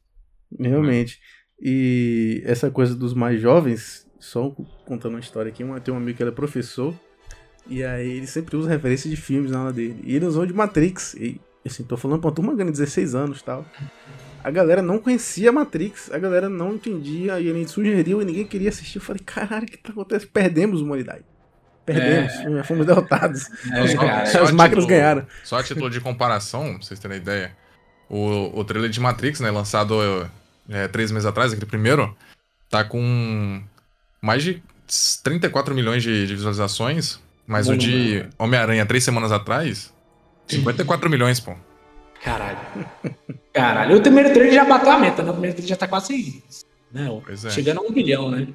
Realmente. 0.59 1.20
E 1.60 2.43
essa 2.44 2.70
coisa 2.70 2.94
dos 2.94 3.14
mais 3.14 3.40
jovens, 3.40 4.06
só 4.18 4.51
contando 4.85 5.14
uma 5.14 5.20
história 5.20 5.51
aqui, 5.51 5.64
tem 5.82 5.93
um 5.93 5.97
amigo 5.97 6.16
que 6.16 6.22
ele 6.22 6.30
é 6.30 6.35
professor, 6.35 6.94
e 7.66 7.82
aí 7.85 8.10
ele 8.18 8.26
sempre 8.26 8.56
usa 8.56 8.68
referência 8.68 9.10
de 9.10 9.16
filmes 9.16 9.51
na 9.51 9.59
aula 9.59 9.72
dele. 9.72 10.01
E 10.05 10.14
ele 10.14 10.24
usou 10.24 10.47
de 10.47 10.52
Matrix. 10.52 11.14
E 11.14 11.40
assim, 11.66 11.82
tô 11.82 11.97
falando 11.97 12.20
pra 12.20 12.28
uma 12.28 12.35
turma 12.35 12.55
ganhando 12.55 12.72
16 12.72 13.14
anos 13.14 13.40
e 13.40 13.44
tal. 13.44 13.66
A 14.43 14.51
galera 14.51 14.80
não 14.80 14.98
conhecia 14.98 15.51
Matrix, 15.51 16.10
a 16.12 16.18
galera 16.18 16.48
não 16.48 16.74
entendia, 16.74 17.40
e 17.40 17.48
ele 17.48 17.66
sugeriu 17.66 18.22
e 18.22 18.24
ninguém 18.24 18.47
queria 18.47 18.68
assistir. 18.68 18.98
Eu 18.98 19.02
falei, 19.02 19.20
caralho, 19.24 19.64
o 19.64 19.66
que 19.66 19.76
tá 19.76 19.90
acontecendo? 19.90 20.30
Perdemos 20.30 20.80
humanidade. 20.80 21.24
Perdemos, 21.85 22.66
fomos 22.66 22.86
derrotados. 22.86 23.47
É, 23.72 23.94
cara. 23.97 24.24
Só 24.30 24.43
As 24.44 24.52
máquinas 24.52 24.85
título- 24.85 24.86
ganharam. 24.86 25.26
Só 25.43 25.59
a 25.59 25.62
título 25.62 25.90
de 25.90 26.01
comparação, 26.01 26.74
pra 26.74 26.82
vocês 26.86 27.01
terem 27.01 27.16
ideia, 27.16 27.56
o, 28.09 28.59
o 28.60 28.64
trailer 28.64 28.90
de 28.90 29.01
Matrix, 29.01 29.40
né, 29.40 29.51
lançado 29.51 29.94
é, 30.69 30.89
três 30.89 31.11
meses 31.11 31.27
atrás, 31.27 31.53
aquele 31.53 31.66
primeiro, 31.66 32.16
tá 32.69 32.85
com 32.85 33.62
mais 34.20 34.43
de 34.43 34.62
34 35.23 35.74
milhões 35.74 36.03
de, 36.03 36.27
de 36.27 36.35
visualizações, 36.35 37.20
mas 37.47 37.69
o 37.69 37.77
de 37.77 38.27
Homem-Aranha 38.39 38.85
três 38.86 39.05
semanas 39.05 39.32
atrás, 39.32 39.93
54 40.47 41.09
milhões, 41.11 41.40
pô. 41.40 41.55
Caralho. 42.23 42.59
Caralho. 43.53 43.97
O 43.97 44.01
primeiro 44.01 44.32
trailer 44.32 44.55
já 44.55 44.65
bateu 44.65 44.90
a 44.90 44.99
meta, 44.99 45.23
né? 45.23 45.31
O 45.31 45.35
primeiro 45.35 45.57
trailer 45.57 45.69
já 45.69 45.77
tá 45.77 45.86
quase. 45.86 46.43
Né? 46.93 47.09
Pois 47.24 47.45
é. 47.45 47.51
Chegando 47.51 47.81
a 47.81 47.82
um 47.82 47.93
bilhão, 47.93 48.31
né? 48.31 48.49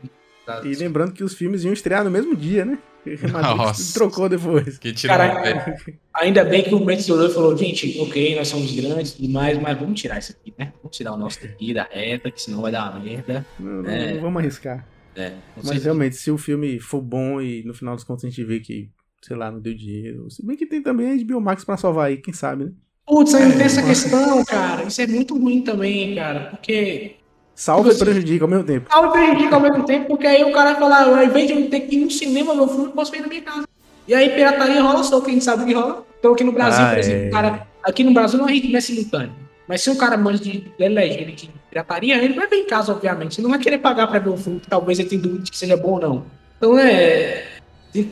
E 0.65 0.75
lembrando 0.75 1.13
que 1.13 1.23
os 1.23 1.33
filmes 1.33 1.63
iam 1.63 1.73
estrear 1.73 2.03
no 2.03 2.11
mesmo 2.11 2.35
dia, 2.35 2.65
né? 2.65 2.77
Nossa. 3.31 3.93
trocou 3.93 4.29
depois. 4.29 4.77
Que 4.77 4.93
tira 4.93 5.17
Caralho. 5.17 5.45
é, 5.45 5.75
Ainda 6.13 6.43
bem 6.45 6.63
que 6.63 6.73
o 6.73 6.79
Matrix 6.79 7.09
olhou 7.09 7.27
e 7.29 7.33
falou, 7.33 7.57
gente, 7.57 7.97
ok, 7.99 8.35
nós 8.35 8.47
somos 8.47 8.71
grandes 8.73 9.11
e 9.13 9.15
tudo 9.17 9.29
mais, 9.29 9.59
mas 9.59 9.77
vamos 9.77 9.99
tirar 9.99 10.19
isso 10.19 10.31
aqui, 10.31 10.53
né? 10.57 10.71
Vamos 10.81 10.95
tirar 10.95 11.13
o 11.13 11.17
nosso 11.17 11.41
daqui 11.41 11.73
da 11.73 11.83
reta, 11.91 12.31
que 12.31 12.41
senão 12.41 12.61
vai 12.61 12.71
dar 12.71 12.91
uma 12.91 12.99
merda. 13.03 13.45
Não, 13.59 13.85
É. 13.85 14.13
não 14.13 14.21
vamos 14.21 14.39
arriscar. 14.41 14.87
É, 15.15 15.33
Mas 15.55 15.67
sei. 15.67 15.79
realmente, 15.79 16.15
se 16.15 16.31
o 16.31 16.37
filme 16.37 16.79
for 16.79 17.01
bom 17.01 17.39
e 17.41 17.61
no 17.63 17.73
final 17.73 17.93
dos 17.95 18.03
contos 18.03 18.23
a 18.25 18.29
gente 18.29 18.43
vê 18.43 18.59
que, 18.59 18.89
sei 19.21 19.35
lá, 19.35 19.51
não 19.51 19.59
deu 19.59 19.73
dinheiro. 19.75 20.29
Se 20.31 20.43
bem 20.45 20.55
que 20.57 20.65
tem 20.65 20.81
também 20.81 21.11
a 21.11 21.23
HBO 21.23 21.39
Max 21.41 21.63
pra 21.65 21.77
salvar 21.77 22.07
aí, 22.07 22.17
quem 22.17 22.33
sabe, 22.33 22.65
né? 22.65 22.71
Putz, 23.05 23.33
ainda 23.35 23.55
tem 23.57 23.65
essa 23.65 23.83
questão, 23.83 24.43
cara. 24.45 24.83
Isso 24.85 25.01
é 25.01 25.07
muito 25.07 25.37
ruim 25.37 25.61
também, 25.61 26.15
cara. 26.15 26.45
Porque 26.51 27.17
Tipo 27.55 27.89
e 27.91 27.97
prejudica 27.97 28.45
ao 28.45 28.49
mesmo 28.49 28.63
tempo. 28.63 28.87
Algo 28.89 29.11
prejudica 29.11 29.55
ao 29.55 29.61
mesmo 29.61 29.85
tempo, 29.85 30.07
porque 30.07 30.25
aí 30.27 30.43
o 30.43 30.51
cara 30.51 30.71
vai 30.71 30.79
falar, 30.79 31.03
ao 31.03 31.23
invés 31.23 31.47
de 31.47 31.53
eu 31.53 31.69
ter 31.69 31.81
que 31.81 31.95
ir 31.95 32.05
no 32.05 32.11
cinema 32.11 32.53
ver 32.55 32.61
o 32.61 32.67
filme, 32.67 32.85
eu 32.85 32.91
posso 32.91 33.11
ver 33.11 33.21
na 33.21 33.27
minha 33.27 33.41
casa. 33.41 33.67
E 34.07 34.13
aí 34.13 34.29
pirataria 34.29 34.81
rola 34.81 35.03
só, 35.03 35.21
quem 35.21 35.39
sabe 35.39 35.65
que 35.65 35.73
rola. 35.73 36.05
Então 36.19 36.33
aqui 36.33 36.43
no 36.43 36.51
Brasil, 36.51 36.83
Ah, 36.85 36.89
por 36.89 36.97
exemplo, 36.97 37.25
é. 37.25 37.27
o 37.27 37.31
cara, 37.31 37.67
aqui 37.83 38.03
no 38.03 38.13
Brasil 38.13 38.39
não 38.39 38.49
é 38.49 38.51
ritmo 38.53 38.75
é 38.75 38.81
simultâneo. 38.81 39.31
Mas 39.67 39.81
se 39.81 39.89
um 39.89 39.95
cara 39.95 40.17
manja 40.17 40.43
de 40.43 40.71
legenda 40.77 41.31
de 41.31 41.49
pirataria, 41.69 42.21
ele 42.21 42.33
vai 42.33 42.47
ver 42.47 42.57
em 42.57 42.65
casa, 42.65 42.91
obviamente. 42.91 43.37
Ele 43.39 43.43
não 43.43 43.51
vai 43.51 43.59
querer 43.59 43.77
pagar 43.77 44.07
pra 44.07 44.19
ver 44.19 44.29
o 44.29 44.37
filme, 44.37 44.59
que 44.59 44.67
talvez 44.67 44.99
ele 44.99 45.07
tenha 45.09 45.21
dúvida 45.21 45.43
de 45.43 45.51
que 45.51 45.57
seja 45.57 45.77
bom 45.77 45.91
ou 45.91 45.99
não. 46.01 46.25
Então 46.57 46.77
é. 46.77 47.45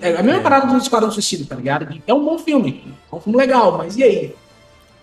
É 0.02 0.16
a 0.16 0.22
mesma 0.24 0.42
parada 0.42 0.68
do 0.68 0.78
Esquadrão 0.78 1.10
Suicida, 1.10 1.44
tá 1.50 1.56
ligado? 1.56 1.88
É 2.06 2.14
um 2.14 2.24
bom 2.24 2.38
filme. 2.38 2.84
É 3.12 3.16
um 3.16 3.20
filme 3.20 3.38
legal, 3.38 3.78
mas 3.80 3.98
e 3.98 4.04
aí? 4.04 4.36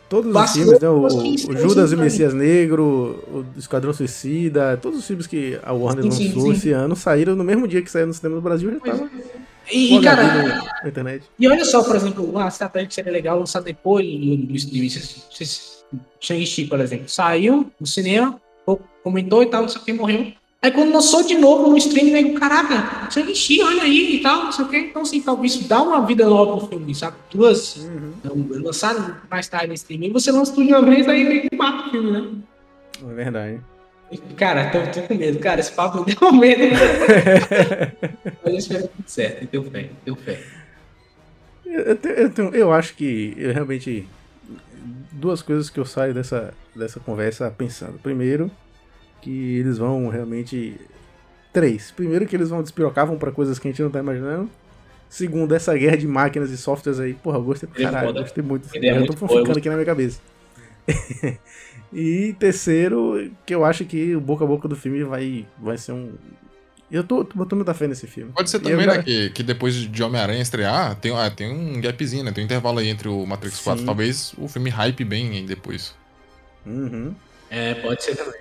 Todos 0.09 0.29
os 0.29 0.33
Vacilou 0.33 0.79
filmes, 0.79 0.83
né? 0.83 0.89
O, 0.89 1.07
o 1.07 1.55
15 1.55 1.63
Judas 1.63 1.93
e 1.93 1.95
o. 1.95 1.99
Messias 1.99 2.33
Negro, 2.33 3.23
o 3.29 3.45
Esquadrão 3.59 3.93
Suicida, 3.93 4.79
todos 4.81 4.99
os 4.99 5.07
filmes 5.07 5.27
que 5.27 5.59
a 5.63 5.73
Warner 5.73 6.11
Sim, 6.11 6.29
lançou 6.29 6.43
sim. 6.43 6.53
esse 6.53 6.71
ano 6.73 6.97
saíram 6.97 7.37
no 7.37 7.45
mesmo 7.45 7.69
dia 7.69 7.83
que 7.83 7.91
saiu 7.91 8.07
no 8.07 8.15
cinema 8.15 8.37
do 8.37 8.43
Brasil 8.43 8.73
já 8.73 8.81
tava. 8.81 9.11
E, 9.71 9.97
e, 9.97 10.03
cara, 10.03 10.63
na 10.83 10.89
internet. 10.89 11.25
e 11.39 11.47
olha 11.47 11.65
só, 11.65 11.85
por 11.85 11.95
exemplo, 11.95 12.25
uma 12.25 12.49
estratégia 12.49 12.89
que 12.89 12.95
seria 12.95 13.13
legal 13.13 13.39
lançar 13.39 13.61
depois 13.61 14.07
do, 14.07 14.37
do 14.37 14.57
streaming. 14.57 14.89
Shang-Chi, 16.21 16.67
por 16.67 16.81
exemplo, 16.81 17.09
saiu 17.09 17.71
no 17.79 17.87
cinema, 17.87 18.41
comentou 19.03 19.43
e 19.43 19.47
tal, 19.47 19.63
não 19.63 19.69
sei 19.69 19.81
o 19.81 19.85
que, 19.85 19.93
morreu. 19.93 20.33
Aí 20.61 20.73
quando 20.73 20.93
lançou 20.93 21.23
de 21.23 21.37
novo 21.39 21.71
no 21.71 21.77
streaming, 21.79 22.11
nego, 22.11 22.35
caraca, 22.41 23.09
Shang-Chi, 23.11 23.63
olha 23.63 23.83
aí 23.85 24.17
e 24.17 24.21
tal, 24.21 24.45
não 24.45 24.53
sei 24.53 24.65
o 24.65 24.69
que. 24.69 24.77
Então, 24.77 25.03
assim, 25.03 25.21
talvez 25.23 25.55
isso 25.55 25.69
dá 25.69 25.81
uma 25.81 26.05
vida 26.05 26.27
nova 26.27 26.57
pro 26.59 26.67
filme, 26.67 26.95
sabe? 26.95 27.17
Duas 27.31 27.77
Uhum. 27.77 28.13
então, 28.19 28.47
lançaram 28.65 29.15
mais 29.31 29.47
tarde 29.47 29.69
no 29.69 29.75
streaming, 29.75 30.13
você 30.13 30.33
lança 30.33 30.53
tudo 30.53 30.67
de 30.67 30.73
uma 30.73 30.83
vez, 30.83 31.07
aí 31.09 31.23
meio 31.25 31.43
que 31.49 31.57
mata 31.57 31.87
o 31.87 31.91
filme, 31.93 32.11
né? 32.11 32.29
É 33.09 33.15
verdade. 33.15 33.61
Cara, 34.37 34.71
tô, 34.71 34.81
tô 35.01 35.07
com 35.07 35.15
medo. 35.15 35.39
Cara, 35.39 35.61
esse 35.61 35.71
papo 35.71 36.05
me 36.05 36.15
deu 36.15 36.33
medo. 36.33 36.63
Mas 38.43 38.53
eu 38.53 38.59
espero 38.59 38.83
que 38.85 38.89
tudo 38.97 39.09
certo. 39.09 39.43
Eu 39.43 39.47
tenho 39.49 39.71
fé, 39.71 39.81
eu 39.81 39.91
tenho 40.05 40.17
fé. 40.17 40.41
Eu, 41.67 41.81
eu, 41.85 42.33
eu 42.37 42.55
eu 42.55 42.73
acho 42.73 42.95
que 42.97 43.35
eu 43.37 43.53
realmente. 43.53 44.09
Duas 45.13 45.43
coisas 45.43 45.69
que 45.69 45.79
eu 45.79 45.85
saio 45.85 46.15
dessa, 46.15 46.55
dessa 46.75 46.99
conversa 47.01 47.51
pensando. 47.51 47.99
Primeiro, 47.99 48.51
que 49.21 49.59
eles 49.59 49.79
vão 49.79 50.09
realmente. 50.09 50.75
Três. 51.53 51.91
Primeiro, 51.91 52.27
que 52.27 52.37
eles 52.37 52.51
vão 52.51 52.63
despirocar, 52.63 53.07
vão 53.07 53.19
pra 53.19 53.33
coisas 53.33 53.59
que 53.59 53.67
a 53.67 53.71
gente 53.71 53.83
não 53.83 53.91
tá 53.91 53.99
imaginando. 53.99 54.51
Segundo, 55.09 55.55
essa 55.55 55.75
guerra 55.77 55.97
de 55.97 56.07
máquinas 56.07 56.51
e 56.51 56.57
softwares 56.57 57.01
aí. 57.01 57.15
Porra, 57.15 57.39
eu 57.39 57.43
gostei 57.43 57.69
pra 57.69 57.81
é 57.81 57.85
caralho. 57.85 58.07
foda. 58.09 58.21
Gostei 58.21 58.45
muito. 58.45 58.69
Ele 58.75 58.87
é 58.87 58.93
eu 58.93 58.97
muito 58.97 59.17
tô 59.17 59.25
eu 59.25 59.41
ficando 59.41 59.59
aqui 59.59 59.69
na 59.69 59.75
minha 59.75 59.87
cabeça. 59.87 60.21
e 61.93 62.35
terceiro, 62.39 63.31
que 63.47 63.55
eu 63.55 63.65
acho 63.65 63.85
que 63.85 64.15
o 64.15 64.21
boca 64.21 64.45
a 64.45 64.47
boca 64.47 64.69
do 64.69 64.77
filme 64.77 65.03
vai, 65.05 65.47
vai 65.59 65.79
ser 65.79 65.93
um. 65.93 66.13
Eu 66.91 67.05
tô, 67.05 67.25
tô 67.25 67.37
botando 67.37 67.59
muita 67.59 67.75
fé 67.75 67.87
nesse 67.87 68.07
filme. 68.07 68.33
Pode 68.33 68.49
ser 68.49 68.61
também, 68.61 68.81
eu 68.81 68.87
né, 68.87 69.03
que, 69.03 69.31
que 69.31 69.43
depois 69.43 69.75
de 69.75 70.03
Homem-Aranha 70.03 70.41
estrear, 70.41 70.95
tem, 70.97 71.15
ah, 71.15 71.31
tem 71.31 71.51
um 71.53 71.81
gapzinho, 71.81 72.25
né? 72.25 72.33
Tem 72.33 72.43
um 72.43 72.47
intervalo 72.47 72.79
aí 72.79 72.89
entre 72.89 73.09
o 73.09 73.27
Matrix 73.27 73.61
4. 73.61 73.81
Sim. 73.81 73.87
Talvez 73.87 74.33
o 74.39 74.49
filme 74.49 74.71
hype 74.71 75.05
bem 75.05 75.31
aí 75.33 75.43
depois. 75.45 75.95
Uhum. 76.65 77.15
É, 77.51 77.75
pode 77.75 78.03
ser 78.03 78.17
também. 78.17 78.41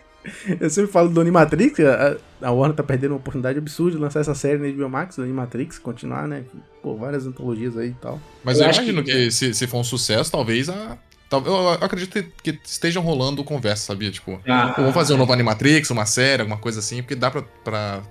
Eu 0.60 0.70
sempre 0.70 0.92
falo 0.92 1.10
do 1.10 1.20
Animatrix, 1.22 1.80
a, 1.80 2.18
a 2.42 2.52
Warner 2.52 2.76
tá 2.76 2.84
perdendo 2.84 3.12
uma 3.12 3.18
oportunidade 3.18 3.58
absurda 3.58 3.92
de 3.96 4.02
lançar 4.02 4.20
essa 4.22 4.36
série 4.36 4.58
na 4.58 4.68
HBO 4.76 4.90
Max, 4.90 5.16
do 5.16 5.24
Animatrix, 5.24 5.80
continuar, 5.80 6.28
né? 6.28 6.44
Pô, 6.82 6.96
várias 6.96 7.26
antologias 7.26 7.78
aí 7.78 7.90
e 7.90 7.94
tal. 8.02 8.20
Mas 8.44 8.58
Eu 8.58 8.64
eu, 8.66 8.70
acho 8.70 8.80
imagino 8.82 9.04
que- 9.04 9.12
que, 9.12 9.32
se, 9.32 9.54
se 9.54 9.68
for 9.68 9.78
um 9.80 9.84
sucesso, 9.84 10.32
talvez 10.32 10.70
a. 10.70 10.98
Eu 11.32 11.70
acredito 11.72 12.24
que, 12.42 12.58
estejam 12.66 13.04
rolando 13.04 13.44
conversa, 13.44 13.88
sabia? 13.88 14.10
Tipo, 14.10 14.40
Ah, 14.48 14.74
vamos 14.78 14.94
fazer 14.94 15.14
um 15.14 15.18
novo 15.18 15.34
Animatrix, 15.34 15.90
uma 15.90 16.06
série, 16.06 16.42
alguma 16.42 16.58
coisa 16.58 16.80
assim, 16.80 17.02
porque 17.02 17.16
dá 17.16 17.30
pra, 17.30 17.42
pra 17.64 18.02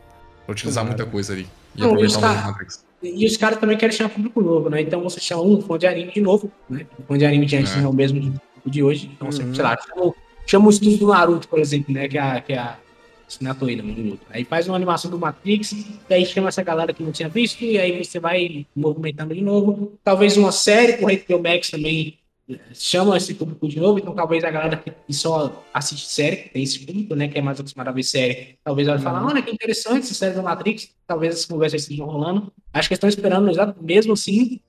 utilizar 0.48 0.84
Claro. 0.84 0.98
muita 0.98 1.10
coisa 1.10 1.32
ali. 1.32 1.46
E 1.74 1.80
Não, 1.80 1.88
aproveitar 1.88 2.20
o 2.20 2.24
Animatrix. 2.26 2.84
E 3.02 3.24
os 3.26 3.36
caras 3.36 3.58
também 3.58 3.76
querem 3.78 3.94
chamar 3.96 4.10
público 4.10 4.40
novo, 4.42 4.68
né? 4.68 4.80
Então 4.82 5.02
você 5.02 5.18
chama 5.20 5.42
um 5.42 5.60
fã 5.62 5.78
de 5.78 5.86
anime 5.86 6.12
de 6.12 6.20
novo, 6.20 6.50
né? 6.68 6.86
O 6.98 7.02
fã 7.04 7.16
de 7.16 7.24
anime 7.24 7.46
de 7.46 7.56
antes 7.56 7.72
É. 7.72 7.76
não 7.76 7.84
é 7.86 7.88
o 7.88 7.92
mesmo 7.94 8.20
de, 8.20 8.32
de 8.66 8.82
hoje. 8.82 9.10
Então 9.14 9.30
você, 9.32 9.42
Uhum. 9.42 9.54
sei 9.54 9.62
lá, 9.64 9.76
chama, 9.78 10.06
o- 10.08 10.14
chama 10.46 10.66
o 10.66 10.70
estúdio 10.70 10.98
do 10.98 11.08
Naruto, 11.08 11.48
por 11.48 11.58
exemplo, 11.58 11.92
né? 11.92 12.08
Que 12.08 12.16
é 12.16 12.20
a, 12.20 12.40
que 12.40 12.52
é 12.52 12.58
a 12.58 12.78
assinatura 13.26 13.72
aí 13.72 13.76
do 13.76 13.82
Naruto. 13.82 14.26
Aí 14.30 14.44
faz 14.44 14.66
uma 14.68 14.76
animação 14.76 15.10
do 15.10 15.18
Matrix, 15.18 15.72
e 15.72 16.14
aí 16.14 16.24
chama 16.24 16.48
essa 16.48 16.62
galera 16.62 16.92
que 16.92 17.02
não 17.02 17.12
tinha 17.12 17.28
visto, 17.28 17.62
e 17.62 17.78
aí 17.78 18.04
você 18.04 18.20
vai 18.20 18.66
movimentando 18.74 19.34
de 19.34 19.40
novo. 19.42 19.98
Talvez 20.02 20.36
uma 20.36 20.52
série 20.52 20.94
com 20.94 21.06
o 21.06 21.08
HBO 21.08 21.42
Max 21.42 21.70
também 21.70 22.18
eh, 22.48 22.58
chama 22.72 23.16
esse 23.16 23.34
público 23.34 23.66
de 23.68 23.80
novo, 23.80 23.98
então 23.98 24.14
talvez 24.14 24.44
a 24.44 24.50
galera 24.50 24.76
que 24.76 25.12
só 25.12 25.64
assiste 25.74 26.06
série, 26.06 26.36
que 26.36 26.48
tem 26.50 26.62
esse 26.62 26.86
público, 26.86 27.14
né, 27.16 27.26
que 27.26 27.36
é 27.36 27.42
mais 27.42 27.58
acostumado 27.58 27.88
a 27.88 27.92
ver 27.92 28.04
série, 28.04 28.58
talvez 28.62 28.86
ela 28.86 28.98
fale, 28.98 29.24
olha 29.24 29.42
que 29.42 29.50
interessante 29.50 30.04
essa 30.04 30.14
série 30.14 30.34
do 30.34 30.42
Matrix, 30.42 30.94
talvez 31.06 31.34
essas 31.34 31.46
conversas 31.46 31.82
estejam 31.82 32.06
rolando. 32.06 32.52
Acho 32.72 32.88
que 32.88 32.94
eles 32.94 32.98
estão 33.04 33.08
esperando 33.08 33.50
mesmo 33.82 34.12
assim 34.12 34.60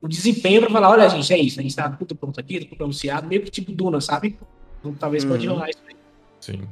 o 0.00 0.06
desempenho 0.08 0.60
para 0.60 0.70
falar, 0.70 0.90
olha 0.90 1.08
gente, 1.08 1.32
é 1.32 1.38
isso, 1.38 1.58
a 1.58 1.62
gente 1.62 1.74
tá 1.74 1.88
tudo 1.88 2.14
pronto 2.14 2.38
aqui, 2.38 2.64
tudo 2.66 2.84
anunciado, 2.84 3.26
meio 3.26 3.42
que 3.42 3.50
tipo 3.50 3.72
Duna, 3.72 4.00
sabe? 4.00 4.36
Então 4.88 4.94
talvez 4.98 5.24
pode 5.24 5.46
Uhum. 5.46 5.54
rolar 5.54 5.70
isso 5.70 5.78
aí. 5.88 5.96
Sim. 6.40 6.68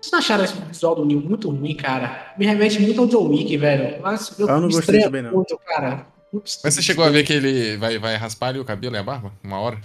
Vocês 0.00 0.12
não 0.12 0.18
acharam 0.18 0.44
esse 0.44 0.54
visual 0.54 0.94
do 0.94 1.04
Neil 1.04 1.20
muito 1.20 1.50
ruim, 1.50 1.74
cara? 1.74 2.32
Me 2.38 2.46
remete 2.46 2.80
muito 2.80 3.00
ao 3.00 3.06
John 3.06 3.28
Wick, 3.28 3.56
velho. 3.56 4.00
Mas 4.02 4.38
eu, 4.38 4.48
Ah, 4.48 4.52
eu 4.52 4.60
não 4.60 4.68
gostei 4.68 5.00
também, 5.00 5.22
não. 5.22 5.32
muito, 5.32 5.58
cara. 5.66 6.06
Mas 6.32 6.58
você 6.74 6.82
chegou 6.82 7.04
a 7.04 7.08
ver 7.08 7.24
que 7.24 7.32
ele 7.32 7.76
vai, 7.78 7.98
vai 7.98 8.14
raspar 8.16 8.48
ali 8.48 8.58
o 8.60 8.64
cabelo 8.64 8.94
e 8.94 8.98
a 8.98 9.02
barba? 9.02 9.32
Uma 9.42 9.58
hora? 9.58 9.78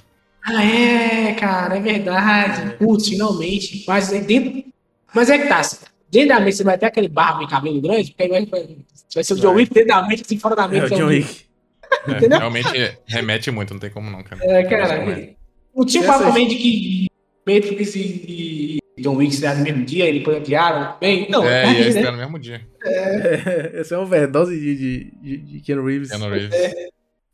Ah, 0.46 0.64
é, 0.64 1.34
cara, 1.34 1.78
é 1.78 1.80
verdade. 1.80 2.76
Putz, 2.78 3.08
finalmente. 3.08 3.86
Mas 3.88 4.12
aí 4.12 4.22
dentro. 4.22 4.64
Mas 5.14 5.30
é 5.30 5.38
que 5.38 5.48
tá. 5.48 5.62
Dentro 6.10 6.30
da 6.30 6.40
mente 6.40 6.58
você 6.58 6.64
vai 6.64 6.78
ter 6.78 6.88
aquele 6.88 7.08
barba 7.08 7.44
e 7.44 7.48
cabelo 7.48 7.80
grande, 7.82 8.12
porque 8.12 8.24
aí 8.24 8.30
vai, 8.30 8.46
vai, 8.46 9.24
ser 9.24 9.34
o 9.34 9.38
John. 9.38 9.54
Wick 9.54 9.74
dentro 9.74 9.90
da 9.90 10.06
mente, 10.08 10.24
assim, 10.24 10.38
fora 10.38 10.56
da 10.56 10.66
É 10.66 10.68
mente. 10.68 10.94
o 10.94 10.98
John 10.98 11.06
Wick. 11.08 11.46
É, 12.08 12.38
realmente 12.38 12.98
remete 13.06 13.50
muito, 13.52 13.74
não 13.74 13.80
tem 13.80 13.90
como 13.90 14.10
não, 14.10 14.22
cara. 14.24 14.42
É, 14.44 14.64
cara. 14.64 15.36
Não 15.76 15.86
tinha 15.86 16.02
um 16.02 16.06
Essa- 16.06 16.14
papo 16.14 16.26
também 16.26 16.48
de 16.48 16.56
que 16.56 17.08
Matrix 17.48 17.96
e 17.96 18.80
e 18.98 19.02
John 19.02 19.16
Wick 19.16 19.34
estrearam 19.34 19.60
no 19.60 19.64
mesmo 19.66 19.86
dia, 19.86 20.06
ele 20.06 20.24
foi 20.24 20.38
adiaram 20.38 20.98
bem. 21.00 21.30
Não, 21.30 21.44
É, 21.46 21.66
ia 21.66 21.74
né? 21.80 21.88
estrear 21.88 22.12
no 22.12 22.18
mesmo 22.20 22.38
dia. 22.40 22.62
Essa 23.74 23.96
é 23.96 23.98
uma 23.98 24.04
overdose 24.06 24.60
de, 24.60 24.76
de, 24.76 25.12
de, 25.22 25.38
de 25.38 25.60
Keanu 25.62 25.86
Reeves. 25.86 26.10
Keanu 26.10 26.30
Reeves. 26.30 26.56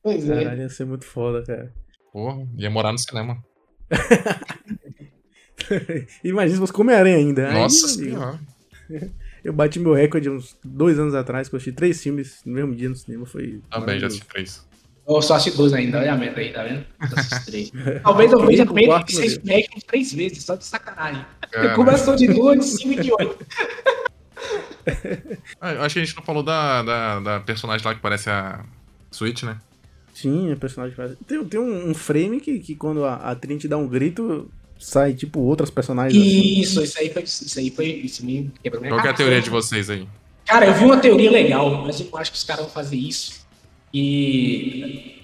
Pois 0.03 0.29
é. 0.29 0.43
Caralho, 0.43 0.61
ia 0.61 0.69
ser 0.69 0.85
muito 0.85 1.05
foda, 1.05 1.43
cara. 1.43 1.73
Porra, 2.13 2.47
ia 2.57 2.69
morar 2.69 2.91
no 2.91 2.99
cinema. 2.99 3.43
Imagina 6.23 6.55
se 6.55 6.59
fosse 6.67 6.79
Homem-Aranha 6.81 7.17
ainda. 7.17 7.51
Nossa 7.51 7.88
senhora. 7.88 8.39
Eu 9.43 9.53
bati 9.53 9.79
meu 9.79 9.93
recorde 9.93 10.29
uns 10.29 10.57
dois 10.63 10.97
anos 10.99 11.13
atrás, 11.15 11.49
que 11.49 11.55
eu 11.55 11.57
assisti 11.57 11.71
três 11.73 12.01
filmes 12.01 12.41
no 12.45 12.53
mesmo 12.53 12.75
dia 12.75 12.89
no 12.89 12.95
cinema. 12.95 13.25
Foi. 13.25 13.61
Também 13.69 13.99
já 13.99 14.07
assisti 14.07 14.25
três. 14.25 14.65
Eu 15.07 15.21
só 15.21 15.35
assisti 15.35 15.57
dois 15.57 15.71
ainda, 15.73 15.99
olha 15.99 16.13
a 16.13 16.17
meta 16.17 16.39
aí, 16.39 16.51
tá 16.51 16.63
vendo? 16.63 16.85
Só 17.09 17.15
assisti 17.19 17.45
três. 17.45 17.71
Talvez 18.03 18.31
eu 18.31 18.45
veja 18.45 18.65
Matrix 18.65 18.89
meu 18.89 19.07
seis 19.07 19.38
Matrix 19.38 19.84
três 19.88 20.13
vezes, 20.13 20.43
só 20.43 20.55
de 20.55 20.65
sacanagem. 20.65 21.25
É, 21.53 21.69
Começou 21.69 22.15
de 22.15 22.27
duas, 22.27 22.59
de 22.59 22.65
cinco 22.65 22.99
e 22.99 23.03
de 23.03 23.11
oito. 23.13 23.38
Ah, 25.59 25.73
eu 25.73 25.81
acho 25.81 25.93
que 25.95 25.99
a 25.99 26.05
gente 26.05 26.15
não 26.15 26.23
falou 26.23 26.41
da, 26.41 26.81
da, 26.81 27.19
da 27.19 27.39
personagem 27.41 27.85
lá 27.85 27.93
que 27.93 27.99
parece 27.99 28.29
a 28.29 28.63
Switch, 29.11 29.43
né? 29.43 29.57
Sim, 30.13 30.51
é 30.51 30.55
personagem. 30.55 30.95
Tem, 31.27 31.43
tem 31.43 31.59
um, 31.59 31.89
um 31.89 31.93
frame 31.93 32.39
que, 32.39 32.59
que 32.59 32.75
quando 32.75 33.03
a, 33.03 33.15
a 33.15 33.35
Trinity 33.35 33.67
dá 33.67 33.77
um 33.77 33.88
grito, 33.88 34.49
sai 34.79 35.13
tipo 35.13 35.39
outras 35.41 35.69
personagens 35.69 36.19
assim. 36.21 36.59
Isso, 36.59 36.84
isso 36.84 36.99
aí 36.99 37.09
foi. 37.09 37.23
Isso 37.23 37.59
aí 37.59 37.69
foi. 37.69 37.85
Isso 37.88 38.25
me 38.25 38.51
quebrou 38.63 38.81
minha 38.81 38.93
Qual 38.93 39.01
que 39.01 39.07
é 39.07 39.11
a 39.11 39.13
teoria 39.13 39.41
de 39.41 39.49
vocês 39.49 39.89
aí? 39.89 40.07
Cara, 40.45 40.67
eu 40.67 40.73
vi 40.73 40.85
uma 40.85 40.97
teoria 40.97 41.29
legal, 41.29 41.84
mas 41.84 41.99
eu 41.99 42.17
acho 42.17 42.31
que 42.31 42.38
os 42.38 42.43
caras 42.43 42.63
vão 42.63 42.73
fazer 42.73 42.95
isso. 42.95 43.45
E. 43.93 45.15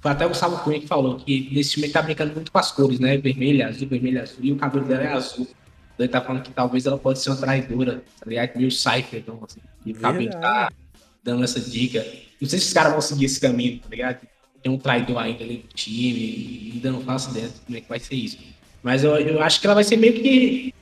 Foi 0.00 0.10
até 0.10 0.24
o 0.24 0.28
Gustavo 0.28 0.62
Cunha 0.62 0.80
que 0.80 0.86
falou 0.86 1.16
que 1.16 1.50
nesse 1.52 1.72
filme 1.72 1.86
ele 1.86 1.92
tá 1.92 2.02
brincando 2.02 2.34
muito 2.34 2.52
com 2.52 2.58
as 2.58 2.70
cores, 2.70 3.00
né? 3.00 3.16
Vermelho, 3.16 3.66
azul, 3.66 3.88
vermelho, 3.88 4.22
azul. 4.22 4.38
E 4.40 4.52
o 4.52 4.56
cabelo 4.56 4.84
dela 4.84 5.02
é 5.02 5.12
azul. 5.12 5.46
Então 5.94 6.04
ele 6.04 6.08
tá 6.08 6.20
falando 6.20 6.42
que 6.42 6.50
talvez 6.52 6.86
ela 6.86 6.98
pode 6.98 7.18
ser 7.18 7.30
uma 7.30 7.36
traidora, 7.36 8.04
tá 8.20 8.26
ligado? 8.28 8.56
Meio 8.56 8.70
Cypher, 8.70 9.20
então, 9.20 9.42
assim. 9.48 9.60
E 9.84 9.92
o 9.92 9.94
cabelo 9.96 10.30
tá 10.30 10.70
dando 11.24 11.42
essa 11.42 11.58
dica. 11.58 12.06
Não 12.40 12.48
sei 12.48 12.58
se 12.58 12.66
os 12.66 12.72
caras 12.72 12.92
vão 12.92 13.00
seguir 13.00 13.24
esse 13.24 13.40
caminho, 13.40 13.80
tá 13.80 13.88
ligado? 13.88 14.26
Tem 14.62 14.70
um 14.70 14.78
traidor 14.78 15.18
ainda 15.18 15.42
ali 15.42 15.64
no 15.64 15.74
time, 15.74 16.72
ainda 16.74 16.92
não 16.92 17.00
faço 17.00 17.30
ideia 17.30 17.48
de 17.48 17.60
como 17.60 17.78
é 17.78 17.80
que 17.80 17.88
vai 17.88 17.98
ser 17.98 18.14
isso. 18.14 18.38
Mas 18.82 19.02
eu, 19.02 19.16
eu 19.16 19.42
acho 19.42 19.60
que 19.60 19.66
ela 19.66 19.74
vai 19.74 19.84
ser 19.84 19.96
meio 19.96 20.12
que 20.12 20.72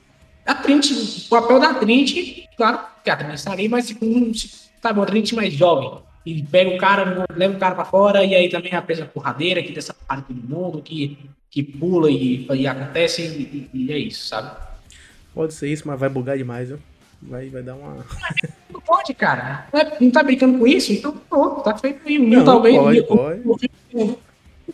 a 0.45 0.53
Trinity, 0.53 1.25
o 1.25 1.29
papel 1.29 1.59
da 1.59 1.73
Trinity, 1.73 2.47
claro 2.55 2.79
que 3.03 3.09
a 3.09 3.15
Trinity 3.15 3.37
está 3.37 3.51
ali, 3.51 3.67
mas 3.67 3.91
com 3.93 4.05
um, 4.05 4.31
sabe, 4.33 4.99
uma 4.99 5.05
Trinity 5.05 5.33
mais 5.33 5.53
jovem. 5.53 6.03
E 6.25 6.41
pega 6.43 6.71
o 6.71 6.77
cara, 6.77 7.25
leva 7.35 7.55
o 7.55 7.59
cara 7.59 7.75
pra 7.75 7.85
fora, 7.85 8.23
e 8.23 8.33
aí 8.33 8.49
também 8.49 8.71
é 8.71 8.75
a 8.77 8.81
presa 8.81 9.05
porradeira, 9.05 9.61
que 9.61 9.71
dessa 9.71 9.93
parte 9.93 10.33
do 10.33 10.47
mundo, 10.49 10.81
que, 10.81 11.17
que 11.51 11.61
pula 11.61 12.09
e, 12.09 12.47
e 12.51 12.67
acontece, 12.67 13.21
e, 13.21 13.69
e 13.73 13.91
é 13.91 13.97
isso, 13.99 14.27
sabe? 14.27 14.51
Pode 15.33 15.53
ser 15.53 15.67
isso, 15.71 15.87
mas 15.87 15.99
vai 15.99 16.09
bugar 16.09 16.37
demais, 16.37 16.69
viu? 16.69 16.79
Vai, 17.21 17.49
vai 17.49 17.61
dar 17.61 17.75
uma. 17.75 18.05
Não 18.71 18.81
pode, 18.81 19.13
cara. 19.13 19.67
Não, 19.71 19.79
é- 19.79 19.97
não 19.99 20.11
tá 20.11 20.23
brincando 20.23 20.57
com 20.59 20.67
isso? 20.67 20.91
Então, 20.93 21.15
pronto, 21.29 21.61
tá 21.63 21.77
feito 21.77 22.07
aí. 22.07 22.17
Não, 22.17 22.43
talvez. 22.43 22.75
pode, 22.75 23.03
pode. 23.03 24.17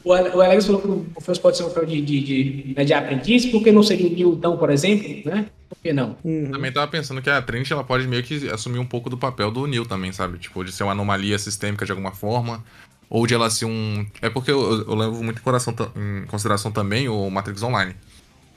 O- 0.03 0.09
O 0.09 0.13
Ale- 0.13 0.29
o 0.29 0.41
Alex 0.41 0.65
falou 0.65 0.81
que 0.81 0.87
o 0.87 1.05
Morpheus 1.13 1.37
pode 1.39 1.57
ser 1.57 1.63
um 1.63 1.67
papel 1.69 1.85
de, 1.85 2.01
de, 2.01 2.21
de, 2.21 2.73
né, 2.75 2.83
de 2.85 2.93
aprendiz, 2.93 3.45
por 3.45 3.61
que 3.63 3.71
não 3.71 3.83
seria 3.83 4.07
o 4.07 4.09
Newton, 4.11 4.57
por 4.57 4.69
exemplo, 4.69 5.07
né? 5.29 5.47
Por 5.69 5.77
que 5.81 5.93
não? 5.93 6.17
Uhum. 6.23 6.51
Também 6.51 6.71
tava 6.71 6.87
pensando 6.89 7.21
que 7.21 7.29
a 7.29 7.41
Trinity 7.41 7.71
ela 7.73 7.83
pode 7.83 8.07
meio 8.07 8.23
que 8.23 8.49
assumir 8.49 8.79
um 8.79 8.85
pouco 8.85 9.09
do 9.09 9.17
papel 9.17 9.51
do 9.51 9.65
Neo 9.67 9.85
também, 9.85 10.11
sabe? 10.11 10.37
Tipo, 10.37 10.63
de 10.63 10.71
ser 10.71 10.83
uma 10.83 10.91
anomalia 10.93 11.37
sistêmica 11.39 11.85
de 11.85 11.91
alguma 11.91 12.11
forma. 12.11 12.63
Ou 13.09 13.27
de 13.27 13.33
ela 13.33 13.49
ser 13.49 13.65
um. 13.65 14.05
É 14.21 14.29
porque 14.29 14.49
eu, 14.51 14.85
eu- 14.87 14.95
levo 14.95 15.21
muito 15.21 15.41
em, 15.95 16.19
em 16.23 16.25
consideração 16.27 16.71
também 16.71 17.09
o 17.09 17.29
Matrix 17.29 17.61
Online. 17.61 17.93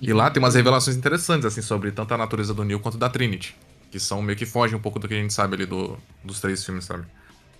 E 0.01 0.13
lá 0.13 0.31
tem 0.31 0.41
umas 0.43 0.55
revelações 0.55 0.97
interessantes, 0.97 1.45
assim, 1.45 1.61
sobre 1.63 1.91
tanto 1.91 2.15
a 2.15 2.19
natureza 2.19 2.55
do 2.55 2.65
Neo 2.65 2.79
quanto 2.79 2.97
da 2.97 3.09
Trinity. 3.09 3.57
Que 3.91 3.99
são 3.99 4.23
meio 4.23 4.37
que 4.39 4.47
fogem 4.47 4.77
um 4.77 4.81
pouco 4.81 4.99
do 4.99 5.09
que 5.09 5.15
a 5.15 5.17
gente 5.17 5.33
sabe 5.33 5.55
ali 5.57 5.67
do, 5.67 5.97
dos 6.25 6.41
três 6.41 6.65
filmes, 6.65 6.85
sabe? 6.85 7.05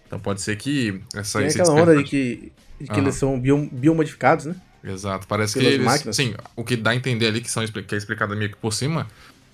Então 0.07 0.19
pode 0.21 0.41
ser 0.41 0.57
que 0.57 1.01
essa 1.15 1.41
Tem 1.41 1.49
aquela 1.49 1.73
onda 1.73 1.97
de 1.97 2.05
que, 2.05 2.53
que 2.79 2.91
Aham. 2.91 3.01
eles 3.01 3.15
são 3.15 3.39
bio, 3.39 3.69
biomodificados, 3.71 4.47
né? 4.47 4.57
Exato, 4.83 5.27
parece 5.27 5.55
que 5.55 5.61
Pelas 5.61 5.75
eles. 5.75 5.87
máquinas. 5.87 6.17
Sim, 6.17 6.35
o 6.55 6.63
que 6.63 6.77
dá 6.77 6.91
a 6.91 6.95
entender 6.95 7.27
ali, 7.27 7.41
que, 7.41 7.51
são, 7.51 7.65
que 7.67 7.95
é 7.95 7.99
explicado 7.99 8.37
meio 8.37 8.51
que 8.51 8.57
por 8.57 8.73
cima, 8.73 9.07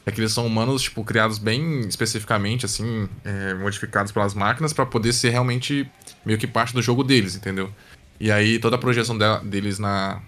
é 0.04 0.10
que 0.10 0.20
eles 0.20 0.32
são 0.32 0.46
humanos, 0.46 0.82
tipo, 0.82 1.04
criados 1.04 1.38
bem 1.38 1.80
especificamente, 1.80 2.66
assim, 2.66 3.08
é, 3.24 3.54
modificados 3.54 4.10
pelas 4.10 4.34
máquinas 4.34 4.72
para 4.72 4.84
poder 4.84 5.12
ser 5.12 5.30
realmente 5.30 5.88
meio 6.24 6.38
que 6.38 6.46
parte 6.46 6.74
do 6.74 6.82
jogo 6.82 7.04
deles, 7.04 7.36
entendeu? 7.36 7.70
E 8.18 8.30
aí 8.30 8.58
toda 8.58 8.76
a 8.76 8.78
projeção 8.78 9.16
de, 9.16 9.24
deles 9.44 9.78
na, 9.78 10.20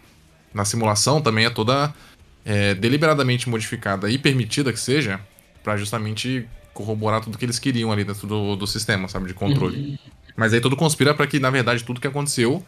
na 0.54 0.64
simulação 0.64 1.20
também 1.20 1.46
é 1.46 1.50
toda 1.50 1.92
é, 2.44 2.74
deliberadamente 2.74 3.48
modificada 3.48 4.08
e 4.08 4.18
permitida 4.18 4.72
que 4.72 4.80
seja 4.80 5.20
para 5.62 5.76
justamente 5.76 6.48
corroborar 6.72 7.20
tudo 7.20 7.36
que 7.36 7.44
eles 7.44 7.58
queriam 7.58 7.92
ali 7.92 8.04
dentro 8.04 8.26
do, 8.26 8.56
do 8.56 8.66
sistema, 8.66 9.08
sabe, 9.08 9.26
de 9.26 9.34
controle. 9.34 9.98
Mas 10.36 10.52
aí 10.52 10.60
tudo 10.60 10.76
conspira 10.76 11.14
para 11.14 11.26
que, 11.26 11.38
na 11.38 11.50
verdade, 11.50 11.84
tudo 11.84 12.00
que 12.00 12.06
aconteceu 12.06 12.64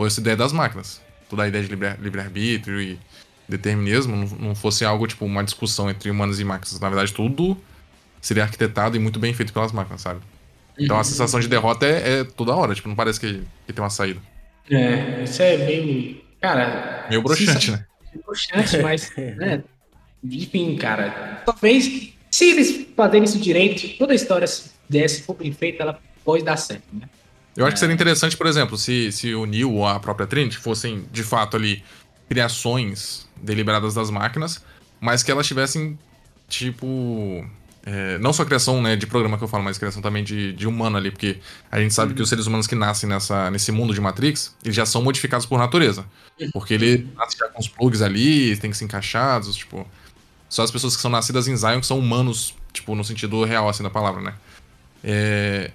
fosse 0.00 0.18
ideia 0.18 0.36
das 0.36 0.50
máquinas. 0.50 0.98
Toda 1.28 1.42
a 1.42 1.48
ideia 1.48 1.62
de 1.62 1.70
livre-arbítrio 1.70 2.80
e 2.80 2.98
determinismo 3.46 4.16
não, 4.16 4.26
não 4.38 4.54
fosse 4.54 4.82
algo, 4.82 5.06
tipo, 5.06 5.26
uma 5.26 5.44
discussão 5.44 5.90
entre 5.90 6.10
humanos 6.10 6.40
e 6.40 6.44
máquinas. 6.44 6.80
Na 6.80 6.88
verdade, 6.88 7.12
tudo 7.12 7.54
seria 8.18 8.44
arquitetado 8.44 8.96
e 8.96 8.98
muito 8.98 9.18
bem 9.18 9.34
feito 9.34 9.52
pelas 9.52 9.72
máquinas, 9.72 10.00
sabe? 10.00 10.20
Então 10.78 10.98
a 10.98 11.04
sensação 11.04 11.38
de 11.38 11.48
derrota 11.48 11.84
é, 11.84 12.20
é 12.20 12.24
toda 12.24 12.54
hora, 12.54 12.74
tipo, 12.74 12.88
não 12.88 12.96
parece 12.96 13.20
que, 13.20 13.42
que 13.66 13.72
tem 13.74 13.82
uma 13.82 13.90
saída. 13.90 14.20
É, 14.70 15.22
isso 15.22 15.42
é 15.42 15.58
meio. 15.58 16.22
Cara. 16.40 17.06
Meio 17.10 17.22
broxante, 17.22 17.70
né? 17.70 17.84
Broxante, 18.24 18.78
mas. 18.78 19.14
né? 19.36 19.62
Enfim, 20.24 20.76
cara. 20.76 21.42
Talvez, 21.44 22.14
se 22.30 22.50
eles 22.50 22.86
fazerem 22.96 23.24
isso 23.24 23.38
direito, 23.38 23.98
toda 23.98 24.14
a 24.14 24.16
história 24.16 24.46
desse 24.88 25.22
for 25.22 25.34
bem 25.34 25.52
feita, 25.52 25.82
ela 25.82 26.00
pode 26.24 26.42
dar 26.42 26.56
certo, 26.56 26.84
né? 26.94 27.06
Eu 27.56 27.66
acho 27.66 27.74
que 27.74 27.80
seria 27.80 27.94
interessante, 27.94 28.36
por 28.36 28.46
exemplo, 28.46 28.78
se, 28.78 29.10
se 29.12 29.34
o 29.34 29.44
Neil 29.44 29.72
ou 29.72 29.86
a 29.86 29.98
própria 29.98 30.26
Trinity 30.26 30.56
fossem, 30.56 31.04
de 31.12 31.22
fato, 31.22 31.56
ali, 31.56 31.82
criações 32.28 33.28
deliberadas 33.36 33.94
das 33.94 34.08
máquinas, 34.08 34.62
mas 35.00 35.22
que 35.22 35.30
elas 35.30 35.46
tivessem, 35.46 35.98
tipo. 36.48 37.44
É, 37.82 38.18
não 38.18 38.30
só 38.30 38.44
criação 38.44 38.82
né, 38.82 38.94
de 38.94 39.06
programa 39.06 39.38
que 39.38 39.42
eu 39.42 39.48
falo, 39.48 39.64
mas 39.64 39.78
criação 39.78 40.02
também 40.02 40.22
de, 40.22 40.52
de 40.52 40.68
humano 40.68 40.98
ali, 40.98 41.10
porque 41.10 41.38
a 41.72 41.80
gente 41.80 41.94
sabe 41.94 42.10
uhum. 42.10 42.16
que 42.16 42.22
os 42.22 42.28
seres 42.28 42.46
humanos 42.46 42.66
que 42.66 42.74
nascem 42.74 43.08
nessa, 43.08 43.50
nesse 43.50 43.72
mundo 43.72 43.94
de 43.94 44.00
Matrix, 44.02 44.54
eles 44.62 44.76
já 44.76 44.84
são 44.84 45.02
modificados 45.02 45.46
por 45.46 45.58
natureza. 45.58 46.04
Porque 46.52 46.74
ele 46.74 47.08
nasce 47.16 47.38
já 47.38 47.48
com 47.48 47.58
os 47.58 47.68
plugs 47.68 48.02
ali, 48.02 48.54
tem 48.58 48.70
que 48.70 48.76
ser 48.76 48.84
encaixados, 48.84 49.56
tipo. 49.56 49.86
Só 50.48 50.62
as 50.62 50.70
pessoas 50.70 50.94
que 50.94 51.02
são 51.02 51.10
nascidas 51.10 51.48
em 51.48 51.56
Zion 51.56 51.80
que 51.80 51.86
são 51.86 51.98
humanos, 51.98 52.54
tipo, 52.72 52.94
no 52.94 53.04
sentido 53.04 53.42
real, 53.44 53.68
assim, 53.68 53.82
da 53.82 53.90
palavra, 53.90 54.20
né? 54.20 54.34
É, 55.02 55.70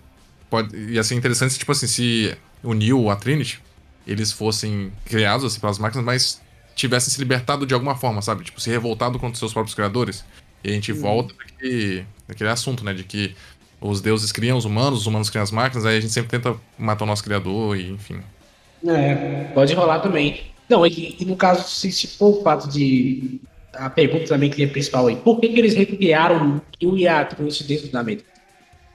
pode, 0.50 0.76
ia 0.76 1.04
ser 1.04 1.16
interessante 1.16 1.54
se, 1.54 1.60
tipo 1.60 1.72
assim, 1.72 1.88
se 1.88 2.38
o 2.64 2.74
Neo 2.74 3.00
ou 3.00 3.12
a 3.12 3.16
Trinity, 3.16 3.62
eles 4.06 4.32
fossem 4.32 4.92
criados, 5.06 5.46
assim, 5.46 5.60
pelas 5.60 5.80
máquinas, 5.80 6.06
mas 6.06 6.42
tivessem 6.76 7.12
se 7.12 7.20
libertado 7.20 7.66
de 7.66 7.74
alguma 7.74 7.96
forma, 7.96 8.22
sabe? 8.22 8.44
Tipo, 8.44 8.60
se 8.60 8.70
revoltado 8.70 9.18
contra 9.18 9.40
seus 9.40 9.54
próprios 9.54 9.74
criadores. 9.74 10.24
E 10.64 10.70
a 10.70 10.72
gente 10.74 10.92
hum. 10.92 11.00
volta 11.00 11.34
naquele, 11.38 12.06
naquele 12.28 12.50
assunto, 12.50 12.84
né? 12.84 12.94
De 12.94 13.04
que 13.04 13.36
os 13.80 14.02
deuses 14.02 14.32
criam 14.32 14.58
os 14.58 14.66
humanos, 14.66 15.00
os 15.00 15.08
humanos 15.08 15.30
criam 15.30 15.44
as 15.44 15.52
máquinas, 15.52 15.86
aí 15.86 15.98
a 15.98 16.02
gente 16.02 16.14
sempre 16.14 16.30
tenta 16.30 16.56
matar 16.78 17.06
o 17.06 17.08
nosso 17.08 17.24
criador 17.24 17.78
e 17.78 17.90
enfim. 17.90 18.20
É, 18.86 19.46
pode 19.54 19.74
rolar 19.74 20.00
também. 20.00 20.44
Não, 20.70 20.86
e, 20.86 21.16
e 21.20 21.26
no 21.26 21.36
caso, 21.36 21.68
se, 21.70 21.92
se 21.92 22.08
for 22.08 22.40
o 22.40 22.44
fato 22.44 22.70
de. 22.70 23.40
A 23.74 23.90
pergunta 23.90 24.26
também 24.26 24.50
que 24.50 24.64
é 24.64 24.68
principal 24.68 25.08
aí, 25.08 25.18
por 25.18 25.40
que, 25.40 25.50
que 25.50 25.60
eles 25.60 25.74
recriaram 25.74 26.62
o 26.82 26.98
hiato 26.98 27.36
com 27.36 27.46
isso 27.46 27.68
dentro 27.68 27.90
da? 27.90 28.06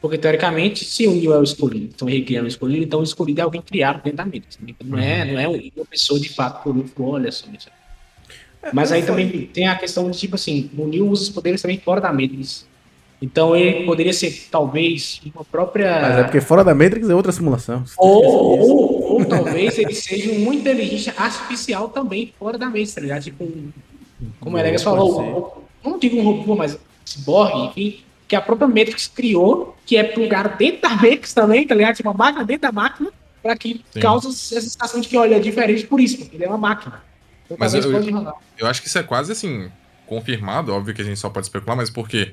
Porque, 0.01 0.17
teoricamente, 0.17 0.83
se 0.85 1.07
o 1.07 1.15
Neo 1.15 1.35
é 1.35 1.39
o 1.39 1.43
escolhido, 1.43 1.91
então 1.95 2.09
recriando 2.09 2.47
o 2.47 2.49
escolhido, 2.49 2.85
então 2.85 3.01
o 3.01 3.03
escolhido 3.03 3.41
é 3.41 3.45
alguém 3.45 3.61
criado 3.61 4.03
dentro 4.03 4.17
da 4.17 4.25
Matrix. 4.25 4.59
Não 4.83 4.99
é, 4.99 5.25
uhum. 5.25 5.33
não 5.33 5.41
é 5.41 5.49
uma 5.49 5.85
pessoa 5.85 6.19
de 6.19 6.31
fato 6.31 6.63
por 6.63 6.75
ficou, 6.83 7.09
olha 7.09 7.31
só. 7.31 7.47
Isso. 7.53 7.69
É, 8.63 8.71
Mas 8.73 8.93
aí 8.93 9.03
também 9.03 9.29
tem 9.53 9.69
a 9.69 9.77
questão 9.77 10.11
de, 10.11 10.19
tipo 10.19 10.37
assim, 10.37 10.71
o 10.77 10.87
Neo 10.87 11.07
usa 11.07 11.25
os 11.25 11.29
poderes 11.29 11.61
também 11.61 11.79
fora 11.79 12.01
da 12.01 12.11
Matrix. 12.13 12.67
Então 13.21 13.55
ele 13.55 13.85
poderia 13.85 14.15
ser, 14.15 14.49
talvez, 14.51 15.21
uma 15.35 15.45
própria. 15.45 16.01
Mas 16.01 16.19
é 16.19 16.23
porque 16.23 16.41
fora 16.41 16.65
da 16.65 16.75
Matrix 16.75 17.11
é 17.11 17.15
outra 17.15 17.31
simulação. 17.31 17.85
Ou, 17.99 18.25
ou, 18.25 19.13
ou, 19.13 19.25
talvez 19.27 19.77
ele 19.79 19.95
seja 19.95 20.33
uma 20.33 20.55
inteligência 20.55 21.13
artificial 21.15 21.89
também 21.91 22.33
fora 22.39 22.57
da 22.57 22.65
Matrix, 22.65 22.95
tá 22.95 23.03
ligado? 23.03 23.23
Tipo, 23.23 23.47
como 24.41 24.57
o 24.57 24.59
Elegas 24.59 24.83
falou, 24.83 25.67
não 25.85 25.99
digo 25.99 26.17
um 26.17 26.23
robô, 26.23 26.57
mas 26.57 26.79
cyborg, 27.05 27.67
enfim 27.67 28.01
que 28.31 28.37
a 28.37 28.41
própria 28.41 28.69
Matrix 28.69 29.09
criou, 29.09 29.77
que 29.85 29.97
é 29.97 30.05
plugado 30.05 30.57
dentro 30.57 30.83
da 30.83 30.91
Matrix 30.91 31.35
também, 31.35 31.67
tá 31.67 31.75
ligado? 31.75 31.97
Tipo, 31.97 32.11
uma 32.11 32.17
máquina 32.17 32.45
dentro 32.45 32.63
da 32.63 32.71
máquina, 32.71 33.11
para 33.43 33.57
que 33.57 33.85
Sim. 33.91 33.99
cause 33.99 34.29
essa 34.29 34.61
sensação 34.61 35.01
de 35.01 35.09
que, 35.09 35.17
olha, 35.17 35.35
é 35.35 35.41
diferente 35.41 35.85
por 35.85 36.01
isso, 36.01 36.17
porque 36.17 36.37
ele 36.37 36.45
é 36.45 36.49
uma 36.49 36.57
máquina. 36.57 37.03
Então, 37.45 37.57
mas 37.59 37.75
eu, 37.75 37.83
eu, 37.83 38.33
eu 38.57 38.67
acho 38.69 38.81
que 38.81 38.87
isso 38.87 38.99
é 38.99 39.03
quase 39.03 39.33
assim, 39.33 39.69
confirmado, 40.07 40.73
óbvio 40.73 40.95
que 40.95 41.03
a 41.03 41.05
gente 41.05 41.19
só 41.19 41.29
pode 41.29 41.47
especular, 41.47 41.77
mas 41.77 41.91
porque 41.91 42.33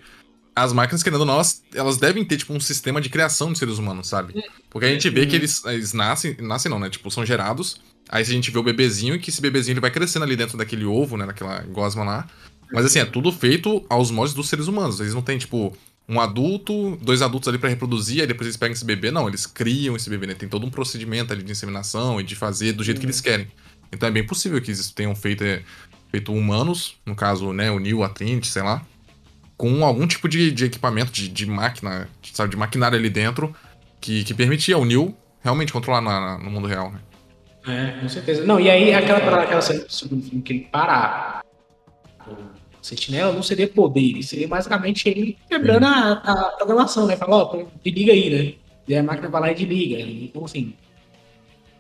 as 0.56 0.72
máquinas, 0.72 1.02
querendo 1.02 1.22
ou 1.22 1.26
não, 1.26 1.34
elas, 1.34 1.64
elas, 1.74 1.98
devem 1.98 2.24
ter, 2.24 2.38
tipo, 2.38 2.54
um 2.54 2.60
sistema 2.60 3.02
de 3.02 3.10
criação 3.10 3.52
de 3.52 3.58
seres 3.58 3.80
humanos, 3.80 4.08
sabe? 4.08 4.36
Porque 4.70 4.86
a 4.86 4.90
gente 4.90 5.10
vê 5.10 5.26
que 5.26 5.36
eles, 5.36 5.66
eles 5.66 5.94
nascem, 5.94 6.38
nascem 6.40 6.70
não, 6.70 6.78
né? 6.78 6.92
Tipo, 6.92 7.10
são 7.10 7.26
gerados, 7.26 7.82
aí 8.08 8.22
a 8.22 8.26
gente 8.26 8.52
vê 8.52 8.60
o 8.60 8.64
bebezinho, 8.64 9.16
e 9.16 9.20
que 9.20 9.32
esse 9.32 9.42
bebezinho 9.42 9.74
ele 9.74 9.82
vai 9.82 9.90
crescendo 9.90 10.26
ali 10.26 10.36
dentro 10.36 10.60
daquele 10.60 10.86
ovo, 10.86 11.18
né? 11.18 11.26
Daquela 11.26 11.62
gosma 11.62 12.04
lá. 12.04 12.28
Mas 12.72 12.86
assim, 12.86 13.00
é 13.00 13.06
tudo 13.06 13.32
feito 13.32 13.86
aos 13.90 14.12
moldes 14.12 14.34
dos 14.34 14.50
seres 14.50 14.68
humanos. 14.68 15.00
Eles 15.00 15.14
não 15.14 15.22
têm, 15.22 15.38
tipo, 15.38 15.76
um 16.08 16.20
adulto, 16.20 16.98
dois 17.02 17.22
adultos 17.22 17.50
ali 17.50 17.58
para 17.58 17.70
reproduzir, 17.70 18.22
aí 18.22 18.28
depois 18.28 18.48
eles 18.48 18.58
pegam 18.58 18.74
esse 18.74 18.86
bebê. 18.86 19.12
Não, 19.12 19.28
eles 19.28 19.46
criam 19.46 19.96
esse 19.96 20.10
bebê, 20.10 20.28
né? 20.28 20.34
Tem 20.34 20.48
todo 20.48 20.66
um 20.66 20.70
procedimento 20.70 21.34
ali 21.34 21.44
de 21.44 21.52
inseminação 21.52 22.20
e 22.20 22.24
de 22.24 22.36
fazer 22.36 22.74
do 22.74 22.84
jeito 22.84 22.98
uhum. 22.98 23.02
que 23.02 23.06
eles 23.08 23.22
querem. 23.22 23.48
Então 23.92 24.08
é 24.08 24.12
bem 24.12 24.26
possível 24.26 24.62
que 24.62 24.72
eles 24.72 24.92
tenham 24.92 25.16
feito, 25.16 25.44
é, 25.44 25.62
feito 26.12 26.34
humanos, 26.34 26.98
no 27.06 27.16
caso, 27.16 27.54
né, 27.54 27.72
o 27.72 27.80
Neil, 27.80 28.04
a 28.04 28.10
Trinity, 28.10 28.48
sei 28.48 28.62
lá, 28.62 28.86
com 29.56 29.84
algum 29.84 30.06
tipo 30.06 30.28
de, 30.28 30.52
de 30.52 30.66
equipamento, 30.66 31.12
de, 31.12 31.28
de 31.28 31.46
máquina, 31.46 32.10
de, 32.22 32.36
sabe, 32.36 32.52
de 32.52 32.58
maquinário 32.58 32.98
ali 32.98 33.10
dentro, 33.10 33.56
que, 34.00 34.24
que 34.24 34.34
permitia 34.34 34.78
o 34.78 34.86
Neil 34.86 35.16
realmente 35.42 35.74
controlar 35.74 36.02
na, 36.02 36.38
no 36.38 36.52
mundo 36.52 36.68
real, 36.68 36.92
né? 36.92 37.00
É, 37.68 38.00
com 38.00 38.08
certeza. 38.08 38.46
Não, 38.46 38.60
e 38.60 38.70
aí 38.70 38.94
aquela 38.94 39.20
parada, 39.20 39.44
aquela 39.44 39.62
cena 39.62 39.84
do 39.84 39.92
segundo 39.92 40.24
filme 40.24 40.42
que 40.42 40.54
ele 40.54 40.68
para 40.72 41.42
sentinela 42.82 43.34
não 43.34 43.44
seria 43.44 43.68
poder, 43.68 44.22
seria 44.24 44.48
basicamente 44.48 45.10
ele 45.10 45.38
quebrando 45.50 45.86
a, 45.86 46.12
a, 46.14 46.36
programação, 46.58 47.06
né? 47.08 47.16
Falar, 47.16 47.38
ó, 47.38 47.58
oh, 47.58 47.68
liga 47.86 48.12
aí, 48.12 48.30
né? 48.30 48.54
E 48.88 48.96
a 48.96 49.04
máquina 49.04 49.30
vai 49.30 49.42
lá 49.42 49.52
e 49.52 49.56
desliga. 49.56 50.00
Então, 50.00 50.46
assim. 50.46 50.74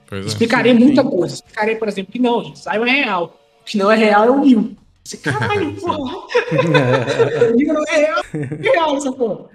Pois 0.07 0.26
é. 0.26 0.28
explicaria 0.28 0.74
sim, 0.74 0.80
muita 0.80 1.03
coisa. 1.03 1.36
Explicaria, 1.36 1.78
por 1.78 1.88
exemplo, 1.88 2.11
que 2.11 2.19
não, 2.19 2.44
gente, 2.44 2.60
saiba 2.60 2.88
é 2.90 3.03
real. 3.03 3.40
O 3.61 3.65
que 3.65 3.78
não 3.78 3.91
é 3.91 3.95
real 3.95 4.26
é 4.26 4.32
o 4.32 4.40
Nil. 4.40 4.76
Esse 5.06 5.18
caralho, 5.18 5.74
porra. 5.76 6.14
não 7.65 7.84
é 7.88 7.98
real, 7.98 8.24
é 8.34 8.69
real 8.69 8.98
essa 8.98 9.11
porra. 9.14 9.45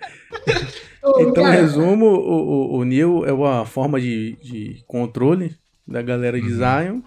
então, 1.21 1.47
em 1.47 1.51
resumo, 1.51 2.07
o, 2.07 2.75
o, 2.75 2.79
o 2.79 2.85
Neo 2.85 3.27
é 3.27 3.33
uma 3.35 3.67
forma 3.67 4.01
de, 4.01 4.39
de 4.43 4.83
controle 4.87 5.55
da 5.87 6.01
galera 6.01 6.41
de 6.41 6.51
uhum. 6.51 6.57
Zion. 6.57 7.01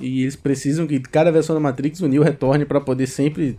E 0.00 0.22
eles 0.22 0.36
precisam 0.36 0.86
que 0.86 1.00
cada 1.00 1.32
versão 1.32 1.54
da 1.54 1.60
Matrix 1.60 2.00
o 2.00 2.08
Neo 2.08 2.22
retorne 2.22 2.64
para 2.64 2.80
poder 2.80 3.06
sempre 3.06 3.58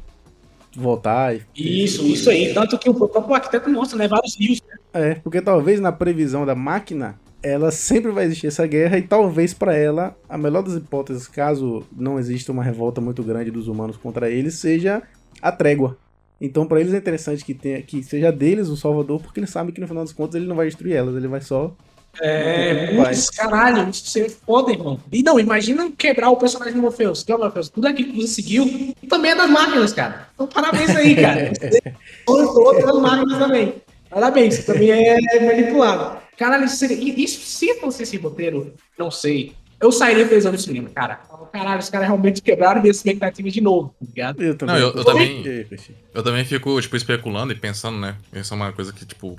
voltar. 0.76 1.36
E... 1.56 1.84
Isso, 1.84 2.06
isso 2.06 2.30
aí. 2.30 2.54
Tanto 2.54 2.78
que 2.78 2.90
o 2.90 2.94
próprio 2.94 3.34
arquiteto 3.34 3.70
mostra, 3.70 3.98
né? 3.98 4.08
Vários 4.08 4.38
rios. 4.40 4.62
Né? 4.62 5.12
É, 5.12 5.16
porque 5.16 5.42
talvez 5.42 5.80
na 5.80 5.92
previsão 5.92 6.46
da 6.46 6.56
máquina, 6.56 7.20
ela 7.42 7.72
sempre 7.72 8.12
vai 8.12 8.26
existir 8.26 8.48
essa 8.48 8.66
guerra 8.68 8.98
e 8.98 9.02
talvez 9.02 9.54
para 9.54 9.76
ela, 9.76 10.16
a 10.28 10.38
melhor 10.38 10.64
das 10.64 10.76
hipóteses, 10.76 11.28
caso 11.28 11.84
não 11.96 12.20
exista 12.20 12.52
uma 12.52 12.64
revolta 12.64 13.02
muito 13.02 13.24
grande 13.24 13.52
dos 13.52 13.68
humanos 13.68 13.98
contra 13.98 14.30
eles, 14.30 14.56
seja 14.56 15.02
a 15.42 15.52
trégua. 15.52 15.98
Então 16.40 16.68
para 16.68 16.80
eles 16.80 16.94
é 16.94 16.98
interessante 16.98 17.44
que, 17.44 17.54
tenha, 17.54 17.82
que 17.82 18.04
seja 18.04 18.32
deles 18.32 18.70
o 18.70 18.78
salvador, 18.78 19.22
porque 19.22 19.40
eles 19.40 19.50
sabem 19.50 19.74
que 19.74 19.82
no 19.82 19.88
final 19.88 20.04
das 20.04 20.14
contas 20.14 20.36
ele 20.36 20.48
não 20.48 20.56
vai 20.56 20.68
destruir 20.68 20.94
elas, 20.94 21.16
ele 21.16 21.28
vai 21.28 21.42
só 21.42 21.76
é, 22.20 22.96
putz, 22.96 23.30
caralho, 23.30 23.90
isso 23.90 24.18
é 24.20 24.30
foda, 24.30 24.72
irmão. 24.72 25.00
E 25.12 25.22
não, 25.22 25.40
imagina 25.40 25.92
quebrar 25.98 26.30
o 26.30 26.38
personagem 26.38 26.74
do 26.74 26.82
Morpheus. 26.82 27.24
Que 27.24 27.32
é 27.32 27.36
o 27.36 27.40
Morpheus? 27.40 27.70
Tudo 27.70 27.88
aquilo 27.88 28.14
que 28.14 28.22
você 28.22 28.28
seguiu 28.28 28.96
também 29.08 29.32
é 29.32 29.36
das 29.36 29.50
máquinas, 29.50 29.94
cara. 29.94 30.28
Então, 30.34 30.48
parabéns 30.48 30.90
aí, 30.96 31.16
cara. 31.16 31.52
Você 32.28 32.86
das 32.86 33.00
máquinas 33.00 33.38
também. 33.38 33.76
Parabéns, 34.10 34.56
você 34.56 34.64
também 34.64 34.92
é 34.92 35.40
manipulado. 35.46 36.18
Caralho, 36.38 36.66
isso, 36.66 36.78
seria, 36.78 36.98
isso 36.98 37.42
se 37.42 37.74
fosse 37.76 38.04
esse 38.04 38.18
roteiro, 38.18 38.74
não 38.98 39.12
sei. 39.12 39.54
Eu 39.80 39.92
sairia 39.92 40.28
feliz 40.28 40.46
no 40.46 40.58
cinema, 40.58 40.90
cara. 40.90 41.20
Caralho, 41.52 41.80
os 41.80 41.90
caras 41.90 42.08
realmente 42.08 42.42
quebraram 42.42 42.82
minha 42.82 42.92
expectativa 42.92 43.50
de 43.50 43.62
novo, 43.62 43.94
tá 44.00 44.06
ligado? 44.06 44.42
Eu 44.42 44.58
também, 44.58 44.76
não, 44.76 44.82
eu, 44.82 44.96
eu 44.96 45.06
também, 45.06 45.68
eu 46.14 46.24
também 46.24 46.46
fico, 46.46 46.82
tipo, 46.82 46.96
especulando 46.96 47.54
e 47.54 47.56
pensando, 47.56 47.98
né? 48.00 48.16
Isso 48.34 48.54
é 48.54 48.58
uma 48.58 48.72
coisa 48.72 48.92
que, 48.92 49.06
tipo, 49.06 49.38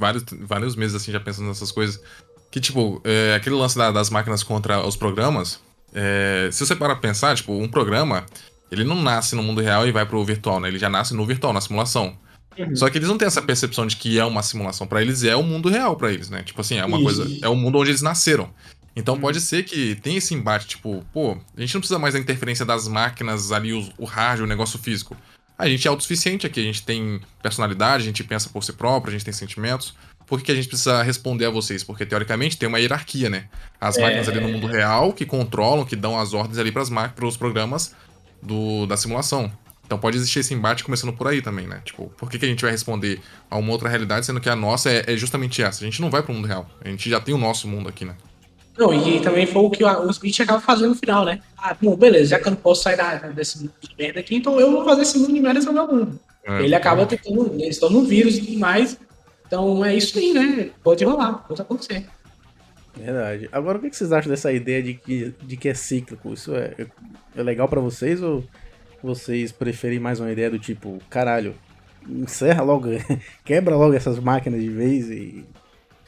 vários, 0.00 0.24
vários 0.40 0.74
meses 0.74 0.96
assim 0.96 1.12
já 1.12 1.20
pensando 1.20 1.48
nessas 1.48 1.70
coisas. 1.70 2.00
Que, 2.50 2.58
tipo, 2.58 3.00
é, 3.04 3.34
aquele 3.34 3.54
lance 3.54 3.76
da, 3.76 3.92
das 3.92 4.10
máquinas 4.10 4.42
contra 4.42 4.84
os 4.84 4.96
programas. 4.96 5.60
É, 5.94 6.48
se 6.50 6.66
você 6.66 6.74
parar 6.74 6.94
pra 6.96 7.02
pensar, 7.02 7.36
tipo, 7.36 7.52
um 7.52 7.68
programa, 7.68 8.24
ele 8.72 8.82
não 8.82 9.00
nasce 9.00 9.36
no 9.36 9.42
mundo 9.42 9.60
real 9.60 9.86
e 9.86 9.92
vai 9.92 10.06
pro 10.06 10.24
virtual, 10.24 10.58
né? 10.58 10.68
Ele 10.68 10.78
já 10.78 10.88
nasce 10.88 11.14
no 11.14 11.24
virtual, 11.26 11.52
na 11.52 11.60
simulação. 11.60 12.16
Uhum. 12.58 12.74
Só 12.74 12.88
que 12.90 12.98
eles 12.98 13.08
não 13.08 13.18
têm 13.18 13.26
essa 13.26 13.42
percepção 13.42 13.86
de 13.86 13.96
que 13.96 14.18
é 14.18 14.24
uma 14.24 14.42
simulação. 14.42 14.86
para 14.86 15.02
eles 15.02 15.22
é 15.22 15.36
o 15.36 15.42
mundo 15.42 15.68
real 15.68 15.96
para 15.96 16.12
eles, 16.12 16.30
né? 16.30 16.42
Tipo 16.42 16.60
assim, 16.60 16.78
é 16.78 16.84
uma 16.84 16.96
Isso. 16.96 17.04
coisa. 17.04 17.38
É 17.42 17.48
o 17.48 17.54
mundo 17.54 17.78
onde 17.78 17.90
eles 17.90 18.02
nasceram. 18.02 18.50
Então 18.96 19.14
uhum. 19.14 19.20
pode 19.20 19.40
ser 19.40 19.64
que 19.64 19.94
tenha 19.96 20.18
esse 20.18 20.34
embate, 20.34 20.66
tipo, 20.66 21.04
pô, 21.12 21.38
a 21.56 21.60
gente 21.60 21.74
não 21.74 21.80
precisa 21.80 21.98
mais 21.98 22.14
da 22.14 22.20
interferência 22.20 22.64
das 22.64 22.88
máquinas 22.88 23.52
ali, 23.52 23.72
o, 23.72 23.88
o 23.96 24.04
hardware, 24.04 24.44
o 24.44 24.48
negócio 24.48 24.78
físico. 24.78 25.16
A 25.60 25.68
gente 25.68 25.86
é 25.86 25.90
autossuficiente 25.90 26.46
aqui, 26.46 26.60
a 26.60 26.64
gente 26.64 26.82
tem 26.82 27.20
personalidade, 27.42 28.02
a 28.02 28.06
gente 28.06 28.24
pensa 28.24 28.48
por 28.48 28.64
si 28.64 28.72
próprio, 28.72 29.10
a 29.10 29.12
gente 29.12 29.24
tem 29.24 29.34
sentimentos. 29.34 29.94
Por 30.26 30.38
que, 30.38 30.46
que 30.46 30.52
a 30.52 30.54
gente 30.54 30.68
precisa 30.68 31.02
responder 31.02 31.46
a 31.46 31.50
vocês? 31.50 31.82
Porque, 31.82 32.06
teoricamente, 32.06 32.56
tem 32.56 32.68
uma 32.68 32.78
hierarquia, 32.78 33.28
né? 33.28 33.48
As 33.80 33.96
É. 33.98 34.02
máquinas 34.02 34.28
ali 34.28 34.40
no 34.40 34.48
mundo 34.48 34.66
real 34.66 35.12
que 35.12 35.26
controlam, 35.26 35.84
que 35.84 35.96
dão 35.96 36.18
as 36.18 36.32
ordens 36.32 36.56
ali 36.58 36.70
para 36.70 37.26
os 37.26 37.36
programas 37.36 37.94
do, 38.40 38.86
da 38.86 38.96
simulação. 38.96 39.50
Então 39.84 39.98
pode 39.98 40.16
existir 40.16 40.38
esse 40.38 40.54
embate 40.54 40.84
começando 40.84 41.12
por 41.12 41.26
aí 41.26 41.42
também, 41.42 41.66
né? 41.66 41.82
Tipo, 41.84 42.10
por 42.16 42.30
que, 42.30 42.38
que 42.38 42.44
a 42.44 42.48
gente 42.48 42.62
vai 42.62 42.70
responder 42.70 43.20
a 43.50 43.56
uma 43.56 43.72
outra 43.72 43.88
realidade, 43.88 44.24
sendo 44.24 44.40
que 44.40 44.48
a 44.48 44.54
nossa 44.54 44.88
é, 44.88 45.04
é 45.12 45.16
justamente 45.16 45.60
essa? 45.62 45.82
A 45.82 45.84
gente 45.84 46.00
não 46.00 46.08
vai 46.10 46.22
pro 46.22 46.32
mundo 46.32 46.46
real. 46.46 46.70
A 46.84 46.88
gente 46.88 47.10
já 47.10 47.20
tem 47.20 47.34
o 47.34 47.38
nosso 47.38 47.66
mundo 47.66 47.88
aqui, 47.88 48.04
né? 48.04 48.14
Não, 48.80 48.94
e 48.94 49.20
também 49.20 49.44
foi 49.46 49.60
o 49.62 49.68
que 49.70 49.84
o 49.84 50.10
Smith 50.10 50.40
acaba 50.40 50.58
fazendo 50.58 50.88
no 50.90 50.94
final, 50.94 51.22
né? 51.24 51.40
Ah, 51.58 51.76
bom, 51.78 51.94
beleza, 51.94 52.30
já 52.30 52.38
que 52.38 52.46
eu 52.48 52.52
não 52.52 52.56
posso 52.56 52.82
sair 52.82 52.96
da- 52.96 53.16
desse 53.28 53.58
mundo 53.58 53.72
de 53.78 53.90
merda 53.98 54.20
aqui, 54.20 54.34
então 54.36 54.58
eu 54.58 54.72
vou 54.72 54.84
fazer 54.86 55.02
esse 55.02 55.18
mundo 55.18 55.34
de 55.34 55.40
merda 55.40 55.60
no 55.60 55.72
meu 55.74 55.86
mundo. 55.86 56.18
É, 56.44 56.62
Ele 56.62 56.74
acaba 56.74 57.04
tentando, 57.04 57.52
eles 57.56 57.76
estão 57.76 57.90
no 57.90 58.02
vírus 58.06 58.38
e 58.38 58.40
tudo 58.46 58.58
mais. 58.58 58.98
Então 59.46 59.84
é 59.84 59.94
isso 59.94 60.18
aí, 60.18 60.32
né? 60.32 60.70
Pode 60.82 61.04
rolar, 61.04 61.44
pode 61.46 61.60
acontecer. 61.60 62.06
Verdade. 62.96 63.48
Agora, 63.52 63.76
o 63.78 63.80
que 63.82 63.90
que 63.90 63.96
vocês 63.96 64.12
acham 64.12 64.30
dessa 64.30 64.50
ideia 64.52 64.82
de 64.82 64.94
que, 64.94 65.34
de 65.42 65.56
que 65.56 65.68
é 65.68 65.74
cíclico? 65.74 66.32
Isso 66.32 66.54
é, 66.54 66.74
é 67.36 67.42
legal 67.42 67.68
pra 67.68 67.80
vocês 67.80 68.22
ou 68.22 68.42
vocês 69.02 69.52
preferem 69.52 69.98
mais 70.00 70.20
uma 70.20 70.30
ideia 70.32 70.50
do 70.50 70.58
tipo, 70.58 70.98
caralho, 71.10 71.54
encerra 72.08 72.62
logo, 72.62 72.88
quebra 73.44 73.76
logo 73.76 73.92
essas 73.94 74.18
máquinas 74.18 74.60
de 74.60 74.68
vez 74.70 75.10
e, 75.10 75.44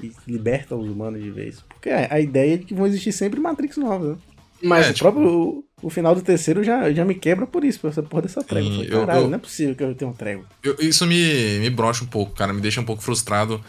e 0.02 0.12
liberta 0.26 0.74
os 0.76 0.88
humanos 0.88 1.22
de 1.22 1.30
vez? 1.30 1.60
Porque 1.68 1.90
a, 1.90 2.14
a 2.14 2.20
ideia 2.20 2.54
é 2.54 2.56
de 2.56 2.64
que 2.64 2.74
vão 2.74 2.86
existir 2.86 3.12
sempre 3.12 3.40
Matrix 3.40 3.76
novas, 3.76 4.16
né? 4.16 4.22
Mas 4.62 4.86
É, 4.86 4.90
o 4.90 4.94
tipo- 4.94 5.04
próprio 5.12 5.64
o, 5.82 5.90
final 5.90 6.14
do 6.14 6.22
terceiro 6.22 6.62
já, 6.62 6.92
já 6.92 7.04
me 7.04 7.14
quebra 7.16 7.46
por 7.46 7.64
isso, 7.64 7.80
por 7.80 7.90
essa 7.90 8.02
porra 8.02 8.22
dessa 8.22 8.44
trégua. 8.44 8.70
Sim, 8.70 8.76
falei, 8.76 8.92
eu- 8.94 9.00
caralho, 9.00 9.20
eu- 9.22 9.28
não 9.28 9.34
é 9.34 9.38
possível 9.38 9.74
que 9.74 9.82
eu 9.82 9.94
tenha 9.94 10.08
uma 10.08 10.16
trégua. 10.16 10.44
Eu- 10.62 10.76
isso 10.78 11.04
me, 11.06 11.58
me 11.58 11.68
brocha 11.70 12.04
um 12.04 12.06
pouco, 12.06 12.32
cara, 12.34 12.52
me 12.52 12.60
deixa 12.60 12.80
um 12.80 12.84
pouco 12.84 13.02
frustrado. 13.02 13.62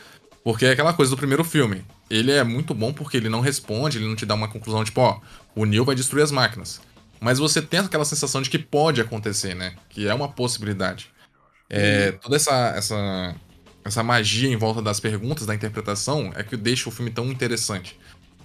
Porque 0.44 0.66
é 0.66 0.72
aquela 0.72 0.94
coisa 0.94 1.10
do 1.10 1.18
primeiro 1.18 1.44
filme. 1.44 1.86
Ele 2.10 2.30
é 2.30 2.44
muito 2.44 2.74
bom 2.76 2.92
porque 2.92 3.16
ele 3.16 3.30
não 3.30 3.40
responde, 3.40 3.98
ele 3.98 4.06
não 4.08 4.16
te 4.16 4.26
dá 4.26 4.36
uma 4.36 4.50
conclusão 4.50 4.84
tipo, 4.84 5.00
ó, 5.00 5.20
o 5.56 5.64
Neo 5.66 5.86
vai 5.86 5.96
destruir 5.96 6.22
as 6.22 6.32
máquinas. 6.34 6.82
Mas 7.20 7.40
você 7.40 7.62
tem 7.62 7.80
aquela 7.80 8.04
sensação 8.04 8.42
de 8.42 8.50
que 8.50 8.60
pode 8.60 9.00
acontecer, 9.00 9.56
né? 9.56 9.74
Que 9.90 10.06
é 10.08 10.14
uma 10.14 10.28
possibilidade. 10.28 11.08
É, 11.70 12.12
toda 12.12 12.36
essa, 12.36 12.74
essa, 12.76 13.34
essa 13.84 14.02
magia 14.04 14.50
em 14.50 14.56
volta 14.56 14.82
das 14.82 15.00
perguntas, 15.00 15.46
da 15.46 15.54
interpretação, 15.56 16.32
é 16.36 16.44
que 16.44 16.56
deixa 16.56 16.88
o 16.90 16.92
filme 16.92 17.12
tão 17.12 17.28
interessante. 17.32 17.98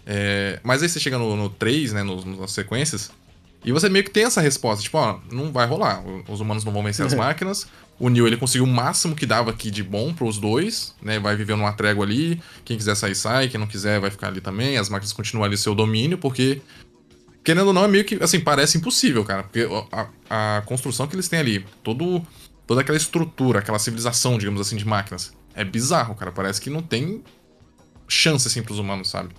É, 0.07 0.59
mas 0.63 0.83
aí 0.83 0.89
você 0.89 0.99
chega 0.99 1.19
no, 1.19 1.37
no 1.37 1.49
3, 1.51 1.93
né, 1.93 2.03
nos- 2.03 2.25
nas 2.25 2.53
sequências, 2.53 3.11
e 3.65 3.73
você 3.73 3.89
meio 3.89 4.05
que 4.05 4.11
tem 4.11 4.25
essa 4.25 4.41
resposta, 4.41 4.83
tipo, 4.83 4.97
ó, 4.97 5.19
não 5.31 5.53
vai 5.53 5.67
rolar, 5.67 6.03
os 6.29 6.41
humanos 6.41 6.65
não 6.65 6.73
vão 6.73 6.83
vencer 6.83 7.05
as 7.05 7.13
máquinas, 7.15 7.67
o 8.01 8.09
Neo 8.09 8.27
ele 8.27 8.37
conseguiu 8.37 8.65
o 8.65 8.67
máximo 8.69 9.15
que 9.15 9.27
dava 9.27 9.51
aqui 9.51 9.71
de 9.71 9.83
bom 9.83 10.15
pros 10.15 10.39
dois, 10.39 10.95
né, 11.03 11.19
vai 11.19 11.37
viver 11.37 11.57
numa 11.57 11.73
trégua 11.73 12.05
ali, 12.07 12.41
quem 12.65 12.77
quiser 12.77 12.95
sair, 12.95 13.15
sai, 13.15 13.49
quem 13.49 13.61
não 13.61 13.67
quiser 13.67 14.01
vai 14.01 14.11
ficar 14.11 14.29
ali 14.29 14.41
também, 14.41 14.79
as 14.79 14.89
máquinas 14.89 15.13
continuam 15.13 15.45
ali 15.45 15.59
seu 15.59 15.75
domínio, 15.75 16.17
porque, 16.17 16.63
querendo 17.45 17.67
ou 17.67 17.73
não, 17.73 17.85
é 17.85 17.89
meio 17.89 18.05
que, 18.05 18.15
assim, 18.23 18.41
parece 18.41 18.79
impossível, 18.79 19.25
cara, 19.25 19.43
porque 19.43 19.69
a, 20.31 20.57
a 20.59 20.63
construção 20.63 21.07
que 21.07 21.15
eles 21.17 21.29
têm 21.29 21.41
ali, 21.41 21.67
todo, 21.83 22.25
toda 22.69 22.83
aquela 22.83 22.99
estrutura, 22.99 23.59
aquela 23.61 23.79
civilização, 23.79 24.37
digamos 24.39 24.61
assim, 24.61 24.77
de 24.77 24.87
máquinas, 24.87 25.33
é 25.55 25.65
bizarro, 25.65 26.15
cara, 26.15 26.31
parece 26.31 26.61
que 26.61 26.69
não 26.71 26.83
tem 26.83 27.25
chance, 28.07 28.47
assim, 28.47 28.63
pros 28.63 28.79
humanos, 28.79 29.09
sabe? 29.09 29.35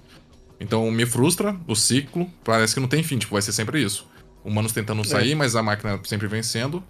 Então 0.60 0.90
me 0.92 1.06
frustra 1.06 1.56
o 1.68 1.76
ciclo, 1.76 2.30
parece 2.44 2.74
que 2.74 2.80
não 2.80 2.88
tem 2.88 3.04
fim, 3.04 3.18
tipo, 3.20 3.32
vai 3.32 3.42
ser 3.42 3.54
sempre 3.54 3.82
isso. 3.82 4.06
Humanos 4.44 4.74
tentando 4.74 5.04
sair, 5.06 5.36
mas 5.36 5.56
a 5.56 5.62
máquina 5.62 6.00
sempre 6.04 6.28
vencendo. 6.28 6.84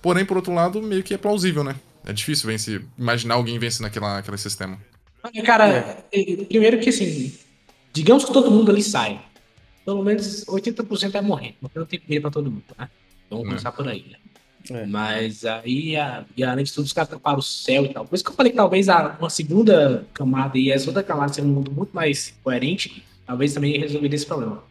Porém, 0.00 0.24
por 0.24 0.36
outro 0.36 0.54
lado, 0.54 0.82
meio 0.82 1.02
que 1.02 1.14
é 1.14 1.18
plausível, 1.18 1.62
né? 1.62 1.76
É 2.04 2.12
difícil 2.12 2.48
vencer, 2.48 2.84
imaginar 2.98 3.34
alguém 3.34 3.58
vencendo 3.58 3.86
aquela, 3.86 4.18
aquele 4.18 4.38
sistema. 4.38 4.78
Cara, 5.44 6.04
eh, 6.10 6.44
primeiro 6.48 6.80
que 6.80 6.88
assim, 6.88 7.32
digamos 7.92 8.24
que 8.24 8.32
todo 8.32 8.50
mundo 8.50 8.70
ali 8.72 8.82
sai. 8.82 9.20
Pelo 9.84 10.02
menos 10.02 10.44
80% 10.46 11.10
vai 11.10 11.22
morrer, 11.22 11.54
porque 11.60 11.78
não 11.78 11.86
tem 11.86 12.00
comida 12.00 12.22
pra 12.22 12.30
todo 12.30 12.50
mundo, 12.50 12.64
né? 12.78 12.88
Vamos 13.30 13.44
É. 13.44 13.48
começar 13.48 13.72
por 13.72 13.86
aí, 13.86 14.04
né? 14.10 14.16
É. 14.70 14.86
Mas 14.86 15.44
aí, 15.44 15.96
a, 15.96 16.24
e 16.36 16.44
além 16.44 16.64
de 16.64 16.72
tudo, 16.72 16.84
os 16.84 16.92
caras 16.92 17.10
taparam 17.10 17.38
o 17.38 17.42
céu 17.42 17.84
e 17.84 17.88
tal. 17.88 18.04
Por 18.04 18.14
isso 18.14 18.24
que 18.24 18.30
eu 18.30 18.34
falei 18.34 18.52
que 18.52 18.56
talvez 18.56 18.88
a, 18.88 19.16
uma 19.18 19.30
segunda 19.30 20.06
camada 20.14 20.58
e 20.58 20.70
essa 20.70 20.88
outra 20.88 21.02
camada 21.02 21.32
seja 21.32 21.46
um 21.46 21.50
mundo 21.50 21.70
muito 21.70 21.90
mais 21.94 22.34
coerente, 22.42 23.04
talvez 23.26 23.52
também 23.52 23.78
resolveria 23.78 24.16
esse 24.16 24.26
problema. 24.26 24.62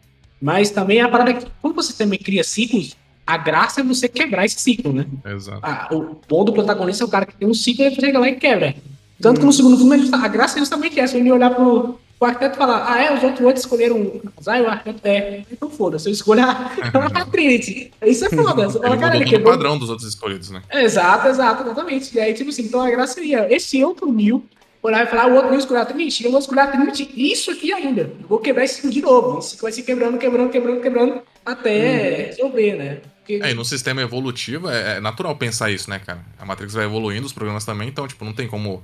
Mas 0.42 0.72
também 0.72 1.02
a 1.02 1.10
parada 1.10 1.32
é 1.32 1.34
que, 1.36 1.48
quando 1.62 1.76
você 1.76 1.94
também 1.94 2.18
cria 2.18 2.44
ciclos, 2.44 2.96
a 3.26 3.38
graça 3.38 3.82
é 3.82 3.84
você 3.84 4.08
quebrar 4.08 4.46
esse 4.46 4.60
ciclo, 4.60 4.92
né? 4.92 5.06
Exato. 5.26 5.60
Ah, 5.62 5.88
o 5.92 6.18
bom 6.28 6.44
do 6.44 6.52
protagonista 6.52 7.04
é 7.04 7.08
o 7.08 7.10
cara 7.10 7.26
que 7.26 7.36
tem 7.36 7.48
um 7.48 7.54
ciclo 7.54 7.84
e 7.84 7.88
ele 7.88 7.96
chega 7.96 8.20
lá 8.20 8.28
e 8.28 8.36
quebra. 8.36 8.76
Tanto 9.22 9.40
que 9.40 9.46
no 9.46 9.54
segundo 9.54 9.78
filme, 9.78 10.10
a 10.12 10.18
a 10.18 10.28
graça 10.28 10.58
é 10.58 10.60
justamente 10.60 11.00
essa, 11.00 11.16
ele 11.16 11.32
olhar 11.32 11.52
pro, 11.52 12.00
pro 12.22 12.30
arquiteto 12.30 12.56
falar, 12.56 12.86
ah, 12.88 13.02
é, 13.02 13.18
os 13.18 13.24
outros 13.24 13.44
oito 13.44 13.58
escolheram 13.58 13.98
um 13.98 14.20
casal 14.38 14.62
o 14.62 14.68
arquiteto 14.68 15.08
é. 15.08 15.44
Então 15.52 15.72
foda-se, 15.72 16.08
eu 16.08 16.14
escolho 16.14 16.44
a, 16.44 16.72
a 17.16 17.26
Trinity. 17.26 17.92
Isso 18.06 18.26
é 18.26 18.30
foda. 18.30 18.70
Você 18.70 18.80
fala, 18.80 18.96
cara, 18.96 19.16
ele 19.16 19.26
todo 19.26 19.34
o 19.34 19.38
quebrou. 19.38 19.54
padrão 19.54 19.78
dos 19.80 19.90
outros 19.90 20.08
escolhidos, 20.08 20.52
né? 20.52 20.62
Exato, 20.72 21.28
exato, 21.28 21.64
exatamente. 21.64 22.16
E 22.16 22.20
aí, 22.20 22.36
tipo 22.36 22.52
assim, 22.52 22.62
então 22.62 22.80
a 22.80 22.92
graça 22.92 23.16
seria 23.16 23.52
esse 23.52 23.84
outro 23.84 24.12
Neil 24.12 24.46
olhar 24.84 25.04
e 25.04 25.08
falar, 25.08 25.28
o 25.28 25.34
outro 25.34 25.50
Neil 25.50 25.60
escolheu 25.62 25.82
a 25.82 25.86
Trinity, 25.86 26.26
eu 26.26 26.32
vou 26.32 26.40
escolher 26.40 26.62
a 26.62 26.68
Trinity, 26.68 27.10
isso 27.16 27.50
aqui 27.50 27.74
ainda. 27.74 28.02
Eu 28.04 28.28
vou 28.28 28.38
quebrar 28.38 28.66
esse 28.66 28.88
de 28.88 29.02
novo. 29.02 29.42
Ciclo 29.42 29.64
vai 29.64 29.72
se 29.72 29.82
quebrando, 29.82 30.20
quebrando, 30.20 30.52
quebrando, 30.52 30.80
quebrando, 30.80 31.22
até 31.44 32.28
resolver, 32.28 32.76
né? 32.76 33.02
Porque, 33.18 33.40
É, 33.44 33.52
e 33.52 33.54
no 33.54 33.66
sistema 33.66 34.02
evolutivo 34.02 34.70
é, 34.70 34.98
é 34.98 35.00
natural 35.00 35.36
pensar 35.36 35.72
isso, 35.72 35.90
né, 35.90 36.00
cara? 36.00 36.24
A 36.40 36.46
Matrix 36.46 36.74
vai 36.74 36.86
evoluindo, 36.86 37.26
os 37.26 37.34
programas 37.34 37.66
também, 37.66 37.88
então, 37.88 38.08
tipo, 38.08 38.24
não 38.26 38.34
tem 38.34 38.48
como. 38.48 38.84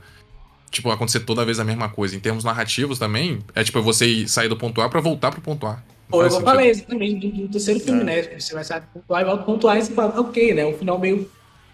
Tipo, 0.70 0.92
acontecer 0.92 1.22
toda 1.22 1.46
vez 1.46 1.60
a 1.60 1.64
mesma 1.64 1.90
coisa. 1.90 2.16
Em 2.16 2.20
termos 2.20 2.44
narrativos 2.44 3.00
também, 3.00 3.40
é 3.56 3.64
tipo 3.64 3.82
você 3.82 4.06
ir- 4.06 4.28
sair 4.28 4.50
do 4.50 4.58
ponto 4.58 4.82
A 4.82 4.90
pra 4.90 5.00
voltar 5.00 5.32
pro 5.32 5.42
ponto 5.42 5.66
A. 5.66 5.82
Ou 6.12 6.22
eu 6.24 6.30
falei 6.42 6.70
exatamente 6.70 7.28
do, 7.28 7.42
do 7.44 7.50
terceiro 7.52 7.80
filme, 7.80 8.04
né? 8.04 8.40
Você 8.40 8.54
vai 8.54 8.64
sair 8.64 8.82
do 8.82 8.88
ponto 8.88 9.14
A 9.14 9.22
e 9.22 9.26
volta 9.26 9.44
pro 9.44 9.54
ponto 9.54 9.68
A 9.68 9.78
e 9.78 9.82
você 9.82 9.94
fala, 9.94 10.20
ok, 10.20 10.54
né? 10.54 10.66
O 10.66 10.78
final 10.78 11.00
meio. 11.00 11.30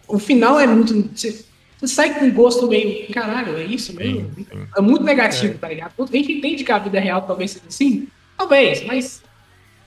O 0.07 0.19
final 0.19 0.59
é 0.59 0.67
muito. 0.67 0.93
Você, 1.15 1.43
você 1.79 1.93
sai 1.93 2.17
com 2.19 2.25
um 2.25 2.31
gosto 2.33 2.67
meio. 2.67 3.11
Caralho, 3.11 3.57
é 3.57 3.63
isso 3.65 3.93
mesmo? 3.95 4.31
Sim, 4.35 4.45
sim. 4.51 4.67
É 4.77 4.81
muito 4.81 5.03
negativo, 5.03 5.57
tá 5.57 5.67
ligado? 5.69 5.93
A 5.99 6.05
gente 6.05 6.31
entende 6.31 6.63
que 6.63 6.71
a 6.71 6.77
vida 6.79 6.99
real 6.99 7.21
talvez 7.23 7.51
seja 7.51 7.65
assim. 7.67 8.07
Talvez, 8.37 8.83
mas. 8.85 9.22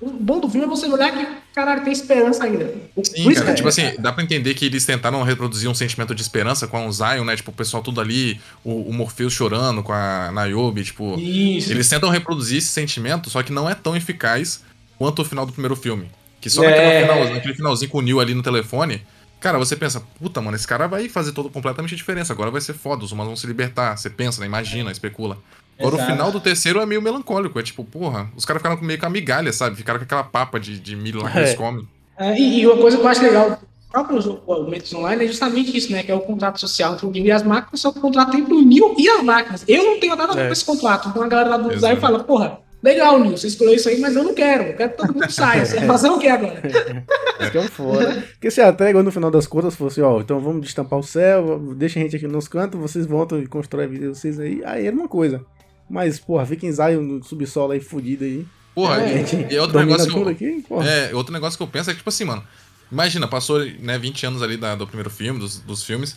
O 0.01 0.11
bom 0.11 0.39
do 0.41 0.49
filme 0.49 0.67
é 0.67 0.69
você 0.69 0.87
olhar 0.87 1.11
que, 1.11 1.27
caralho, 1.55 1.83
tem 1.83 1.93
esperança 1.93 2.45
ainda. 2.45 2.67
Sim, 3.03 3.23
por 3.23 3.33
isso 3.33 3.41
cara, 3.41 3.53
que- 3.53 3.57
tipo 3.57 3.69
assim, 3.69 3.95
dá 3.99 4.13
pra 4.13 4.23
entender 4.23 4.53
que 4.55 4.67
eles 4.67 4.85
tentaram 4.85 5.23
reproduzir 5.23 5.71
um 5.71 5.75
sentimento 5.75 6.15
de 6.15 6.21
esperança 6.21 6.67
com 6.67 6.87
o 6.87 6.93
Zion, 6.93 7.25
né? 7.25 7.35
Tipo, 7.35 7.51
o 7.51 7.55
pessoal 7.55 7.83
tudo 7.83 7.99
ali, 8.01 8.39
o, 8.63 8.91
o 8.91 8.93
Morpheus 8.93 9.33
chorando 9.33 9.83
com 9.83 9.93
a 9.95 10.31
Niobe, 10.33 10.85
tipo. 10.85 11.19
Isso. 11.19 11.73
Eles 11.73 11.89
tentam 11.89 12.11
reproduzir 12.11 12.59
esse 12.59 12.69
sentimento, 12.69 13.31
só 13.31 13.43
que 13.43 13.51
não 13.53 13.69
é 13.71 13.75
tão 13.75 13.97
eficaz 13.97 14.63
quanto 14.99 15.23
o 15.23 15.25
final 15.25 15.47
do 15.47 15.53
primeiro 15.53 15.75
filme. 15.75 16.11
Que 16.43 16.51
só 16.51 16.63
É. 16.63 16.69
naquele, 16.71 17.01
final, 17.23 17.35
naquele 17.35 17.55
finalzinho 17.55 17.91
com 17.91 17.99
o 17.99 18.03
Neil 18.03 18.21
ali 18.21 18.35
no 18.35 18.43
telefone, 18.43 19.03
cara, 19.41 19.57
você 19.59 19.75
pensa, 19.75 20.03
puta, 20.21 20.43
mano, 20.43 20.57
esse 20.57 20.67
cara 20.69 20.87
vai 20.87 21.09
fazer 21.09 21.33
todo 21.33 21.49
completamente 21.49 21.97
diferença, 21.97 22.35
agora 22.35 22.51
vai 22.51 22.61
ser 22.61 22.75
foda, 22.75 23.03
os 23.03 23.13
humanos 23.13 23.31
vão 23.31 23.37
se 23.37 23.47
libertar. 23.47 23.97
Você 23.97 24.11
pensa, 24.11 24.41
né? 24.43 24.47
Imagina, 24.47 24.93
especula. 24.93 25.39
Agora 25.79 25.97
Exato. 25.97 26.11
o 26.11 26.15
final 26.15 26.33
do 26.33 26.41
terceiro 26.41 26.81
é 26.81 26.87
meio 26.87 27.03
melancólico, 27.03 27.59
é 27.59 27.63
tipo, 27.63 27.85
porra, 27.85 28.29
os 28.35 28.45
caras 28.45 28.63
ficaram 28.63 28.81
meio 28.83 28.99
com 28.99 29.07
a 29.07 29.11
migalha, 29.11 29.53
sabe? 29.53 29.77
Ficaram 29.77 29.99
com 29.99 30.05
aquela 30.05 30.25
papa 30.25 30.59
de, 30.59 30.79
de 30.81 30.97
milho 30.97 31.23
lá 31.23 31.31
que 31.31 31.39
É. 31.39 31.43
eles 31.43 31.55
comem. 31.55 31.87
É, 32.19 32.39
e, 32.41 32.67
uma 32.67 32.77
coisa 32.79 32.97
que 32.97 33.03
eu 33.03 33.09
acho 33.09 33.23
legal 33.23 33.51
do 33.51 33.59
próprio 33.93 34.41
argumentos 34.49 34.93
online 34.95 35.25
é 35.25 35.29
justamente 35.29 35.77
isso, 35.77 35.93
né? 35.93 36.03
Que 36.03 36.11
é 36.11 36.15
o 36.15 36.21
contrato 36.21 36.59
social 36.59 36.95
entre 36.95 37.07
o 37.07 37.11
Neo 37.11 37.27
e 37.27 37.31
as 37.31 37.43
máquinas, 37.43 37.81
só 37.81 37.93
que 37.93 37.99
o 37.99 38.01
contrato 38.01 38.37
entre 38.37 38.55
o 38.55 38.63
Neo 38.63 38.95
e 38.99 39.07
as 39.09 39.23
máquinas. 39.23 39.65
Eu 39.69 39.85
não 39.85 40.01
tenho 40.01 40.17
nada 40.17 40.33
a 40.33 40.35
ver 40.35 40.43
É. 40.43 40.47
com 40.47 40.53
esse 40.53 40.65
contrato. 40.65 41.09
Então 41.11 41.23
a 41.23 41.29
galera 41.29 41.51
lá 41.51 41.57
do 41.57 41.63
Exato. 41.65 41.75
design 41.77 42.01
fala, 42.01 42.25
porra, 42.25 42.59
legal, 42.83 43.21
Neo, 43.21 43.37
você 43.37 43.47
escolheu 43.49 43.75
isso 43.75 43.89
aí, 43.91 44.01
mas 44.01 44.17
eu 44.17 44.25
não 44.25 44.33
quero. 44.35 44.65
Eu 44.65 44.77
quero 44.77 44.91
que 44.93 44.97
todo 44.97 45.13
mundo 45.15 45.31
saia. 45.31 45.65
Você 45.67 45.77
vai 45.77 45.87
fazer 45.87 46.09
o 46.09 46.19
que 46.19 46.27
agora? 46.29 46.63
Isso 47.39 47.51
que 47.51 47.59
é 47.59 47.61
um 47.61 47.69
foda. 47.69 48.25
Porque 48.33 48.51
se 48.51 48.63
a 48.63 48.73
trégua 48.73 49.03
no 49.03 49.13
final 49.13 49.31
das 49.31 49.47
contas 49.47 49.75
fosse, 49.75 50.01
ó, 50.01 50.21
então 50.21 50.41
vamos 50.41 50.63
destampar 50.63 50.99
o 50.99 51.03
céu, 51.03 51.59
deixa 51.77 51.99
a 51.99 52.03
gente 52.03 52.17
aqui 52.17 52.27
nos 52.27 52.49
cantos, 52.49 52.81
vocês 52.81 53.05
voltam 53.05 53.39
e 53.39 53.47
constroem 53.47 53.85
a 53.85 53.89
vida 53.91 54.09
de 54.11 54.19
vocês 54.19 54.41
aí, 54.41 54.63
aí 54.65 54.87
era 54.87 54.97
uma 54.97 55.07
coisa. 55.07 55.45
Mas, 55.89 56.19
porra, 56.19 56.45
fica 56.47 56.67
em 56.67 56.73
Zion 56.73 57.01
no 57.03 57.23
subsolo 57.25 57.73
aí 57.73 57.81
fudido 57.81 58.25
aí. 58.25 58.47
Porra, 58.75 59.01
É, 59.03 59.23
e, 59.51 59.55
e 59.55 59.59
outro 59.59 59.79
negócio 59.79 60.11
que 60.13 60.19
eu, 60.19 60.29
aqui. 60.29 60.65
É, 60.89 61.15
outro 61.15 61.33
negócio 61.33 61.57
que 61.57 61.63
eu 61.63 61.69
penso 61.69 61.91
é 61.91 61.93
que, 61.95 61.99
tipo 61.99 62.09
assim, 62.09 62.25
mano, 62.25 62.45
imagina, 62.91 63.27
passou, 63.27 63.65
né, 63.81 63.99
20 63.99 64.27
anos 64.27 64.43
ali 64.43 64.57
da- 64.57 64.75
do 64.75 64.87
primeiro 64.87 65.09
filme, 65.11 65.39
dos, 65.41 65.59
dos 65.61 65.83
filmes, 65.85 66.17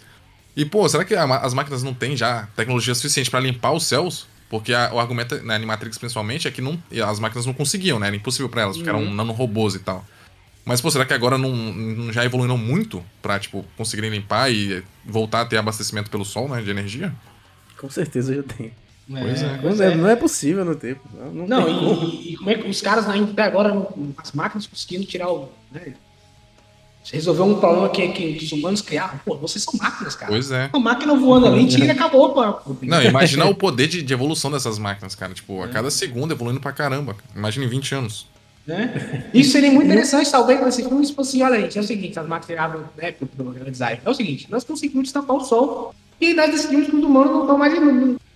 e, 0.57 0.65
pô, 0.65 0.87
será 0.89 1.05
que 1.05 1.15
a 1.15 1.23
as 1.23 1.53
máquinas 1.53 1.83
não 1.83 1.93
têm 1.93 2.17
já 2.17 2.47
tecnologia 2.55 2.93
suficiente 2.95 3.29
pra 3.31 3.39
limpar 3.39 3.71
os 3.71 3.85
céus? 3.85 4.27
Porque 4.49 4.73
a- 4.73 4.91
o 4.93 4.99
argumento, 4.99 5.41
na 5.43 5.53
Animatrix 5.55 5.97
principalmente, 5.97 6.47
é 6.47 6.51
que 6.51 6.59
não, 6.61 6.81
as 7.07 7.19
máquinas 7.19 7.45
não 7.45 7.53
conseguiam, 7.53 7.99
né, 7.99 8.07
era 8.07 8.15
impossível 8.15 8.49
pra 8.49 8.63
elas, 8.63 8.75
porque 8.75 8.89
eram 8.89 9.05
nanorobôs 9.13 9.75
e 9.75 9.79
tal. 9.79 10.03
Mas, 10.65 10.81
pô, 10.81 10.91
será 10.91 11.05
que 11.05 11.13
agora 11.13 11.37
não, 11.37 11.51
não- 11.55 12.11
já 12.11 12.25
evoluíram 12.25 12.57
muito 12.57 13.03
pra, 13.21 13.39
tipo, 13.39 13.63
conseguirem 13.77 14.09
limpar 14.11 14.51
e 14.51 14.83
voltar 15.05 15.41
a 15.41 15.45
ter 15.45 15.57
abastecimento 15.57 16.09
pelo 16.09 16.25
sol, 16.25 16.49
né, 16.49 16.61
de 16.61 16.69
energia? 16.69 17.13
Com 17.79 17.89
certeza 17.89 18.35
já 18.35 18.43
tem. 18.43 18.73
Pois 19.09 19.41
é. 19.41 19.59
Não 19.61 19.83
é, 19.83 19.95
não 19.95 20.09
é 20.09 20.15
possível 20.15 20.63
não 20.63 20.75
ter. 20.75 20.99
Não, 21.13 21.33
não 21.33 21.47
Não, 21.47 21.65
tem 21.65 21.79
como. 21.79 22.03
e, 22.03 22.33
e 22.33 22.37
como 22.37 22.49
é 22.49 22.55
que 22.55 22.69
os 22.69 22.81
caras 22.81 23.09
ainda 23.09 23.31
até 23.31 23.43
agora, 23.43 23.87
as 24.17 24.31
máquinas 24.31 24.67
conseguindo 24.67 25.05
tirar 25.05 25.29
o. 25.29 25.49
Né? 25.71 25.93
resolver 27.11 27.41
um 27.41 27.59
problema 27.59 27.89
que, 27.89 28.07
que 28.09 28.45
os 28.45 28.51
humanos 28.51 28.81
criaram. 28.81 29.19
Pô, 29.25 29.35
vocês 29.37 29.63
são 29.63 29.73
máquinas, 29.81 30.15
cara. 30.15 30.31
Pois 30.31 30.51
é. 30.51 30.69
Uma 30.73 30.91
máquina 30.91 31.15
voando 31.15 31.47
ali, 31.47 31.67
tira 31.67 31.85
e 31.85 31.89
acabou, 31.89 32.33
pô. 32.33 32.75
Não, 32.83 33.01
imagina 33.01 33.45
o 33.45 33.55
poder 33.55 33.87
de, 33.87 34.01
de 34.01 34.13
evolução 34.13 34.51
dessas 34.51 34.77
máquinas, 34.77 35.15
cara. 35.15 35.33
Tipo, 35.33 35.63
a 35.63 35.67
cada 35.67 35.89
segundo 35.89 36.33
evoluindo 36.33 36.59
pra 36.59 36.71
caramba. 36.71 37.15
Imagina 37.35 37.65
em 37.65 37.69
20 37.69 37.95
anos. 37.95 38.27
Né? 38.67 39.27
Isso 39.33 39.51
seria 39.51 39.71
muito 39.71 39.87
interessante, 39.87 40.29
talvez, 40.29 40.61
nesse 40.61 40.83
filme, 40.83 41.03
tipo 41.03 41.21
assim, 41.21 41.41
olha, 41.41 41.59
gente, 41.59 41.77
é 41.79 41.81
o 41.81 41.83
seguinte, 41.83 42.19
as 42.19 42.27
máquinas 42.27 42.59
abrem, 42.59 42.83
né, 42.95 43.11
pro 43.11 43.71
design. 43.71 43.99
É 44.05 44.09
o 44.09 44.13
seguinte, 44.13 44.47
nós 44.51 44.63
conseguimos 44.63 45.05
destapar 45.05 45.35
o 45.37 45.43
sol 45.43 45.95
e 46.21 46.35
nós 46.35 46.51
decidimos 46.51 46.87
que 46.87 46.95
os 46.95 47.03
humanos 47.03 47.31
não 47.31 47.41
estão 47.41 47.57
mais 47.57 47.73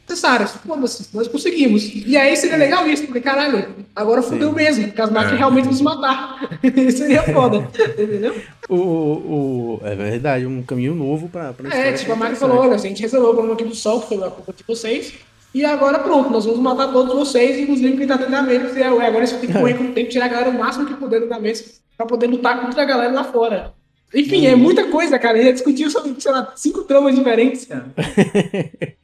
necessários. 0.08 0.52
Foda-se, 0.52 1.08
nós 1.14 1.28
conseguimos. 1.28 1.84
E 1.94 2.16
aí 2.18 2.36
seria 2.36 2.58
legal 2.58 2.88
isso, 2.88 3.06
porque 3.06 3.22
caralho, 3.22 3.76
agora 3.96 4.22
fudeu 4.22 4.52
mesmo, 4.52 4.88
porque 4.88 5.02
as 5.02 5.12
máquinas 5.12 5.36
É. 5.36 5.38
realmente 5.38 5.66
vão 5.66 5.74
se 5.74 5.84
matar. 5.84 6.50
seria 6.96 7.24
foda, 7.24 7.68
entendeu? 7.98 8.36
O, 8.70 8.76
o, 8.76 9.80
é 9.84 9.96
verdade, 9.96 10.46
um 10.46 10.62
caminho 10.64 10.94
novo 10.96 11.30
pra, 11.30 11.54
pra 11.54 11.76
É, 11.76 11.94
tipo, 11.94 12.12
a 12.12 12.16
máquina 12.16 12.38
falou, 12.38 12.60
olha, 12.60 12.76
a 12.76 12.78
gente 12.78 13.02
resolveu 13.02 13.30
o 13.32 13.34
problema 13.34 13.56
aqui 13.56 13.66
do 13.66 13.76
sol, 13.76 14.02
que 14.02 14.08
foi 14.08 14.18
a 14.26 14.30
culpa 14.32 14.54
de 14.54 14.64
vocês, 14.68 15.14
e 15.54 15.64
agora 15.66 16.00
pronto, 16.00 16.30
nós 16.30 16.46
vamos 16.46 16.60
matar 16.60 16.92
todos 16.92 17.14
vocês, 17.14 17.60
inclusive 17.60 17.98
quem 17.98 18.08
tá 18.08 18.16
dentro 18.16 18.32
da 18.32 18.42
mesa, 18.42 18.80
e 18.80 18.84
ué, 18.92 19.08
agora 19.08 19.24
isso 19.24 19.38
tem 19.38 19.50
que 19.50 19.58
correr 19.58 19.76
com 19.76 19.86
o 19.86 19.92
tempo, 19.92 20.10
tirar 20.10 20.26
a 20.26 20.30
galera 20.30 20.50
o 20.50 20.58
máximo 20.58 20.86
que 20.86 20.94
puder 20.96 21.20
dentro 21.20 21.30
da 21.36 21.40
mesa, 21.40 21.64
pra 21.96 22.06
poder 22.06 22.28
lutar 22.28 22.60
contra 22.62 22.82
a 22.82 22.86
galera 22.86 23.12
lá 23.14 23.24
fora. 23.24 23.74
Enfim, 24.16 24.46
é 24.46 24.56
muita 24.56 24.86
coisa, 24.90 25.18
cara. 25.18 25.40
Ele 25.40 25.52
discutiu 25.52 25.90
sobre, 25.90 26.14
sei 26.20 26.32
lá, 26.32 26.54
cinco 26.56 26.84
tramas 26.84 27.16
diferentes, 27.16 27.66
cara. 27.66 27.86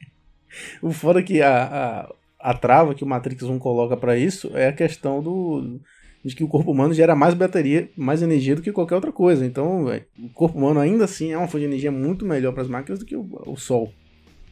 O 0.82 0.92
foda 0.92 1.20
é 1.20 1.22
que 1.22 1.40
a, 1.42 2.08
a, 2.40 2.50
a 2.50 2.54
trava 2.54 2.94
que 2.94 3.04
o 3.04 3.06
Matrix 3.06 3.42
1 3.44 3.58
coloca 3.58 3.96
pra 3.96 4.16
isso 4.16 4.50
é 4.54 4.68
a 4.68 4.72
questão 4.72 5.22
do 5.22 5.80
de 6.22 6.34
que 6.36 6.44
o 6.44 6.48
corpo 6.48 6.70
humano 6.70 6.92
gera 6.92 7.16
mais 7.16 7.32
bateria, 7.32 7.88
mais 7.96 8.20
energia 8.20 8.54
do 8.54 8.60
que 8.60 8.70
qualquer 8.72 8.94
outra 8.94 9.10
coisa. 9.10 9.44
Então, 9.46 9.86
véi, 9.86 10.04
o 10.22 10.28
corpo 10.28 10.58
humano 10.58 10.78
ainda 10.78 11.04
assim 11.04 11.32
é 11.32 11.38
uma 11.38 11.48
fonte 11.48 11.60
de 11.60 11.66
energia 11.66 11.90
muito 11.90 12.26
melhor 12.26 12.52
para 12.52 12.62
as 12.62 12.68
máquinas 12.68 12.98
do 12.98 13.06
que 13.06 13.16
o, 13.16 13.26
o 13.46 13.56
sol. 13.56 13.90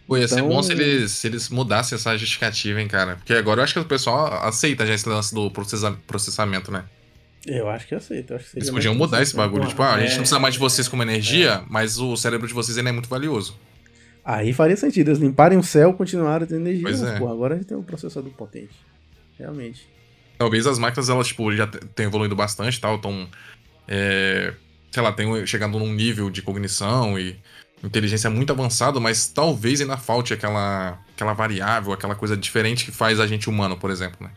Pô, 0.07 0.17
ia 0.17 0.27
ser 0.27 0.37
Então- 0.37 0.49
bom 0.49 0.63
se 0.63 0.73
eles, 0.73 1.11
se 1.13 1.27
eles 1.27 1.51
mudassem 1.51 1.95
essa 1.97 2.17
justificativa, 2.17 2.81
hein, 2.81 2.89
cara. 2.89 3.17
Porque 3.17 3.35
agora 3.35 3.61
eu 3.61 3.65
acho 3.65 3.75
que 3.75 3.81
o 3.81 3.85
pessoal 3.85 4.33
aceita 4.49 4.87
já 4.87 4.95
esse 4.95 5.07
lance 5.07 5.35
do 5.35 5.51
processa- 5.51 5.95
processamento, 6.07 6.71
né? 6.73 6.85
Eu 7.47 7.69
acho 7.69 7.87
que 7.87 7.95
aceito. 7.95 8.31
eu 8.33 8.37
Acho 8.37 8.51
que 8.51 8.59
Eles 8.59 8.71
podiam 8.71 8.95
mudar 8.95 9.21
esse 9.21 9.37
bagulho. 9.37 9.67
Tipo, 9.69 9.83
ah, 9.83 9.93
a 9.95 10.01
gente 10.01 10.09
é. 10.09 10.13
não 10.13 10.21
precisa 10.21 10.41
mais 10.41 10.55
de 10.55 10.61
vocês 10.61 10.89
como 10.89 11.03
energia, 11.03 11.63
mas 11.69 11.99
o 11.99 12.17
cérebro 12.17 12.49
de 12.49 12.55
vocês 12.55 12.79
ainda 12.79 12.89
é 12.89 12.93
muito 12.95 13.11
valioso. 13.11 13.55
Aí 14.31 14.53
faria 14.53 14.77
sentido. 14.77 15.09
Eles 15.09 15.19
limparem 15.19 15.57
o 15.57 15.63
céu, 15.63 15.95
continuarem 15.95 16.47
tendo 16.47 16.61
energia. 16.61 16.83
Pois 16.83 17.01
mas, 17.01 17.11
é. 17.13 17.19
pô, 17.19 17.29
agora 17.33 17.55
a 17.55 17.57
gente 17.57 17.67
tem 17.67 17.77
um 17.77 17.83
processador 17.83 18.31
potente. 18.33 18.75
Realmente. 19.39 19.89
Talvez 20.37 20.67
as 20.67 20.79
máquinas, 20.79 21.09
elas, 21.09 21.29
tipo, 21.29 21.51
já 21.57 21.67
te- 21.67 21.79
tenham 21.95 22.11
evoluído 22.11 22.37
bastante 22.37 22.79
tal, 22.79 22.97
estão. 22.97 23.27
sei 24.91 25.03
lá, 25.03 25.13
tenham 25.13 25.47
chegado 25.47 25.79
num 25.79 25.93
nível 25.93 26.29
de 26.31 26.43
cognição 26.43 27.19
e 27.19 27.37
inteligência 27.83 28.29
muito 28.29 28.53
avançado, 28.53 29.01
mas 29.01 29.29
talvez 29.29 29.81
ainda 29.81 29.97
falte 29.97 30.35
aquela, 30.35 30.99
aquela 31.15 31.33
variável, 31.33 31.93
aquela 31.93 32.15
coisa 32.15 32.37
diferente 32.37 32.85
que 32.85 32.91
faz 32.91 33.21
a 33.21 33.27
gente 33.27 33.49
humano, 33.49 33.77
por 33.77 33.91
exemplo, 33.91 34.19
né? 34.21 34.31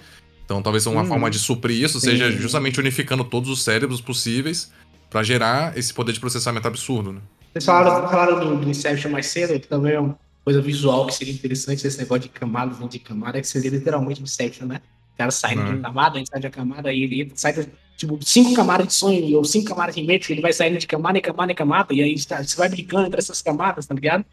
Então 0.46 0.62
talvez 0.62 0.86
uma 0.86 1.02
Hum, 1.02 1.08
forma 1.08 1.30
de 1.30 1.40
suprir 1.40 1.82
isso 1.84 2.00
sim. 2.00 2.12
seja 2.12 2.32
justamente 2.32 2.80
unificando 2.80 3.24
todos 3.24 3.50
os 3.50 3.64
cérebros 3.64 4.00
possíveis 4.02 4.72
pra 5.10 5.24
gerar 5.24 5.78
esse 5.78 5.94
poder 5.94 6.14
de 6.14 6.20
processamento 6.20 6.68
absurdo, 6.68 7.14
né? 7.14 7.22
Vocês 7.53 7.65
falaram, 7.65 8.07
falaram 8.10 8.40
do, 8.40 8.61
do 8.64 8.69
Inception 8.69 9.11
mais 9.11 9.28
cedo, 9.28 9.60
que 9.60 9.68
também 9.68 9.94
é 9.94 9.99
uma 9.99 10.18
coisa 10.44 10.61
visual 10.61 11.06
que 11.07 11.14
seria 11.14 11.34
interessante, 11.34 11.86
esse 11.86 11.98
negócio 11.98 12.23
de 12.23 12.30
camadas 12.30 12.78
dentro 12.78 12.91
de 12.98 12.99
camada, 12.99 13.40
que 13.41 13.48
seria 13.48 13.69
literalmente 13.69 14.22
Inception, 14.22 14.65
né? 14.68 14.82
O 15.14 15.18
cara 15.18 15.32
sai 15.32 15.56
de 15.56 15.61
Hum. 15.61 15.65
uma 15.76 15.82
camada, 15.82 16.18
ele 16.18 16.26
sai 16.26 16.40
de 16.40 16.48
uma 16.48 16.52
camada, 16.52 16.94
e 16.94 17.03
ele 17.03 17.32
sai, 17.36 17.53
de, 17.53 17.68
tipo, 17.98 18.18
cinco 18.23 18.53
camadas 18.53 18.88
de 18.88 18.94
sonho, 18.94 19.38
ou 19.38 19.44
cinco 19.44 19.68
camadas 19.68 19.94
de 19.95 20.02
mente, 20.03 20.32
ele 20.32 20.41
vai 20.41 20.53
saindo 20.53 20.80
de 20.80 20.88
camada 20.88 21.18
em 21.18 21.22
camada 21.22 21.52
em 21.52 21.56
camada, 21.56 21.94
e 21.94 22.02
aí 22.02 22.26
tá- 22.26 22.41
você 22.44 22.56
vai 22.56 22.69
brincando 22.69 23.07
entre 23.07 23.19
essas 23.19 23.41
camadas, 23.41 23.86
tá 23.86 23.94
ligado? 23.94 24.26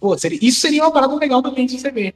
Pô, 0.00 0.16
seria, 0.16 0.38
isso 0.40 0.60
seria 0.60 0.82
uma 0.84 0.92
parada 0.92 1.14
legal 1.16 1.42
também 1.42 1.66
de 1.66 1.78
você 1.78 1.90
ver? 1.90 2.14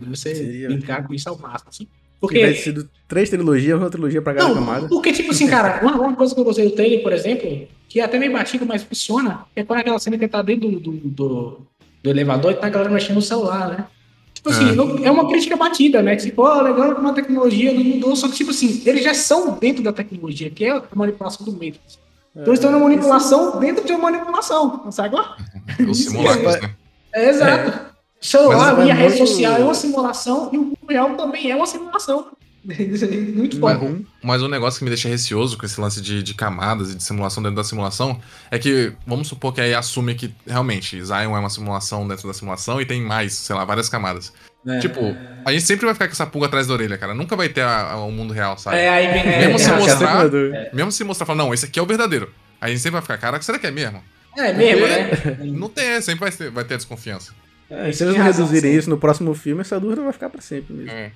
De 0.00 0.06
Você 0.08 0.34
Seria. 0.34 0.68
brincar 0.68 1.06
com 1.06 1.12
isso 1.12 1.28
ao 1.28 1.38
máximo, 1.38 1.68
assim. 1.68 1.86
Porque 2.20 2.38
tivesse 2.38 2.62
sido 2.62 2.88
três 3.06 3.28
trilogias, 3.30 3.78
uma 3.78 3.90
trilogia 3.90 4.22
pra 4.22 4.34
cada 4.34 4.48
não, 4.48 4.54
camada. 4.54 4.88
porque, 4.88 5.12
tipo 5.12 5.30
assim, 5.30 5.46
cara, 5.46 5.80
uma, 5.82 5.92
uma 6.00 6.16
coisa 6.16 6.34
que 6.34 6.40
eu 6.40 6.44
gostei 6.44 6.64
do 6.68 6.74
trailer, 6.74 7.02
por 7.02 7.12
exemplo, 7.12 7.68
que 7.88 8.00
é 8.00 8.04
até 8.04 8.18
meio 8.18 8.32
batido, 8.32 8.64
mas 8.66 8.82
funciona, 8.82 9.44
é 9.54 9.62
quando 9.62 9.80
aquela 9.80 9.98
cena 9.98 10.16
que 10.16 10.24
ele 10.24 10.30
tá 10.32 10.40
dentro 10.42 10.68
do, 10.70 10.80
do, 10.80 10.90
do, 10.92 11.58
do 12.02 12.10
elevador 12.10 12.52
e 12.52 12.54
tá 12.54 12.66
a 12.66 12.70
galera 12.70 12.90
mexendo 12.90 13.16
no 13.16 13.22
celular, 13.22 13.68
né? 13.68 13.86
Tipo 14.34 14.48
assim, 14.50 14.70
É. 14.70 14.72
não- 14.74 15.04
é 15.04 15.10
uma 15.10 15.28
crítica 15.28 15.56
batida, 15.56 16.02
né? 16.02 16.16
Tipo, 16.16 16.42
ó, 16.42 16.60
legal 16.62 16.94
como 16.94 17.08
a 17.08 17.12
tecnologia 17.12 17.72
não 17.72 17.84
mudou, 17.84 18.16
só 18.16 18.28
que, 18.28 18.34
tipo 18.34 18.50
assim, 18.50 18.82
eles 18.86 19.04
já 19.04 19.12
são 19.14 19.58
dentro 19.58 19.82
da 19.82 19.92
tecnologia, 19.92 20.48
que 20.50 20.64
é 20.64 20.70
a 20.72 20.82
manipulação 20.94 21.44
do 21.44 21.52
Matrix. 21.52 21.98
Então 22.32 22.48
eles 22.48 22.58
estão 22.58 22.70
na 22.70 22.78
manipulação 22.78 23.58
dentro 23.58 23.84
de 23.84 23.92
uma 23.92 24.10
manipulação, 24.10 24.90
sabe? 24.92 25.16
Os 25.88 25.98
simulacros, 26.04 26.54
é- 26.56 26.60
né? 26.60 26.70
É 27.14 27.28
exato. 27.30 27.85
O 28.20 28.26
celular 28.26 28.76
Mas 28.76 28.86
e 28.88 28.90
a 28.90 28.94
é 28.94 28.96
rede 28.98 29.16
muito- 29.16 29.26
social 29.28 29.54
é 29.56 29.64
uma 29.64 29.74
simulação 29.74 30.50
e 30.52 30.58
o 30.58 30.62
mundo 30.62 30.78
real 30.88 31.14
também 31.16 31.50
é 31.50 31.56
uma 31.56 31.66
simulação. 31.66 32.28
Muito 32.66 33.60
foda. 33.60 33.78
Uhum. 33.78 34.04
Mas 34.24 34.42
um 34.42 34.48
negócio 34.48 34.78
que 34.78 34.84
me 34.84 34.90
deixa 34.90 35.08
receoso 35.08 35.56
com 35.56 35.64
esse 35.64 35.80
lance 35.80 36.00
de, 36.00 36.20
de 36.20 36.34
camadas 36.34 36.90
e 36.90 36.96
de 36.96 37.02
simulação 37.04 37.40
dentro 37.40 37.54
da 37.54 37.62
simulação 37.62 38.20
é 38.50 38.58
que, 38.58 38.92
vamos 39.06 39.28
supor 39.28 39.54
que 39.54 39.60
aí 39.60 39.72
assume 39.72 40.16
que 40.16 40.34
realmente 40.44 41.00
Zion 41.00 41.36
é 41.36 41.38
uma 41.38 41.48
simulação 41.48 42.08
dentro 42.08 42.26
da 42.26 42.34
simulação 42.34 42.80
e 42.80 42.84
tem 42.84 43.00
mais, 43.00 43.34
sei 43.34 43.54
lá, 43.54 43.64
várias 43.64 43.88
camadas. 43.88 44.32
É. 44.66 44.80
Tipo, 44.80 45.16
a 45.44 45.52
gente 45.52 45.64
sempre 45.64 45.84
vai 45.84 45.94
ficar 45.94 46.08
com 46.08 46.12
essa 46.14 46.26
pulga 46.26 46.46
atrás 46.48 46.66
da 46.66 46.72
orelha, 46.72 46.98
cara. 46.98 47.14
Nunca 47.14 47.36
vai 47.36 47.48
ter 47.48 47.64
o 47.64 48.10
mundo 48.10 48.32
real, 48.34 48.58
sabe? 48.58 48.78
É, 48.78 48.88
aí 48.88 49.12
vem. 49.12 49.32
é, 49.32 49.38
Mesmo 49.46 49.58
se 49.60 49.70
é, 49.70 49.76
mostrar-. 49.76 50.30
Mesmo 50.72 50.90
se 50.90 51.04
mostrar, 51.04 51.24
falar, 51.24 51.38
não, 51.38 51.54
esse 51.54 51.66
aqui 51.66 51.78
é 51.78 51.82
o 51.82 51.86
verdadeiro. 51.86 52.32
A 52.60 52.66
gente 52.68 52.80
sempre 52.80 52.94
vai 52.94 53.02
ficar, 53.02 53.18
caraca, 53.18 53.44
será 53.44 53.60
que 53.60 53.66
é 53.68 53.70
mesmo? 53.70 54.02
É 54.36 54.52
mesmo, 54.52 54.86
Porque 55.08 55.28
né? 55.30 55.38
Não 55.52 55.68
tem, 55.68 56.00
sempre 56.00 56.18
vai 56.28 56.32
ter, 56.32 56.50
vai 56.50 56.64
ter 56.64 56.74
a 56.74 56.78
desconfiança. 56.78 57.32
É, 57.68 57.90
se 57.92 58.04
eles 58.04 58.16
não 58.16 58.24
reduzirem 58.24 58.72
sim. 58.72 58.78
isso 58.78 58.90
no 58.90 58.98
próximo 58.98 59.34
filme, 59.34 59.60
essa 59.60 59.78
dúvida 59.80 60.02
vai 60.02 60.12
ficar 60.12 60.30
pra 60.30 60.40
sempre 60.40 60.72
mesmo. 60.74 60.90
É. 60.90 61.10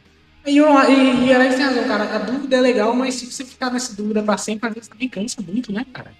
E, 0.46 0.58
e, 0.58 1.26
e 1.26 1.32
Alex 1.34 1.54
tem 1.54 1.64
razão, 1.64 1.84
cara. 1.84 2.04
A 2.14 2.18
dúvida 2.18 2.56
é 2.56 2.60
legal, 2.60 2.94
mas 2.94 3.14
se 3.14 3.26
você 3.30 3.44
ficar 3.44 3.70
nessa 3.70 3.94
dúvida 3.94 4.22
pra 4.22 4.36
sempre, 4.38 4.68
às 4.68 4.74
vezes 4.74 4.88
também 4.88 5.08
cansa 5.08 5.40
muito, 5.42 5.72
né, 5.72 5.84
cara? 5.92 6.12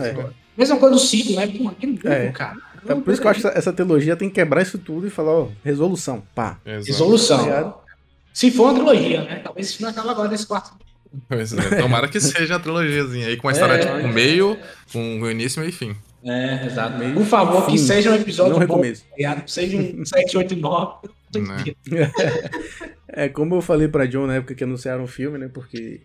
É. 0.00 0.08
é. 0.08 0.26
Mesma 0.56 0.76
coisa 0.76 0.94
do 0.96 1.00
ciclo, 1.00 1.36
né? 1.36 1.46
Pô, 1.46 1.70
que 1.70 1.98
É. 2.06 2.30
cara. 2.32 2.56
É 2.86 2.94
por 2.94 3.12
isso 3.12 3.20
que 3.20 3.26
eu 3.26 3.30
acho 3.30 3.40
que 3.40 3.46
essa, 3.46 3.58
essa 3.58 3.72
trilogia 3.72 4.16
tem 4.16 4.28
que 4.28 4.34
quebrar 4.36 4.62
isso 4.62 4.78
tudo 4.78 5.06
e 5.06 5.10
falar, 5.10 5.32
ó, 5.32 5.48
resolução, 5.64 6.22
pá. 6.34 6.58
Exato. 6.64 6.82
Tá 6.84 6.86
Resolução. 6.92 7.44
ligado? 7.44 7.74
Se 8.32 8.50
for 8.50 8.64
uma 8.64 8.74
trilogia, 8.74 9.22
né? 9.24 9.40
Talvez 9.42 9.68
isso 9.68 9.82
não 9.82 9.88
acabe 9.90 10.08
agora 10.08 10.28
nesse 10.28 10.46
quarto. 10.46 10.72
Pois 11.28 11.52
é. 11.52 11.80
Tomara 11.80 12.06
que 12.08 12.20
seja 12.20 12.56
a 12.56 12.58
trilogiazinha 12.58 13.28
aí, 13.28 13.36
com 13.36 13.48
a 13.48 13.52
história 13.52 13.74
É. 13.74 13.78
tipo, 13.78 14.00
com 14.00 14.08
meio, 14.08 14.58
com 14.92 15.20
o 15.22 15.30
início, 15.30 15.60
meio 15.60 15.70
e 15.70 15.72
fim. 15.72 15.96
É, 16.28 16.66
exato. 16.66 16.98
Meio 16.98 17.14
Por 17.14 17.24
favor, 17.24 17.64
que 17.66 17.72
fim. 17.72 17.78
seja 17.78 18.10
um 18.10 18.14
episódio 18.14 18.58
Não 18.58 18.66
bom, 18.66 18.82
tá? 18.82 19.42
Seja 19.46 19.76
um 19.78 20.04
7, 20.04 20.36
8, 20.36 20.56
9. 20.56 21.08
Né? 21.34 22.10
É, 23.08 23.28
como 23.28 23.54
eu 23.56 23.60
falei 23.60 23.88
pra 23.88 24.06
John 24.06 24.26
na 24.26 24.36
época 24.36 24.54
que 24.54 24.64
anunciaram 24.64 25.04
o 25.04 25.08
filme, 25.08 25.38
né? 25.38 25.48
Porque 25.52 26.02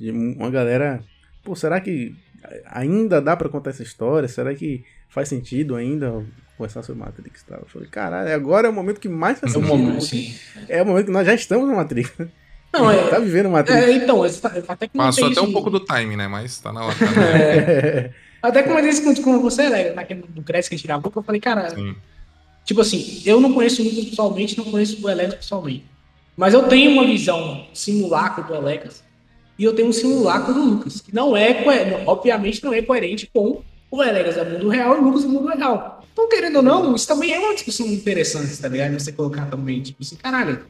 uma 0.00 0.50
galera. 0.50 1.00
Pô, 1.42 1.54
será 1.54 1.80
que 1.80 2.14
ainda 2.66 3.20
dá 3.20 3.36
pra 3.36 3.48
contar 3.48 3.70
essa 3.70 3.82
história? 3.82 4.28
Será 4.28 4.54
que 4.54 4.84
faz 5.08 5.28
sentido 5.28 5.74
ainda 5.74 6.24
conversar 6.56 6.82
sobre 6.82 7.02
Matrix 7.02 7.42
tal? 7.42 7.60
Eu 7.60 7.66
falei, 7.66 7.88
caralho, 7.88 8.32
agora 8.34 8.66
é 8.66 8.70
o 8.70 8.72
momento 8.72 9.00
que 9.00 9.08
mais 9.08 9.38
faz 9.40 9.54
É 9.54 9.58
o 9.58 9.60
sentido. 9.62 9.76
momento, 9.78 10.00
sim. 10.04 10.34
É 10.68 10.82
o 10.82 10.86
momento 10.86 11.06
que 11.06 11.12
nós 11.12 11.26
já 11.26 11.34
estamos 11.34 11.68
na 11.68 11.74
Matrix. 11.74 12.12
Não, 12.72 12.90
é. 12.90 13.08
Tá 13.08 13.18
vivendo 13.18 13.48
Matrix. 13.50 13.80
é, 13.82 13.92
então, 13.92 14.22
até 14.22 14.86
que 14.88 14.96
não 14.98 15.04
Passou 15.06 15.24
tem 15.24 15.32
até 15.32 15.40
um 15.40 15.52
pouco 15.52 15.70
do 15.70 15.80
time, 15.80 16.16
né? 16.16 16.28
Mas 16.28 16.58
tá 16.58 16.72
na 16.72 16.84
hora. 16.84 16.96
É. 17.36 18.10
Até 18.48 18.62
como 18.62 18.80
disse 18.82 19.22
com, 19.22 19.40
você, 19.40 19.68
né, 19.68 19.90
naquele 19.92 20.22
do 20.22 20.42
Cresce 20.42 20.68
que 20.68 20.74
a 20.74 20.78
gente 20.78 20.86
gravou, 20.86 21.10
que 21.10 21.18
eu 21.18 21.22
falei, 21.22 21.40
cara, 21.40 21.70
Sim. 21.74 21.94
tipo 22.64 22.80
assim, 22.80 23.22
eu 23.24 23.40
não 23.40 23.52
conheço 23.52 23.82
o 23.82 23.84
Lucas 23.84 24.04
pessoalmente, 24.06 24.56
não 24.56 24.64
conheço 24.66 25.04
o 25.04 25.10
Elecas 25.10 25.34
pessoalmente. 25.36 25.84
Mas 26.36 26.54
eu 26.54 26.64
tenho 26.64 26.92
uma 26.92 27.04
visão 27.06 27.66
simulacro 27.72 28.44
do 28.44 28.54
Elecas 28.54 29.02
e 29.58 29.64
eu 29.64 29.74
tenho 29.74 29.88
um 29.88 29.92
simulacro 29.92 30.52
do 30.54 30.62
Lucas, 30.62 31.00
que 31.00 31.14
não 31.14 31.36
é, 31.36 31.64
obviamente, 32.06 32.62
não 32.62 32.72
é 32.74 32.82
coerente 32.82 33.28
com 33.32 33.62
o 33.90 34.02
Elecas 34.02 34.36
do 34.36 34.44
mundo 34.44 34.68
real 34.68 34.96
e 34.96 34.98
o 35.00 35.02
Lucas 35.04 35.22
do 35.22 35.28
mundo 35.30 35.48
real. 35.48 36.04
Então, 36.12 36.28
querendo 36.28 36.56
ou 36.56 36.62
não, 36.62 36.94
isso 36.94 37.06
também 37.08 37.32
é 37.32 37.38
uma 37.38 37.54
discussão 37.54 37.86
interessante, 37.86 38.56
tá 38.58 38.68
ligado? 38.68 38.92
Você 38.98 39.12
colocar 39.12 39.46
também, 39.46 39.80
tipo 39.82 40.02
assim, 40.02 40.16
caralho, 40.16 40.64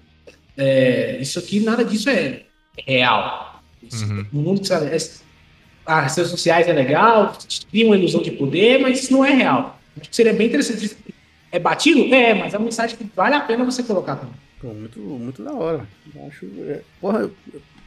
é, 0.57 1.19
isso 1.20 1.39
aqui, 1.39 1.61
nada 1.61 1.85
disso 1.85 2.09
é 2.11 2.43
real. 2.86 3.62
Isso- 3.82 4.05
Uhum. 4.07 4.27
O 4.32 4.36
mundo, 4.39 4.65
sabe, 4.66 4.86
é, 4.86 4.98
as 5.86 6.16
redes 6.16 6.30
sociais 6.30 6.66
é 6.68 6.72
legal, 6.72 7.36
cria 7.70 7.86
uma 7.86 7.96
ilusão 7.96 8.20
de 8.22 8.30
poder, 8.32 8.78
mas 8.80 9.02
isso 9.04 9.12
não 9.12 9.24
é 9.24 9.32
real. 9.32 9.78
Acho 10.00 10.10
que 10.10 10.16
seria 10.16 10.32
bem 10.32 10.48
interessante. 10.48 10.96
É 11.52 11.58
batido? 11.58 12.12
É, 12.14 12.34
mas 12.34 12.52
é 12.52 12.58
uma 12.58 12.64
mensagem 12.64 12.96
que 12.96 13.08
vale 13.14 13.34
a 13.34 13.40
pena 13.40 13.64
você 13.64 13.82
colocar 13.82 14.16
também. 14.16 14.34
Pô, 14.60 14.68
muito, 14.74 14.98
muito 15.00 15.42
da 15.42 15.52
hora. 15.52 15.86
Eu 16.14 16.26
Acho. 16.26 16.46
é, 16.68 16.80
Porra, 17.00 17.20
eu- 17.20 17.32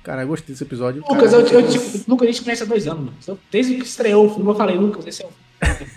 cara, 0.04 0.22
eu 0.24 0.28
gostei 0.28 0.54
desse 0.54 0.64
episódio. 0.64 1.04
Lucas, 1.08 1.32
Cara, 1.32 1.44
eu, 1.44 1.60
eu, 1.62 1.68
tipo, 1.68 1.86
Lucas, 2.12 2.28
a 2.28 2.32
gente 2.32 2.44
conhece 2.44 2.64
há 2.64 2.66
dois 2.66 2.88
anos, 2.88 3.06
mano. 3.06 3.18
Eu- 3.28 3.40
Desde 3.52 3.76
que 3.76 3.84
estreou 3.84 4.26
o 4.28 4.34
filme, 4.34 4.50
eu 4.50 4.56
falei, 4.56 4.76
Lucas, 4.78 5.06
esse 5.06 5.24
é 5.24 5.26
o. 5.28 5.30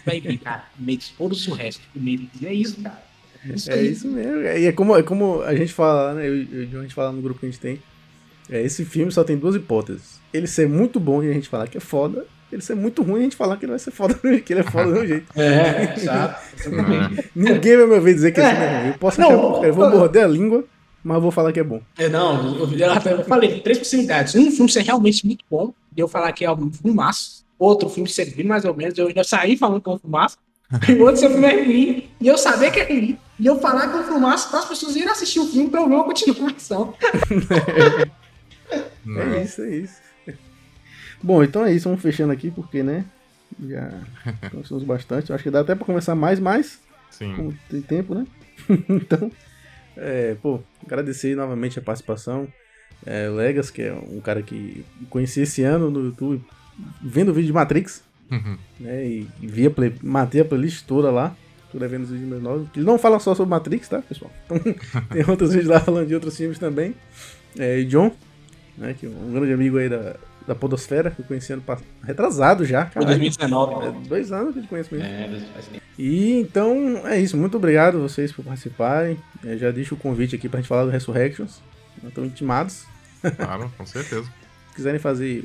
Vai 0.04 0.20
vir, 0.20 0.38
cara. 0.38 0.64
Matrix, 0.78 1.10
foda-se 1.10 1.48
o 1.50 1.54
resto. 1.54 1.82
Matrix. 1.94 2.42
É 2.42 2.52
isso, 2.52 2.82
cara. 2.82 3.02
Isso 3.54 3.70
É 3.70 3.82
isso 3.82 4.08
mesmo. 4.08 4.42
E 4.42 4.66
é 4.66 4.72
como, 4.72 4.96
é 4.96 5.02
como 5.02 5.40
a 5.42 5.54
gente 5.54 5.72
fala, 5.72 6.14
né? 6.14 6.28
Eu, 6.28 6.42
eu, 6.72 6.80
a 6.80 6.82
gente 6.82 6.94
fala 6.94 7.12
no 7.12 7.22
grupo 7.22 7.38
que 7.40 7.46
a 7.46 7.48
gente 7.48 7.60
tem. 7.60 7.80
É, 8.50 8.60
esse 8.60 8.84
filme 8.84 9.10
só 9.12 9.22
tem 9.24 9.36
duas 9.36 9.54
hipóteses. 9.54 10.20
Ele 10.32 10.46
ser 10.46 10.68
muito 10.68 10.98
bom 11.00 11.22
e 11.22 11.30
a 11.30 11.32
gente 11.32 11.48
falar 11.48 11.68
que 11.68 11.76
é 11.76 11.80
foda, 11.80 12.24
ele 12.50 12.62
ser 12.62 12.74
muito 12.74 13.02
ruim 13.02 13.16
e 13.16 13.20
a 13.20 13.22
gente 13.24 13.36
falar 13.36 13.56
que 13.56 13.64
ele 13.64 13.72
vai 13.72 13.78
ser 13.78 13.90
foda, 13.90 14.14
que 14.44 14.52
ele 14.52 14.60
é 14.60 14.62
foda 14.62 14.86
do 14.86 14.92
mesmo 14.92 15.06
jeito. 15.09 15.26
É, 15.36 15.94
exato. 15.96 16.40
Ninguém 17.34 17.76
vai 17.76 17.86
me 17.86 17.94
ouvir 17.94 18.14
dizer 18.14 18.32
que 18.32 18.40
esse 18.40 18.50
filme 18.50 18.64
é 18.64 18.78
ruim. 18.80 18.88
Eu 18.88 18.98
posso 18.98 19.20
Não, 19.20 19.28
achar 19.28 19.38
porcaria, 19.40 19.68
eu 19.68 19.74
vou 19.74 19.84
eu- 19.86 19.98
morder 19.98 20.24
a 20.24 20.28
língua, 20.28 20.64
mas 21.04 21.14
eu 21.16 21.20
vou 21.22 21.30
falar 21.30 21.52
que 21.52 21.60
é 21.60 21.64
bom. 21.64 21.80
É, 21.98 22.09
não, 22.09 22.56
eu, 22.59 22.70
eu, 22.72 23.18
eu 23.18 23.24
falei, 23.24 23.60
três 23.60 23.78
possibilidades. 23.78 24.34
Um 24.34 24.50
filme 24.50 24.70
ser 24.70 24.82
realmente 24.82 25.24
muito 25.26 25.44
bom, 25.50 25.72
e 25.96 26.00
eu 26.00 26.09
falar 26.09 26.32
que 26.32 26.44
é 26.44 26.50
um 26.52 26.70
filmaço. 26.72 27.42
Outro 27.59 27.88
filme 27.88 28.09
ser 28.09 28.34
bem 28.34 28.46
mais 28.46 28.64
ou 28.64 28.74
menos, 28.74 28.96
eu 28.98 29.06
ainda 29.09 29.22
sair 29.24 29.56
falando 29.56 29.80
que 29.82 29.88
é 29.88 29.92
um 29.92 29.98
filmaço. 29.98 30.36
E 30.88 30.92
o 30.94 31.02
outro 31.02 31.20
ser 31.20 31.28
filme 31.28 31.46
é 31.46 31.62
ruim, 31.64 32.09
e 32.18 32.26
eu 32.28 32.38
saber 32.38 32.70
que 32.70 32.80
é 32.80 32.84
ruim. 32.84 33.18
E 33.38 33.46
eu 33.46 33.59
falar 33.60 33.88
que 33.88 33.96
é 33.96 34.00
um 34.00 34.04
filmaço 34.04 34.48
para 34.48 34.60
as 34.60 34.64
pessoas 34.64 34.96
irem 34.96 35.09
assistir 35.10 35.38
o 35.40 35.46
filme 35.46 35.68
pra 35.68 35.80
eu 35.82 35.88
ver 35.88 35.94
uma 35.96 36.04
continuação. 36.04 36.94
É 39.04 39.42
isso, 39.42 39.62
é 39.62 39.76
isso. 39.76 39.94
Bom, 41.23 41.43
então 41.43 41.65
é 41.65 41.73
isso, 41.73 41.89
vamos 41.89 42.03
fechando 42.03 42.32
aqui, 42.32 42.51
porque, 42.51 42.82
né? 42.82 43.05
Já 43.69 43.90
conversamos 44.51 44.82
bastante. 44.85 45.32
Acho 45.32 45.43
que 45.44 45.51
dá 45.51 45.61
até 45.61 45.74
pra 45.74 45.85
começar 45.85 46.15
mais, 46.15 46.40
mas 46.40 46.81
Sim. 47.11 47.35
como 47.36 47.55
tem 47.69 47.81
tempo, 47.82 48.15
né? 48.15 48.27
então, 48.89 49.31
é, 49.97 50.35
pô, 50.43 50.61
agradecer 50.85 51.36
novamente 51.36 51.78
a 51.78 51.82
participação. 51.82 52.49
É, 53.05 53.28
Legas, 53.28 53.70
que 53.70 53.82
é 53.82 53.93
um 53.93 54.20
cara 54.20 54.43
que 54.43 54.85
conheci 55.11 55.40
esse 55.43 55.62
ano 55.62 55.90
no 55.90 56.05
YouTube, 56.07 56.43
vendo 57.03 57.31
o 57.31 57.35
vídeo 57.35 57.49
de 57.49 57.53
Matrix, 57.53 58.03
Uhum. 58.31 58.57
né? 58.81 59.05
E, 59.07 59.28
via 59.43 59.70
play, 59.70 59.93
matei 60.03 60.40
a 60.40 60.44
playlist 60.44 60.86
toda 60.86 61.11
lá. 61.11 61.36
Tô 61.70 61.78
levando 61.78 62.05
os 62.05 62.11
vídeos 62.11 62.28
meus 62.28 62.43
novos. 62.43 62.69
Ele 62.74 62.85
não 62.86 62.99
fala 62.99 63.19
só 63.19 63.35
sobre 63.35 63.51
Matrix, 63.51 63.89
tá, 63.89 64.01
pessoal? 64.01 64.31
Então, 64.47 64.59
tem 65.12 65.24
outros 65.28 65.51
vídeos 65.53 65.69
lá 65.69 65.81
falando 65.81 66.07
de 66.09 66.15
outros 66.15 66.35
filmes 66.36 66.59
também. 66.59 66.94
É, 67.59 67.78
e 67.81 67.85
John, 67.85 68.11
né? 68.78 68.94
Que 68.99 69.05
é 69.07 69.09
um 69.09 69.32
grande 69.32 69.53
amigo 69.53 69.77
aí 69.78 69.89
da, 69.89 70.16
da 70.47 70.55
Podosfera, 70.55 71.10
que 71.10 71.20
eu 71.20 71.24
conheci 71.24 71.52
ano 71.52 71.62
passado. 71.62 71.86
Retrasado 72.02 72.64
já, 72.64 72.86
Foi 72.86 73.02
cara. 73.02 73.06
2019. 73.06 73.86
É, 73.86 74.09
dois 74.09 74.32
anos 74.32 74.52
que 74.52 74.59
eu 74.60 74.62
te 74.62 74.69
conheço 74.69 74.94
mesmo. 74.94 75.09
É, 75.09 75.40
faz 75.52 75.66
tempo. 75.66 75.82
E 75.98 76.40
então 76.40 77.06
é 77.06 77.19
isso. 77.20 77.36
Muito 77.36 77.56
obrigado 77.56 77.98
a 77.98 78.01
vocês 78.01 78.32
por 78.32 78.44
participarem. 78.44 79.19
Eu 79.44 79.59
já 79.59 79.70
deixo 79.70 79.94
o 79.94 79.98
convite 79.98 80.35
aqui 80.35 80.48
pra 80.48 80.60
gente 80.60 80.69
falar 80.69 80.85
do 80.85 80.90
Resurrections. 80.90 81.60
Estão 82.05 82.24
intimados. 82.24 82.85
Claro, 83.36 83.73
com 83.77 83.86
certeza. 83.86 84.24
Se 84.70 84.77
quiserem 84.77 84.98
fazer 84.98 85.44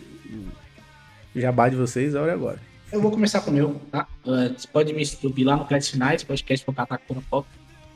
o 1.36 1.40
jabá 1.40 1.70
de 1.70 1.76
vocês, 1.76 2.16
a 2.16 2.22
hora 2.22 2.32
é 2.32 2.34
agora. 2.34 2.60
Eu 2.92 3.02
vou 3.02 3.12
começar 3.12 3.42
com 3.42 3.52
o 3.52 3.54
meu, 3.54 3.82
tá? 3.92 4.08
Uh, 4.26 4.54
você 4.58 4.68
pode 4.68 4.94
me 4.94 5.06
subir 5.06 5.44
lá 5.44 5.58
no 5.58 5.66
Créditos 5.66 5.92
Finais, 5.92 6.24
podcast 6.24 6.66
com 6.66 6.74
Catacona 6.74 7.22
Pop. 7.30 7.48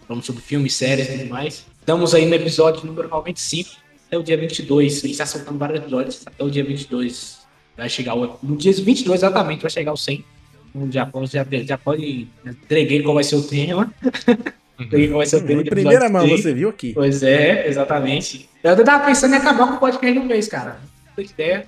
Falamos 0.06 0.26
sobre 0.26 0.42
filmes, 0.42 0.74
séries 0.74 1.08
e 1.08 1.18
tudo 1.20 1.30
mais. 1.30 1.66
Estamos 1.80 2.14
aí 2.14 2.26
no 2.26 2.36
episódio 2.36 2.86
número 2.86 3.08
95, 3.08 3.72
até 4.12 4.18
o 4.18 4.24
dia 4.24 4.36
22. 4.36 4.92
A 4.98 5.00
gente 5.02 5.12
está 5.12 5.26
soltando 5.26 5.58
vários 5.58 5.80
episódios, 5.80 6.22
até 6.26 6.44
o 6.44 6.50
dia 6.50 6.64
22. 6.66 7.40
Vai 7.78 7.88
chegar 7.90 8.14
o... 8.16 8.38
No 8.44 8.58
dia 8.58 8.74
22, 8.74 9.20
exatamente, 9.22 9.62
vai 9.62 9.72
chegar 9.72 9.94
o 9.94 9.98
100. 9.98 10.26
Um 10.76 10.92
já, 10.92 11.06
pode- 11.06 11.32
já, 11.32 11.46
já 11.66 11.78
pode... 11.78 12.28
Entreguei 12.46 13.02
qual 13.02 13.16
vai 13.16 13.24
ser 13.24 13.38
o 13.38 13.42
tema. 13.44 13.94
Entreguei 14.78 15.08
qual 15.08 15.18
vai 15.20 15.26
ser 15.26 15.38
o 15.38 15.46
tema 15.46 15.62
Em 15.62 15.64
do 15.64 15.70
primeira 15.70 16.10
mão, 16.10 16.28
100. 16.28 16.38
você 16.38 16.54
viu 16.54 16.70
aqui. 16.70 16.92
Pois 16.94 17.24
é, 17.24 17.68
exatamente. 17.70 18.50
Eu 18.62 18.72
até 18.72 18.84
tava 18.84 19.06
pensando 19.06 19.34
em 19.34 19.38
acabar 19.38 19.68
com 19.68 19.74
o 19.76 19.80
podcast 19.80 20.20
no 20.20 20.26
mês, 20.26 20.48
cara. 20.50 20.80
Não 21.08 21.14
tem 21.16 21.26
ideia. 21.26 21.66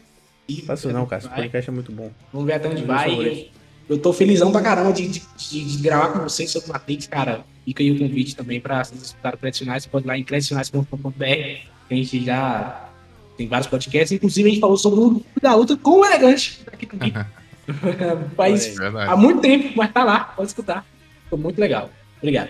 E- 0.48 0.62
Faço 0.64 0.92
não, 0.92 1.06
cara. 1.06 1.22
Esse 1.22 1.30
podcast 1.34 1.70
é 1.70 1.74
muito 1.74 1.92
bom. 1.94 2.12
Vamos 2.34 2.46
ver 2.48 2.54
até 2.56 2.68
onde 2.68 2.84
vai. 2.84 3.10
Eu, 3.14 3.48
eu 3.96 3.98
tô 3.98 4.12
felizão 4.12 4.52
pra 4.52 4.62
caramba 4.62 4.92
de, 4.92 5.08
de, 5.08 5.22
de- 5.38 5.78
de 5.78 5.82
gravar 5.82 6.10
com 6.10 6.20
vocês 6.20 6.52
sobre 6.52 6.70
Matrix, 6.74 7.08
cara. 7.08 7.46
Fica 7.66 7.82
aí 7.82 7.92
o 7.92 7.98
convite 7.98 8.36
também 8.36 8.60
pra 8.60 8.84
vocês 8.84 9.02
escutarem 9.02 9.40
o. 9.42 9.82
Você 9.82 9.90
pode 9.90 10.06
ir 10.06 10.08
lá 10.10 10.18
em 10.18 10.24
creditosfinais.com.br. 10.26 11.73
A 11.90 11.94
gente 11.94 12.24
já 12.24 12.90
tem 13.38 13.48
vários 13.48 13.68
podcasts. 13.68 14.12
Inclusive, 14.12 14.50
a 14.50 14.52
gente 14.52 14.62
falou 14.62 14.78
sobre 14.78 15.00
o 15.00 15.10
Clube 15.10 15.26
da 15.42 15.56
luta 15.56 15.78
com 15.78 16.00
o 16.00 16.06
Elegante. 16.06 16.62
Aqui 16.72 16.86
comigo. 16.86 17.20
Faz 18.36 18.76
há 19.08 19.16
muito 19.16 19.42
tempo, 19.42 19.74
mas 19.76 19.92
tá 19.92 20.04
lá. 20.04 20.26
Pode 20.26 20.50
escutar. 20.50 20.86
Ficou 21.24 21.40
muito 21.40 21.60
legal. 21.60 21.90
Obrigado. 22.18 22.50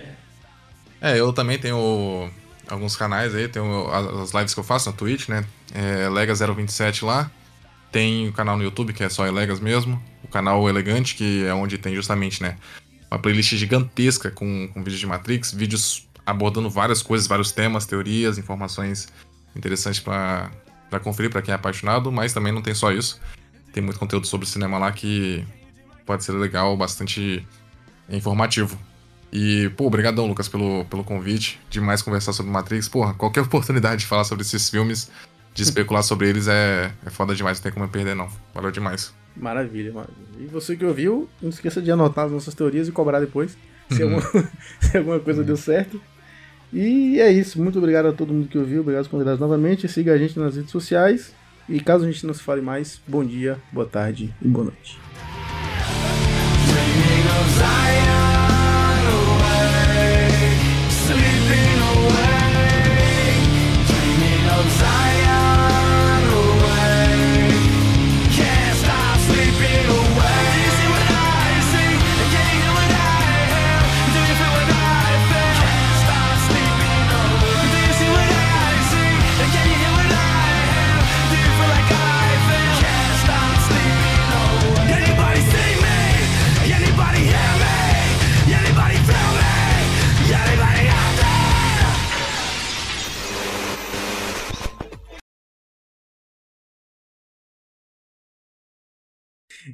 É, 1.02 1.20
eu 1.20 1.32
também 1.34 1.58
tenho 1.58 2.32
alguns 2.68 2.96
canais 2.96 3.36
aí, 3.36 3.48
tenho 3.48 3.88
as 3.90 4.08
as 4.22 4.34
lives 4.34 4.54
que 4.54 4.60
eu 4.60 4.64
faço 4.64 4.90
na 4.90 4.96
Twitch, 4.96 5.28
né? 5.28 5.46
É 5.74 6.08
Lega027 6.08 7.06
lá. 7.06 7.30
Tem 7.92 8.28
o 8.28 8.34
canal 8.34 8.58
no 8.58 8.64
YouTube, 8.64 8.94
que 8.94 9.04
é 9.04 9.10
só 9.10 9.28
Elegas 9.28 9.60
mesmo. 9.60 10.02
O 10.24 10.28
canal 10.28 10.68
Elegante, 10.68 11.16
que 11.16 11.46
é 11.46 11.54
onde 11.54 11.78
tem 11.78 11.94
justamente, 11.94 12.42
né? 12.42 12.58
Uma 13.12 13.20
playlist 13.20 13.54
gigantesca 13.56 14.32
com, 14.32 14.68
com 14.74 14.84
vídeos 14.84 15.00
de 15.00 15.06
Matrix, 15.06 15.52
vídeos 15.52 16.08
abordando 16.26 16.70
várias 16.70 17.02
coisas, 17.02 17.28
vários 17.28 17.52
temas, 17.52 17.86
teorias, 17.86 18.38
informações 18.38 19.08
interessantes 19.56 20.00
pra 20.00 20.52
pra 20.94 21.00
conferir 21.00 21.32
pra 21.32 21.42
quem 21.42 21.52
é 21.52 21.56
apaixonado, 21.56 22.12
mas 22.12 22.34
também 22.34 22.54
não 22.54 22.62
tem 22.62 22.76
só 22.76 22.92
isso. 22.92 23.20
Tem 23.74 23.82
muito 23.82 23.98
conteúdo 23.98 24.28
sobre 24.28 24.46
cinema 24.46 24.78
lá 24.78 24.92
que 24.92 25.44
pode 26.06 26.24
ser 26.24 26.34
legal, 26.34 26.78
bastante 26.78 27.44
informativo. 28.08 28.78
E, 29.32 29.72
pô, 29.76 29.88
obrigadão, 29.88 30.28
Lucas, 30.28 30.48
pelo, 30.48 30.86
pelo 30.86 31.04
convite. 31.04 31.60
Demais 31.68 32.04
conversar 32.04 32.32
sobre 32.32 32.52
Matrix. 32.52 32.88
Porra, 32.88 33.16
qualquer 33.16 33.42
oportunidade 33.42 34.02
de 34.02 34.06
falar 34.06 34.24
sobre 34.24 34.44
esses 34.44 34.70
filmes, 34.70 35.10
de 35.56 35.64
especular 35.64 36.04
sobre 36.04 36.30
eles 36.30 36.48
é, 36.48 36.94
é 37.04 37.10
foda 37.10 37.34
demais, 37.34 37.58
não 37.58 37.64
tem 37.64 37.72
como 37.72 37.86
eu 37.86 37.90
perder, 37.90 38.16
não. 38.16 38.30
Valeu 38.54 38.70
demais. 38.70 39.12
Maravilha, 39.36 39.92
maravilha. 39.92 40.28
E 40.40 40.46
você 40.46 40.76
que 40.76 40.86
ouviu, 40.86 41.28
não 41.42 41.50
esqueça 41.50 41.82
de 41.82 41.92
anotar 41.92 42.26
as 42.26 42.32
nossas 42.32 42.54
teorias 42.54 42.88
e 42.88 42.92
cobrar 42.92 43.20
depois. 43.20 43.58
Se, 43.90 44.04
alguma, 44.04 44.22
se 44.80 44.96
alguma 44.96 45.20
coisa 45.20 45.44
deu 45.44 45.58
certo. 45.58 46.00
E 46.74 47.20
é 47.22 47.32
isso. 47.32 47.62
Muito 47.62 47.78
obrigado 47.78 48.08
a 48.08 48.14
todo 48.14 48.34
mundo 48.34 48.48
que 48.48 48.58
ouviu. 48.58 48.82
Obrigado 48.82 49.02
aos 49.02 49.08
convidados 49.08 49.40
novamente. 49.40 49.88
Siga 49.88 50.14
a 50.14 50.18
gente 50.18 50.38
nas 50.40 50.56
redes 50.56 50.72
sociais. 50.72 51.34
E 51.70 51.80
caso 51.80 52.04
a 52.04 52.12
gente 52.12 52.26
não 52.26 52.34
se 52.34 52.44
fale 52.44 52.62
mais, 52.62 53.00
bom 53.08 53.24
dia, 53.24 53.58
boa 53.72 53.86
tarde 53.86 54.34
e 54.42 54.48
boa 54.48 54.66
noite. 54.66 55.00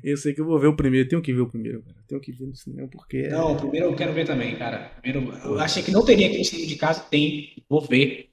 Eu 0.04 0.18
sei 0.18 0.34
que 0.34 0.42
eu 0.42 0.46
vou 0.46 0.60
ver 0.60 0.68
o 0.68 0.76
primeiro. 0.76 1.08
Tenho 1.08 1.22
que 1.22 1.34
ver 1.34 1.42
o 1.42 1.48
primeiro, 1.50 1.82
cara. 1.84 1.98
Tenho 2.08 2.22
que 2.22 2.32
ver 2.32 2.46
no 2.46 2.56
cinema 2.56 2.88
porque. 2.88 3.18
é- 3.18 3.30
Não, 3.30 3.56
primeiro 3.56 3.88
eu 3.88 3.96
quero 3.96 4.14
ver 4.14 4.26
também, 4.26 4.56
cara. 4.56 4.92
Primeiro, 5.02 5.34
eu 5.44 5.60
achei 5.60 5.82
que 5.84 5.92
não 5.92 6.04
teria 6.06 6.28
aqui 6.28 6.38
no 6.38 6.46
cinema 6.46 6.68
de 6.68 6.76
casa. 6.76 7.02
Tem. 7.10 7.64
Vou 7.70 7.82
ver. 7.82 8.30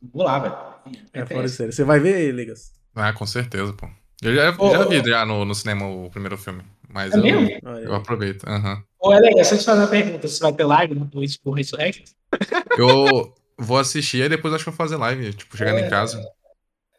Vou 0.00 0.22
lá, 0.24 0.38
velho. 0.38 0.98
É 1.12 1.24
fora 1.26 1.46
de 1.48 1.52
série. 1.54 1.72
Você 1.72 1.84
vai 1.84 1.98
ver, 1.98 2.32
Legas? 2.34 2.72
Ah, 2.94 3.12
com 3.12 3.26
certeza, 3.26 3.72
pô. 3.72 3.88
Eu 4.22 4.34
já, 4.34 4.52
já 4.52 4.84
vi 4.88 5.04
já 5.04 5.26
no, 5.26 5.44
no 5.44 5.54
cinema 5.54 5.86
o 5.86 6.10
primeiro 6.10 6.36
filme. 6.38 6.62
Mas 6.88 7.12
É 7.14 7.18
eu, 7.18 7.22
mesmo? 7.22 7.60
Olha 7.64 7.84
eu 7.84 7.92
aí. 7.92 7.96
aproveito. 7.98 8.44
aham. 8.48 8.82
Ô, 9.00 9.12
é 9.12 9.18
legal, 9.18 9.44
só 9.44 9.56
te 9.56 9.64
fazer 9.64 9.80
uma 9.80 9.88
pergunta. 9.88 10.28
Você 10.28 10.40
vai 10.40 10.52
ter 10.52 10.64
live 10.64 10.94
no 10.94 11.06
Twitch 11.08 11.36
por 11.42 11.52
Resurrection? 11.52 12.04
Eu 12.78 13.34
vou 13.58 13.78
assistir 13.78 14.22
e 14.24 14.28
depois 14.28 14.52
acho 14.52 14.64
que 14.64 14.68
eu 14.68 14.72
vou 14.72 14.76
fazer 14.76 14.96
live. 14.96 15.32
Tipo, 15.34 15.56
chegando 15.56 15.78
em 15.80 15.88
casa. 15.88 16.18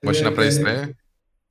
Vou 0.01 0.11
assistir 0.11 0.23
na 0.23 0.31
pré-estreia. 0.31 0.95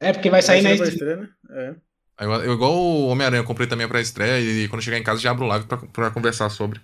É, 0.00 0.12
porque 0.12 0.30
vai 0.30 0.42
sair, 0.42 0.62
Vai 0.62 0.76
pra 0.76 0.88
estreia, 0.88 1.16
né? 1.16 1.28
É. 1.50 1.74
Eu, 2.20 2.30
eu, 2.32 2.52
igual 2.54 2.72
o 2.72 3.08
Homem-Aranha, 3.08 3.40
eu 3.40 3.46
comprei 3.46 3.66
também 3.66 3.86
a 3.86 3.88
pré-estreia 3.88 4.40
e 4.40 4.68
quando 4.68 4.82
chegar 4.82 4.98
em 4.98 5.02
casa 5.02 5.20
já 5.20 5.30
abro 5.30 5.46
live 5.46 5.66
pra, 5.66 5.78
pra 5.78 6.10
conversar 6.10 6.48
sobre. 6.48 6.80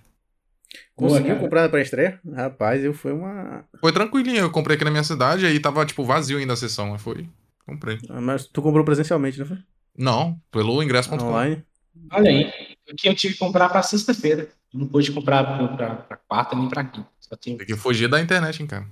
Conseguiu 0.95 1.37
comprar 1.37 1.69
pra 1.69 1.81
estreia? 1.81 2.19
Rapaz, 2.33 2.83
eu 2.83 2.93
fui 2.93 3.11
uma. 3.11 3.65
Foi 3.79 3.91
tranquilinho, 3.91 4.39
eu 4.39 4.51
comprei 4.51 4.75
aqui 4.75 4.85
na 4.85 4.91
minha 4.91 5.03
cidade 5.03 5.45
aí 5.45 5.59
tava, 5.59 5.85
tipo, 5.85 6.03
vazio 6.03 6.37
ainda 6.37 6.53
a 6.53 6.57
sessão. 6.57 6.97
Foi. 6.99 7.27
Comprei. 7.65 7.97
Ah, 8.09 8.21
Mas 8.21 8.45
tu 8.45 8.61
comprou 8.61 8.83
presencialmente, 8.83 9.39
não 9.39 9.45
foi? 9.45 9.57
Não, 9.97 10.39
pelo 10.51 10.81
ingresso.com. 10.83 11.15
Online. 11.23 11.63
Olha 12.11 12.29
aí. 12.29 12.51
Aqui 12.91 13.07
eu 13.07 13.15
tive 13.15 13.33
que 13.33 13.39
comprar 13.39 13.69
pra 13.69 13.81
sexta-feira. 13.81 14.49
Não 14.73 14.87
pude 14.87 15.11
comprar 15.11 15.43
pra, 15.43 15.67
pra, 15.69 15.95
pra 15.95 16.17
quarta 16.17 16.55
nem 16.55 16.69
pra 16.69 16.83
quinta. 16.83 17.07
Só 17.19 17.35
tinha. 17.35 17.57
Tem 17.57 17.67
que 17.67 17.75
fugir 17.75 18.07
da 18.07 18.19
internet, 18.19 18.61
hein, 18.61 18.67
cara. 18.67 18.85